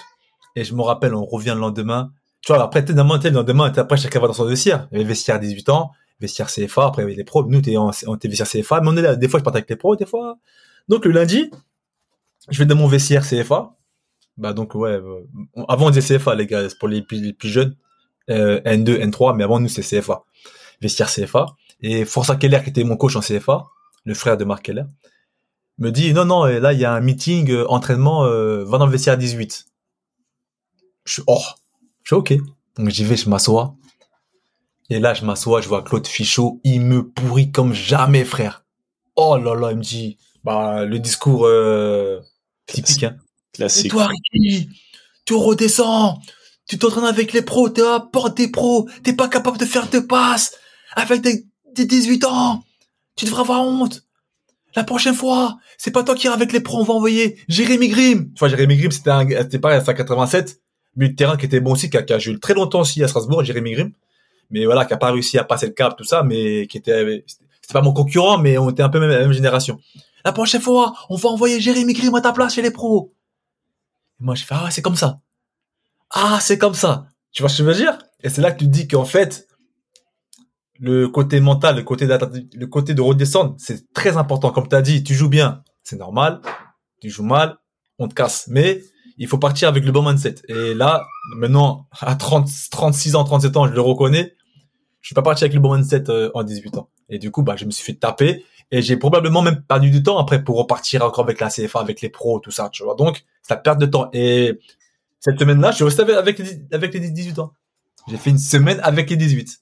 Et 0.55 0.63
je 0.63 0.73
me 0.73 0.81
rappelle, 0.81 1.15
on 1.15 1.25
revient 1.25 1.53
le 1.55 1.61
lendemain. 1.61 2.11
Tu 2.41 2.51
vois, 2.51 2.63
après, 2.63 2.83
tellement, 2.83 3.17
le 3.23 3.29
lendemain, 3.29 3.71
après, 3.75 3.97
chacun 3.97 4.19
va 4.19 4.27
dans 4.27 4.33
son 4.33 4.45
vestiaire. 4.45 4.87
Il 4.91 4.97
y 4.97 5.01
avait 5.01 5.09
vestiaire 5.09 5.39
18 5.39 5.69
ans, 5.69 5.91
vestiaire 6.19 6.47
CFA, 6.47 6.85
après, 6.87 7.03
il 7.03 7.05
y 7.05 7.07
avait 7.07 7.15
les 7.15 7.23
pros. 7.23 7.45
Nous, 7.47 7.61
on 8.07 8.15
était 8.15 8.27
vestiaire 8.27 8.47
CFA, 8.47 8.81
mais 8.81 8.89
on 8.89 8.97
est 8.97 9.01
là. 9.01 9.15
Des 9.15 9.27
fois, 9.27 9.39
je 9.39 9.43
partais 9.43 9.57
avec 9.57 9.69
les 9.69 9.75
pros, 9.75 9.95
des 9.95 10.05
fois. 10.05 10.37
Donc, 10.87 11.05
le 11.05 11.11
lundi, 11.11 11.51
je 12.49 12.57
vais 12.59 12.65
dans 12.65 12.75
mon 12.75 12.87
vestiaire 12.87 13.25
CFA. 13.27 13.75
Bah, 14.37 14.53
donc, 14.53 14.75
ouais, 14.75 14.91
euh, 14.91 15.21
avant, 15.67 15.87
on 15.87 15.89
disait 15.91 16.17
CFA, 16.17 16.35
les 16.35 16.47
gars, 16.47 16.67
pour 16.79 16.87
les 16.87 17.01
plus 17.01 17.35
jeunes. 17.43 17.75
N2, 18.29 18.89
euh, 18.89 19.05
N3, 19.05 19.35
mais 19.35 19.43
avant 19.43 19.59
nous 19.59 19.69
c'est 19.69 19.81
CFA, 19.81 20.23
vestiaire 20.81 21.09
CFA. 21.11 21.45
Et 21.81 22.05
Forza 22.05 22.35
Keller, 22.35 22.61
qui 22.63 22.69
était 22.69 22.83
mon 22.83 22.95
coach 22.95 23.15
en 23.15 23.21
CFA, 23.21 23.65
le 24.05 24.13
frère 24.13 24.37
de 24.37 24.45
Marc 24.45 24.63
Keller, 24.63 24.83
me 25.79 25.89
dit 25.91 26.13
non 26.13 26.25
non, 26.25 26.45
là 26.45 26.73
il 26.73 26.79
y 26.79 26.85
a 26.85 26.93
un 26.93 27.01
meeting 27.01 27.49
euh, 27.51 27.67
entraînement, 27.69 28.25
euh, 28.25 28.63
va 28.63 28.77
dans 28.77 28.85
le 28.85 28.91
vestiaire 28.91 29.17
18. 29.17 29.65
Je 31.05 31.13
suis 31.13 31.23
oh, 31.27 31.41
je 32.03 32.09
suis 32.09 32.15
ok. 32.15 32.33
Donc 32.77 32.89
j'y 32.89 33.03
vais, 33.03 33.17
je 33.17 33.29
m'assois. 33.29 33.75
Et 34.89 34.99
là 34.99 35.13
je 35.13 35.25
m'assois, 35.25 35.61
je 35.61 35.67
vois 35.67 35.81
Claude 35.81 36.05
Fichot, 36.05 36.59
il 36.63 36.81
me 36.81 37.07
pourrit 37.07 37.51
comme 37.51 37.73
jamais 37.73 38.25
frère. 38.25 38.65
Oh 39.15 39.37
là 39.37 39.55
là, 39.55 39.71
il 39.71 39.77
me 39.77 39.83
dit 39.83 40.17
bah 40.43 40.85
le 40.85 40.99
discours 40.99 41.47
typique 42.67 43.03
hein. 43.03 43.17
Classique. 43.53 43.87
Et 43.87 43.89
toi 43.89 44.07
Ricky, 44.07 44.69
tu 45.25 45.33
redescends, 45.33 46.19
tu 46.71 46.77
t'entraînes 46.77 47.03
avec 47.03 47.33
les 47.33 47.41
pros, 47.41 47.67
t'es 47.67 47.81
à 47.81 47.99
porte 47.99 48.37
des 48.37 48.47
pros, 48.47 48.87
t'es 49.03 49.11
pas 49.11 49.27
capable 49.27 49.57
de 49.57 49.65
faire 49.65 49.89
de 49.89 49.99
passes 49.99 50.53
avec 50.95 51.19
des, 51.19 51.43
18 51.75 52.23
ans. 52.23 52.63
Tu 53.17 53.25
devrais 53.25 53.41
avoir 53.41 53.61
honte. 53.63 54.05
La 54.77 54.85
prochaine 54.85 55.13
fois, 55.13 55.57
c'est 55.77 55.91
pas 55.91 56.01
toi 56.01 56.15
qui 56.15 56.27
iras 56.27 56.35
avec 56.35 56.53
les 56.53 56.61
pros, 56.61 56.79
on 56.79 56.85
va 56.85 56.93
envoyer 56.93 57.37
Jérémy 57.49 57.89
Grimm. 57.89 58.31
Enfin, 58.35 58.47
Jérémy 58.47 58.77
Grimm, 58.77 58.91
c'était 58.91 59.09
un, 59.09 59.27
c'était 59.27 59.59
pareil 59.59 59.79
à 59.79 59.83
187, 59.83 60.61
mais 60.95 61.09
le 61.09 61.15
terrain 61.15 61.35
qui 61.35 61.45
était 61.45 61.59
bon 61.59 61.73
aussi, 61.73 61.89
qui 61.89 61.97
a, 61.97 62.03
qui 62.03 62.13
a 62.13 62.19
joué 62.19 62.39
très 62.39 62.53
longtemps 62.53 62.79
aussi 62.79 63.03
à 63.03 63.09
Strasbourg, 63.09 63.43
Jérémy 63.43 63.73
Grimm. 63.73 63.91
Mais 64.49 64.63
voilà, 64.63 64.85
qui 64.85 64.93
a 64.93 64.97
pas 64.97 65.11
réussi 65.11 65.37
à 65.37 65.43
passer 65.43 65.65
le 65.65 65.73
cap, 65.73 65.97
tout 65.97 66.05
ça, 66.05 66.23
mais 66.23 66.67
qui 66.67 66.77
était, 66.77 67.25
c'était 67.27 67.73
pas 67.73 67.81
mon 67.81 67.91
concurrent, 67.91 68.37
mais 68.37 68.57
on 68.57 68.69
était 68.69 68.83
un 68.83 68.87
peu 68.89 69.01
même 69.01 69.09
la 69.09 69.19
même 69.19 69.33
génération. 69.33 69.77
La 70.23 70.31
prochaine 70.31 70.61
fois, 70.61 70.93
on 71.09 71.17
va 71.17 71.27
envoyer 71.27 71.59
Jérémy 71.59 71.91
Grimm 71.91 72.15
à 72.15 72.21
ta 72.21 72.31
place 72.31 72.55
chez 72.55 72.61
les 72.61 72.71
pros. 72.71 73.11
Et 74.21 74.23
moi, 74.23 74.35
je 74.35 74.45
fais, 74.45 74.55
ah, 74.57 74.71
c'est 74.71 74.81
comme 74.81 74.95
ça 74.95 75.19
ah, 76.13 76.39
c'est 76.41 76.57
comme 76.57 76.73
ça. 76.73 77.07
Tu 77.31 77.41
vois 77.41 77.49
ce 77.49 77.57
que 77.57 77.63
je 77.63 77.69
veux 77.69 77.75
dire? 77.75 77.97
Et 78.23 78.29
c'est 78.29 78.41
là 78.41 78.51
que 78.51 78.59
tu 78.59 78.67
dis 78.67 78.87
qu'en 78.87 79.05
fait, 79.05 79.47
le 80.79 81.07
côté 81.07 81.39
mental, 81.39 81.77
le 81.77 81.83
côté, 81.83 82.07
le 82.07 82.67
côté 82.67 82.93
de 82.93 83.01
redescendre, 83.01 83.55
c'est 83.57 83.91
très 83.93 84.17
important. 84.17 84.51
Comme 84.51 84.67
tu 84.67 84.75
as 84.75 84.81
dit, 84.81 85.03
tu 85.03 85.13
joues 85.13 85.29
bien, 85.29 85.63
c'est 85.83 85.97
normal. 85.97 86.41
Tu 87.01 87.09
joues 87.09 87.23
mal, 87.23 87.57
on 87.99 88.07
te 88.07 88.13
casse. 88.13 88.47
Mais 88.47 88.81
il 89.17 89.27
faut 89.27 89.37
partir 89.37 89.69
avec 89.69 89.85
le 89.85 89.91
bon 89.91 90.03
mindset. 90.03 90.35
Et 90.47 90.73
là, 90.73 91.05
maintenant, 91.37 91.87
à 91.99 92.15
30, 92.15 92.49
36 92.71 93.15
ans, 93.15 93.23
37 93.23 93.57
ans, 93.57 93.67
je 93.67 93.73
le 93.73 93.81
reconnais, 93.81 94.35
je 95.01 95.07
suis 95.07 95.15
pas 95.15 95.21
parti 95.21 95.43
avec 95.43 95.53
le 95.53 95.59
bon 95.59 95.75
mindset 95.75 96.09
euh, 96.09 96.31
en 96.33 96.43
18 96.43 96.77
ans. 96.77 96.89
Et 97.09 97.19
du 97.19 97.31
coup, 97.31 97.43
bah, 97.43 97.55
je 97.55 97.65
me 97.65 97.71
suis 97.71 97.83
fait 97.83 97.99
taper 97.99 98.45
et 98.71 98.81
j'ai 98.81 98.97
probablement 98.97 99.41
même 99.41 99.61
perdu 99.61 99.89
du 99.91 100.01
temps 100.01 100.17
après 100.17 100.43
pour 100.43 100.57
repartir 100.57 101.03
encore 101.03 101.25
avec 101.25 101.39
la 101.39 101.49
CFA, 101.49 101.79
avec 101.79 102.01
les 102.01 102.09
pros, 102.09 102.39
tout 102.39 102.51
ça, 102.51 102.69
tu 102.71 102.83
vois. 102.83 102.95
Donc, 102.95 103.23
ça 103.41 103.57
perd 103.57 103.79
de 103.79 103.85
temps. 103.85 104.09
Et 104.13 104.59
cette 105.21 105.39
semaine-là, 105.39 105.71
je 105.71 105.75
suis 105.77 105.85
resté 105.85 106.01
avec 106.01 106.39
les, 106.39 106.61
avec 106.71 106.93
les 106.93 106.99
18 106.99 107.39
ans. 107.39 107.53
J'ai 108.09 108.17
fait 108.17 108.31
une 108.31 108.39
semaine 108.39 108.79
avec 108.81 109.09
les 109.09 109.15
18. 109.15 109.59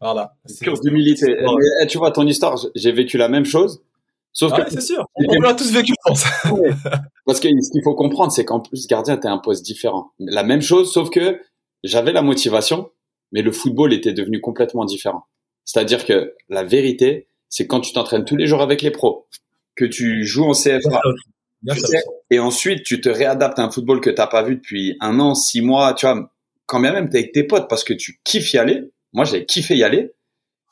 Voilà. 0.00 0.34
Course 0.64 0.80
d'humilité. 0.80 1.36
Eh, 1.82 1.86
tu 1.88 1.98
vois, 1.98 2.12
ton 2.12 2.26
histoire, 2.26 2.56
j'ai 2.76 2.92
vécu 2.92 3.18
la 3.18 3.28
même 3.28 3.44
chose. 3.44 3.82
Sauf 4.32 4.54
que 4.54 4.70
c'est 4.70 4.80
sûr. 4.80 5.04
On 5.16 5.40
l'a 5.40 5.54
tous 5.54 5.72
vécu, 5.72 5.92
je 5.92 6.08
pense. 6.08 6.24
Parce 7.26 7.40
que 7.40 7.48
ce 7.48 7.72
qu'il 7.72 7.82
faut 7.82 7.96
comprendre, 7.96 8.30
c'est 8.30 8.44
qu'en 8.44 8.60
plus, 8.60 8.86
gardien, 8.86 9.16
t'es 9.16 9.26
un 9.26 9.38
poste 9.38 9.64
différent. 9.66 10.12
La 10.20 10.44
même 10.44 10.62
chose, 10.62 10.92
sauf 10.92 11.10
que 11.10 11.40
j'avais 11.82 12.12
la 12.12 12.22
motivation, 12.22 12.90
mais 13.32 13.42
le 13.42 13.50
football 13.50 13.92
était 13.92 14.12
devenu 14.12 14.40
complètement 14.40 14.84
différent. 14.84 15.24
C'est-à-dire 15.64 16.04
que 16.04 16.34
la 16.48 16.62
vérité, 16.62 17.26
c'est 17.48 17.66
quand 17.66 17.80
tu 17.80 17.92
t'entraînes 17.92 18.24
tous 18.24 18.36
les 18.36 18.46
jours 18.46 18.62
avec 18.62 18.82
les 18.82 18.92
pros, 18.92 19.26
que 19.74 19.84
tu 19.84 20.24
joues 20.24 20.44
en 20.44 20.52
CFA, 20.52 21.00
et 22.30 22.38
ensuite 22.38 22.84
tu 22.84 23.00
te 23.00 23.08
réadaptes 23.08 23.58
à 23.58 23.62
un 23.62 23.70
football 23.70 24.00
que 24.00 24.10
t'as 24.10 24.26
pas 24.26 24.42
vu 24.42 24.56
depuis 24.56 24.96
un 25.00 25.20
an, 25.20 25.34
six 25.34 25.60
mois, 25.60 25.94
tu 25.94 26.06
vois, 26.06 26.30
quand 26.66 26.80
bien 26.80 26.92
même 26.92 27.08
t'es 27.08 27.18
avec 27.18 27.32
tes 27.32 27.44
potes 27.44 27.68
parce 27.68 27.84
que 27.84 27.92
tu 27.92 28.20
kiffes 28.24 28.52
y 28.54 28.58
aller. 28.58 28.90
Moi, 29.12 29.24
j'avais 29.24 29.44
kiffé 29.44 29.76
y 29.76 29.82
aller, 29.82 30.12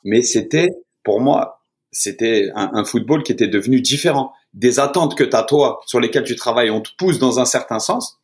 mais 0.05 0.21
c'était, 0.21 0.69
pour 1.03 1.19
moi, 1.19 1.61
c'était 1.91 2.49
un, 2.55 2.71
un, 2.73 2.85
football 2.85 3.23
qui 3.23 3.33
était 3.33 3.47
devenu 3.47 3.81
différent. 3.81 4.31
Des 4.53 4.79
attentes 4.79 5.17
que 5.17 5.23
t'as 5.23 5.43
toi, 5.43 5.81
sur 5.85 5.99
lesquelles 5.99 6.23
tu 6.23 6.35
travailles, 6.35 6.69
on 6.69 6.81
te 6.81 6.89
pousse 6.97 7.19
dans 7.19 7.39
un 7.39 7.45
certain 7.45 7.79
sens. 7.79 8.17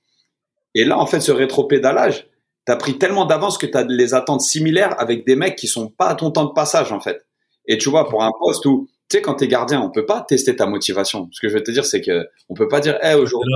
Et 0.74 0.86
là, 0.86 0.98
en 0.98 1.06
fait, 1.06 1.20
ce 1.20 1.32
rétropédalage, 1.32 2.28
t'as 2.66 2.78
pris 2.78 2.98
tellement 2.98 3.26
d'avance 3.26 3.58
que 3.58 3.66
t'as 3.66 3.84
les 3.84 4.14
attentes 4.14 4.42
similaires 4.42 5.00
avec 5.00 5.26
des 5.26 5.36
mecs 5.36 5.56
qui 5.56 5.68
sont 5.68 5.90
pas 5.90 6.08
à 6.08 6.16
ton 6.16 6.32
temps 6.32 6.46
de 6.46 6.54
passage, 6.54 6.92
en 6.92 7.02
fait. 7.02 7.26
Et 7.68 7.78
tu 7.78 7.90
vois, 7.90 8.08
pour 8.08 8.24
un 8.24 8.32
poste 8.40 8.66
où, 8.66 8.88
tu 9.10 9.18
sais, 9.18 9.22
quand 9.22 9.36
t'es 9.36 9.48
gardien, 9.48 9.82
on 9.82 9.92
peut 9.92 10.06
pas 10.06 10.26
tester 10.28 10.56
ta 10.56 10.66
motivation. 10.66 11.30
Ce 11.32 11.40
que 11.40 11.48
je 11.48 11.54
veux 11.54 11.64
te 11.64 11.72
dire, 11.72 11.86
c'est 11.86 12.02
que 12.02 12.28
on 12.50 12.56
peut 12.56 12.68
pas 12.68 12.80
dire, 12.80 12.98
eh, 13.04 13.14
aujourd'hui, 13.14 13.54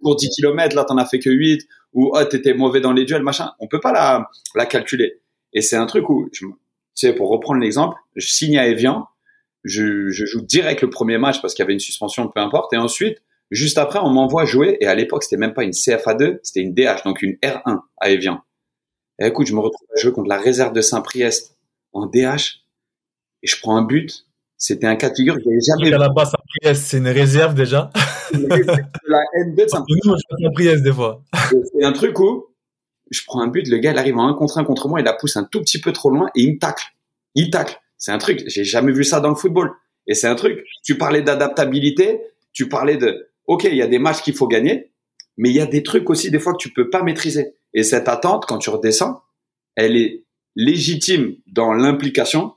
pour 0.00 0.16
10 0.16 0.30
km, 0.30 0.74
là, 0.74 0.84
t'en 0.84 0.96
as 0.96 1.04
fait 1.04 1.18
que 1.18 1.30
8, 1.30 1.66
ou, 1.92 2.10
oh, 2.14 2.24
t'étais 2.24 2.54
mauvais 2.54 2.80
dans 2.80 2.92
les 2.92 3.04
duels, 3.04 3.22
machin. 3.22 3.52
On 3.58 3.68
peut 3.68 3.80
pas 3.80 3.92
la, 3.92 4.28
la 4.54 4.66
calculer. 4.66 5.20
Et 5.52 5.60
c'est 5.60 5.76
un 5.76 5.86
truc 5.86 6.08
où, 6.08 6.28
tu 6.32 6.46
sais, 6.94 7.12
pour 7.14 7.28
reprendre 7.28 7.60
l'exemple, 7.60 7.96
je 8.16 8.26
signe 8.26 8.58
à 8.58 8.66
Evian, 8.66 9.06
je, 9.64 10.08
je 10.10 10.24
joue 10.24 10.40
direct 10.40 10.82
le 10.82 10.90
premier 10.90 11.18
match 11.18 11.40
parce 11.42 11.54
qu'il 11.54 11.62
y 11.62 11.66
avait 11.66 11.72
une 11.72 11.80
suspension, 11.80 12.28
peu 12.28 12.40
importe, 12.40 12.72
et 12.72 12.76
ensuite, 12.76 13.18
juste 13.50 13.78
après, 13.78 13.98
on 13.98 14.10
m'envoie 14.10 14.44
jouer, 14.44 14.76
et 14.80 14.86
à 14.86 14.94
l'époque, 14.94 15.22
c'était 15.22 15.36
même 15.36 15.54
pas 15.54 15.64
une 15.64 15.72
CFA2, 15.72 16.38
c'était 16.42 16.60
une 16.60 16.74
DH, 16.74 17.02
donc 17.04 17.22
une 17.22 17.34
R1 17.42 17.80
à 17.98 18.10
Evian. 18.10 18.40
Et 19.18 19.26
écoute, 19.26 19.46
je 19.46 19.54
me 19.54 19.60
retrouve 19.60 19.86
à 19.96 20.00
jouer 20.00 20.12
contre 20.12 20.28
la 20.28 20.38
réserve 20.38 20.72
de 20.72 20.80
Saint-Priest 20.80 21.56
en 21.92 22.06
DH, 22.06 22.62
et 23.42 23.46
je 23.46 23.60
prends 23.60 23.76
un 23.76 23.82
but. 23.82 24.26
C'était 24.58 24.88
un 24.88 24.96
cas 24.96 25.10
de 25.10 25.14
figure 25.14 25.36
que 25.36 25.42
j'avais 25.44 25.60
jamais 25.60 25.84
vu. 25.84 25.96
La 25.96 26.24
Saint-Priest, 26.24 26.82
c'est 26.82 26.98
une 26.98 27.08
réserve 27.08 27.54
déjà. 27.54 27.90
la 28.32 29.20
N2 29.38 29.54
de 29.54 29.68
Saint-Priest. 29.68 30.82
des 30.82 30.92
fois. 30.92 31.22
C'est 31.72 31.84
un 31.84 31.92
truc 31.92 32.18
où 32.18 32.46
je 33.10 33.20
prends 33.24 33.40
un 33.40 33.46
but, 33.46 33.66
le 33.68 33.78
gars, 33.78 33.92
il 33.92 33.98
arrive 33.98 34.18
en 34.18 34.26
un 34.26 34.34
contre 34.34 34.58
un 34.58 34.64
contre 34.64 34.88
moi, 34.88 35.00
il 35.00 35.04
la 35.04 35.14
pousse 35.14 35.36
un 35.36 35.44
tout 35.44 35.60
petit 35.60 35.80
peu 35.80 35.92
trop 35.92 36.10
loin 36.10 36.28
et 36.34 36.42
il 36.42 36.54
me 36.54 36.58
tacle. 36.58 36.84
Il 37.34 37.50
tacle. 37.50 37.80
C'est 37.96 38.12
un 38.12 38.18
truc, 38.18 38.42
j'ai 38.46 38.64
jamais 38.64 38.92
vu 38.92 39.04
ça 39.04 39.20
dans 39.20 39.30
le 39.30 39.34
football. 39.34 39.70
Et 40.06 40.14
c'est 40.14 40.26
un 40.26 40.34
truc, 40.34 40.64
tu 40.84 40.98
parlais 40.98 41.22
d'adaptabilité, 41.22 42.20
tu 42.52 42.68
parlais 42.68 42.96
de, 42.96 43.30
ok, 43.46 43.64
il 43.64 43.76
y 43.76 43.82
a 43.82 43.86
des 43.86 43.98
matchs 43.98 44.22
qu'il 44.22 44.34
faut 44.34 44.48
gagner, 44.48 44.92
mais 45.36 45.50
il 45.50 45.56
y 45.56 45.60
a 45.60 45.66
des 45.66 45.82
trucs 45.82 46.10
aussi 46.10 46.30
des 46.30 46.38
fois 46.38 46.52
que 46.52 46.58
tu 46.58 46.72
peux 46.72 46.90
pas 46.90 47.02
maîtriser. 47.02 47.54
Et 47.74 47.82
cette 47.82 48.08
attente, 48.08 48.44
quand 48.46 48.58
tu 48.58 48.70
redescends, 48.70 49.22
elle 49.76 49.96
est 49.96 50.24
légitime 50.56 51.36
dans 51.46 51.72
l'implication, 51.72 52.54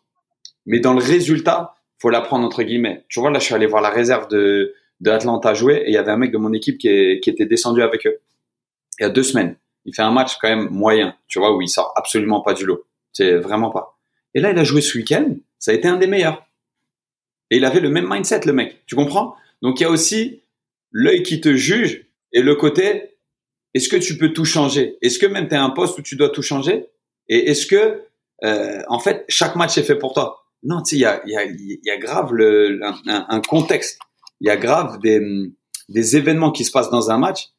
mais 0.66 0.80
dans 0.80 0.94
le 0.94 1.02
résultat, 1.04 1.76
faut 2.02 2.10
la 2.10 2.22
prendre 2.22 2.46
entre 2.46 2.64
guillemets. 2.64 3.06
Tu 3.10 3.20
vois, 3.20 3.30
là, 3.30 3.40
je 3.40 3.46
suis 3.46 3.54
allé 3.54 3.68
voir 3.68 3.82
la 3.82 3.90
réserve 3.90 4.28
de, 4.28 4.74
de 5.02 5.12
Atlanta 5.12 5.54
jouer 5.54 5.84
et 5.86 5.90
il 5.90 5.94
y 5.94 5.98
avait 5.98 6.12
un 6.12 6.18
mec 6.18 6.32
de 6.32 6.38
mon 6.38 6.52
équipe 6.52 6.78
qui, 6.78 7.20
qui 7.22 7.30
était 7.30 7.46
descendu 7.46 7.82
avec 7.84 8.08
eux. 8.08 8.20
Il 9.00 9.04
y 9.04 9.06
a 9.06 9.10
deux 9.10 9.24
semaines. 9.24 9.56
Il 9.86 9.94
fait 9.94 10.02
un 10.02 10.12
match 10.12 10.38
quand 10.42 10.50
même 10.50 10.70
moyen, 10.70 11.16
tu 11.28 11.40
vois, 11.40 11.56
où 11.56 11.62
il 11.62 11.70
sort 11.70 11.94
absolument 11.96 12.42
pas 12.42 12.54
du 12.54 12.66
lot. 12.66 12.86
C'est 13.14 13.36
vraiment 13.36 13.70
pas. 13.70 14.00
Et 14.34 14.40
là, 14.40 14.52
il 14.52 14.58
a 14.58 14.64
joué 14.64 14.82
ce 14.82 14.98
week-end. 14.98 15.36
Ça 15.60 15.72
a 15.72 15.74
été 15.74 15.88
un 15.88 15.98
des 15.98 16.08
meilleurs. 16.08 16.46
Et 17.50 17.58
il 17.58 17.66
avait 17.66 17.80
le 17.80 17.90
même 17.90 18.08
mindset, 18.10 18.42
le 18.46 18.54
mec. 18.54 18.82
Tu 18.86 18.96
comprends? 18.96 19.36
Donc, 19.62 19.80
il 19.80 19.84
y 19.84 19.86
a 19.86 19.90
aussi 19.90 20.42
l'œil 20.92 21.24
qui 21.24 21.42
te 21.42 21.56
juge 21.56 22.06
et 22.32 22.42
le 22.42 22.56
côté, 22.56 23.16
est-ce 23.74 23.90
que 23.90 23.98
tu 23.98 24.18
peux 24.18 24.34
tout 24.34 24.46
changer? 24.46 24.98
Est-ce 25.02 25.20
que 25.20 25.26
même 25.26 25.48
tu 25.48 25.56
as 25.56 25.64
un 25.64 25.70
poste 25.70 26.00
où 26.00 26.02
tu 26.02 26.16
dois 26.16 26.30
tout 26.30 26.42
changer? 26.42 26.88
Et 27.28 27.50
est-ce 27.50 27.66
que, 27.66 28.02
euh, 28.44 28.82
en 28.88 29.00
fait, 29.00 29.26
chaque 29.30 29.56
match 29.56 29.78
est 29.78 29.84
fait 29.84 29.98
pour 29.98 30.14
toi? 30.14 30.41
Non, 30.64 30.82
tu 30.82 30.92
sais, 30.92 30.96
il 30.98 31.00
y 31.00 31.06
a, 31.06 31.22
y, 31.26 31.36
a, 31.36 31.46
y 31.46 31.90
a 31.90 31.98
grave 31.98 32.34
le, 32.34 32.80
un, 33.08 33.42
contexte. 33.42 34.00
Il 34.40 34.48
y 34.48 34.50
a 34.50 34.58
grave 34.58 35.00
des, 35.00 35.22
des 35.90 36.18
événements 36.18 36.52
qui 36.52 36.64
se 36.64 36.72
passent 36.72 36.92
dans 36.92 37.10
un 37.10 37.18
match. 37.18 37.50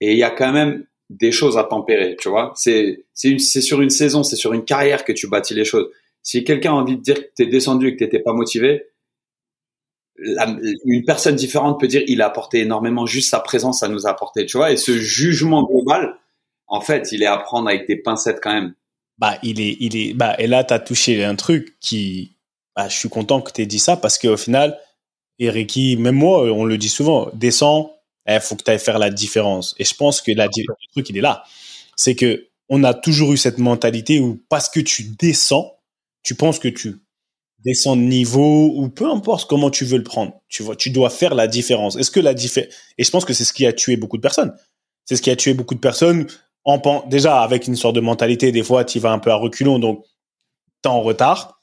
Et 0.00 0.12
il 0.12 0.18
y 0.18 0.22
a 0.22 0.30
quand 0.30 0.52
même 0.52 0.86
des 1.10 1.32
choses 1.32 1.58
à 1.58 1.64
tempérer, 1.64 2.16
tu 2.18 2.28
vois. 2.28 2.52
C'est 2.56 3.06
c'est 3.12 3.38
c'est 3.38 3.60
sur 3.60 3.80
une 3.80 3.90
saison, 3.90 4.22
c'est 4.22 4.36
sur 4.36 4.52
une 4.52 4.64
carrière 4.64 5.04
que 5.04 5.12
tu 5.12 5.28
bâtis 5.28 5.54
les 5.54 5.64
choses. 5.64 5.88
Si 6.22 6.44
quelqu'un 6.44 6.70
a 6.70 6.74
envie 6.74 6.96
de 6.96 7.02
dire 7.02 7.16
que 7.16 7.30
t'es 7.36 7.46
descendu 7.46 7.88
et 7.88 7.92
que 7.94 7.98
t'étais 7.98 8.20
pas 8.20 8.32
motivé, 8.32 8.86
une 10.16 11.04
personne 11.04 11.34
différente 11.36 11.80
peut 11.80 11.88
dire 11.88 12.02
il 12.06 12.22
a 12.22 12.26
apporté 12.26 12.60
énormément, 12.60 13.04
juste 13.04 13.30
sa 13.30 13.40
présence 13.40 13.80
ça 13.80 13.88
nous 13.88 14.06
a 14.06 14.10
apporté, 14.10 14.46
tu 14.46 14.56
vois. 14.56 14.72
Et 14.72 14.76
ce 14.76 14.96
jugement 14.96 15.64
global, 15.64 16.18
en 16.66 16.80
fait, 16.80 17.12
il 17.12 17.22
est 17.22 17.26
à 17.26 17.36
prendre 17.36 17.68
avec 17.68 17.86
des 17.86 17.96
pincettes 17.96 18.40
quand 18.42 18.52
même. 18.52 18.74
Bah 19.18 19.38
il 19.42 19.60
est 19.60 19.76
il 19.78 19.96
est 19.96 20.14
bah 20.14 20.34
et 20.38 20.48
là 20.48 20.64
t'as 20.64 20.80
touché 20.80 21.22
un 21.22 21.36
truc 21.36 21.76
qui 21.78 22.33
bah, 22.76 22.88
je 22.88 22.96
suis 22.96 23.08
content 23.08 23.40
que 23.40 23.52
t'aies 23.52 23.66
dit 23.66 23.78
ça 23.78 23.96
parce 23.96 24.18
qu'au 24.18 24.36
final, 24.36 24.78
Eriki, 25.38 25.96
même 25.96 26.16
moi, 26.16 26.42
on 26.52 26.64
le 26.64 26.78
dit 26.78 26.88
souvent, 26.88 27.28
descend, 27.34 27.88
il 28.26 28.40
faut 28.40 28.56
que 28.56 28.62
tu 28.62 28.70
ailles 28.70 28.78
faire 28.78 28.98
la 28.98 29.10
différence. 29.10 29.74
Et 29.78 29.84
je 29.84 29.94
pense 29.94 30.20
que 30.22 30.32
la, 30.32 30.46
le 30.46 30.92
truc, 30.92 31.08
il 31.10 31.18
est 31.18 31.20
là. 31.20 31.44
C'est 31.96 32.14
que 32.14 32.48
on 32.68 32.82
a 32.84 32.94
toujours 32.94 33.32
eu 33.32 33.36
cette 33.36 33.58
mentalité 33.58 34.20
où 34.20 34.42
parce 34.48 34.68
que 34.68 34.80
tu 34.80 35.04
descends, 35.18 35.78
tu 36.22 36.34
penses 36.34 36.58
que 36.58 36.68
tu 36.68 36.96
descends 37.64 37.96
de 37.96 38.02
niveau 38.02 38.72
ou 38.74 38.88
peu 38.88 39.10
importe 39.10 39.48
comment 39.48 39.70
tu 39.70 39.84
veux 39.84 39.98
le 39.98 40.04
prendre. 40.04 40.40
Tu 40.48 40.62
vois, 40.62 40.76
tu 40.76 40.90
dois 40.90 41.10
faire 41.10 41.34
la 41.34 41.46
différence. 41.46 41.96
Est-ce 41.96 42.10
que 42.10 42.20
la 42.20 42.34
différence, 42.34 42.72
et 42.98 43.04
je 43.04 43.10
pense 43.10 43.24
que 43.24 43.32
c'est 43.32 43.44
ce 43.44 43.52
qui 43.52 43.66
a 43.66 43.72
tué 43.72 43.96
beaucoup 43.96 44.16
de 44.16 44.22
personnes. 44.22 44.54
C'est 45.04 45.16
ce 45.16 45.22
qui 45.22 45.30
a 45.30 45.36
tué 45.36 45.54
beaucoup 45.54 45.74
de 45.74 45.80
personnes 45.80 46.26
en 46.64 46.80
déjà 47.06 47.42
avec 47.42 47.66
une 47.66 47.76
sorte 47.76 47.94
de 47.94 48.00
mentalité. 48.00 48.52
Des 48.52 48.62
fois, 48.62 48.84
tu 48.84 48.98
vas 48.98 49.12
un 49.12 49.18
peu 49.18 49.30
à 49.30 49.36
reculons, 49.36 49.78
donc 49.78 50.04
t'es 50.82 50.88
en 50.88 51.02
retard. 51.02 51.53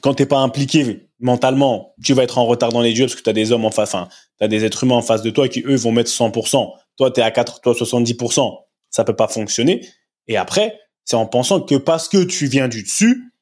Quand 0.00 0.14
t'es 0.14 0.26
pas 0.26 0.38
impliqué 0.38 1.08
mentalement, 1.20 1.94
tu 2.02 2.14
vas 2.14 2.22
être 2.22 2.38
en 2.38 2.46
retard 2.46 2.70
dans 2.70 2.80
les 2.80 2.92
duels 2.92 3.08
parce 3.08 3.16
que 3.16 3.22
tu 3.22 3.30
as 3.30 3.34
des 3.34 3.52
hommes 3.52 3.64
en 3.64 3.70
face, 3.70 3.94
enfin, 3.94 4.08
tu 4.38 4.44
as 4.44 4.48
des 4.48 4.64
êtres 4.64 4.84
humains 4.84 4.96
en 4.96 5.02
face 5.02 5.22
de 5.22 5.30
toi 5.30 5.48
qui, 5.48 5.62
eux, 5.66 5.76
vont 5.76 5.92
mettre 5.92 6.10
100%. 6.10 6.72
Toi, 6.96 7.10
tu 7.10 7.20
es 7.20 7.22
à 7.22 7.30
4, 7.30 7.60
toi, 7.60 7.72
70%. 7.72 8.58
Ça 8.90 9.04
peut 9.04 9.16
pas 9.16 9.28
fonctionner. 9.28 9.86
Et 10.28 10.36
après, 10.36 10.78
c'est 11.04 11.16
en 11.16 11.26
pensant 11.26 11.60
que 11.60 11.74
parce 11.74 12.08
que 12.08 12.22
tu 12.24 12.46
viens 12.46 12.68
du 12.68 12.82
dessus, 12.82 13.32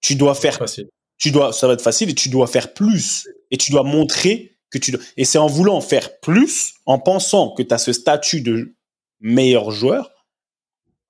tu 0.00 0.16
dois 0.16 0.34
faire, 0.34 0.56
facile. 0.56 0.88
tu 1.18 1.30
dois, 1.30 1.52
ça 1.52 1.66
va 1.66 1.74
être 1.74 1.82
facile 1.82 2.10
et 2.10 2.14
tu 2.14 2.28
dois 2.28 2.46
faire 2.46 2.74
plus. 2.74 3.28
Et 3.50 3.56
tu 3.56 3.70
dois 3.70 3.82
montrer 3.82 4.56
que 4.70 4.78
tu 4.78 4.90
dois, 4.90 5.00
et 5.16 5.24
c'est 5.24 5.38
en 5.38 5.46
voulant 5.46 5.80
faire 5.80 6.18
plus, 6.20 6.74
en 6.86 6.98
pensant 6.98 7.50
que 7.50 7.62
tu 7.62 7.72
as 7.72 7.78
ce 7.78 7.92
statut 7.92 8.40
de 8.40 8.74
meilleur 9.20 9.70
joueur, 9.70 10.10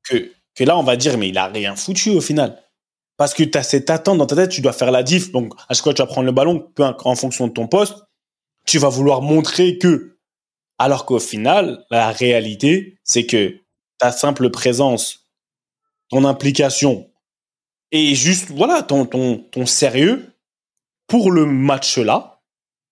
que, 0.05 0.31
que 0.55 0.65
là, 0.65 0.77
on 0.77 0.83
va 0.83 0.97
dire, 0.97 1.17
mais 1.17 1.29
il 1.29 1.39
a 1.39 1.47
rien 1.47 1.77
foutu 1.77 2.11
au 2.11 2.21
final. 2.21 2.62
Parce 3.23 3.35
que 3.35 3.45
tu 3.45 3.57
as 3.57 3.63
cette 3.63 3.89
attente 3.89 4.19
dans 4.19 4.27
ta 4.27 4.35
tête, 4.35 4.51
tu 4.51 4.63
dois 4.63 4.73
faire 4.73 4.91
la 4.91 5.05
diff. 5.05 5.31
Donc, 5.31 5.55
à 5.69 5.75
chaque 5.75 5.85
fois 5.85 5.93
que 5.93 5.99
tu 5.99 6.03
vas 6.03 6.09
prendre 6.09 6.27
le 6.27 6.33
ballon, 6.33 6.69
en 6.77 7.15
fonction 7.15 7.47
de 7.47 7.53
ton 7.53 7.69
poste, 7.69 8.03
tu 8.67 8.79
vas 8.79 8.89
vouloir 8.89 9.23
montrer 9.23 9.79
que. 9.79 10.19
Alors 10.77 11.07
qu'au 11.07 11.21
final, 11.21 11.85
la 11.89 12.11
réalité, 12.11 12.99
c'est 13.05 13.25
que 13.25 13.61
ta 13.99 14.11
simple 14.11 14.51
présence, 14.51 15.29
ton 16.11 16.25
implication 16.25 17.13
et 17.93 18.17
juste, 18.17 18.51
voilà, 18.51 18.83
ton, 18.83 19.07
ton, 19.07 19.39
ton 19.39 19.67
sérieux 19.67 20.35
pour 21.07 21.31
le 21.31 21.47
match-là, 21.47 22.41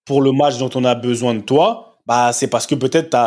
pour 0.05 0.23
le 0.23 0.31
match 0.31 0.59
dont 0.59 0.71
on 0.77 0.85
a 0.85 0.95
besoin 0.95 1.35
de 1.35 1.41
toi, 1.41 1.99
bah, 2.07 2.33
c'est 2.33 2.47
parce 2.47 2.69
que 2.69 2.77
peut-être 2.77 3.19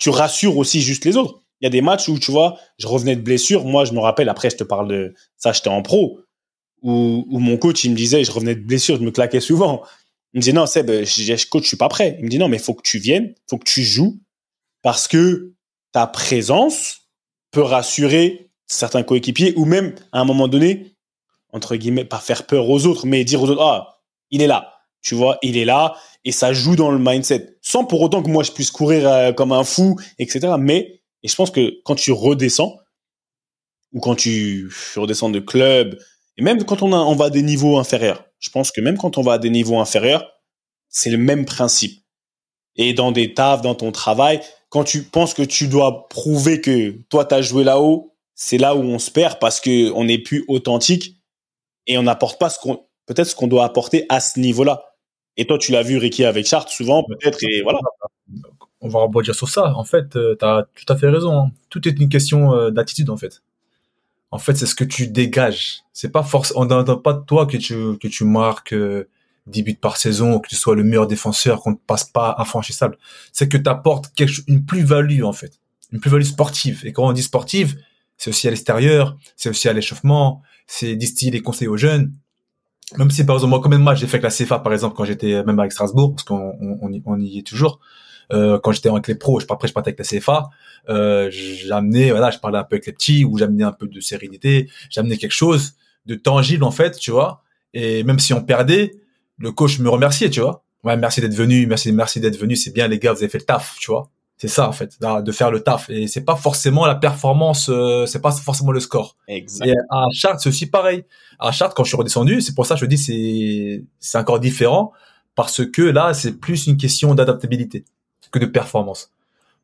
tu 0.00 0.10
rassures 0.10 0.58
aussi 0.58 0.82
juste 0.82 1.04
les 1.04 1.16
autres. 1.16 1.43
Il 1.64 1.68
y 1.68 1.68
a 1.68 1.70
des 1.70 1.80
matchs 1.80 2.10
où, 2.10 2.18
tu 2.18 2.30
vois, 2.30 2.58
je 2.76 2.86
revenais 2.86 3.16
de 3.16 3.22
blessure. 3.22 3.64
Moi, 3.64 3.86
je 3.86 3.94
me 3.94 3.98
rappelle, 3.98 4.28
après, 4.28 4.50
je 4.50 4.56
te 4.56 4.64
parle 4.64 4.86
de 4.86 5.14
ça, 5.38 5.52
j'étais 5.52 5.70
en 5.70 5.80
pro, 5.80 6.20
où, 6.82 7.24
où 7.26 7.38
mon 7.38 7.56
coach, 7.56 7.84
il 7.84 7.92
me 7.92 7.96
disait, 7.96 8.22
je 8.22 8.30
revenais 8.30 8.54
de 8.54 8.60
blessure, 8.60 8.96
je 8.96 9.00
me 9.00 9.10
claquais 9.10 9.40
souvent. 9.40 9.82
Il 10.34 10.38
me 10.38 10.40
disait, 10.40 10.52
non, 10.52 10.66
Seb, 10.66 10.90
je, 10.90 11.48
coach, 11.48 11.62
je 11.62 11.68
suis 11.68 11.78
pas 11.78 11.88
prêt. 11.88 12.16
Il 12.18 12.26
me 12.26 12.28
dit, 12.28 12.36
non, 12.36 12.48
mais 12.48 12.58
il 12.58 12.62
faut 12.62 12.74
que 12.74 12.82
tu 12.82 12.98
viennes, 12.98 13.34
faut 13.48 13.56
que 13.56 13.64
tu 13.64 13.82
joues, 13.82 14.20
parce 14.82 15.08
que 15.08 15.54
ta 15.92 16.06
présence 16.06 17.08
peut 17.50 17.62
rassurer 17.62 18.50
certains 18.66 19.02
coéquipiers, 19.02 19.54
ou 19.56 19.64
même, 19.64 19.94
à 20.12 20.20
un 20.20 20.26
moment 20.26 20.48
donné, 20.48 20.94
entre 21.54 21.76
guillemets, 21.76 22.04
pas 22.04 22.18
faire 22.18 22.44
peur 22.44 22.68
aux 22.68 22.84
autres, 22.84 23.06
mais 23.06 23.24
dire 23.24 23.40
aux 23.40 23.48
autres, 23.48 23.62
ah, 23.62 24.02
il 24.30 24.42
est 24.42 24.46
là. 24.48 24.74
Tu 25.00 25.14
vois, 25.14 25.38
il 25.40 25.56
est 25.56 25.64
là, 25.64 25.96
et 26.24 26.32
ça 26.32 26.52
joue 26.52 26.76
dans 26.76 26.90
le 26.90 26.98
mindset. 26.98 27.56
Sans 27.62 27.86
pour 27.86 28.02
autant 28.02 28.22
que 28.22 28.28
moi, 28.28 28.42
je 28.42 28.52
puisse 28.52 28.70
courir 28.70 29.08
euh, 29.08 29.32
comme 29.32 29.52
un 29.52 29.64
fou, 29.64 29.98
etc. 30.18 30.56
Mais 30.58 31.00
et 31.24 31.28
je 31.28 31.34
pense 31.34 31.50
que 31.50 31.80
quand 31.84 31.94
tu 31.94 32.12
redescends, 32.12 32.78
ou 33.92 34.00
quand 34.00 34.14
tu 34.14 34.70
redescends 34.94 35.30
de 35.30 35.40
club, 35.40 35.98
et 36.36 36.42
même 36.42 36.64
quand 36.64 36.82
on, 36.82 36.92
a, 36.92 36.96
on 36.96 37.14
va 37.14 37.26
à 37.26 37.30
des 37.30 37.42
niveaux 37.42 37.78
inférieurs, 37.78 38.24
je 38.38 38.50
pense 38.50 38.70
que 38.70 38.80
même 38.82 38.98
quand 38.98 39.16
on 39.16 39.22
va 39.22 39.34
à 39.34 39.38
des 39.38 39.50
niveaux 39.50 39.80
inférieurs, 39.80 40.30
c'est 40.90 41.10
le 41.10 41.16
même 41.16 41.46
principe. 41.46 42.04
Et 42.76 42.92
dans 42.92 43.10
des 43.10 43.32
tafs, 43.32 43.62
dans 43.62 43.74
ton 43.74 43.90
travail, 43.90 44.40
quand 44.68 44.84
tu 44.84 45.04
penses 45.04 45.32
que 45.32 45.42
tu 45.42 45.66
dois 45.68 46.08
prouver 46.08 46.60
que 46.60 46.90
toi, 47.08 47.24
tu 47.24 47.34
as 47.34 47.42
joué 47.42 47.64
là-haut, 47.64 48.14
c'est 48.34 48.58
là 48.58 48.74
où 48.74 48.82
on 48.82 48.98
se 48.98 49.10
perd 49.10 49.38
parce 49.38 49.60
que 49.60 49.90
on 49.92 50.04
n'est 50.04 50.18
plus 50.18 50.44
authentique 50.48 51.16
et 51.86 51.96
on 51.96 52.02
n'apporte 52.02 52.38
pas 52.38 52.50
ce 52.50 52.58
qu'on, 52.58 52.84
peut-être 53.06 53.28
ce 53.28 53.36
qu'on 53.36 53.46
doit 53.46 53.64
apporter 53.64 54.04
à 54.08 54.20
ce 54.20 54.40
niveau-là. 54.40 54.84
Et 55.36 55.46
toi, 55.46 55.56
tu 55.56 55.72
l'as 55.72 55.82
vu, 55.82 55.96
Ricky, 55.96 56.24
avec 56.24 56.46
Chartres, 56.46 56.72
souvent, 56.72 57.02
peut-être, 57.04 57.38
et 57.42 57.62
voilà 57.62 57.78
on 58.84 58.88
va 58.88 59.00
rebondir 59.00 59.34
sur 59.34 59.48
ça. 59.48 59.74
En 59.76 59.84
fait, 59.84 60.10
tu 60.10 60.44
as 60.44 60.66
tout 60.74 60.92
à 60.92 60.96
fait 60.96 61.08
raison. 61.08 61.36
hein. 61.36 61.50
Tout 61.70 61.88
est 61.88 61.98
une 61.98 62.08
question 62.08 62.70
d'attitude, 62.70 63.10
en 63.10 63.16
fait. 63.16 63.42
En 64.30 64.38
fait, 64.38 64.54
c'est 64.56 64.66
ce 64.66 64.74
que 64.74 64.84
tu 64.84 65.08
dégages. 65.08 65.80
C'est 65.92 66.10
pas 66.10 66.22
force. 66.22 66.52
On 66.54 66.66
n'entend 66.66 66.98
pas 66.98 67.14
de 67.14 67.24
toi 67.24 67.46
que 67.46 67.56
tu 67.56 67.96
que 67.98 68.08
tu 68.08 68.24
marques 68.24 68.74
10 69.46 69.62
buts 69.62 69.74
par 69.74 69.96
saison, 69.96 70.38
que 70.38 70.48
tu 70.48 70.56
sois 70.56 70.74
le 70.74 70.84
meilleur 70.84 71.06
défenseur, 71.06 71.60
qu'on 71.60 71.72
ne 71.72 71.76
passe 71.76 72.04
pas 72.04 72.34
infranchissable. 72.38 72.98
C'est 73.32 73.48
que 73.48 73.56
tu 73.56 73.68
apportes 73.68 74.12
quelque, 74.14 74.42
une 74.48 74.64
plus-value, 74.64 75.22
en 75.22 75.32
fait. 75.32 75.60
Une 75.92 76.00
plus-value 76.00 76.24
sportive. 76.24 76.82
Et 76.84 76.92
quand 76.92 77.06
on 77.06 77.12
dit 77.12 77.22
sportive, 77.22 77.78
c'est 78.16 78.30
aussi 78.30 78.46
à 78.48 78.50
l'extérieur, 78.50 79.16
c'est 79.36 79.48
aussi 79.48 79.68
à 79.68 79.72
l'échauffement, 79.72 80.42
c'est 80.66 80.96
distiller 80.96 81.30
les 81.30 81.42
conseils 81.42 81.68
aux 81.68 81.76
jeunes. 81.76 82.12
Même 82.98 83.10
si, 83.10 83.24
par 83.24 83.36
exemple, 83.36 83.50
moi, 83.50 83.60
combien 83.62 83.78
de 83.78 83.84
matchs 83.84 84.00
j'ai 84.00 84.06
fait 84.06 84.18
avec 84.18 84.24
la 84.24 84.30
CFA, 84.30 84.58
par 84.58 84.72
exemple, 84.72 84.94
quand 84.96 85.04
j'étais 85.04 85.42
même 85.44 85.58
avec 85.58 85.72
Strasbourg, 85.72 86.14
parce 86.14 86.24
qu'on 86.24 86.54
on 87.06 87.20
y 87.20 87.38
est 87.38 87.46
toujours. 87.46 87.80
Euh, 88.32 88.58
quand 88.58 88.72
j'étais 88.72 88.88
avec 88.88 89.06
les 89.08 89.14
pros, 89.14 89.40
je, 89.40 89.46
après 89.48 89.68
je 89.68 89.72
partais 89.72 89.90
avec 89.90 89.98
la 89.98 90.04
CFA, 90.04 90.48
euh, 90.88 91.28
j'amenais, 91.30 92.10
voilà, 92.10 92.30
je 92.30 92.38
parlais 92.38 92.58
un 92.58 92.64
peu 92.64 92.76
avec 92.76 92.86
les 92.86 92.92
petits, 92.92 93.24
ou 93.24 93.38
j'amenais 93.38 93.64
un 93.64 93.72
peu 93.72 93.86
de 93.86 94.00
sérénité, 94.00 94.68
j'amenais 94.90 95.16
quelque 95.16 95.32
chose 95.32 95.74
de 96.06 96.14
tangible, 96.14 96.64
en 96.64 96.70
fait, 96.70 96.98
tu 96.98 97.10
vois. 97.10 97.42
Et 97.72 98.04
même 98.04 98.18
si 98.18 98.32
on 98.32 98.42
perdait, 98.42 98.92
le 99.38 99.52
coach 99.52 99.78
me 99.78 99.88
remerciait, 99.88 100.30
tu 100.30 100.40
vois. 100.40 100.64
Ouais, 100.84 100.96
merci 100.96 101.20
d'être 101.20 101.34
venu, 101.34 101.66
merci, 101.66 101.92
merci 101.92 102.20
d'être 102.20 102.38
venu, 102.38 102.56
c'est 102.56 102.72
bien 102.72 102.88
les 102.88 102.98
gars, 102.98 103.12
vous 103.12 103.18
avez 103.18 103.28
fait 103.28 103.38
le 103.38 103.44
taf, 103.44 103.76
tu 103.80 103.90
vois. 103.90 104.10
C'est 104.36 104.48
ça 104.48 104.68
en 104.68 104.72
fait, 104.72 104.98
de 105.00 105.32
faire 105.32 105.50
le 105.50 105.60
taf. 105.60 105.88
Et 105.90 106.08
c'est 106.08 106.24
pas 106.24 106.34
forcément 106.34 106.86
la 106.86 106.96
performance, 106.96 107.70
euh, 107.70 108.04
c'est 108.06 108.20
pas 108.20 108.32
forcément 108.32 108.72
le 108.72 108.80
score. 108.80 109.16
Exact. 109.28 109.66
Et 109.66 109.74
à 109.90 110.04
Chartres, 110.12 110.40
c'est 110.42 110.48
aussi 110.48 110.66
pareil. 110.66 111.04
À 111.38 111.52
Chartres, 111.52 111.74
quand 111.74 111.84
je 111.84 111.88
suis 111.88 111.96
redescendu, 111.96 112.40
c'est 112.40 112.54
pour 112.54 112.66
ça 112.66 112.74
que 112.74 112.80
je 112.80 112.86
dis 112.86 112.98
c'est 112.98 113.84
c'est 114.00 114.18
encore 114.18 114.40
différent 114.40 114.92
parce 115.36 115.64
que 115.64 115.82
là, 115.82 116.14
c'est 116.14 116.32
plus 116.32 116.66
une 116.66 116.76
question 116.76 117.14
d'adaptabilité 117.14 117.84
que 118.34 118.44
de 118.44 118.50
performance. 118.50 119.12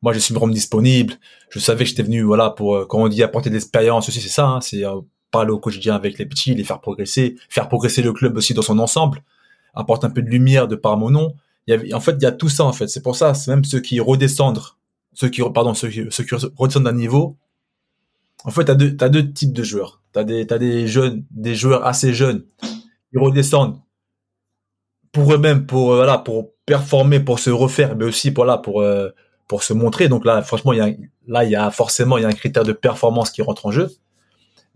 Moi, 0.03 0.13
je 0.13 0.19
suis 0.19 0.35
me 0.35 0.53
disponible. 0.53 1.15
Je 1.51 1.59
savais 1.59 1.85
que 1.85 1.91
j'étais 1.91 2.03
venu, 2.03 2.23
voilà, 2.23 2.51
pour 2.51 2.75
euh, 2.75 2.87
quand 2.87 3.03
on 3.03 3.09
dit 3.09 3.23
apporter 3.23 3.51
de 3.51 3.55
l'expérience 3.55 4.09
aussi, 4.09 4.21
c'est 4.21 4.29
ça. 4.29 4.47
Hein, 4.47 4.61
c'est 4.61 4.85
euh, 4.85 5.01
parler 5.31 5.51
au 5.51 5.59
quotidien 5.59 5.95
avec 5.95 6.19
les 6.19 6.27
petits, 6.27 6.55
les 6.55 6.65
faire 6.65 6.81
progresser, 6.81 7.37
faire 7.49 7.69
progresser 7.69 8.03
le 8.03 8.13
club 8.13 8.37
aussi 8.37 8.55
dans 8.55 8.63
son 8.63 8.79
ensemble, 8.79 9.23
apporter 9.75 10.07
un 10.07 10.11
peu 10.11 10.23
de 10.23 10.31
lumière 10.31 10.69
de 10.69 10.77
par 10.77 10.97
mon 10.97 11.11
nom 11.11 11.35
il 11.67 11.89
y 11.89 11.95
en 11.95 12.01
fait, 12.01 12.13
il 12.13 12.23
y 12.23 12.27
a 12.27 12.33
tout 12.33 12.49
ça, 12.49 12.65
en 12.65 12.73
fait. 12.73 12.89
C'est 12.89 13.03
pour 13.03 13.17
ça, 13.17 13.35
c'est 13.35 13.51
même 13.51 13.65
ceux 13.65 13.81
qui 13.81 14.01
redescendent, 14.01 14.61
ceux 15.13 15.29
qui, 15.29 15.43
pardon, 15.55 15.75
ceux 15.75 15.89
qui, 15.89 16.09
qui 16.09 16.35
redescendent 16.57 16.85
d'un 16.85 16.93
niveau. 16.93 17.37
En 18.45 18.51
fait, 18.51 18.65
t'as 18.65 18.75
deux, 18.75 18.91
deux 18.91 19.33
types 19.33 19.53
de 19.53 19.63
joueurs. 19.63 20.03
T'as 20.13 20.25
des, 20.25 20.47
t'as 20.47 20.59
des 20.59 20.87
jeunes, 20.89 21.25
des 21.31 21.55
joueurs 21.55 21.87
assez 21.87 22.15
jeunes. 22.15 22.45
Ils 23.13 23.19
redescendent 23.19 23.81
pour 25.13 25.33
eux-mêmes, 25.33 25.67
pour, 25.67 25.93
euh, 25.93 25.97
voilà, 25.97 26.19
pour 26.19 26.53
performer, 26.71 27.19
pour 27.19 27.41
se 27.41 27.51
refaire, 27.51 27.97
mais 27.97 28.05
aussi, 28.05 28.31
pour 28.31 28.47
pour, 28.63 28.81
euh, 28.81 29.09
pour 29.49 29.65
se 29.65 29.73
montrer. 29.73 30.07
Donc 30.09 30.25
là, 30.25 30.41
franchement, 30.43 30.73
il 30.73 30.79
y 30.79 30.81
a, 30.81 30.91
là, 31.27 31.45
il 31.45 31.51
y 31.51 31.57
a 31.57 31.69
forcément, 31.73 32.17
il 32.17 32.23
y 32.23 32.25
a 32.25 32.29
un 32.29 32.39
critère 32.43 32.63
de 32.63 32.73
performance 32.73 33.33
qui 33.33 33.43
rentre 33.43 33.67
en 33.67 33.73
jeu. 33.73 33.91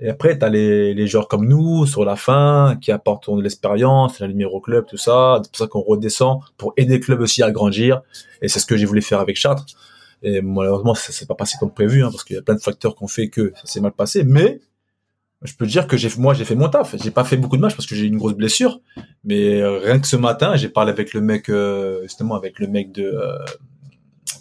Et 0.01 0.09
après, 0.09 0.37
tu 0.37 0.45
as 0.45 0.49
les, 0.49 0.93
les 0.93 1.07
joueurs 1.07 1.29
comme 1.29 1.47
nous, 1.47 1.87
sur 1.87 2.05
la 2.05 2.17
fin, 2.17 2.77
qui 2.81 2.91
apportent 2.91 3.31
de 3.31 3.41
l'expérience, 3.41 4.19
la 4.19 4.27
lumière 4.27 4.53
au 4.53 4.61
club, 4.61 4.87
tout 4.87 4.97
ça. 4.97 5.41
C'est 5.45 5.53
pour 5.53 5.59
ça 5.59 5.67
qu'on 5.69 5.83
redescend, 5.83 6.41
pour 6.57 6.73
aider 6.77 6.95
le 6.95 7.05
club 7.05 7.21
aussi 7.21 7.45
à 7.45 7.53
grandir. 7.53 8.03
Et 8.43 8.49
c'est 8.49 8.59
ce 8.59 8.67
que 8.67 8.77
j'ai 8.77 8.87
voulu 8.87 9.03
faire 9.03 9.21
avec 9.21 9.37
Chartres. 9.37 9.67
Et 10.25 10.41
malheureusement, 10.43 10.97
ça 10.97 11.13
s'est 11.13 11.27
pas 11.27 11.37
passé 11.37 11.57
comme 11.61 11.73
prévu, 11.73 12.03
hein, 12.03 12.09
parce 12.11 12.25
qu'il 12.25 12.35
y 12.35 12.39
a 12.41 12.43
plein 12.43 12.57
de 12.57 12.61
facteurs 12.61 12.97
qui 12.97 13.05
ont 13.05 13.09
fait 13.09 13.29
que 13.29 13.53
ça 13.55 13.67
s'est 13.67 13.81
mal 13.81 13.93
passé. 13.93 14.25
Mais 14.25 14.59
je 15.45 15.55
peux 15.55 15.67
dire 15.67 15.87
que 15.87 15.97
j'ai, 15.97 16.09
moi, 16.19 16.35
j'ai 16.35 16.45
fait 16.45 16.55
mon 16.55 16.69
taf. 16.69 16.97
J'ai 17.03 17.11
pas 17.11 17.25
fait 17.25 17.37
beaucoup 17.37 17.57
de 17.57 17.63
matchs 17.63 17.77
parce 17.77 17.87
que 17.87 17.95
j'ai 17.95 18.05
eu 18.05 18.09
une 18.09 18.17
grosse 18.17 18.35
blessure. 18.35 18.81
Mais 19.25 19.61
euh, 19.61 19.79
rien 19.79 19.99
que 20.01 20.07
ce 20.07 20.17
matin, 20.17 20.57
j'ai 20.57 20.69
parlé 20.69 20.91
avec 20.91 21.13
le 21.13 21.21
mec, 21.21 21.49
euh, 21.49 22.03
justement, 22.03 22.35
avec 22.35 22.59
le 22.59 22.67
mec 22.67 22.93
de, 22.93 23.05
euh, 23.05 23.39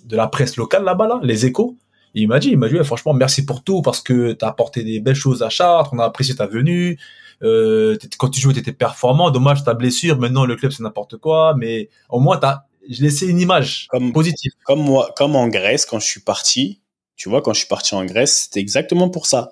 de 0.05 0.15
la 0.15 0.27
presse 0.27 0.57
locale 0.57 0.83
là-bas, 0.83 1.07
là, 1.07 1.19
les 1.23 1.45
échos 1.45 1.77
il 2.13 2.27
m'a 2.27 2.39
dit, 2.39 2.49
il 2.49 2.57
m'a 2.57 2.69
dit, 2.69 2.77
franchement, 2.83 3.13
merci 3.13 3.45
pour 3.45 3.63
tout 3.63 3.81
parce 3.81 4.01
que 4.01 4.33
tu 4.33 4.45
as 4.45 4.47
apporté 4.47 4.83
des 4.83 4.99
belles 4.99 5.15
choses 5.15 5.41
à 5.41 5.49
Chartres, 5.49 5.93
on 5.93 5.99
a 5.99 6.05
apprécié 6.05 6.35
ta 6.35 6.45
venue. 6.45 6.99
Euh, 7.41 7.97
quand 8.19 8.29
tu 8.29 8.39
jouais, 8.39 8.53
tu 8.53 8.59
étais 8.59 8.71
performant. 8.71 9.31
Dommage 9.31 9.63
ta 9.63 9.73
blessure. 9.73 10.17
Maintenant, 10.19 10.45
le 10.45 10.55
club, 10.55 10.71
c'est 10.71 10.83
n'importe 10.83 11.17
quoi. 11.17 11.55
Mais 11.57 11.89
au 12.09 12.19
moins, 12.19 12.37
t'as, 12.37 12.63
je 12.89 13.01
laissé 13.01 13.27
une 13.27 13.39
image 13.39 13.87
comme, 13.89 14.13
positive. 14.13 14.51
Comme 14.63 14.81
moi, 14.81 15.11
comme 15.17 15.35
en 15.35 15.47
Grèce, 15.47 15.85
quand 15.85 15.99
je 15.99 16.05
suis 16.05 16.21
parti, 16.21 16.81
tu 17.15 17.29
vois, 17.29 17.41
quand 17.41 17.53
je 17.53 17.59
suis 17.59 17.67
parti 17.67 17.95
en 17.95 18.05
Grèce, 18.05 18.43
c'était 18.43 18.59
exactement 18.59 19.09
pour 19.09 19.25
ça. 19.25 19.51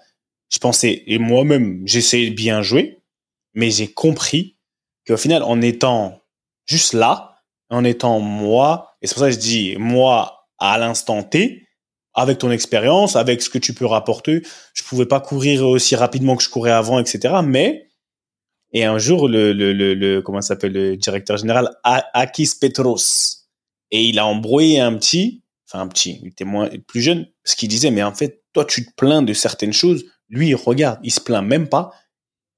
Je 0.52 0.60
pensais, 0.60 1.04
et 1.08 1.18
moi-même, 1.18 1.82
j'essayais 1.86 2.30
de 2.30 2.36
bien 2.36 2.62
jouer, 2.62 2.99
mais 3.54 3.72
j'ai 3.72 3.88
compris 3.88 4.58
qu'au 5.08 5.18
final, 5.18 5.43
en 5.43 5.62
étant 5.62 6.22
juste 6.66 6.93
là, 6.93 7.39
en 7.70 7.84
étant 7.84 8.20
moi, 8.20 8.95
et 9.02 9.08
c'est 9.08 9.14
pour 9.14 9.22
ça 9.22 9.30
que 9.30 9.36
je 9.36 9.39
dis 9.39 9.76
moi 9.78 10.47
à 10.60 10.78
l'instant 10.78 11.24
T, 11.24 11.68
avec 12.14 12.39
ton 12.39 12.52
expérience, 12.52 13.16
avec 13.16 13.41
ce 13.41 13.49
que 13.49 13.58
tu 13.58 13.74
peux 13.74 13.86
rapporter. 13.86 14.41
Je 14.74 14.84
pouvais 14.84 15.06
pas 15.06 15.22
courir 15.22 15.66
aussi 15.66 15.95
rapidement 15.95 16.36
que 16.36 16.43
je 16.43 16.49
courais 16.49 16.72
avant, 16.72 16.99
etc. 16.99 17.36
Mais 17.43 17.88
et 18.74 18.84
un 18.86 18.97
jour, 18.97 19.28
le, 19.28 19.54
le, 19.54 19.74
le, 19.74 19.93
le 19.93 20.22
comment 20.22 20.41
s'appelle 20.41 20.74
le 20.74 20.97
directeur 20.97 21.38
général 21.38 21.70
Akis 21.84 22.52
Petros 22.60 22.97
et 23.91 24.04
il 24.04 24.20
a 24.20 24.26
embrouillé 24.26 24.80
un 24.80 24.93
petit, 24.95 25.43
enfin 25.68 25.84
un 25.84 25.88
petit, 25.88 26.20
il 26.22 26.30
était 26.30 26.45
moins 26.45 26.70
plus 26.88 27.02
jeune, 27.02 27.28
parce 27.43 27.56
qu'il 27.56 27.70
disait 27.70 27.91
mais 27.91 28.04
en 28.04 28.14
fait 28.14 28.43
toi 28.54 28.66
tu 28.66 28.86
te 28.86 28.91
plains 28.95 29.22
de 29.22 29.34
certaines 29.34 29.74
choses, 29.74 30.06
lui 30.32 30.55
regarde, 30.55 30.99
il 31.03 31.11
se 31.11 31.19
plaint 31.19 31.45
même 31.45 31.69
pas, 31.69 31.91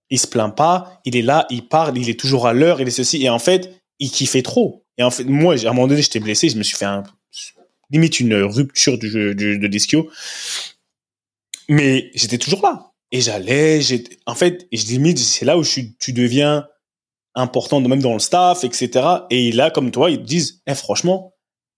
il 0.10 0.20
se 0.20 0.28
plaint 0.28 0.56
pas, 0.56 1.02
il 1.06 1.18
est 1.18 1.22
là, 1.22 1.46
il 1.50 1.68
parle, 1.68 1.98
il 1.98 2.10
est 2.10 2.20
toujours 2.20 2.48
à 2.48 2.54
l'heure, 2.54 2.80
il 2.80 2.88
est 2.88 2.92
ceci 2.92 3.22
et 3.24 3.30
en 3.30 3.40
fait 3.40 3.84
il 4.00 4.10
kiffait 4.10 4.44
trop. 4.44 4.86
Et 4.98 5.04
en 5.04 5.12
fait 5.12 5.26
moi 5.26 5.56
à 5.56 5.70
un 5.70 5.74
moment 5.74 5.88
donné 5.88 6.02
j'étais 6.02 6.20
blessé, 6.20 6.50
je 6.50 6.58
me 6.58 6.64
suis 6.64 6.78
fait 6.78 6.86
limite 7.92 8.20
une 8.20 8.36
rupture 8.36 8.98
de 8.98 9.68
l'ischio. 9.68 10.10
Mais 11.70 12.12
j'étais 12.14 12.38
toujours 12.38 12.62
là. 12.62 12.92
Et 13.12 13.22
j'allais, 13.22 13.80
en 14.26 14.34
fait, 14.34 14.68
je 14.72 14.86
limite, 14.88 15.20
c'est 15.20 15.46
là 15.46 15.58
où 15.58 15.64
tu 15.64 16.14
deviens 16.14 16.68
important, 17.36 17.80
même 17.80 18.02
dans 18.02 18.14
le 18.14 18.20
staff, 18.20 18.64
etc. 18.64 19.08
Et 19.30 19.52
là, 19.52 19.70
comme 19.70 19.92
toi, 19.92 20.10
ils 20.10 20.18
te 20.18 20.24
disent, 20.24 20.62
eh, 20.66 20.74
franchement, 20.74 21.34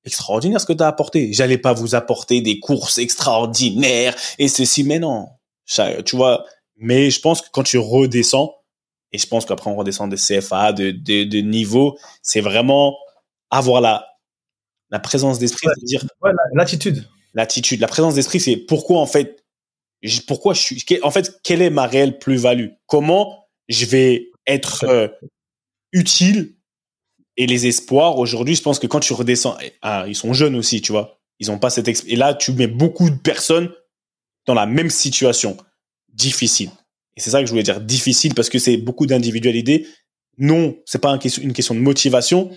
extraordinaire 0.06 0.62
ce 0.62 0.66
que 0.66 0.74
tu 0.74 0.84
as 0.84 0.88
apporté. 0.88 1.34
J'allais 1.34 1.58
pas 1.58 1.74
vous 1.74 1.96
apporter 1.96 2.42
des 2.42 2.60
courses 2.60 2.98
extraordinaires 2.98 4.16
et 4.40 4.48
ceci, 4.48 4.84
mais 4.84 5.00
non. 5.00 5.28
Tu 5.66 6.16
vois, 6.16 6.46
mais 6.78 7.10
je 7.10 7.20
pense 7.20 7.42
que 7.42 7.48
quand 7.52 7.64
tu 7.64 7.78
redescends, 7.78 8.56
et 9.12 9.18
je 9.18 9.28
pense 9.28 9.46
qu'après 9.46 9.70
on 9.70 9.76
redescend 9.76 10.12
de 10.12 10.18
CFA, 10.18 10.74
de, 10.74 10.92
de, 10.92 11.24
de 11.24 11.38
niveau, 11.40 11.98
c'est 12.22 12.42
vraiment 12.42 12.98
avoir 13.50 13.82
la, 13.82 14.06
la 14.90 15.00
présence 15.00 15.40
d'esprit, 15.40 15.68
c'est 15.76 15.86
dire 15.86 16.06
l'attitude. 16.54 17.08
L'attitude, 17.34 17.82
la 17.82 17.88
présence 17.88 18.16
d'esprit, 18.16 18.40
c'est 18.40 18.56
pourquoi 18.56 19.00
en 19.00 19.06
fait, 19.06 19.44
pourquoi 20.28 20.54
je 20.54 20.62
suis, 20.62 20.84
en 21.04 21.12
fait, 21.12 21.40
quelle 21.44 21.62
est 21.62 21.70
ma 21.70 21.86
réelle 21.86 22.18
plus-value? 22.20 22.70
Comment 22.86 23.48
je 23.68 23.86
vais 23.86 24.30
être 24.48 24.86
euh, 24.86 25.08
utile 25.92 26.56
Et 27.36 27.48
les 27.48 27.68
espoirs? 27.68 28.18
Aujourd'hui, 28.20 28.56
je 28.56 28.62
pense 28.62 28.80
que 28.80 28.88
quand 28.88 29.00
tu 29.00 29.14
redescends, 29.14 29.58
ah, 29.82 30.06
ils 30.08 30.16
sont 30.16 30.34
jeunes 30.34 30.56
aussi, 30.56 30.82
tu 30.82 30.92
vois. 30.92 31.20
Ils 31.40 31.52
ont 31.52 31.60
pas 31.60 31.70
cette 31.70 31.88
et 31.88 32.16
là, 32.16 32.34
tu 32.34 32.54
mets 32.54 32.68
beaucoup 32.68 33.10
de 33.10 33.18
personnes 33.18 33.70
dans 34.46 34.54
la 34.54 34.66
même 34.66 34.90
situation, 34.90 35.58
difficile. 36.10 36.70
Et 37.18 37.22
c'est 37.22 37.30
ça 37.30 37.40
que 37.40 37.46
je 37.46 37.52
voulais 37.52 37.64
dire, 37.64 37.82
difficile 37.82 38.34
parce 38.34 38.50
que 38.50 38.60
c'est 38.60 38.78
beaucoup 38.78 39.06
d'individualité. 39.06 39.88
Non, 40.38 40.76
c'est 40.86 41.00
pas 41.00 41.12
une 41.12 41.54
question 41.54 41.76
de 41.76 41.80
motivation, 41.80 42.52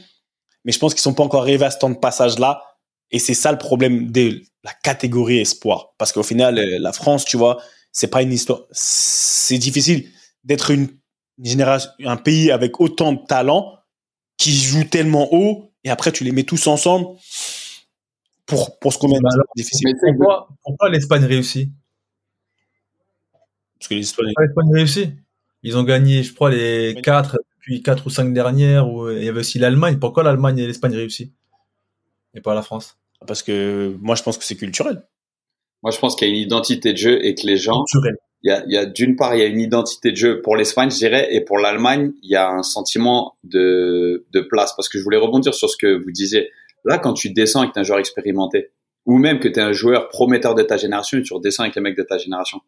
mais 0.64 0.72
je 0.72 0.78
pense 0.78 0.94
qu'ils 0.94 1.02
sont 1.02 1.14
pas 1.14 1.22
encore 1.22 1.42
arrivés 1.42 1.64
à 1.64 1.70
ce 1.70 1.78
temps 1.78 1.90
de 1.90 1.98
passage-là. 1.98 2.62
Et 3.10 3.18
c'est 3.18 3.34
ça 3.34 3.52
le 3.52 3.58
problème 3.58 4.10
de 4.10 4.42
la 4.64 4.72
catégorie 4.82 5.38
espoir. 5.38 5.94
Parce 5.96 6.12
qu'au 6.12 6.22
final, 6.22 6.58
euh, 6.58 6.78
la 6.78 6.92
France, 6.92 7.24
tu 7.24 7.36
vois, 7.36 7.58
c'est 7.92 8.08
pas 8.08 8.22
une 8.22 8.32
histoire. 8.32 8.62
C'est 8.70 9.58
difficile 9.58 10.10
d'être 10.44 10.70
une 10.70 10.88
génération, 11.42 11.90
un 12.04 12.16
pays 12.16 12.50
avec 12.50 12.80
autant 12.80 13.12
de 13.12 13.24
talents 13.26 13.78
qui 14.36 14.52
jouent 14.52 14.84
tellement 14.84 15.28
haut 15.32 15.72
et 15.84 15.90
après 15.90 16.12
tu 16.12 16.24
les 16.24 16.32
mets 16.32 16.44
tous 16.44 16.66
ensemble 16.66 17.08
pour, 18.48 18.78
pour 18.80 18.92
ce 18.92 18.98
qu'on 18.98 19.08
met. 19.08 19.20
Bah 19.22 19.28
difficile. 19.56 19.94
Pourquoi, 20.00 20.48
pourquoi 20.64 20.88
l'Espagne 20.90 21.24
réussit? 21.24 21.70
Parce 23.78 23.88
que 23.88 23.94
l'Espagne 23.94 24.72
réussit? 24.72 25.10
Ils 25.62 25.76
ont 25.76 25.84
gagné, 25.84 26.24
je 26.24 26.34
crois, 26.34 26.50
les 26.50 26.96
quatre 27.02 27.38
quatre 27.84 28.06
ou 28.06 28.10
cinq 28.10 28.32
dernières 28.32 28.88
où 28.88 29.10
il 29.10 29.22
y 29.22 29.28
avait 29.28 29.40
aussi 29.40 29.58
l'Allemagne. 29.58 29.98
Pourquoi 29.98 30.22
l'Allemagne 30.22 30.58
et 30.58 30.66
l'Espagne 30.66 30.94
réussissent? 30.94 31.28
Et 32.34 32.40
pas 32.40 32.54
la 32.54 32.62
France? 32.62 32.96
Parce 33.26 33.42
que 33.42 33.94
moi, 34.00 34.14
je 34.14 34.22
pense 34.22 34.38
que 34.38 34.44
c'est 34.44 34.56
culturel. 34.56 35.02
Moi, 35.82 35.92
je 35.92 35.98
pense 35.98 36.16
qu'il 36.16 36.28
y 36.28 36.30
a 36.30 36.34
une 36.34 36.40
identité 36.40 36.92
de 36.92 36.98
jeu 36.98 37.24
et 37.24 37.34
que 37.34 37.46
les 37.46 37.58
gens. 37.58 37.84
Il 38.42 38.50
y 38.50 38.52
a, 38.52 38.64
il 38.64 38.72
y 38.72 38.76
a 38.76 38.86
d'une 38.86 39.16
part, 39.16 39.34
il 39.34 39.40
y 39.40 39.42
a 39.42 39.46
une 39.46 39.60
identité 39.60 40.12
de 40.12 40.16
jeu 40.16 40.40
pour 40.40 40.56
l'Espagne, 40.56 40.90
je 40.90 40.96
dirais, 40.96 41.28
et 41.34 41.42
pour 41.42 41.58
l'Allemagne, 41.58 42.12
il 42.22 42.30
y 42.30 42.36
a 42.36 42.48
un 42.48 42.62
sentiment 42.62 43.36
de, 43.44 44.24
de 44.32 44.40
place. 44.40 44.74
Parce 44.74 44.88
que 44.88 44.98
je 44.98 45.04
voulais 45.04 45.18
rebondir 45.18 45.52
sur 45.52 45.68
ce 45.68 45.76
que 45.76 46.02
vous 46.02 46.10
disiez. 46.10 46.50
Là, 46.88 46.98
quand 46.98 47.12
tu 47.12 47.30
descends 47.30 47.64
et 47.64 47.68
que 47.68 47.74
tu 47.74 47.80
un 47.80 47.82
joueur 47.82 47.98
expérimenté, 47.98 48.70
ou 49.04 49.18
même 49.18 49.40
que 49.40 49.48
tu 49.48 49.60
es 49.60 49.62
un 49.62 49.72
joueur 49.72 50.08
prometteur 50.08 50.54
de 50.54 50.62
ta 50.62 50.78
génération 50.78 51.18
et 51.18 51.22
tu 51.22 51.34
redescends 51.34 51.64
avec 51.64 51.74
les 51.74 51.82
mecs 51.82 51.98
de 51.98 52.02
ta 52.02 52.16
génération, 52.16 52.60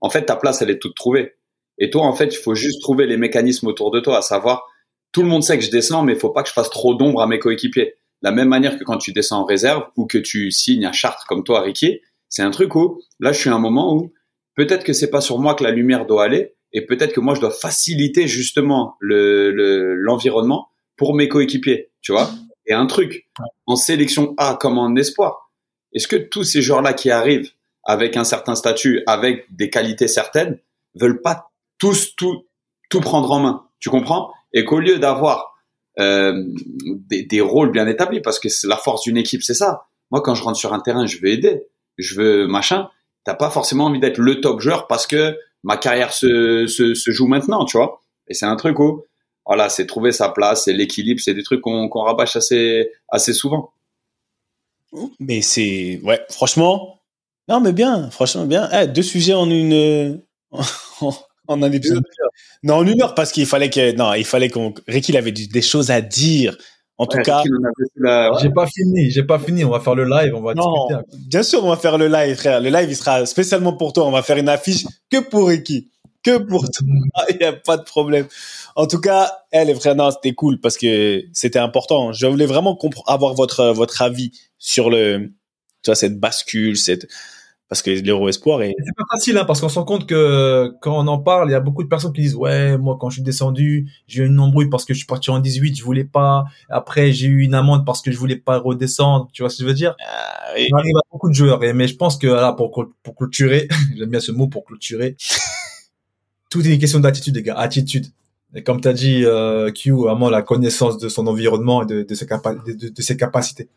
en 0.00 0.10
fait, 0.10 0.24
ta 0.24 0.36
place, 0.36 0.62
elle 0.62 0.70
est 0.70 0.78
toute 0.78 0.94
trouvée. 0.94 1.34
Et 1.78 1.90
toi, 1.90 2.02
en 2.06 2.14
fait, 2.14 2.26
il 2.26 2.36
faut 2.36 2.54
juste 2.54 2.80
trouver 2.82 3.04
les 3.04 3.16
mécanismes 3.16 3.66
autour 3.66 3.90
de 3.90 3.98
toi, 3.98 4.18
à 4.18 4.22
savoir, 4.22 4.64
tout 5.10 5.22
le 5.22 5.28
monde 5.28 5.42
sait 5.42 5.58
que 5.58 5.64
je 5.64 5.72
descends, 5.72 6.04
mais 6.04 6.12
il 6.12 6.18
faut 6.18 6.30
pas 6.30 6.44
que 6.44 6.48
je 6.48 6.54
fasse 6.54 6.70
trop 6.70 6.94
d'ombre 6.94 7.20
à 7.20 7.26
mes 7.26 7.40
coéquipiers. 7.40 7.94
la 8.22 8.30
même 8.30 8.48
manière 8.48 8.78
que 8.78 8.84
quand 8.84 8.96
tu 8.96 9.12
descends 9.12 9.40
en 9.40 9.44
réserve 9.44 9.88
ou 9.96 10.06
que 10.06 10.18
tu 10.18 10.52
signes 10.52 10.86
à 10.86 10.92
Chartres 10.92 11.26
comme 11.26 11.42
toi, 11.42 11.62
Ricky, 11.62 12.00
c'est 12.28 12.42
un 12.42 12.52
truc 12.52 12.76
où 12.76 13.00
là, 13.18 13.32
je 13.32 13.40
suis 13.40 13.50
à 13.50 13.54
un 13.54 13.58
moment 13.58 13.94
où 13.94 14.12
peut-être 14.54 14.84
que 14.84 14.92
c'est 14.92 15.10
pas 15.10 15.20
sur 15.20 15.40
moi 15.40 15.54
que 15.54 15.64
la 15.64 15.72
lumière 15.72 16.06
doit 16.06 16.24
aller 16.24 16.54
et 16.72 16.86
peut-être 16.86 17.12
que 17.12 17.20
moi, 17.20 17.34
je 17.34 17.40
dois 17.40 17.50
faciliter 17.50 18.28
justement 18.28 18.96
le 19.00 19.94
l'environnement 19.94 20.68
pour 20.96 21.14
mes 21.14 21.28
coéquipiers, 21.28 21.90
tu 22.02 22.12
vois? 22.12 22.30
Et 22.66 22.72
un 22.72 22.86
truc 22.86 23.28
en 23.66 23.76
sélection 23.76 24.34
A 24.38 24.56
comme 24.60 24.78
en 24.78 24.94
espoir, 24.96 25.50
est-ce 25.92 26.08
que 26.08 26.16
tous 26.16 26.44
ces 26.44 26.62
joueurs-là 26.62 26.92
qui 26.92 27.10
arrivent 27.10 27.50
avec 27.84 28.16
un 28.16 28.24
certain 28.24 28.54
statut, 28.54 29.02
avec 29.06 29.46
des 29.54 29.70
qualités 29.70 30.08
certaines, 30.08 30.58
veulent 30.94 31.20
pas 31.20 31.50
tous 31.78 32.14
tout 32.16 32.46
tout 32.90 33.00
prendre 33.00 33.30
en 33.32 33.40
main, 33.40 33.66
tu 33.80 33.90
comprends? 33.90 34.32
Et 34.52 34.64
qu'au 34.64 34.78
lieu 34.78 34.98
d'avoir 34.98 35.54
euh, 35.98 36.44
des, 37.08 37.24
des, 37.24 37.40
rôles 37.40 37.70
bien 37.70 37.86
établis, 37.86 38.20
parce 38.20 38.38
que 38.38 38.48
c'est 38.48 38.66
la 38.66 38.76
force 38.76 39.02
d'une 39.02 39.16
équipe, 39.16 39.42
c'est 39.42 39.54
ça. 39.54 39.86
Moi, 40.10 40.20
quand 40.22 40.34
je 40.34 40.42
rentre 40.42 40.58
sur 40.58 40.72
un 40.72 40.80
terrain, 40.80 41.06
je 41.06 41.18
veux 41.18 41.28
aider, 41.28 41.66
je 41.98 42.14
veux 42.14 42.46
machin. 42.46 42.88
T'as 43.24 43.34
pas 43.34 43.50
forcément 43.50 43.86
envie 43.86 44.00
d'être 44.00 44.18
le 44.18 44.40
top 44.40 44.60
joueur 44.60 44.86
parce 44.86 45.06
que 45.06 45.36
ma 45.62 45.76
carrière 45.76 46.12
se, 46.12 46.66
se, 46.66 46.94
se 46.94 47.10
joue 47.10 47.26
maintenant, 47.26 47.64
tu 47.64 47.76
vois? 47.76 48.00
Et 48.28 48.34
c'est 48.34 48.46
un 48.46 48.56
truc 48.56 48.78
où, 48.78 49.04
voilà, 49.46 49.68
c'est 49.68 49.86
trouver 49.86 50.12
sa 50.12 50.28
place, 50.28 50.64
c'est 50.64 50.72
l'équilibre, 50.72 51.20
c'est 51.20 51.34
des 51.34 51.42
trucs 51.42 51.60
qu'on 51.60 51.88
qu'on 51.88 52.02
rabâche 52.02 52.36
assez, 52.36 52.90
assez 53.08 53.32
souvent. 53.32 53.72
Mais 55.18 55.42
c'est, 55.42 56.00
ouais, 56.04 56.20
franchement, 56.30 57.00
non, 57.48 57.60
mais 57.60 57.72
bien, 57.72 58.10
franchement, 58.10 58.46
bien. 58.46 58.68
Eh, 58.72 58.86
deux 58.86 59.02
sujets 59.02 59.34
en 59.34 59.50
une, 59.50 60.22
en 61.48 61.62
un 61.62 61.72
épisode. 61.72 62.04
Non, 62.62 62.76
en 62.76 62.86
une 62.86 63.02
heure, 63.02 63.14
parce 63.14 63.32
qu'il 63.32 63.46
fallait 63.46 63.70
que, 63.70 63.94
non, 63.94 64.14
il 64.14 64.24
fallait 64.24 64.48
qu'on, 64.48 64.72
Ricky, 64.88 65.12
il 65.12 65.18
avait 65.18 65.32
des 65.32 65.62
choses 65.62 65.90
à 65.90 66.00
dire. 66.00 66.56
En 66.96 67.06
tout 67.06 67.18
cas, 67.18 67.42
j'ai 68.40 68.50
pas 68.50 68.66
fini, 68.66 69.10
j'ai 69.10 69.24
pas 69.24 69.38
fini. 69.38 69.64
On 69.64 69.70
va 69.70 69.80
faire 69.80 69.96
le 69.96 70.04
live, 70.04 70.32
on 70.34 70.42
va 70.42 70.54
non, 70.54 70.86
discuter. 70.86 71.26
Bien 71.28 71.42
sûr, 71.42 71.64
on 71.64 71.68
va 71.68 71.76
faire 71.76 71.98
le 71.98 72.06
live, 72.06 72.36
frère. 72.36 72.60
Le 72.60 72.70
live, 72.70 72.88
il 72.88 72.96
sera 72.96 73.26
spécialement 73.26 73.72
pour 73.72 73.92
toi. 73.92 74.06
On 74.06 74.12
va 74.12 74.22
faire 74.22 74.36
une 74.36 74.48
affiche 74.48 74.86
que 75.10 75.18
pour 75.18 75.48
Ricky, 75.48 75.90
que 76.22 76.38
pour 76.38 76.62
toi. 76.62 76.86
Il 77.30 77.38
y 77.40 77.44
a 77.44 77.52
pas 77.52 77.76
de 77.78 77.82
problème. 77.82 78.26
En 78.76 78.86
tout 78.86 79.00
cas, 79.00 79.32
elle, 79.52 79.68
les 79.68 79.74
frères, 79.74 79.94
non, 79.94 80.10
c'était 80.10 80.34
cool 80.34 80.60
parce 80.60 80.76
que 80.76 81.22
c'était 81.32 81.60
important. 81.60 82.12
Je 82.12 82.26
voulais 82.26 82.46
vraiment 82.46 82.78
avoir 83.06 83.34
votre 83.34 83.72
votre 83.72 84.02
avis 84.02 84.32
sur 84.58 84.90
le, 84.90 85.32
tu 85.82 85.90
vois, 85.90 85.94
cette 85.94 86.18
bascule, 86.18 86.76
cette 86.76 87.06
parce 87.68 87.82
que 87.82 87.90
l'Euro 87.90 88.28
Espoir 88.28 88.62
est. 88.62 88.74
C'est 88.78 88.96
pas 88.96 89.04
facile, 89.10 89.38
hein, 89.38 89.44
parce 89.44 89.60
qu'on 89.60 89.68
se 89.68 89.78
rend 89.78 89.84
compte 89.84 90.06
que 90.06 90.72
quand 90.80 90.96
on 90.96 91.06
en 91.06 91.18
parle, 91.18 91.48
il 91.48 91.52
y 91.52 91.56
a 91.56 91.60
beaucoup 91.60 91.82
de 91.82 91.88
personnes 91.88 92.12
qui 92.12 92.20
disent 92.20 92.34
ouais, 92.34 92.76
moi 92.76 92.98
quand 93.00 93.08
je 93.10 93.14
suis 93.14 93.22
descendu, 93.22 93.90
j'ai 94.06 94.22
eu 94.22 94.26
une 94.26 94.38
embrouille 94.38 94.68
parce 94.68 94.84
que 94.84 94.92
je 94.92 94.98
suis 94.98 95.06
parti 95.06 95.30
en 95.30 95.38
18, 95.38 95.76
je 95.76 95.82
voulais 95.82 96.04
pas. 96.04 96.44
Après, 96.68 97.12
j'ai 97.12 97.26
eu 97.26 97.40
une 97.40 97.54
amende 97.54 97.86
parce 97.86 98.02
que 98.02 98.12
je 98.12 98.18
voulais 98.18 98.36
pas 98.36 98.58
redescendre. 98.58 99.28
Tu 99.32 99.42
vois 99.42 99.50
ce 99.50 99.56
que 99.56 99.62
je 99.62 99.68
veux 99.68 99.74
dire? 99.74 99.96
Ah, 100.06 100.52
oui. 100.54 100.66
Il 100.68 100.74
arrive 100.74 100.96
à 100.96 101.00
beaucoup 101.10 101.28
de 101.28 101.34
joueurs, 101.34 101.60
mais 101.60 101.88
je 101.88 101.96
pense 101.96 102.16
que 102.18 102.26
là, 102.26 102.52
pour 102.52 102.86
pour 103.02 103.14
clôturer, 103.16 103.66
j'aime 103.96 104.10
bien 104.10 104.20
ce 104.20 104.32
mot 104.32 104.46
pour 104.46 104.64
clôturer. 104.64 105.16
tout 106.50 106.66
est 106.66 106.74
une 106.74 106.78
question 106.78 107.00
d'attitude, 107.00 107.34
les 107.34 107.42
gars, 107.42 107.56
attitude. 107.56 108.06
Et 108.54 108.62
comme 108.62 108.80
tu 108.80 108.88
as 108.88 108.92
dit, 108.92 109.24
euh, 109.24 109.70
Q, 109.70 109.92
vraiment 109.92 110.30
la 110.30 110.42
connaissance 110.42 110.98
de 110.98 111.08
son 111.08 111.26
environnement 111.26 111.82
et 111.82 111.86
de, 111.86 112.02
de, 112.02 112.14
ses, 112.14 112.26
de, 112.26 112.88
de 112.88 113.02
ses 113.02 113.16
capacités. 113.16 113.68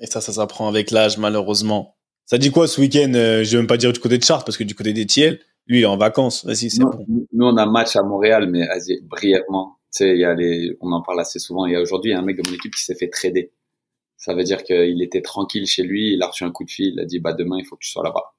Et 0.00 0.06
ça, 0.06 0.20
ça 0.20 0.32
s'apprend 0.32 0.68
avec 0.68 0.90
l'âge, 0.90 1.18
malheureusement. 1.18 1.96
Ça 2.28 2.36
dit 2.36 2.50
quoi 2.50 2.68
ce 2.68 2.80
week-end 2.80 3.10
euh, 3.14 3.42
Je 3.42 3.52
vais 3.52 3.56
même 3.58 3.66
pas 3.66 3.78
dire 3.78 3.92
du 3.92 4.00
côté 4.00 4.18
de 4.18 4.22
Chartres 4.22 4.44
parce 4.44 4.58
que 4.58 4.64
du 4.64 4.74
côté 4.74 4.92
des 4.92 5.06
Thiel, 5.06 5.40
lui 5.66 5.78
il 5.78 5.82
est 5.82 5.86
en 5.86 5.96
vacances. 5.96 6.44
Vas-y, 6.44 6.68
c'est 6.68 6.82
bon. 6.82 6.90
Nous 7.08 7.46
on 7.46 7.56
a 7.56 7.64
match 7.64 7.96
à 7.96 8.02
Montréal, 8.02 8.48
mais 8.50 8.66
vas-y, 8.66 9.00
brièvement. 9.02 9.78
Tu 9.92 10.04
sais, 10.04 10.10
il 10.10 10.20
y 10.20 10.24
a 10.24 10.34
les, 10.34 10.76
on 10.82 10.92
en 10.92 11.00
parle 11.00 11.20
assez 11.20 11.38
souvent. 11.38 11.64
Il 11.64 11.72
y 11.72 11.76
a 11.76 11.80
aujourd'hui 11.80 12.12
un 12.12 12.20
mec 12.20 12.36
de 12.36 12.46
mon 12.46 12.54
équipe 12.54 12.74
qui 12.74 12.84
s'est 12.84 12.94
fait 12.94 13.08
trader. 13.08 13.50
Ça 14.18 14.34
veut 14.34 14.44
dire 14.44 14.62
qu'il 14.62 15.00
était 15.02 15.22
tranquille 15.22 15.66
chez 15.66 15.84
lui, 15.84 16.12
il 16.12 16.22
a 16.22 16.26
reçu 16.26 16.44
un 16.44 16.50
coup 16.50 16.64
de 16.64 16.70
fil, 16.70 16.92
il 16.94 17.00
a 17.00 17.06
dit 17.06 17.18
bah 17.18 17.32
demain 17.32 17.56
il 17.58 17.64
faut 17.64 17.76
que 17.76 17.84
tu 17.84 17.90
sois 17.90 18.02
là-bas. 18.04 18.34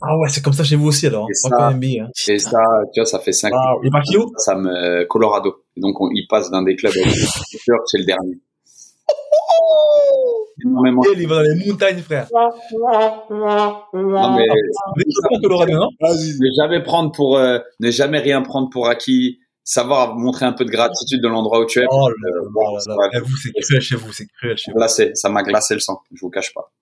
Ah 0.00 0.16
ouais, 0.18 0.28
c'est 0.28 0.42
comme 0.42 0.52
ça 0.52 0.64
chez 0.64 0.76
vous 0.76 0.88
aussi 0.88 1.06
alors. 1.06 1.28
Et, 1.30 1.34
ça, 1.34 1.48
hein. 1.60 1.80
et 1.80 2.38
ça, 2.38 2.60
tu 2.92 3.00
vois, 3.00 3.06
ça 3.06 3.18
fait 3.18 3.32
5 3.32 3.52
ah, 3.54 3.74
Il 3.82 3.90
va 3.90 4.00
où? 4.18 4.32
Ça 4.36 4.54
me 4.54 5.04
Colorado. 5.04 5.64
Et 5.76 5.80
donc 5.80 6.00
on, 6.00 6.08
il 6.12 6.26
passe 6.28 6.50
d'un 6.50 6.62
des 6.62 6.76
clubs 6.76 6.92
c'est 7.86 7.98
le 7.98 8.04
dernier 8.04 8.38
énormément. 10.64 11.02
Il 11.16 11.28
va 11.28 11.36
dans 11.36 11.42
les 11.42 11.66
montagnes, 11.66 12.02
frère. 12.02 12.28
Non, 12.32 12.50
mais, 14.36 14.46
ne 16.40 16.50
jamais 16.56 16.82
prendre 16.82 17.12
pour, 17.12 17.36
euh, 17.36 17.58
ne 17.80 17.90
jamais 17.90 18.18
rien 18.18 18.42
prendre 18.42 18.70
pour 18.70 18.88
acquis, 18.88 19.40
savoir 19.64 20.16
montrer 20.16 20.46
un 20.46 20.52
peu 20.52 20.64
de 20.64 20.70
gratitude 20.70 21.22
de 21.22 21.28
l'endroit 21.28 21.60
où 21.60 21.66
tu 21.66 21.80
es. 21.80 21.86
Oh 21.90 22.08
là 22.08 22.14
bon, 22.50 22.76
là 22.86 23.20
Vous, 23.24 23.36
c'est 23.36 23.52
cruel 23.60 23.80
chez 23.80 23.96
vous, 23.96 24.12
c'est 24.12 24.26
cruel 24.26 24.56
chez 24.56 24.70
vous. 24.72 24.78
Glacé, 24.78 25.12
ça 25.14 25.28
m'a 25.28 25.42
glacé 25.42 25.74
le 25.74 25.80
sang, 25.80 26.00
je 26.12 26.20
vous 26.20 26.30
cache 26.30 26.54
pas. 26.54 26.72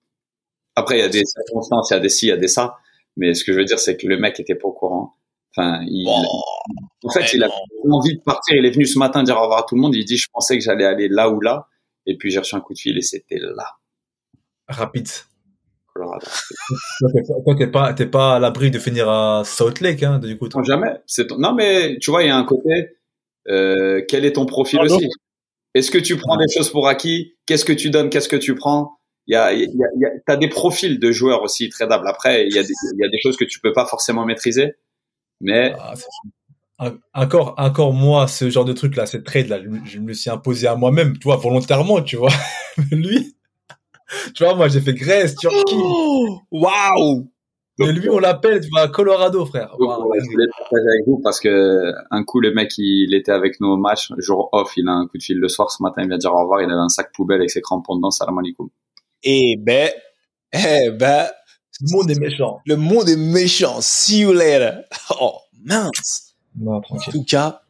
Après, 0.75 0.97
il 0.97 1.01
y 1.01 1.03
a 1.05 1.09
des 1.09 1.23
circonstances, 1.25 1.89
il 1.91 1.93
y 1.95 1.97
a 1.97 1.99
des 1.99 2.09
ci, 2.09 2.27
il 2.27 2.29
y 2.29 2.33
a 2.33 2.37
des 2.37 2.47
ça. 2.47 2.77
Mais 3.17 3.33
ce 3.33 3.43
que 3.43 3.53
je 3.53 3.57
veux 3.57 3.65
dire, 3.65 3.79
c'est 3.79 3.97
que 3.97 4.07
le 4.07 4.17
mec 4.17 4.39
était 4.39 4.55
pas 4.55 4.67
au 4.67 4.73
courant. 4.73 5.15
Enfin, 5.55 5.83
il, 5.85 6.07
en 6.07 7.09
fait, 7.09 7.33
il 7.33 7.43
a 7.43 7.49
envie 7.89 8.15
de 8.15 8.21
partir. 8.23 8.55
Il 8.55 8.65
est 8.65 8.71
venu 8.71 8.85
ce 8.85 8.97
matin 8.97 9.23
dire 9.23 9.37
au 9.37 9.41
revoir 9.41 9.59
à 9.59 9.65
tout 9.67 9.75
le 9.75 9.81
monde. 9.81 9.95
Il 9.95 10.05
dit, 10.05 10.17
je 10.17 10.27
pensais 10.31 10.57
que 10.57 10.63
j'allais 10.63 10.85
aller 10.85 11.09
là 11.09 11.29
ou 11.29 11.41
là. 11.41 11.67
Et 12.05 12.17
puis 12.17 12.31
j'ai 12.31 12.39
reçu 12.39 12.55
un 12.55 12.61
coup 12.61 12.73
de 12.73 12.79
fil 12.79 12.97
et 12.97 13.01
c'était 13.01 13.37
là. 13.37 13.67
Rapide. 14.67 15.09
Colorado. 15.93 16.25
Toi, 17.45 17.55
t'es 17.57 17.67
pas, 17.67 17.93
t'es 17.93 18.05
pas 18.05 18.35
à 18.35 18.39
l'abri 18.39 18.71
de 18.71 18.79
finir 18.79 19.09
à 19.09 19.43
Salt 19.43 19.81
Lake, 19.81 20.03
hein, 20.03 20.19
du 20.19 20.37
coup. 20.37 20.47
Non, 20.55 20.63
jamais. 20.63 20.93
C'est 21.05 21.29
Non, 21.31 21.53
mais 21.53 21.97
tu 21.99 22.11
vois, 22.11 22.23
il 22.23 22.27
y 22.27 22.31
a 22.31 22.37
un 22.37 22.45
côté. 22.45 22.97
Euh, 23.49 24.01
quel 24.07 24.23
est 24.23 24.33
ton 24.33 24.45
profil 24.45 24.79
ah, 24.81 24.85
aussi? 24.85 25.09
Est-ce 25.73 25.91
que 25.91 25.97
tu 25.97 26.15
prends 26.15 26.37
des 26.37 26.47
choses 26.53 26.69
pour 26.69 26.87
acquis? 26.87 27.35
Qu'est-ce 27.45 27.65
que 27.65 27.73
tu 27.73 27.89
donnes? 27.89 28.09
Qu'est-ce 28.09 28.29
que 28.29 28.37
tu 28.37 28.55
prends? 28.55 29.00
Il 29.27 29.33
y 29.33 29.35
a, 29.35 29.53
y 29.53 29.65
a, 29.65 30.09
t'as 30.25 30.35
des 30.35 30.49
profils 30.49 30.99
de 30.99 31.11
joueurs 31.11 31.43
aussi 31.43 31.69
tradables. 31.69 32.07
Après, 32.07 32.45
il 32.47 32.53
y 32.53 32.59
a 32.59 32.63
des, 32.63 32.73
y 32.97 33.05
a 33.05 33.09
des 33.09 33.19
choses 33.21 33.37
que 33.37 33.45
tu 33.45 33.59
peux 33.59 33.71
pas 33.71 33.85
forcément 33.85 34.25
maîtriser, 34.25 34.73
mais. 35.39 35.73
Ah, 36.83 36.93
encore, 37.13 37.53
encore 37.57 37.93
moi, 37.93 38.27
ce 38.27 38.49
genre 38.49 38.65
de 38.65 38.73
truc 38.73 38.95
là, 38.95 39.05
cette 39.05 39.23
trade 39.23 39.49
là, 39.49 39.59
je 39.85 39.99
me 39.99 40.13
suis 40.13 40.31
imposé 40.31 40.65
à 40.65 40.75
moi-même, 40.75 41.13
tu 41.13 41.25
vois, 41.25 41.35
volontairement, 41.35 42.01
tu 42.01 42.15
vois. 42.15 42.31
lui, 42.91 43.35
tu 44.33 44.43
vois, 44.43 44.55
moi 44.55 44.67
j'ai 44.67 44.81
fait 44.81 44.93
Grèce, 44.93 45.35
Turquie. 45.35 45.75
Waouh. 46.51 47.29
Mais 47.79 47.93
lui, 47.93 48.09
on 48.09 48.19
l'appelle, 48.19 48.61
tu 48.61 48.69
vois, 48.69 48.87
Colorado, 48.89 49.45
frère. 49.45 49.75
je 49.79 50.31
voulais 50.31 50.47
partager 50.57 50.87
avec 50.87 51.07
vous 51.07 51.19
parce 51.23 51.39
que 51.39 51.93
un 52.11 52.23
coup, 52.23 52.39
le 52.39 52.53
mec, 52.53 52.71
il 52.77 53.13
était 53.15 53.31
avec 53.31 53.59
nous 53.59 53.69
au 53.69 53.77
match, 53.77 54.11
jour 54.17 54.49
off, 54.51 54.73
il 54.77 54.87
a 54.87 54.91
un 54.91 55.07
coup 55.07 55.17
de 55.17 55.23
fil 55.23 55.39
le 55.39 55.47
soir, 55.47 55.71
ce 55.71 55.81
matin, 55.81 56.01
il 56.03 56.07
vient 56.07 56.17
dire 56.17 56.33
au 56.33 56.41
revoir, 56.41 56.61
il 56.61 56.65
avait 56.65 56.73
un 56.73 56.89
sac 56.89 57.11
poubelle 57.13 57.37
avec 57.37 57.49
ses 57.49 57.61
crampons 57.61 57.95
dedans, 57.95 58.11
salam 58.11 58.37
alaikum. 58.37 58.69
Eh 59.23 59.55
ben, 59.57 59.91
eh 60.53 60.89
ben. 60.91 61.27
Le 61.81 61.91
monde 61.91 62.11
est 62.11 62.19
méchant. 62.19 62.59
Le 62.65 62.75
monde 62.75 63.09
est 63.09 63.15
méchant. 63.15 63.81
See 63.81 64.19
you 64.19 64.33
later. 64.33 64.83
Oh, 65.19 65.39
mince. 65.63 66.35
Non, 66.59 66.81
tranquille. 66.81 67.09
En 67.09 67.11
tout 67.11 67.23
cas. 67.23 67.61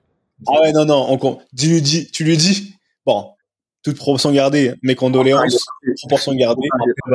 Ah 0.48 0.62
ouais, 0.62 0.72
non, 0.72 0.86
non, 0.86 1.08
on, 1.10 1.40
tu 1.56 1.68
lui 1.68 1.82
dis, 1.82 2.10
tu 2.12 2.24
lui 2.24 2.36
dis, 2.36 2.74
bon, 3.06 3.30
toute 3.84 3.98
proportion 3.98 4.32
gardée, 4.32 4.74
mes 4.82 4.96
condoléances, 4.96 5.54
toute 5.54 5.98
proportion 6.00 6.34
gardée. 6.34 6.68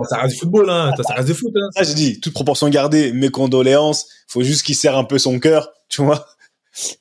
Ça 0.09 0.19
reste 0.19 0.35
du 0.35 0.41
football, 0.41 0.71
hein, 0.71 0.93
ça 1.03 1.15
reste 1.15 1.29
du 1.29 1.35
foot, 1.35 1.53
hein. 1.57 1.69
Ah, 1.77 1.83
j'ai 1.83 1.95
dit, 1.95 2.21
toute 2.21 2.33
proportion 2.33 2.69
gardée, 2.69 3.13
mes 3.13 3.31
condoléances, 3.31 4.09
faut 4.29 4.43
juste 4.43 4.65
qu'il 4.65 4.77
serre 4.77 4.97
un 4.97 5.05
peu 5.05 5.19
son 5.19 5.39
cœur, 5.39 5.73
tu 5.89 6.03
vois. 6.03 6.27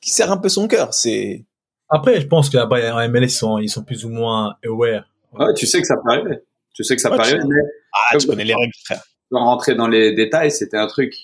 Qu'il 0.00 0.10
serre 0.10 0.32
un 0.32 0.38
peu 0.38 0.48
son 0.48 0.68
cœur, 0.68 0.94
c'est. 0.94 1.44
Après, 1.90 2.18
je 2.18 2.26
pense 2.26 2.48
qu'en 2.48 2.66
MLS, 2.66 3.24
ils 3.24 3.30
sont, 3.30 3.58
ils 3.58 3.68
sont 3.68 3.82
plus 3.82 4.06
ou 4.06 4.08
moins 4.08 4.54
aware. 4.64 5.04
Ouais, 5.34 5.52
tu 5.54 5.66
sais 5.66 5.82
que 5.82 5.86
ça 5.86 5.96
peut 5.96 6.10
arriver. 6.10 6.38
Tu 6.76 6.84
sais 6.84 6.94
que 6.94 7.00
ça 7.00 7.12
arriver, 7.12 7.40
mais. 7.48 7.62
Ah, 7.92 8.18
tu 8.18 8.26
connais 8.26 8.44
les 8.44 8.54
règles, 8.54 8.72
frère. 8.84 9.02
Sans 9.32 9.44
rentrer 9.44 9.74
dans 9.74 9.88
les 9.88 10.12
détails, 10.12 10.50
c'était 10.50 10.76
un 10.76 10.86
truc 10.86 11.14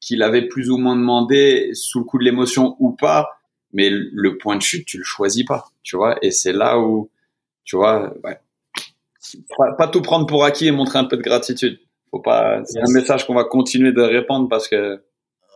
qu'il 0.00 0.22
avait 0.22 0.48
plus 0.48 0.68
ou 0.70 0.78
moins 0.78 0.96
demandé 0.96 1.70
sous 1.74 2.00
le 2.00 2.04
coup 2.04 2.18
de 2.18 2.24
l'émotion 2.24 2.76
ou 2.80 2.90
pas, 2.90 3.30
mais 3.72 3.88
le 3.90 4.36
point 4.36 4.56
de 4.56 4.62
chute, 4.62 4.84
tu 4.86 4.98
le 4.98 5.04
choisis 5.04 5.44
pas, 5.44 5.66
tu 5.82 5.96
vois, 5.96 6.18
et 6.22 6.32
c'est 6.32 6.52
là 6.52 6.80
où, 6.80 7.08
tu 7.64 7.76
vois, 7.76 8.12
ouais. 8.24 8.38
Pas, 9.78 9.86
tout 9.86 10.02
prendre 10.02 10.26
pour 10.26 10.44
acquis 10.44 10.66
et 10.66 10.72
montrer 10.72 10.98
un 10.98 11.04
peu 11.04 11.16
de 11.16 11.22
gratitude. 11.22 11.78
Faut 12.10 12.18
pas, 12.18 12.62
c'est 12.64 12.80
un 12.80 12.90
message 12.92 13.24
qu'on 13.26 13.34
va 13.34 13.44
continuer 13.44 13.92
de 13.92 14.00
répandre 14.00 14.48
parce 14.48 14.66
que. 14.66 15.04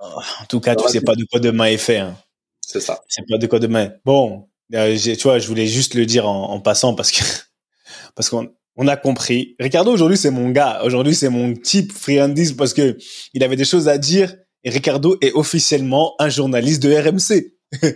En 0.01 0.47
tout 0.49 0.61
cas, 0.61 0.77
tu 0.77 0.87
sais 0.87 1.01
pas 1.01 1.17
de 1.17 1.25
quoi 1.25 1.41
demain 1.41 1.65
est 1.65 1.79
fait. 1.79 1.99
Hein. 1.99 2.17
C'est 2.61 2.81
ça. 2.81 3.01
C'est 3.09 3.27
pas 3.29 3.39
de 3.39 3.47
quoi 3.49 3.59
demain. 3.59 3.91
Bon, 4.05 4.49
euh, 4.75 4.97
tu 4.97 5.23
vois, 5.23 5.41
je 5.41 5.49
voulais 5.49 5.67
juste 5.67 5.95
le 5.95 6.07
dire 6.07 6.29
en, 6.29 6.51
en 6.51 6.61
passant 6.61 6.95
parce 6.95 7.11
que 7.11 7.25
parce 8.15 8.29
qu'on 8.29 8.53
on 8.77 8.89
a 8.89 8.97
compris. 8.97 9.57
Ricardo, 9.61 9.93
aujourd'hui, 9.93 10.17
c'est 10.17 10.31
mon 10.31 10.51
gars. 10.51 10.83
Aujourd'hui, 10.85 11.15
c'est 11.15 11.29
mon 11.29 11.55
type 11.55 11.93
friandise 11.93 12.53
parce 12.53 12.75
que 12.75 12.97
il 13.33 13.45
avait 13.45 13.57
des 13.57 13.65
choses 13.65 13.89
à 13.89 13.99
dire. 13.99 14.35
Et 14.65 14.71
Ricardo 14.71 15.17
est 15.21 15.33
officiellement 15.33 16.15
un 16.19 16.29
journaliste 16.29 16.83
de 16.83 16.93
RMC. 16.93 17.53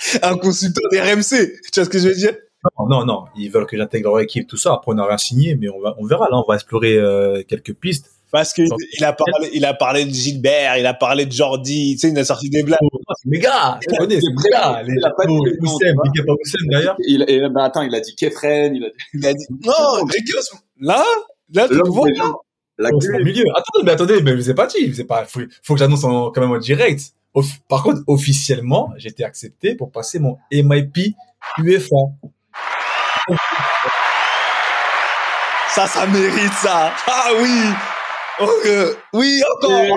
Un 0.22 0.36
consultant 0.38 0.80
de 0.90 0.98
RMC. 0.98 1.60
Tu 1.72 1.80
vois 1.80 1.84
ce 1.84 1.90
que 1.90 1.98
je 1.98 2.08
veux 2.08 2.14
dire? 2.14 2.34
Non, 2.78 2.88
non, 2.88 3.04
non. 3.04 3.24
Ils 3.36 3.50
veulent 3.50 3.66
que 3.66 3.76
j'intègre 3.76 4.10
leur 4.10 4.20
équipe, 4.20 4.48
tout 4.48 4.56
ça. 4.56 4.74
Après, 4.74 4.92
on 4.92 4.94
n'a 4.94 5.06
rien 5.06 5.18
signé, 5.18 5.56
mais 5.56 5.68
on, 5.68 5.80
va, 5.80 5.94
on 5.98 6.06
verra. 6.06 6.28
Là, 6.30 6.38
on 6.38 6.44
va 6.48 6.54
explorer 6.54 6.96
euh, 6.96 7.42
quelques 7.46 7.74
pistes. 7.74 8.10
Parce 8.30 8.52
qu'il 8.52 8.68
il 8.98 9.04
a 9.04 9.12
parlé, 9.12 9.50
il 9.52 9.64
a 9.64 9.74
parlé 9.74 10.04
de 10.04 10.10
Gilbert, 10.14 10.76
il 10.78 10.86
a 10.86 10.94
parlé 10.94 11.26
de 11.26 11.32
Jordi, 11.32 11.94
tu 11.94 11.98
sais, 12.06 12.12
il 12.12 12.18
a 12.18 12.24
sorti 12.24 12.48
des 12.50 12.62
blagues. 12.62 12.78
Mais 13.26 13.38
gars, 13.38 13.78
je 13.82 13.96
connais, 13.96 14.20
c'est 14.20 14.50
gars. 14.50 14.82
Les 14.86 14.94
Il 14.96 15.04
a 15.04 15.10
pas 15.10 15.26
dit 15.26 15.38
les 15.44 15.56
noms, 15.60 15.72
Oussem. 15.74 15.96
Big 16.04 16.20
up 16.20 16.26
à 16.28 16.32
Oussem, 16.32 16.60
d'ailleurs. 16.70 16.96
Il, 17.06 17.24
et, 17.28 17.40
bah, 17.48 17.64
attends, 17.64 17.82
il 17.82 17.94
a 17.94 18.00
dit 18.00 18.14
Kefren, 18.14 18.74
il 18.74 18.84
a 18.84 18.88
dit 18.88 18.94
Il 19.14 19.26
a 19.26 19.34
dit, 19.34 19.46
non, 19.64 20.04
Ricky, 20.08 20.32
là, 20.80 21.04
là, 21.52 21.68
tu 21.68 21.74
vois. 21.86 22.08
La 22.78 22.88
Oh, 22.92 22.96
au 22.96 22.98
gueule. 22.98 23.24
milieu. 23.24 23.44
Attendez, 23.54 23.84
mais 23.84 23.90
attendez, 23.92 24.22
mais 24.22 24.40
c'est 24.42 24.54
pas 24.54 24.66
dit. 24.66 24.94
C'est 24.94 25.04
pas, 25.04 25.24
faut, 25.26 25.40
faut 25.62 25.74
que 25.74 25.78
j'annonce 25.80 26.00
quand 26.00 26.38
même 26.40 26.52
en 26.52 26.58
direct. 26.58 27.12
Par 27.68 27.82
contre, 27.82 28.00
officiellement, 28.06 28.90
j'ai 28.96 29.10
été 29.10 29.22
accepté 29.22 29.74
pour 29.74 29.92
passer 29.92 30.18
mon 30.18 30.38
MIP 30.50 31.14
UEFA. 31.58 31.96
ça, 35.74 35.86
ça 35.86 36.06
mérite 36.06 36.52
ça. 36.54 36.92
Ah 37.06 37.28
oui. 37.40 37.50
Oh, 38.38 38.48
euh, 38.66 38.94
oui, 39.12 39.42
encore. 39.56 39.96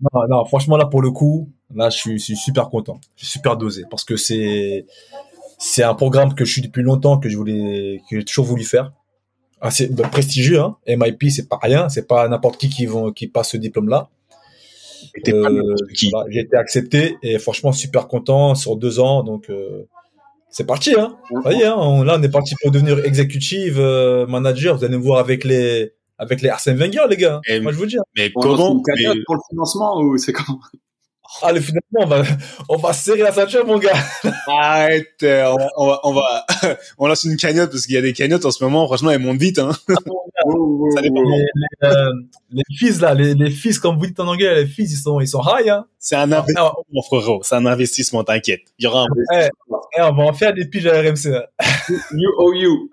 Non, 0.00 0.28
non, 0.28 0.44
franchement, 0.44 0.76
là, 0.76 0.86
pour 0.86 1.02
le 1.02 1.10
coup, 1.10 1.50
là, 1.74 1.90
je 1.90 1.96
suis, 1.96 2.18
je 2.18 2.24
suis 2.24 2.36
super 2.36 2.68
content. 2.68 3.00
Je 3.16 3.24
suis 3.24 3.32
super 3.32 3.56
dosé 3.56 3.84
parce 3.90 4.04
que 4.04 4.16
c'est, 4.16 4.86
c'est 5.58 5.82
un 5.82 5.94
programme 5.94 6.34
que 6.34 6.44
je 6.44 6.52
suis 6.52 6.62
depuis 6.62 6.82
longtemps, 6.82 7.18
que 7.18 7.28
je 7.28 7.36
voulais, 7.36 8.02
que 8.10 8.18
j'ai 8.18 8.24
toujours 8.24 8.46
voulu 8.46 8.64
faire. 8.64 8.92
Assez 9.60 9.88
bah, 9.88 10.08
prestigieux, 10.08 10.58
hein. 10.60 10.76
MIP, 10.86 11.30
c'est 11.30 11.48
pas 11.48 11.58
rien. 11.62 11.88
C'est 11.90 12.06
pas 12.06 12.26
n'importe 12.28 12.58
qui 12.58 12.70
qui 12.70 12.86
vont, 12.86 13.12
qui 13.12 13.28
passe 13.28 13.50
ce 13.50 13.56
diplôme-là. 13.56 14.08
Euh, 15.28 15.74
voilà, 16.12 16.30
j'ai 16.30 16.40
été 16.40 16.56
accepté 16.56 17.16
et 17.22 17.38
franchement, 17.38 17.72
super 17.72 18.08
content 18.08 18.54
sur 18.54 18.76
deux 18.76 19.00
ans. 19.00 19.22
Donc, 19.22 19.50
euh, 19.50 19.86
c'est 20.50 20.66
parti, 20.66 20.94
hein. 20.98 21.16
Ça 21.44 21.52
y 21.52 21.60
est, 21.62 21.66
hein, 21.66 21.76
on- 21.78 22.02
là, 22.02 22.16
on 22.18 22.22
est 22.22 22.28
parti 22.28 22.54
pour 22.62 22.70
devenir 22.70 23.04
exécutive, 23.04 23.78
euh, 23.78 24.26
manager. 24.26 24.76
Vous 24.76 24.84
allez 24.84 24.96
me 24.96 25.02
voir 25.02 25.18
avec 25.20 25.44
les, 25.44 25.92
avec 26.18 26.42
les 26.42 26.48
Arsène 26.48 26.76
Wenger, 26.76 27.04
les 27.08 27.16
gars. 27.16 27.40
Et- 27.48 27.60
Moi, 27.60 27.72
je 27.72 27.78
vous 27.78 27.86
dis. 27.86 27.96
hein. 27.98 28.02
Mais 28.16 28.30
comment 28.32 28.72
une 28.74 28.82
cagnotte 28.82 29.16
mais- 29.16 29.22
pour 29.26 29.36
le 29.36 29.40
financement 29.48 30.00
ou 30.00 30.16
c'est 30.18 30.32
comment? 30.32 30.60
Ah, 31.42 31.52
le 31.52 31.60
finalement, 31.60 31.80
on 32.00 32.06
va, 32.06 32.22
on 32.68 32.76
va 32.76 32.92
serrer 32.92 33.22
la 33.22 33.32
ceinture, 33.32 33.64
mon 33.66 33.78
gars. 33.78 33.94
Arrête, 34.46 35.06
euh, 35.22 35.44
on, 35.46 35.58
on 35.76 35.86
va, 35.86 36.00
on 36.04 36.12
va, 36.12 36.46
on 36.98 37.06
lance 37.06 37.24
une 37.24 37.36
cagnotte 37.36 37.70
parce 37.70 37.86
qu'il 37.86 37.94
y 37.94 37.98
a 37.98 38.02
des 38.02 38.12
cagnottes 38.12 38.44
en 38.44 38.50
ce 38.50 38.62
moment. 38.62 38.86
Franchement, 38.86 39.10
elles 39.10 39.20
montent 39.20 39.38
vite. 39.40 39.58
Hein. 39.58 39.70
Ça 39.86 41.02
dépend. 41.02 41.22
Les, 41.22 41.38
les, 41.38 41.88
euh, 41.88 42.10
les 42.50 42.62
fils, 42.76 43.00
là, 43.00 43.14
les, 43.14 43.34
les 43.34 43.50
fils, 43.50 43.78
comme 43.78 43.98
vous 43.98 44.06
dites 44.06 44.20
en 44.20 44.26
anglais, 44.26 44.54
les 44.62 44.66
fils, 44.66 44.92
ils 44.92 44.96
sont, 44.96 45.20
ils 45.20 45.28
sont 45.28 45.42
high, 45.42 45.68
hein. 45.68 45.86
C'est 45.98 46.16
un 46.16 46.30
investissement, 46.32 46.74
mon 46.92 47.02
frérot. 47.02 47.40
C'est 47.42 47.54
un 47.54 47.66
investissement. 47.66 48.24
T'inquiète. 48.24 48.62
Il 48.78 48.84
y 48.84 48.86
aura 48.86 49.02
un 49.04 49.06
Eh, 49.34 49.48
on 50.02 50.12
va 50.14 50.22
en 50.24 50.32
faire 50.32 50.52
des 50.54 50.66
piges 50.66 50.86
à 50.86 51.00
RMC. 51.00 51.26
hein. 51.34 51.44
You 52.12 52.30
owe 52.38 52.54
you. 52.54 52.90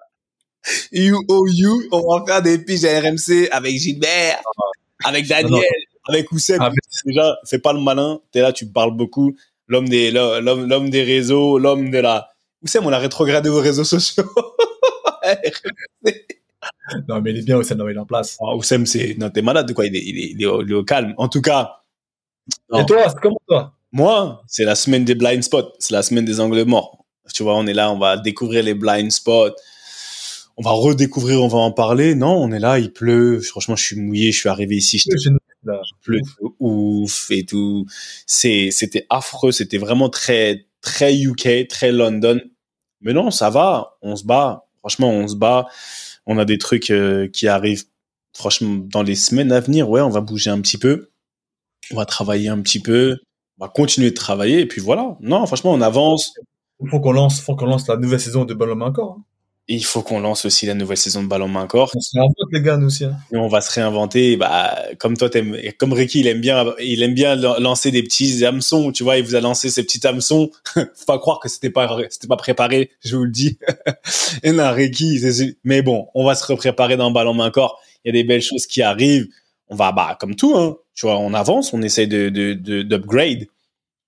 You 0.92 1.22
oh 1.30 1.46
you. 1.48 1.84
On 1.92 2.20
va 2.20 2.26
faire 2.26 2.42
des 2.42 2.58
piges 2.60 2.86
à 2.86 3.00
RMC 3.00 3.48
avec 3.52 3.78
Gilbert, 3.78 4.42
avec 5.06 5.28
Daniel, 5.28 5.52
Non, 5.52 5.60
avec 6.08 6.32
Oussem. 6.32 6.62
Avec- 6.62 6.80
Déjà, 7.06 7.38
fais 7.46 7.60
pas 7.60 7.74
le 7.74 7.80
malin. 7.80 8.20
T'es 8.32 8.42
là, 8.42 8.52
tu 8.54 8.66
parles 8.68 8.96
beaucoup. 8.96 9.36
L'homme 9.68 9.88
des, 9.90 10.12
l'homme, 10.12 10.68
l'homme 10.68 10.90
des 10.90 11.04
réseaux, 11.04 11.58
l'homme 11.60 11.90
de 11.92 11.98
la. 12.00 12.30
Oussem, 12.64 12.86
on 12.86 12.92
a 12.94 12.98
rétrogradé 12.98 13.50
aux 13.50 13.62
réseaux 13.62 13.84
sociaux. 13.84 14.24
Non, 17.08 17.22
mais 17.22 17.32
il 17.32 17.40
est 17.40 17.44
bien, 17.44 17.62
ça 17.64 17.76
il 17.78 17.96
est 17.96 17.98
en 18.00 18.06
place. 18.06 18.38
Ah, 18.42 18.56
Oussem, 18.56 18.86
c'est, 18.86 19.16
non, 19.18 19.30
t'es 19.30 19.42
malade 19.42 19.68
de 19.68 19.74
quoi? 19.74 19.86
Il 19.86 19.96
est, 19.96 20.04
il 20.06 20.18
est, 20.18 20.32
il 20.32 20.42
est, 20.42 20.46
au, 20.46 20.62
il 20.64 20.72
est 20.72 20.76
au 20.76 20.84
calme. 20.84 21.14
En 21.18 21.28
tout 21.28 21.42
cas. 21.42 21.82
non. 22.72 22.80
Et 22.80 22.86
toi, 22.86 23.10
c'est 23.10 23.20
comment 23.22 23.40
toi? 23.48 23.74
Moi, 23.92 24.42
c'est 24.48 24.64
la 24.64 24.76
semaine 24.76 25.04
des 25.06 25.16
blind 25.16 25.44
spots. 25.44 25.74
C'est 25.80 25.94
la 25.94 26.02
semaine 26.02 26.26
des 26.26 26.40
angles 26.40 26.64
morts. 26.64 27.06
Tu 27.34 27.44
vois, 27.44 27.56
on 27.58 27.68
est 27.68 27.74
là, 27.74 27.92
on 27.92 28.00
va 28.00 28.18
découvrir 28.18 28.64
les 28.64 28.74
blind 28.74 29.12
spots. 29.12 29.54
On 30.56 30.64
va 30.64 30.72
redécouvrir, 30.72 31.42
on 31.44 31.48
va 31.50 31.58
en 31.60 31.72
parler. 31.72 32.16
Non, 32.16 32.36
on 32.42 32.52
est 32.52 32.60
là, 32.60 32.80
il 32.80 32.92
pleut. 32.92 33.42
Franchement, 33.42 33.76
je 33.76 33.84
suis 33.84 33.96
mouillé, 34.00 34.32
je 34.32 34.40
suis 34.40 34.50
arrivé 34.50 34.76
ici, 34.78 34.98
je. 34.98 35.30
Pleut 36.02 36.22
de 36.22 36.48
ouf 36.60 37.32
et 37.32 37.46
tout. 37.46 37.86
C'était 38.26 39.06
affreux, 39.10 39.52
c'était 39.52 39.78
vraiment 39.78 40.10
très, 40.10 40.68
très 40.82 41.16
UK, 41.16 41.68
très 41.68 41.92
London. 41.92 42.42
Mais 43.02 43.14
non, 43.14 43.32
ça 43.32 43.50
va, 43.50 43.98
on 44.02 44.16
se 44.16 44.26
bat. 44.26 44.66
Franchement, 44.80 45.10
on 45.10 45.28
se 45.28 45.36
bat. 45.36 45.66
On 46.26 46.38
a 46.38 46.46
des 46.46 46.58
trucs 46.58 46.92
euh, 46.92 47.28
qui 47.28 47.48
arrivent. 47.48 47.84
Franchement, 48.34 48.76
dans 48.76 49.04
les 49.04 49.16
semaines 49.16 49.52
à 49.52 49.60
venir, 49.60 49.90
ouais, 49.90 50.02
on 50.02 50.10
va 50.10 50.22
bouger 50.22 50.50
un 50.50 50.62
petit 50.62 50.78
peu. 50.78 51.10
On 51.92 51.96
va 51.96 52.06
travailler 52.06 52.50
un 52.50 52.62
petit 52.62 52.82
peu. 52.82 53.18
On 53.60 53.66
va 53.66 53.70
continuer 53.70 54.12
de 54.12 54.16
travailler 54.16 54.60
et 54.60 54.66
puis 54.66 54.82
voilà. 54.82 55.18
Non, 55.22 55.46
franchement, 55.46 55.74
on 55.74 55.82
avance. 55.82 56.34
Il 56.80 56.90
faut 56.90 57.00
qu'on 57.00 57.12
lance, 57.12 57.42
faut 57.42 57.56
qu'on 57.56 57.66
lance 57.66 57.88
la 57.88 57.98
nouvelle 57.98 58.20
saison 58.20 58.46
de 58.46 58.54
Ballon 58.54 58.82
encore. 58.82 59.18
Hein. 59.20 59.24
Et 59.70 59.76
il 59.76 59.84
faut 59.84 60.02
qu'on 60.02 60.22
lance 60.22 60.46
aussi 60.46 60.66
la 60.66 60.76
nouvelle 60.76 60.96
saison 60.98 61.24
de 61.24 61.28
Ballon 61.28 61.50
Main 61.50 61.68
Corps. 61.68 61.92
On 61.94 62.00
se 62.00 62.12
réinvente, 62.14 62.36
les 62.54 62.62
gars, 62.62 62.78
nous 62.78 62.88
aussi. 62.88 63.04
Hein. 63.04 63.18
Et 63.34 63.36
on 63.36 63.50
va 63.50 63.60
se 63.60 63.70
réinventer. 63.72 64.38
Bah, 64.38 64.78
comme 64.98 65.18
toi, 65.18 65.30
t'aimes, 65.30 65.58
comme 65.78 65.92
Ricky, 65.92 66.22
il 66.22 66.28
aime 66.28 66.40
bien, 66.40 66.74
il 66.80 67.04
aime 67.04 67.14
bien 67.14 67.36
lan- 67.36 67.60
lancer 67.60 67.92
des 67.92 68.02
petits 68.02 68.46
hameçons. 68.46 68.94
Tu 68.94 69.04
vois, 69.04 69.18
il 69.18 69.26
vous 69.26 69.36
a 69.36 69.42
lancé 69.42 69.70
ces 69.70 69.84
petits 69.84 70.08
hameçons. 70.08 70.52
Faut 70.74 71.06
pas 71.06 71.20
croire 71.20 71.42
que 71.42 71.50
c'était 71.50 71.70
pas, 71.70 71.98
c'était 72.10 72.28
pas 72.28 72.38
préparé. 72.38 72.92
Je 73.04 73.18
vous 73.18 73.26
le 73.26 73.30
dis. 73.32 73.60
et 74.44 74.54
non, 74.54 74.72
Ricky, 74.72 75.20
mais 75.66 75.82
bon, 75.82 76.08
on 76.14 76.24
va 76.26 76.36
se 76.36 76.46
repréparer 76.46 76.96
dans 76.96 77.12
Ballon 77.12 77.34
Main 77.34 77.52
Corps. 77.52 77.82
Il 78.06 78.08
y 78.08 78.18
a 78.18 78.22
des 78.22 78.24
belles 78.24 78.42
choses 78.42 78.68
qui 78.68 78.82
arrivent. 78.82 79.28
On 79.68 79.76
va, 79.76 79.92
bah, 79.92 80.16
comme 80.18 80.36
tout, 80.36 80.56
hein. 80.56 80.78
Tu 80.96 81.06
vois, 81.06 81.18
on 81.20 81.34
avance, 81.34 81.74
on 81.74 81.82
essaye 81.82 82.08
de, 82.08 82.30
de, 82.30 82.54
de- 82.54 82.84
d'upgrade. 82.84 83.48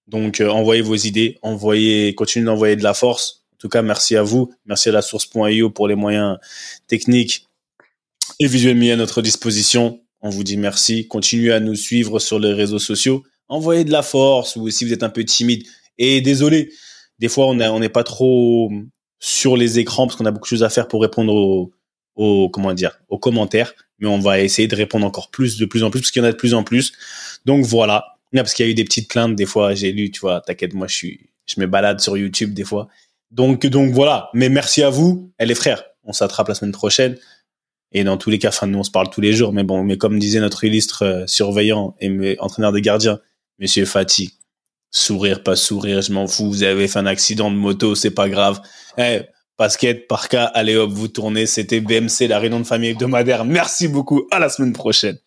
Donc, 0.08 0.40
euh, 0.40 0.50
envoyez 0.50 0.82
vos 0.82 0.96
idées, 0.96 1.38
envoyez, 1.42 2.16
continuez 2.16 2.46
d'envoyer 2.46 2.76
de 2.78 2.84
la 2.84 2.94
force. 2.94 3.39
En 3.60 3.62
tout 3.62 3.68
cas, 3.70 3.82
merci 3.82 4.16
à 4.16 4.24
vous. 4.24 4.54
Merci 4.66 4.88
à 4.88 4.94
la 4.94 5.02
source.io 5.02 5.70
pour 5.70 5.90
les 5.90 5.96
moyens 5.96 6.38
techniques 6.88 7.46
et 8.40 8.48
visuels 8.48 8.78
mis 8.78 8.90
à 8.90 8.96
notre 8.96 9.22
disposition. 9.22 10.00
On 10.22 10.30
vous 10.30 10.46
dit 10.46 10.56
merci. 10.56 11.08
Continuez 11.10 11.52
à 11.52 11.60
nous 11.60 11.76
suivre 11.76 12.20
sur 12.20 12.40
les 12.40 12.54
réseaux 12.54 12.80
sociaux. 12.80 13.24
Envoyez 13.50 13.84
de 13.84 13.92
la 13.92 14.02
force 14.02 14.56
ou 14.56 14.70
si 14.70 14.86
vous 14.86 14.94
êtes 14.94 15.04
un 15.04 15.10
peu 15.10 15.26
timide. 15.26 15.64
Et 15.98 16.22
désolé, 16.22 16.72
des 17.20 17.28
fois, 17.28 17.48
on 17.48 17.60
a- 17.60 17.70
on 17.72 17.80
n'est 17.82 17.90
pas 17.90 18.06
trop 18.06 18.72
sur 19.20 19.58
les 19.58 19.78
écrans 19.78 20.08
parce 20.08 20.16
qu'on 20.16 20.26
a 20.26 20.32
beaucoup 20.32 20.46
de 20.46 20.50
choses 20.50 20.64
à 20.64 20.70
faire 20.70 20.88
pour 20.88 21.02
répondre 21.02 21.34
aux, 22.16 22.50
comment 22.50 22.74
dire, 22.74 23.02
aux 23.10 23.20
commentaires. 23.20 23.74
Mais 24.00 24.08
on 24.08 24.20
va 24.20 24.40
essayer 24.40 24.70
de 24.70 24.76
répondre 24.78 25.06
encore 25.06 25.32
plus, 25.32 25.58
de 25.58 25.66
plus 25.66 25.84
en 25.84 25.90
plus, 25.92 26.00
parce 26.00 26.12
qu'il 26.12 26.22
y 26.22 26.26
en 26.26 26.30
a 26.30 26.32
de 26.32 26.38
plus 26.38 26.54
en 26.54 26.64
plus. 26.64 26.94
Donc 27.46 27.66
voilà. 27.66 28.06
Parce 28.34 28.54
qu'il 28.54 28.66
y 28.66 28.70
a 28.70 28.72
eu 28.72 28.76
des 28.76 28.86
petites 28.86 29.10
plaintes, 29.10 29.36
des 29.36 29.46
fois, 29.46 29.74
j'ai 29.76 29.92
lu, 29.92 30.12
tu 30.12 30.22
vois, 30.22 30.40
t'inquiète, 30.40 30.74
moi, 30.74 30.88
je 30.88 30.96
suis, 30.96 31.30
je 31.46 31.60
me 31.60 31.66
balade 31.68 32.00
sur 32.00 32.16
YouTube, 32.16 32.54
des 32.54 32.64
fois. 32.64 32.88
Donc, 33.32 33.66
donc 33.66 33.92
voilà. 33.92 34.30
Mais 34.34 34.50
merci 34.50 34.84
à 34.84 34.90
vous, 34.90 35.32
et 35.40 35.46
les 35.46 35.56
frères. 35.56 35.84
On 36.04 36.14
s'attrape 36.14 36.48
la 36.48 36.56
semaine 36.56 36.72
prochaine. 36.72 37.18
Et 37.92 38.04
dans 38.04 38.18
tous 38.18 38.30
les 38.30 38.40
cas, 38.40 38.50
enfin, 38.50 38.68
nous, 38.68 38.80
on 38.80 38.84
se 38.84 38.92
parle 38.92 39.10
tous 39.10 39.22
les 39.22 39.34
jours. 39.34 39.54
Mais 39.54 39.64
bon, 39.64 39.84
mais 39.84 39.98
comme 39.98 40.20
disait 40.20 40.40
notre 40.40 40.64
illustre 40.64 41.04
euh, 41.04 41.28
surveillant 41.28 41.96
et 42.00 42.38
entraîneur 42.40 42.72
des 42.72 42.82
gardiens, 42.82 43.20
Monsieur 43.60 43.86
Fati, 43.86 44.34
sourire, 44.92 45.44
pas 45.44 45.56
sourire, 45.56 46.02
je 46.02 46.14
m'en 46.14 46.28
fous. 46.28 46.50
Vous 46.50 46.64
avez 46.64 46.88
fait 46.88 47.00
un 47.00 47.06
accident 47.06 47.52
de 47.52 47.56
moto, 47.56 47.96
c'est 47.96 48.12
pas 48.12 48.30
grave. 48.30 48.62
Eh, 48.98 49.22
basket, 49.58 50.08
par 50.08 50.30
cas, 50.30 50.46
allez 50.46 50.76
hop, 50.76 50.92
vous 50.92 51.08
tournez. 51.08 51.46
C'était 51.46 51.82
BMC, 51.82 52.28
la 52.28 52.40
réunion 52.40 52.60
de 52.60 52.66
famille 52.66 52.92
hebdomadaire. 52.92 53.46
Merci 53.46 53.88
beaucoup. 53.88 54.28
À 54.32 54.40
la 54.40 54.50
semaine 54.50 54.74
prochaine. 54.74 55.18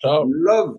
Ciao. 0.00 0.24
Love. 0.30 0.78